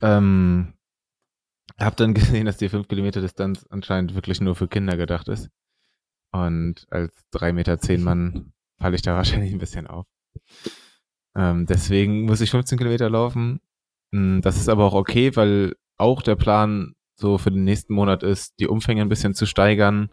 Ähm, 0.01 0.73
hab 1.79 1.97
dann 1.99 2.15
gesehen, 2.15 2.47
dass 2.47 2.57
die 2.57 2.71
5 2.71 2.89
Kilometer 2.89 3.21
Distanz 3.21 3.67
anscheinend 3.69 4.15
wirklich 4.15 4.41
nur 4.41 4.55
für 4.55 4.67
Kinder 4.67 4.97
gedacht 4.97 5.29
ist. 5.29 5.51
Und 6.45 6.87
als 6.91 7.13
3,10 7.33 7.53
Meter 7.53 7.79
zehn 7.79 8.03
Mann 8.03 8.53
falle 8.79 8.97
ich 8.97 9.03
da 9.03 9.15
wahrscheinlich 9.17 9.53
ein 9.53 9.59
bisschen 9.59 9.87
auf. 9.87 10.07
Ähm, 11.35 11.67
deswegen 11.67 12.23
muss 12.23 12.41
ich 12.41 12.51
15 12.51 12.79
Kilometer 12.79 13.11
laufen. 13.11 13.61
Hm, 14.13 14.41
das 14.43 14.57
ist 14.57 14.69
aber 14.69 14.85
auch 14.85 14.95
okay, 14.95 15.35
weil 15.37 15.75
auch 15.97 16.23
der 16.23 16.37
Plan 16.37 16.95
so 17.15 17.39
für 17.39 17.51
den 17.51 17.65
nächsten 17.65 17.95
Monat 17.95 18.23
ist, 18.23 18.59
die 18.61 18.69
Umfänge 18.69 19.03
ein 19.03 19.09
bisschen 19.09 19.35
zu 19.35 19.47
steigern. 19.47 20.11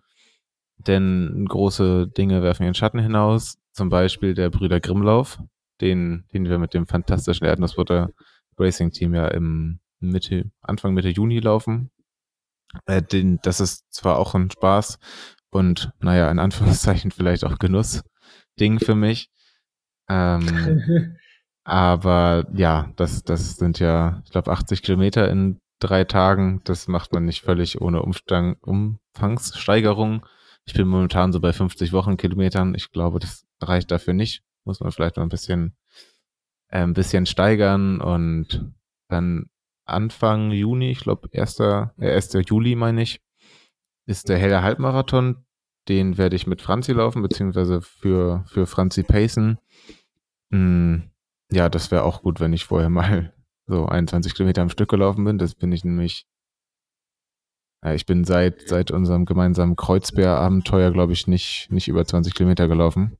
Denn 0.77 1.45
große 1.47 2.07
Dinge 2.07 2.41
werfen 2.41 2.63
ihren 2.63 2.73
Schatten 2.73 2.99
hinaus. 2.99 3.57
Zum 3.71 3.89
Beispiel 3.89 4.33
der 4.33 4.49
Brüder 4.49 4.79
Grimmlauf, 4.79 5.39
den, 5.81 6.25
den 6.33 6.49
wir 6.49 6.59
mit 6.59 6.73
dem 6.73 6.87
fantastischen 6.87 7.47
Erdnussbutter 7.47 8.11
Racing 8.57 8.91
Team 8.91 9.13
ja 9.13 9.27
im 9.27 9.79
Mitte, 9.99 10.51
Anfang 10.61 10.93
Mitte 10.93 11.09
Juni 11.09 11.39
laufen. 11.39 11.89
Äh, 12.85 13.01
den, 13.01 13.39
das 13.43 13.59
ist 13.59 13.91
zwar 13.93 14.17
auch 14.17 14.35
ein 14.35 14.51
Spaß 14.51 14.99
und 15.53 15.91
naja, 15.99 16.29
in 16.29 16.39
Anführungszeichen 16.39 17.11
vielleicht 17.11 17.45
auch 17.45 17.59
Genuss-Ding 17.59 18.79
für 18.79 18.95
mich. 18.95 19.29
Ähm, 20.09 21.17
aber 21.63 22.45
ja, 22.53 22.91
das, 22.95 23.23
das 23.23 23.57
sind 23.57 23.79
ja, 23.79 24.21
ich 24.25 24.31
glaube, 24.31 24.51
80 24.51 24.81
Kilometer 24.81 25.29
in 25.29 25.59
drei 25.79 26.03
Tagen. 26.03 26.61
Das 26.63 26.87
macht 26.87 27.13
man 27.13 27.25
nicht 27.25 27.41
völlig 27.41 27.81
ohne 27.81 28.01
Umstang, 28.01 28.55
Umfangssteigerung. 28.61 30.25
Ich 30.65 30.73
bin 30.73 30.87
momentan 30.87 31.31
so 31.31 31.39
bei 31.39 31.53
50 31.53 31.91
Wochenkilometern. 31.93 32.73
Ich 32.75 32.91
glaube, 32.91 33.19
das 33.19 33.45
reicht 33.61 33.91
dafür 33.91 34.13
nicht. 34.13 34.43
Muss 34.63 34.79
man 34.79 34.91
vielleicht 34.91 35.17
noch 35.17 35.23
ein 35.23 35.29
bisschen, 35.29 35.75
äh, 36.69 36.79
ein 36.79 36.93
bisschen 36.93 37.25
steigern 37.25 37.99
und 37.99 38.73
dann 39.09 39.49
Anfang 39.85 40.51
Juni, 40.51 40.91
ich 40.91 41.01
glaube 41.01 41.29
1. 41.33 41.59
Äh, 41.59 41.87
1. 41.99 42.37
Juli 42.47 42.75
meine 42.75 43.01
ich, 43.01 43.21
ist 44.05 44.29
der 44.29 44.37
Heller 44.37 44.63
Halbmarathon. 44.63 45.45
Den 45.89 46.17
werde 46.17 46.35
ich 46.37 46.47
mit 46.47 46.61
Franzi 46.61 46.93
laufen, 46.93 47.21
beziehungsweise 47.21 47.81
für, 47.81 48.45
für 48.47 48.65
Franzi 48.65 49.03
pacen. 49.03 49.57
Hm, 50.51 51.11
ja, 51.51 51.67
das 51.69 51.91
wäre 51.91 52.03
auch 52.03 52.21
gut, 52.21 52.39
wenn 52.39 52.53
ich 52.53 52.65
vorher 52.65 52.89
mal 52.89 53.33
so 53.67 53.85
21 53.85 54.33
Kilometer 54.33 54.61
am 54.61 54.69
Stück 54.69 54.89
gelaufen 54.89 55.25
bin. 55.25 55.37
Das 55.37 55.55
bin 55.55 55.71
ich 55.71 55.83
nämlich. 55.83 56.25
Ja, 57.83 57.93
ich 57.93 58.05
bin 58.05 58.23
seit, 58.23 58.69
seit 58.69 58.91
unserem 58.91 59.25
gemeinsamen 59.25 59.75
Kreuzbär-Abenteuer, 59.75 60.91
glaube 60.91 61.11
ich, 61.11 61.27
nicht, 61.27 61.67
nicht 61.69 61.89
über 61.89 62.05
20 62.05 62.33
Kilometer 62.33 62.69
gelaufen. 62.69 63.17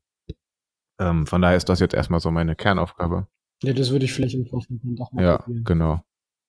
Ähm, 0.99 1.27
von 1.27 1.41
daher 1.41 1.57
ist 1.57 1.67
das 1.67 1.81
jetzt 1.81 1.93
erstmal 1.93 2.21
so 2.21 2.31
meine 2.31 2.55
Kernaufgabe. 2.55 3.27
Ja, 3.61 3.73
das 3.73 3.91
würde 3.91 4.05
ich 4.05 4.13
vielleicht 4.13 4.36
im 4.36 4.45
Vorfeld 4.45 4.79
doch 4.84 5.11
mal 5.11 5.21
Ja, 5.23 5.38
probieren. 5.39 5.63
genau. 5.65 6.01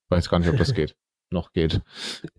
Weiß 0.09 0.29
gar 0.29 0.39
nicht, 0.39 0.49
ob 0.49 0.55
das 0.55 0.73
geht. 0.73 0.95
Noch 1.31 1.51
geht. 1.53 1.81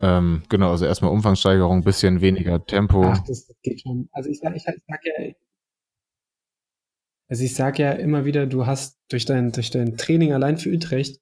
Ähm, 0.00 0.42
genau, 0.48 0.70
also 0.70 0.86
erstmal 0.86 1.10
Umfangssteigerung, 1.10 1.82
bisschen 1.82 2.20
weniger 2.20 2.64
Tempo. 2.64 3.04
Ach, 3.04 3.18
das 3.26 3.52
geht 3.62 3.82
schon. 3.82 4.08
Also 4.12 4.30
ich 4.30 4.40
ich, 4.42 4.54
ich 4.54 4.62
sag 4.64 5.04
ja, 5.04 5.32
also 7.28 7.44
ich 7.44 7.54
sag 7.54 7.78
ja 7.78 7.92
immer 7.92 8.24
wieder, 8.24 8.46
du 8.46 8.66
hast 8.66 8.98
durch 9.08 9.24
dein, 9.24 9.52
durch 9.52 9.70
dein 9.70 9.96
Training 9.96 10.32
allein 10.32 10.58
für 10.58 10.70
Utrecht 10.70 11.20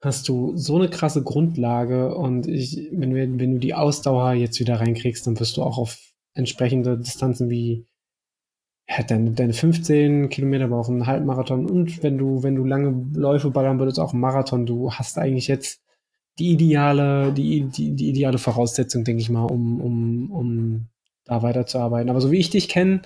hast 0.00 0.28
du 0.28 0.56
so 0.56 0.76
eine 0.76 0.90
krasse 0.90 1.22
Grundlage 1.22 2.14
und 2.14 2.46
ich, 2.48 2.88
wenn, 2.92 3.14
wir, 3.14 3.38
wenn 3.38 3.52
du 3.52 3.58
die 3.58 3.74
Ausdauer 3.74 4.32
jetzt 4.32 4.58
wieder 4.58 4.80
reinkriegst, 4.80 5.26
dann 5.26 5.38
wirst 5.38 5.56
du 5.56 5.62
auch 5.62 5.78
auf 5.78 5.98
entsprechende 6.34 6.98
Distanzen 6.98 7.50
wie 7.50 7.86
ja, 8.88 9.02
deine, 9.04 9.30
deine 9.30 9.52
15 9.52 10.28
Kilometer, 10.28 10.64
aber 10.64 10.78
auch 10.78 10.88
einen 10.88 11.06
Halbmarathon 11.06 11.70
und 11.70 12.02
wenn 12.02 12.18
du, 12.18 12.42
wenn 12.42 12.56
du 12.56 12.64
lange 12.64 13.10
Läufe 13.14 13.50
ballern 13.50 13.78
würdest, 13.78 14.00
auch 14.00 14.12
einen 14.12 14.20
Marathon, 14.20 14.66
du 14.66 14.92
hast 14.92 15.18
eigentlich 15.18 15.46
jetzt 15.46 15.80
die 16.38 16.52
ideale, 16.52 17.32
die, 17.32 17.64
die, 17.64 17.94
die 17.94 18.08
ideale 18.08 18.38
Voraussetzung, 18.38 19.04
denke 19.04 19.22
ich 19.22 19.30
mal, 19.30 19.44
um, 19.44 19.80
um, 19.80 20.30
um 20.30 20.86
da 21.24 21.42
weiterzuarbeiten. 21.42 22.10
Aber 22.10 22.20
so 22.20 22.30
wie 22.30 22.38
ich 22.38 22.50
dich 22.50 22.68
kenne, 22.68 23.02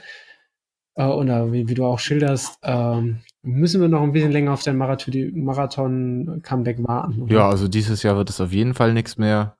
äh, 0.96 1.04
oder 1.04 1.52
wie, 1.52 1.68
wie 1.68 1.74
du 1.74 1.84
auch 1.84 1.98
schilderst, 1.98 2.58
ähm, 2.62 3.20
müssen 3.42 3.80
wir 3.80 3.88
noch 3.88 4.02
ein 4.02 4.12
bisschen 4.12 4.32
länger 4.32 4.52
auf 4.52 4.62
dein 4.62 4.76
Marathon-Comeback 4.76 6.86
warten. 6.86 7.22
Oder? 7.22 7.34
Ja, 7.34 7.48
also 7.48 7.68
dieses 7.68 8.02
Jahr 8.02 8.16
wird 8.16 8.30
es 8.30 8.40
auf 8.40 8.52
jeden 8.52 8.74
Fall 8.74 8.92
nichts 8.92 9.18
mehr. 9.18 9.56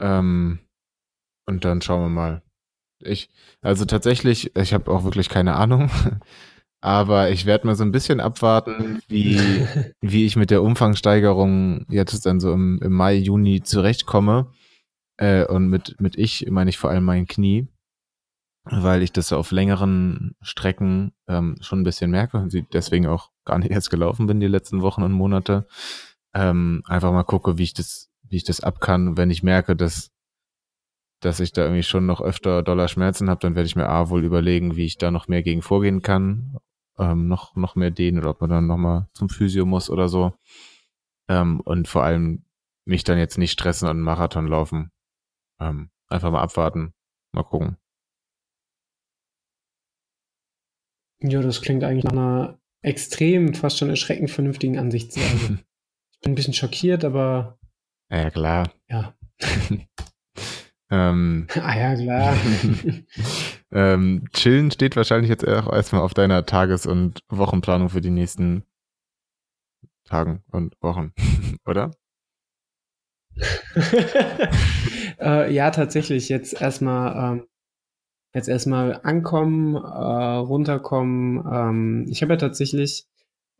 Ähm, 0.00 0.58
und 1.46 1.64
dann 1.64 1.82
schauen 1.82 2.02
wir 2.02 2.08
mal. 2.08 2.42
Ich, 3.00 3.28
also 3.60 3.84
tatsächlich, 3.84 4.56
ich 4.56 4.72
habe 4.72 4.90
auch 4.90 5.04
wirklich 5.04 5.28
keine 5.28 5.54
Ahnung. 5.54 5.90
Aber 6.82 7.30
ich 7.30 7.46
werde 7.46 7.66
mal 7.66 7.76
so 7.76 7.84
ein 7.84 7.92
bisschen 7.92 8.20
abwarten, 8.20 9.00
wie, 9.08 9.38
wie 10.02 10.26
ich 10.26 10.36
mit 10.36 10.50
der 10.50 10.62
Umfangsteigerung 10.62 11.86
jetzt 11.88 12.26
dann 12.26 12.40
so 12.40 12.52
im, 12.52 12.78
im 12.82 12.92
Mai, 12.92 13.14
Juni 13.14 13.62
zurechtkomme. 13.62 14.52
Äh, 15.16 15.46
und 15.46 15.68
mit, 15.68 15.98
mit 16.00 16.18
ich 16.18 16.50
meine 16.50 16.68
ich 16.68 16.76
vor 16.76 16.90
allem 16.90 17.04
mein 17.04 17.26
Knie 17.26 17.68
weil 18.64 19.02
ich 19.02 19.12
das 19.12 19.32
auf 19.32 19.50
längeren 19.50 20.36
Strecken 20.40 21.12
ähm, 21.26 21.56
schon 21.60 21.80
ein 21.80 21.84
bisschen 21.84 22.10
merke 22.10 22.38
und 22.38 22.54
deswegen 22.72 23.06
auch 23.06 23.30
gar 23.44 23.58
nicht 23.58 23.70
erst 23.70 23.90
gelaufen 23.90 24.26
bin 24.26 24.40
die 24.40 24.46
letzten 24.46 24.82
Wochen 24.82 25.02
und 25.02 25.12
Monate. 25.12 25.66
Ähm, 26.34 26.82
einfach 26.86 27.12
mal 27.12 27.24
gucke, 27.24 27.58
wie 27.58 27.64
ich 27.64 27.74
das, 27.74 28.10
wie 28.22 28.36
ich 28.36 28.44
das 28.44 28.60
ab 28.60 28.80
kann. 28.80 29.16
Wenn 29.16 29.30
ich 29.30 29.42
merke, 29.42 29.74
dass, 29.74 30.10
dass 31.20 31.40
ich 31.40 31.52
da 31.52 31.62
irgendwie 31.62 31.82
schon 31.82 32.06
noch 32.06 32.20
öfter 32.20 32.62
Dollar 32.62 32.88
Schmerzen 32.88 33.28
habe, 33.28 33.40
dann 33.40 33.56
werde 33.56 33.66
ich 33.66 33.76
mir 33.76 33.88
A 33.88 34.10
wohl 34.10 34.24
überlegen, 34.24 34.76
wie 34.76 34.86
ich 34.86 34.96
da 34.96 35.10
noch 35.10 35.28
mehr 35.28 35.42
gegen 35.42 35.62
vorgehen 35.62 36.02
kann. 36.02 36.56
Ähm, 36.98 37.26
noch, 37.26 37.56
noch 37.56 37.74
mehr 37.74 37.90
dehnen 37.90 38.18
oder 38.18 38.30
ob 38.30 38.40
man 38.40 38.50
dann 38.50 38.66
nochmal 38.66 39.08
zum 39.14 39.28
Physio 39.28 39.64
muss 39.64 39.88
oder 39.88 40.08
so. 40.08 40.32
Ähm, 41.28 41.60
und 41.60 41.88
vor 41.88 42.04
allem 42.04 42.44
mich 42.84 43.04
dann 43.04 43.18
jetzt 43.18 43.38
nicht 43.38 43.52
stressen 43.52 43.88
und 43.88 43.96
einen 43.96 44.04
Marathon 44.04 44.46
laufen. 44.46 44.90
ähm, 45.60 45.90
einfach 46.08 46.30
mal 46.30 46.42
abwarten, 46.42 46.92
mal 47.32 47.44
gucken. 47.44 47.76
Ja, 51.22 51.40
das 51.40 51.62
klingt 51.62 51.84
eigentlich 51.84 52.04
nach 52.04 52.12
einer 52.12 52.58
extrem, 52.82 53.54
fast 53.54 53.78
schon 53.78 53.90
erschreckend 53.90 54.30
vernünftigen 54.30 54.78
Ansichtsweise. 54.78 55.58
ich 56.12 56.20
bin 56.20 56.32
ein 56.32 56.34
bisschen 56.34 56.54
schockiert, 56.54 57.04
aber. 57.04 57.58
Ja, 58.10 58.30
klar. 58.30 58.72
Ja. 58.88 59.14
ähm, 60.90 61.46
ah 61.54 61.78
ja, 61.78 61.94
klar. 61.94 62.36
Ähm, 63.72 64.28
chillen 64.32 64.70
steht 64.70 64.96
wahrscheinlich 64.96 65.30
jetzt 65.30 65.46
auch 65.46 65.72
erstmal 65.72 66.02
auf 66.02 66.14
deiner 66.14 66.46
Tages- 66.46 66.86
und 66.86 67.20
Wochenplanung 67.28 67.88
für 67.88 68.00
die 68.00 68.10
nächsten 68.10 68.64
Tagen 70.04 70.42
und 70.50 70.76
Wochen, 70.80 71.12
oder? 71.66 71.90
äh, 75.20 75.52
ja, 75.52 75.70
tatsächlich. 75.70 76.28
Jetzt 76.28 76.60
erstmal 76.60 77.32
ähm, 77.32 77.46
jetzt 78.34 78.48
erstmal 78.48 79.00
ankommen, 79.02 79.74
äh, 79.74 79.78
runterkommen. 79.78 81.44
Ähm, 81.50 82.06
ich 82.08 82.22
habe 82.22 82.34
ja 82.34 82.38
tatsächlich 82.38 83.06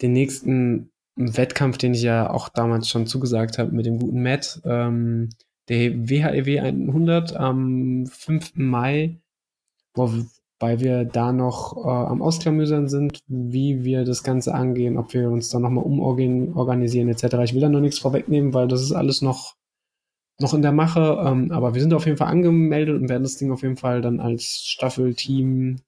den 0.01 0.12
nächsten 0.12 0.90
Wettkampf, 1.16 1.78
den 1.78 1.94
ich 1.94 2.02
ja 2.02 2.30
auch 2.30 2.48
damals 2.48 2.89
schon 2.89 3.06
zugesagt 3.06 3.59
habe 3.59 3.72
mit 3.72 3.86
dem 3.86 3.98
guten 3.98 4.22
Matt, 4.22 4.60
ähm, 4.64 5.30
der 5.68 6.09
WHEW 6.09 6.60
100 6.60 7.36
am 7.36 8.06
5. 8.06 8.52
Mai, 8.56 9.20
wobei 9.94 10.81
wir 10.81 11.05
da 11.05 11.32
noch 11.32 11.77
äh, 11.77 11.89
am 11.89 12.23
Ausklamüsern 12.23 12.89
sind, 12.89 13.20
wie 13.27 13.85
wir 13.85 14.05
das 14.05 14.23
Ganze 14.23 14.55
angehen, 14.55 14.97
ob 14.97 15.12
wir 15.14 15.31
uns 15.31 15.48
da 15.48 15.59
nochmal 15.59 15.85
umorganisieren 15.85 17.09
etc. 17.09 17.35
Ich 17.44 17.55
will 17.55 17.60
da 17.60 17.69
noch 17.69 17.81
nichts 17.81 17.98
vorwegnehmen, 17.98 18.55
weil 18.55 18.69
das 18.69 18.82
ist 18.82 18.93
alles 18.93 19.23
noch 19.23 19.56
noch 20.40 20.55
in 20.55 20.62
der 20.62 20.73
Mache, 20.73 21.23
ähm, 21.24 21.52
aber 21.52 21.74
wir 21.74 21.81
sind 21.81 21.94
auf 21.94 22.06
jeden 22.06 22.16
Fall 22.16 22.28
angemeldet 22.28 23.01
und 23.01 23.09
werden 23.09 23.23
das 23.23 23.36
Ding 23.36 23.52
auf 23.52 23.62
jeden 23.62 23.77
Fall 23.77 24.01
dann 24.01 24.19
als 24.19 24.64
Staffelteam 24.64 25.81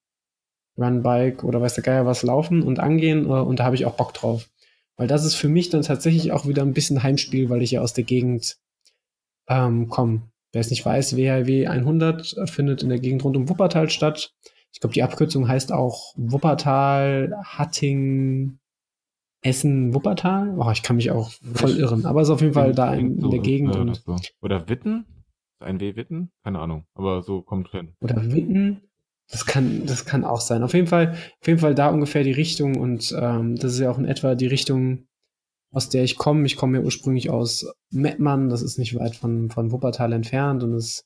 Runbike 0.78 1.44
oder 1.44 1.60
weiß 1.60 1.74
der 1.74 1.84
Geier 1.84 2.06
was 2.06 2.22
laufen 2.22 2.62
und 2.62 2.78
angehen 2.78 3.26
äh, 3.26 3.30
und 3.30 3.58
da 3.58 3.64
habe 3.64 3.76
ich 3.76 3.86
auch 3.86 3.96
Bock 3.96 4.14
drauf. 4.14 4.48
Weil 4.96 5.08
das 5.08 5.24
ist 5.24 5.34
für 5.34 5.48
mich 5.48 5.70
dann 5.70 5.82
tatsächlich 5.82 6.32
auch 6.32 6.46
wieder 6.46 6.62
ein 6.62 6.72
bisschen 6.72 7.02
Heimspiel, 7.02 7.50
weil 7.50 7.62
ich 7.62 7.72
ja 7.72 7.80
aus 7.80 7.94
der 7.94 8.04
Gegend 8.04 8.58
ähm, 9.48 9.88
komme. 9.88 10.22
Wer 10.54 10.60
es 10.60 10.70
nicht 10.70 10.86
weiß, 10.86 11.16
WHW 11.16 11.66
100 11.66 12.36
findet 12.46 12.82
in 12.82 12.88
der 12.88 13.00
Gegend 13.00 13.24
rund 13.24 13.36
um 13.36 13.48
Wuppertal 13.48 13.90
statt. 13.90 14.32
Ich 14.72 14.80
glaube, 14.80 14.94
die 14.94 15.02
Abkürzung 15.02 15.48
heißt 15.48 15.72
auch 15.72 16.14
Wuppertal, 16.16 17.34
Hatting, 17.44 18.58
Essen, 19.42 19.94
Wuppertal? 19.94 20.56
Oh, 20.58 20.70
ich 20.70 20.82
kann 20.82 20.96
mich 20.96 21.10
auch 21.10 21.30
voll 21.54 21.76
irren. 21.76 22.06
Aber 22.06 22.22
es 22.22 22.28
ist 22.28 22.34
auf 22.34 22.40
jeden 22.40 22.54
Fall 22.54 22.72
da 22.72 22.94
in, 22.94 23.18
in 23.18 23.30
der 23.30 23.40
Gegend. 23.40 23.76
Oder, 23.76 23.94
so. 23.94 24.16
oder 24.40 24.68
Witten? 24.68 25.06
Ein 25.60 25.80
W 25.80 25.96
Witten? 25.96 26.30
Keine 26.42 26.60
Ahnung. 26.60 26.84
Aber 26.94 27.22
so 27.22 27.42
kommt 27.42 27.70
hin. 27.70 27.94
Oder 28.00 28.32
Witten? 28.32 28.80
Das 29.30 29.46
kann, 29.46 29.86
das 29.86 30.04
kann 30.04 30.24
auch 30.24 30.40
sein. 30.40 30.62
Auf 30.62 30.74
jeden 30.74 30.86
Fall, 30.86 31.12
auf 31.40 31.46
jeden 31.46 31.58
Fall 31.58 31.74
da 31.74 31.88
ungefähr 31.88 32.24
die 32.24 32.32
Richtung 32.32 32.76
und 32.78 33.14
ähm, 33.18 33.56
das 33.56 33.72
ist 33.72 33.80
ja 33.80 33.90
auch 33.90 33.98
in 33.98 34.04
etwa 34.04 34.34
die 34.34 34.46
Richtung, 34.46 35.06
aus 35.74 35.88
der 35.88 36.04
ich 36.04 36.16
komme. 36.16 36.46
Ich 36.46 36.56
komme 36.56 36.78
ja 36.78 36.84
ursprünglich 36.84 37.30
aus 37.30 37.66
Mettmann, 37.90 38.48
das 38.48 38.62
ist 38.62 38.78
nicht 38.78 38.94
weit 38.98 39.16
von, 39.16 39.50
von 39.50 39.72
Wuppertal 39.72 40.12
entfernt 40.12 40.62
und 40.62 40.74
ist 40.74 41.04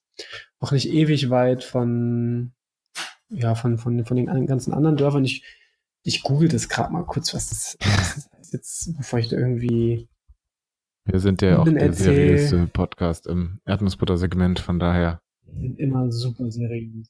auch 0.61 0.73
nicht 0.73 0.89
ewig 0.89 1.31
weit 1.31 1.65
von, 1.65 2.53
ja, 3.31 3.55
von, 3.55 3.79
von, 3.79 4.05
von 4.05 4.17
den 4.17 4.47
ganzen 4.47 4.73
anderen 4.73 4.97
Dörfern. 4.97 5.25
Ich 5.25 5.43
ich 6.09 6.23
google 6.23 6.49
das 6.49 6.69
gerade 6.69 6.93
mal 6.93 7.05
kurz, 7.05 7.35
was 7.35 7.51
das, 7.51 7.77
was 7.81 8.31
das 8.31 8.53
jetzt, 8.53 8.97
bevor 8.97 9.19
ich 9.19 9.29
da 9.29 9.37
irgendwie. 9.37 10.09
Wir 11.05 11.21
sind 11.21 11.43
ja 11.43 11.59
auch 11.59 11.65
der 11.65 11.93
seriöse 11.93 12.67
Podcast 12.67 13.27
im 13.27 13.61
Erdnussbutter-Segment, 13.67 14.61
von 14.61 14.79
daher. 14.79 15.21
Sind 15.47 15.79
immer 15.79 16.11
super 16.11 16.51
seriös. 16.51 17.09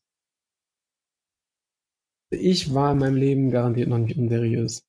Ich 2.31 2.75
war 2.75 2.93
in 2.93 2.99
meinem 2.99 3.17
Leben 3.17 3.51
garantiert 3.51 3.89
noch 3.89 3.99
nicht 3.99 4.17
unseriös. 4.19 4.85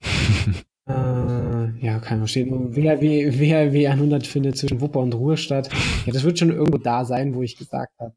äh, 0.86 1.35
ja, 1.86 2.00
kann 2.00 2.18
man 2.18 2.26
stehen. 2.26 2.74
WHW, 2.74 3.38
WHW 3.38 3.86
100 3.86 4.26
findet 4.26 4.58
zwischen 4.58 4.80
Wupper 4.80 4.98
und 4.98 5.14
Ruhe 5.14 5.36
statt. 5.36 5.70
Ja, 6.04 6.12
das 6.12 6.24
wird 6.24 6.36
schon 6.36 6.50
irgendwo 6.50 6.78
da 6.78 7.04
sein, 7.04 7.32
wo 7.36 7.42
ich 7.42 7.56
gesagt 7.56 7.92
habe. 8.00 8.12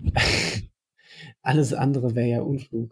Alles 1.42 1.72
andere 1.72 2.16
wäre 2.16 2.28
ja 2.28 2.40
Unflug. 2.42 2.90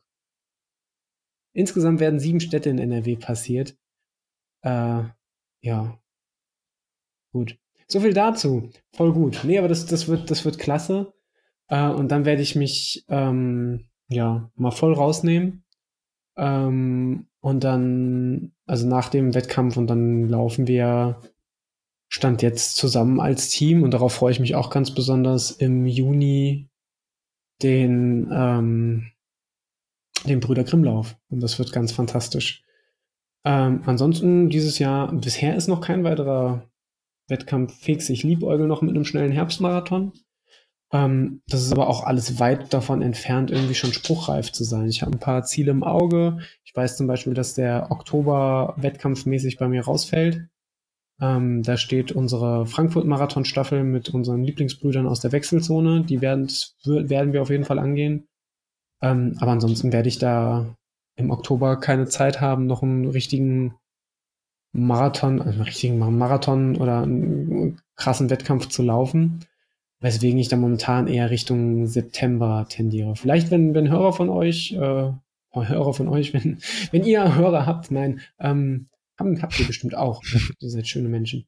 Insgesamt 1.53 1.99
werden 1.99 2.21
sieben 2.21 2.39
Städte 2.39 2.71
in 2.71 2.79
NRW 2.79 3.17
passiert. 3.17 3.77
Äh, 4.63 5.03
ja. 5.63 6.01
Gut. 7.33 7.59
So 7.89 7.99
viel 7.99 8.15
dazu. 8.15 8.71
Voll 8.93 9.13
gut. 9.13 9.41
Nee, 9.43 9.59
aber 9.59 9.67
das, 9.67 9.87
das, 9.87 10.07
wird, 10.07 10.31
das 10.31 10.45
wird 10.45 10.61
klasse. 10.61 11.15
Äh, 11.67 11.89
und 11.89 12.13
dann 12.13 12.25
werde 12.25 12.43
ich 12.43 12.55
mich 12.55 13.05
ähm, 13.09 13.89
ja 14.07 14.53
mal 14.55 14.71
voll 14.71 14.93
rausnehmen. 14.93 15.65
Ähm, 16.37 17.27
und 17.41 17.65
dann, 17.65 18.53
also 18.67 18.87
nach 18.87 19.09
dem 19.09 19.35
Wettkampf, 19.35 19.77
und 19.77 19.87
dann 19.87 20.29
laufen 20.29 20.67
wir 20.67 21.21
Stand 22.09 22.41
jetzt 22.43 22.77
zusammen 22.77 23.21
als 23.21 23.49
Team. 23.49 23.83
Und 23.83 23.93
darauf 23.93 24.13
freue 24.13 24.33
ich 24.33 24.41
mich 24.41 24.55
auch 24.55 24.71
ganz 24.71 24.93
besonders 24.93 25.51
im 25.51 25.87
Juni 25.87 26.69
den 27.63 28.29
ähm, 28.33 29.11
den 30.25 30.41
Brüder 30.41 30.65
Grimmlauf. 30.65 31.17
Und 31.29 31.41
das 31.41 31.59
wird 31.59 31.73
ganz 31.73 31.93
fantastisch. 31.93 32.63
Ähm, 33.45 33.83
ansonsten 33.87 34.49
dieses 34.51 34.79
Jahr, 34.79 35.13
bisher 35.13 35.57
ist 35.57 35.69
noch 35.69 35.81
kein 35.81 36.05
weiterer 36.05 36.69
Wettkampf 37.29 37.75
fix. 37.79 38.09
Ich 38.09 38.23
liebäugel 38.23 38.67
noch 38.67 38.83
mit 38.83 38.95
einem 38.95 39.05
schnellen 39.05 39.33
Herbstmarathon. 39.33 40.13
Ähm, 40.93 41.43
das 41.49 41.63
ist 41.63 41.73
aber 41.73 41.89
auch 41.89 42.05
alles 42.05 42.39
weit 42.39 42.73
davon 42.73 43.03
entfernt, 43.03 43.51
irgendwie 43.51 43.75
schon 43.75 43.93
spruchreif 43.93 44.53
zu 44.53 44.65
sein. 44.65 44.89
Ich 44.89 45.03
habe 45.03 45.13
ein 45.13 45.19
paar 45.19 45.43
Ziele 45.45 45.73
im 45.73 45.83
Auge. 45.83 46.39
Ich 46.65 46.75
weiß 46.75 46.97
zum 46.97 47.07
Beispiel, 47.07 47.35
dass 47.35 47.55
der 47.55 47.91
Oktober 47.91 48.75
wettkampfmäßig 48.77 49.59
bei 49.59 49.69
mir 49.69 49.85
rausfällt. 49.85 50.49
Ähm, 51.21 51.63
da 51.63 51.77
steht 51.77 52.13
unsere 52.13 52.67
Frankfurt-Marathon-Staffel 52.67 53.85
mit 53.85 54.11
unseren 54.11 54.45
Lieblingsbrüdern 54.45 55.07
aus 55.07 55.21
der 55.21 55.33
Wechselzone. 55.33 56.03
Die 56.03 56.21
werden, 56.21 56.49
wir 56.85 57.43
auf 57.43 57.51
jeden 57.51 57.65
Fall 57.65 57.79
angehen. 57.79 58.29
Ähm, 59.03 59.37
aber 59.41 59.53
ansonsten 59.53 59.93
werde 59.93 60.09
ich 60.09 60.19
da 60.19 60.77
im 61.17 61.31
Oktober 61.31 61.81
keine 61.81 62.07
Zeit 62.07 62.41
haben, 62.41 62.67
noch 62.67 62.83
einen 62.83 63.07
richtigen 63.07 63.75
Marathon, 64.73 65.41
einen 65.41 65.63
richtigen 65.63 65.99
Marathon 65.99 66.77
oder 66.77 67.03
einen 67.03 67.81
krassen 67.97 68.29
Wettkampf 68.29 68.69
zu 68.69 68.83
laufen. 68.83 69.41
Weswegen 70.07 70.39
ich 70.39 70.47
da 70.47 70.57
momentan 70.57 71.09
eher 71.09 71.31
Richtung 71.31 71.89
September 71.89 72.65
tendiere. 72.69 73.17
Vielleicht, 73.17 73.51
wenn, 73.51 73.75
wenn 73.75 73.91
Hörer 73.91 74.13
von 74.13 74.29
euch, 74.29 74.73
äh, 74.73 75.11
Hörer 75.53 75.95
von 75.95 76.07
euch, 76.09 76.33
wenn, 76.35 76.59
wenn 76.93 77.05
ihr 77.05 77.35
Hörer 77.35 77.67
habt, 77.67 77.91
nein, 77.91 78.21
ähm, 78.39 78.87
habt, 79.19 79.43
habt 79.43 79.59
ihr 79.59 79.67
bestimmt 79.67 79.97
auch. 79.97 80.23
ihr 80.61 80.71
seid 80.71 80.87
schöne 80.87 81.09
Menschen. 81.09 81.45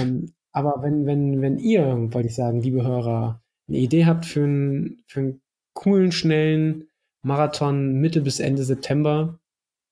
Ähm, 0.00 0.32
aber 0.50 0.82
wenn, 0.82 1.06
wenn, 1.06 1.40
wenn 1.40 1.58
ihr, 1.58 2.12
wollte 2.12 2.26
ich 2.26 2.34
sagen, 2.34 2.60
liebe 2.60 2.82
Hörer, 2.82 3.40
eine 3.68 3.78
Idee 3.78 4.06
habt 4.06 4.26
für 4.26 4.42
einen, 4.42 5.04
für 5.06 5.20
einen 5.20 5.40
coolen, 5.74 6.10
schnellen, 6.10 6.88
Marathon 7.22 8.00
Mitte 8.00 8.22
bis 8.22 8.40
Ende 8.40 8.64
September 8.64 9.38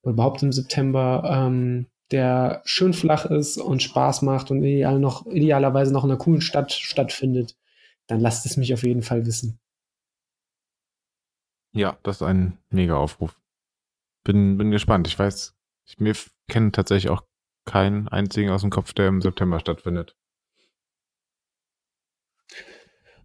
oder 0.02 0.14
überhaupt 0.14 0.42
im 0.42 0.50
September, 0.50 1.22
ähm, 1.24 1.86
der 2.10 2.62
schön 2.64 2.94
flach 2.94 3.26
ist 3.26 3.58
und 3.58 3.80
Spaß 3.80 4.22
macht 4.22 4.50
und 4.50 4.64
ideal 4.64 4.98
noch, 4.98 5.24
idealerweise 5.26 5.92
noch 5.92 6.02
in 6.02 6.10
einer 6.10 6.18
coolen 6.18 6.40
Stadt 6.40 6.72
stattfindet, 6.72 7.54
dann 8.08 8.20
lasst 8.20 8.44
es 8.46 8.56
mich 8.56 8.74
auf 8.74 8.82
jeden 8.82 9.02
Fall 9.02 9.24
wissen. 9.26 9.60
Ja, 11.72 11.98
das 12.02 12.16
ist 12.16 12.22
ein 12.22 12.58
mega 12.70 12.96
Aufruf. 12.96 13.40
Bin, 14.24 14.58
bin 14.58 14.70
gespannt. 14.70 15.06
Ich 15.06 15.18
weiß, 15.18 15.54
ich 15.86 16.00
mir 16.00 16.14
kenne 16.48 16.72
tatsächlich 16.72 17.10
auch 17.10 17.22
keinen 17.66 18.08
einzigen 18.08 18.50
aus 18.50 18.62
dem 18.62 18.70
Kopf, 18.70 18.92
der 18.94 19.08
im 19.08 19.20
September 19.20 19.60
stattfindet. 19.60 20.16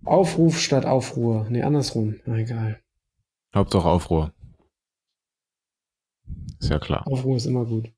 Aufruf 0.03 0.59
statt 0.59 0.85
Aufruhr. 0.85 1.47
Nee, 1.49 1.63
andersrum. 1.63 2.19
Na 2.25 2.37
egal. 2.37 2.83
Hauptsache 3.55 3.87
Aufruhr. 3.87 4.33
Ist 6.59 6.69
ja 6.69 6.79
klar. 6.79 7.07
Aufruhr 7.07 7.37
ist 7.37 7.45
immer 7.45 7.65
gut. 7.65 7.91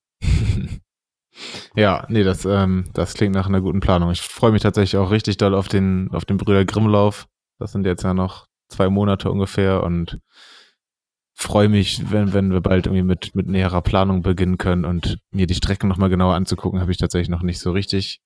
Ja, 1.76 2.06
nee, 2.10 2.24
das, 2.24 2.46
ähm, 2.46 2.86
das 2.94 3.14
klingt 3.14 3.36
nach 3.36 3.48
einer 3.48 3.62
guten 3.62 3.80
Planung. 3.80 4.12
Ich 4.12 4.22
freue 4.22 4.52
mich 4.52 4.62
tatsächlich 4.62 4.98
auch 4.98 5.12
richtig 5.12 5.38
doll 5.38 5.54
auf 5.54 5.68
den, 5.68 6.10
auf 6.12 6.26
den 6.26 6.38
Brüder 6.38 6.66
Grimmlauf. 6.66 7.28
Das 7.60 7.72
sind 7.72 7.86
jetzt 7.86 8.04
ja 8.04 8.14
noch 8.14 8.48
zwei 8.68 8.90
Monate 8.90 9.32
ungefähr 9.32 9.84
und 9.84 10.20
freue 11.34 11.70
mich, 11.70 12.12
wenn, 12.12 12.34
wenn 12.34 12.52
wir 12.52 12.62
bald 12.62 12.88
irgendwie 12.88 13.04
mit, 13.04 13.36
mit 13.36 13.48
näherer 13.48 13.82
Planung 13.82 14.22
beginnen 14.22 14.58
können 14.58 14.86
und 14.86 15.20
mir 15.32 15.48
die 15.48 15.56
Strecken 15.56 15.88
nochmal 15.88 16.10
genauer 16.10 16.36
anzugucken, 16.36 16.80
habe 16.80 16.92
ich 16.92 16.98
tatsächlich 16.98 17.30
noch 17.30 17.44
nicht 17.44 17.60
so 17.60 17.72
richtig 17.72 18.22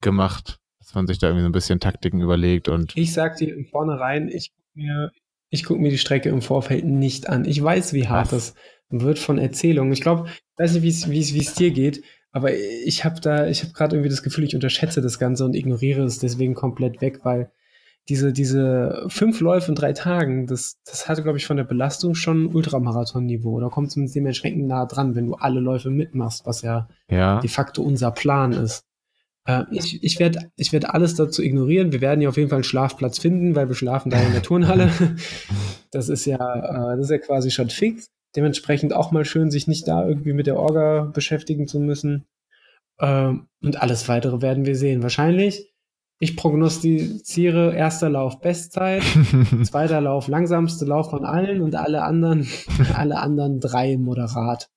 gemacht, 0.00 0.58
dass 0.78 0.94
man 0.94 1.06
sich 1.06 1.18
da 1.18 1.28
irgendwie 1.28 1.42
so 1.42 1.48
ein 1.48 1.52
bisschen 1.52 1.80
Taktiken 1.80 2.20
überlegt 2.20 2.68
und. 2.68 2.96
Ich 2.96 3.12
sag 3.12 3.36
dir 3.36 3.54
im 3.54 3.66
Vornherein, 3.66 4.28
ich 4.28 4.52
gucke 4.52 4.68
mir 4.74 5.12
ich 5.50 5.64
gucke 5.64 5.80
mir 5.80 5.90
die 5.90 5.98
Strecke 5.98 6.28
im 6.28 6.42
Vorfeld 6.42 6.84
nicht 6.84 7.28
an. 7.28 7.44
Ich 7.44 7.62
weiß, 7.62 7.92
wie 7.92 8.08
hart 8.08 8.32
das 8.32 8.54
wird 8.88 9.18
von 9.18 9.36
Erzählungen. 9.36 9.92
Ich 9.92 10.00
glaube, 10.00 10.28
ich 10.28 10.58
weiß 10.58 10.74
nicht, 10.74 11.10
wie 11.10 11.38
es 11.40 11.54
dir 11.54 11.72
geht, 11.72 12.02
aber 12.32 12.54
ich 12.54 13.04
habe 13.04 13.20
da, 13.20 13.46
ich 13.46 13.62
habe 13.62 13.72
gerade 13.72 13.96
irgendwie 13.96 14.10
das 14.10 14.22
Gefühl, 14.22 14.44
ich 14.44 14.54
unterschätze 14.54 15.00
das 15.00 15.18
Ganze 15.18 15.44
und 15.44 15.54
ignoriere 15.54 16.04
es 16.04 16.18
deswegen 16.18 16.54
komplett 16.54 17.00
weg, 17.00 17.20
weil 17.24 17.50
diese, 18.08 18.32
diese 18.32 19.04
fünf 19.08 19.40
Läufe 19.40 19.68
in 19.70 19.74
drei 19.74 19.92
Tagen, 19.92 20.46
das, 20.46 20.78
das 20.84 21.08
hatte, 21.08 21.22
glaube 21.22 21.38
ich, 21.38 21.46
von 21.46 21.56
der 21.56 21.64
Belastung 21.64 22.14
schon 22.14 22.46
Ultramarathon-Niveau. 22.46 23.60
Da 23.60 23.68
kommt 23.68 23.90
zumindest 23.92 24.16
dementsprechend 24.16 24.66
nah 24.66 24.86
dran, 24.86 25.14
wenn 25.14 25.26
du 25.26 25.34
alle 25.34 25.60
Läufe 25.60 25.90
mitmachst, 25.90 26.46
was 26.46 26.62
ja, 26.62 26.88
Ja. 27.10 27.40
de 27.40 27.48
facto 27.50 27.82
unser 27.82 28.10
Plan 28.10 28.52
ist. 28.52 28.84
Äh, 29.46 29.64
ich 29.70 30.02
ich 30.02 30.18
werde 30.18 30.50
ich 30.56 30.72
werd 30.72 30.90
alles 30.90 31.14
dazu 31.14 31.42
ignorieren. 31.42 31.92
Wir 31.92 32.00
werden 32.00 32.20
ja 32.20 32.28
auf 32.28 32.36
jeden 32.36 32.48
Fall 32.48 32.58
einen 32.58 32.64
Schlafplatz 32.64 33.18
finden, 33.18 33.54
weil 33.54 33.68
wir 33.68 33.74
schlafen 33.76 34.10
da 34.10 34.20
in 34.20 34.32
der 34.32 34.42
Turnhalle. 34.42 34.90
Das 35.92 36.08
ist 36.08 36.24
ja, 36.24 36.36
äh, 36.36 36.96
das 36.96 37.06
ist 37.06 37.10
ja 37.10 37.18
quasi 37.18 37.50
schon 37.50 37.68
fix. 37.68 38.10
Dementsprechend 38.36 38.94
auch 38.94 39.10
mal 39.10 39.24
schön, 39.24 39.50
sich 39.50 39.66
nicht 39.66 39.88
da 39.88 40.06
irgendwie 40.06 40.32
mit 40.32 40.46
der 40.46 40.56
Orga 40.56 41.10
beschäftigen 41.12 41.66
zu 41.66 41.80
müssen. 41.80 42.26
Ähm, 43.00 43.48
und 43.62 43.80
alles 43.80 44.08
weitere 44.08 44.42
werden 44.42 44.66
wir 44.66 44.76
sehen. 44.76 45.02
Wahrscheinlich, 45.02 45.72
ich 46.20 46.36
prognostiziere 46.36 47.74
erster 47.74 48.10
Lauf 48.10 48.40
Bestzeit, 48.40 49.02
zweiter 49.62 50.00
Lauf 50.00 50.28
langsamste 50.28 50.84
Lauf 50.84 51.10
von 51.10 51.24
allen 51.24 51.62
und 51.62 51.74
alle 51.74 52.02
anderen, 52.02 52.46
alle 52.94 53.18
anderen 53.18 53.58
drei 53.58 53.96
moderat. 53.96 54.70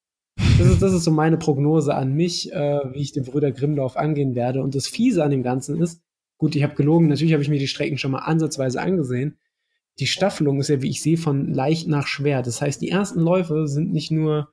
Das 0.57 0.67
ist, 0.67 0.81
das 0.81 0.93
ist 0.93 1.03
so 1.03 1.11
meine 1.11 1.37
Prognose 1.37 1.93
an 1.93 2.13
mich, 2.13 2.51
äh, 2.53 2.79
wie 2.93 3.01
ich 3.01 3.11
den 3.11 3.23
Brüder 3.23 3.51
Grimmlauf 3.51 3.97
angehen 3.97 4.35
werde. 4.35 4.63
Und 4.63 4.73
das 4.73 4.87
Fiese 4.87 5.23
an 5.23 5.31
dem 5.31 5.43
Ganzen 5.43 5.81
ist, 5.81 6.01
gut, 6.37 6.55
ich 6.55 6.63
habe 6.63 6.75
gelogen, 6.75 7.07
natürlich 7.07 7.33
habe 7.33 7.43
ich 7.43 7.49
mir 7.49 7.59
die 7.59 7.67
Strecken 7.67 7.97
schon 7.97 8.11
mal 8.11 8.19
ansatzweise 8.19 8.81
angesehen. 8.81 9.37
Die 9.99 10.07
Staffelung 10.07 10.59
ist 10.59 10.69
ja, 10.69 10.81
wie 10.81 10.89
ich 10.89 11.01
sehe, 11.01 11.17
von 11.17 11.53
leicht 11.53 11.87
nach 11.87 12.07
schwer. 12.07 12.41
Das 12.41 12.61
heißt, 12.61 12.81
die 12.81 12.89
ersten 12.89 13.19
Läufe 13.19 13.67
sind 13.67 13.93
nicht 13.93 14.11
nur, 14.11 14.51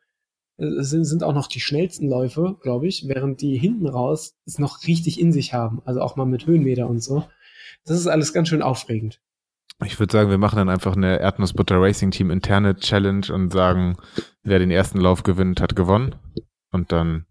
äh, 0.59 0.83
sind, 0.83 1.05
sind 1.05 1.23
auch 1.23 1.35
noch 1.35 1.47
die 1.47 1.61
schnellsten 1.61 2.09
Läufe, 2.09 2.57
glaube 2.63 2.89
ich, 2.89 3.09
während 3.09 3.41
die 3.41 3.57
hinten 3.57 3.87
raus 3.87 4.35
es 4.47 4.59
noch 4.59 4.87
richtig 4.87 5.19
in 5.19 5.33
sich 5.33 5.55
haben. 5.55 5.81
Also 5.85 6.01
auch 6.01 6.17
mal 6.17 6.27
mit 6.27 6.47
Höhenmeter 6.47 6.89
und 6.89 7.03
so. 7.03 7.25
Das 7.85 7.99
ist 7.99 8.07
alles 8.07 8.33
ganz 8.33 8.49
schön 8.49 8.63
aufregend. 8.63 9.21
Ich 9.85 9.99
würde 9.99 10.13
sagen, 10.13 10.29
wir 10.29 10.39
machen 10.39 10.57
dann 10.57 10.69
einfach 10.69 10.95
eine 10.95 11.21
Erdnussbutter 11.21 11.81
Racing 11.81 12.11
Team 12.11 12.31
interne 12.31 12.77
Challenge 12.77 13.33
und 13.33 13.51
sagen, 13.51 13.97
wer 14.43 14.59
den 14.59 14.71
ersten 14.71 14.99
Lauf 14.99 15.23
gewinnt, 15.23 15.61
hat 15.63 15.75
gewonnen. 15.75 16.17
Und 16.71 16.93
dann 16.93 17.25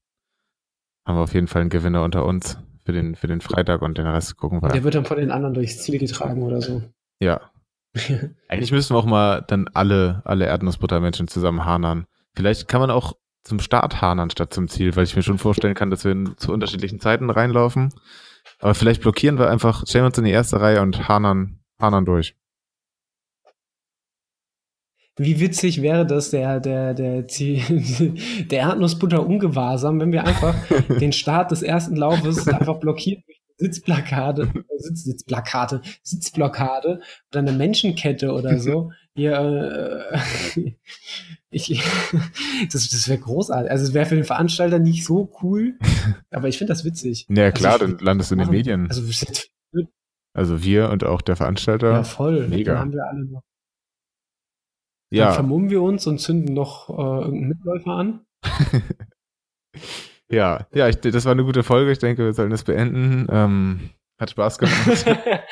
haben 1.06 1.18
wir 1.18 1.22
auf 1.22 1.34
jeden 1.34 1.48
Fall 1.48 1.62
einen 1.62 1.70
Gewinner 1.70 2.04
unter 2.04 2.26
uns 2.26 2.58
für 2.86 2.92
den, 2.92 3.16
für 3.16 3.28
den 3.28 3.42
Freitag 3.42 3.84
und 3.84 4.00
den 4.00 4.08
Rest 4.08 4.36
gucken 4.38 4.64
wir. 4.64 4.70
Der 4.70 4.84
wird 4.84 4.96
dann 4.96 5.06
von 5.06 5.18
den 5.18 5.30
anderen 5.30 5.54
durchs 5.54 5.78
Ziel 5.84 6.00
getragen 6.00 6.42
oder 6.42 6.60
so. 6.62 6.82
Ja. 7.20 7.52
Eigentlich 8.48 8.72
müssen 8.72 8.96
wir 8.96 9.00
auch 9.00 9.06
mal 9.06 9.44
dann 9.48 9.68
alle, 9.74 10.22
alle 10.26 10.46
Erdnussbuttermenschen 10.46 11.28
zusammen 11.28 11.66
hanern. 11.66 12.06
Vielleicht 12.36 12.68
kann 12.68 12.82
man 12.82 12.92
auch 12.92 13.14
zum 13.44 13.60
Start 13.60 14.02
hanern 14.02 14.30
statt 14.30 14.54
zum 14.54 14.68
Ziel, 14.68 14.96
weil 14.96 15.06
ich 15.06 15.16
mir 15.16 15.24
schon 15.24 15.38
vorstellen 15.38 15.74
kann, 15.76 15.90
dass 15.90 16.04
wir 16.06 16.12
in, 16.12 16.38
zu 16.38 16.52
unterschiedlichen 16.52 17.00
Zeiten 17.00 17.30
reinlaufen. 17.30 17.94
Aber 18.60 18.76
vielleicht 18.76 19.02
blockieren 19.02 19.38
wir 19.38 19.50
einfach, 19.50 19.86
stellen 19.88 20.04
wir 20.04 20.08
uns 20.08 20.18
in 20.18 20.26
die 20.26 20.32
erste 20.32 20.60
Reihe 20.60 20.82
und 20.82 21.08
hanern, 21.08 21.60
hanern 21.80 22.06
durch. 22.06 22.36
Wie 25.18 25.40
witzig 25.42 25.82
wäre 25.82 26.06
das, 26.06 26.32
der, 26.32 26.62
der, 26.62 26.94
der, 26.94 27.28
Ziel- 27.28 28.16
der 28.50 28.60
Erdnussbutter 28.60 29.26
ungewahrsam, 29.26 30.00
wenn 30.00 30.14
wir 30.14 30.26
einfach 30.26 30.56
den 31.00 31.12
Start 31.12 31.52
des 31.52 31.62
ersten 31.62 31.98
Laufes 31.98 32.48
einfach 32.48 32.80
eine 32.82 32.94
Sitzplakate, 33.60 34.44
äh, 34.56 34.78
Sitz, 34.78 35.04
Sitzplakate, 35.04 35.82
Sitzblockade 36.02 37.02
oder 37.30 37.40
eine 37.40 37.52
Menschenkette 37.52 38.32
oder 38.32 38.58
so. 38.60 38.92
Hier, 39.16 40.12
äh, 40.56 40.72
ich, 41.50 41.84
das, 42.72 42.90
das 42.90 43.08
wäre 43.10 43.20
großartig. 43.20 43.70
Also 43.70 43.84
es 43.84 43.94
wäre 43.94 44.06
für 44.06 44.16
den 44.16 44.24
Veranstalter 44.24 44.80
nicht 44.80 45.04
so 45.04 45.30
cool, 45.44 45.78
aber 46.32 46.48
ich 46.48 46.58
finde 46.58 46.72
das 46.72 46.86
witzig. 46.86 47.26
Ja, 47.30 47.52
klar, 47.52 47.74
Also 47.74 47.88
dann 47.88 47.98
landest 48.00 48.32
du 48.32 48.36
in 48.36 48.40
den 48.40 48.50
Medien. 48.50 48.88
Also 48.88 49.04
Also 50.34 50.64
wir 50.64 50.90
und 50.90 51.04
auch 51.04 51.22
der 51.22 51.36
Veranstalter. 51.36 51.92
ja 51.92 52.04
voll. 52.04 52.48
mega. 52.48 52.74
Dann 52.74 52.82
haben 52.82 52.94
wir 52.94 53.06
alle 53.06 53.26
noch. 53.26 53.42
Dann 55.12 55.18
Ja, 55.20 55.32
vermummen 55.34 55.70
wir 55.70 55.82
uns 55.82 56.08
und 56.08 56.20
zünden 56.20 56.54
noch 56.54 56.88
äh, 56.90 56.94
irgendeinen 56.94 57.50
Mitläufer 57.50 57.92
an. 57.92 58.26
Ja, 60.30 60.68
ja, 60.74 60.88
ich, 60.88 60.98
das 60.98 61.26
war 61.26 61.32
eine 61.32 61.44
gute 61.44 61.64
Folge. 61.64 61.92
Ich 61.92 62.00
denke, 62.00 62.24
wir 62.24 62.34
sollten 62.34 62.54
es 62.54 62.64
beenden. 62.64 63.28
Ähm, 63.30 63.90
hat 64.20 64.32
Spaß 64.32 64.60
gemacht. 64.60 65.06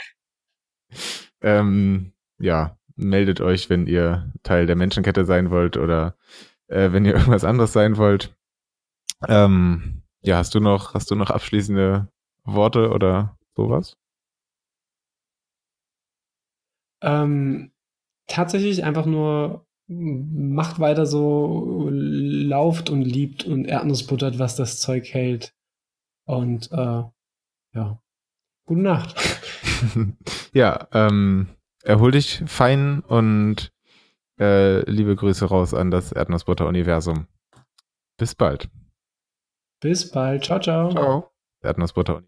ähm, 1.42 2.14
ja, 2.40 2.78
meldet 2.96 3.42
euch, 3.42 3.70
wenn 3.70 3.88
ihr 3.88 4.32
Teil 4.44 4.66
der 4.66 4.76
Menschenkette 4.76 5.26
sein 5.26 5.50
wollt 5.50 5.78
oder 5.78 6.16
äh, 6.68 6.92
wenn 6.92 7.06
ihr 7.06 7.14
irgendwas 7.16 7.44
anderes 7.44 7.74
sein 7.74 7.98
wollt. 7.98 8.36
Ähm, 9.28 10.04
ja, 10.22 10.38
hast 10.38 10.54
du 10.54 10.60
noch, 10.60 10.94
hast 10.94 11.10
du 11.10 11.16
noch 11.16 11.30
abschließende 11.30 12.08
Worte 12.44 12.92
oder 12.92 13.38
sowas? 13.56 13.98
Ähm, 17.02 17.72
tatsächlich 18.28 18.84
einfach 18.84 19.06
nur 19.06 19.66
macht 19.88 20.80
weiter 20.80 21.06
so, 21.06 21.90
lauft 22.48 22.90
und 22.90 23.02
liebt 23.02 23.46
und 23.46 23.66
Erdnussbuttert, 23.66 24.40
was 24.40 24.56
das 24.56 24.80
Zeug 24.80 25.14
hält. 25.14 25.54
Und 26.26 26.72
äh, 26.72 27.04
ja, 27.74 28.02
gute 28.66 28.82
Nacht. 28.82 29.16
ja, 30.54 30.88
ähm, 30.92 31.48
erhol 31.84 32.12
dich 32.12 32.44
fein 32.48 33.02
und 33.02 33.72
äh, 34.40 34.90
liebe 34.90 35.16
Grüße 35.16 35.46
raus 35.46 35.74
an 35.74 35.92
das 35.92 36.12
Erdnussbutter-Universum. 36.12 37.28
Bis 38.18 38.36
bald. 38.36 38.70
Bis 39.80 40.10
bald. 40.10 40.44
Ciao, 40.44 40.60
ciao. 40.60 40.92
Ciao. 40.92 41.32
Erdnussbutter. 41.62 42.24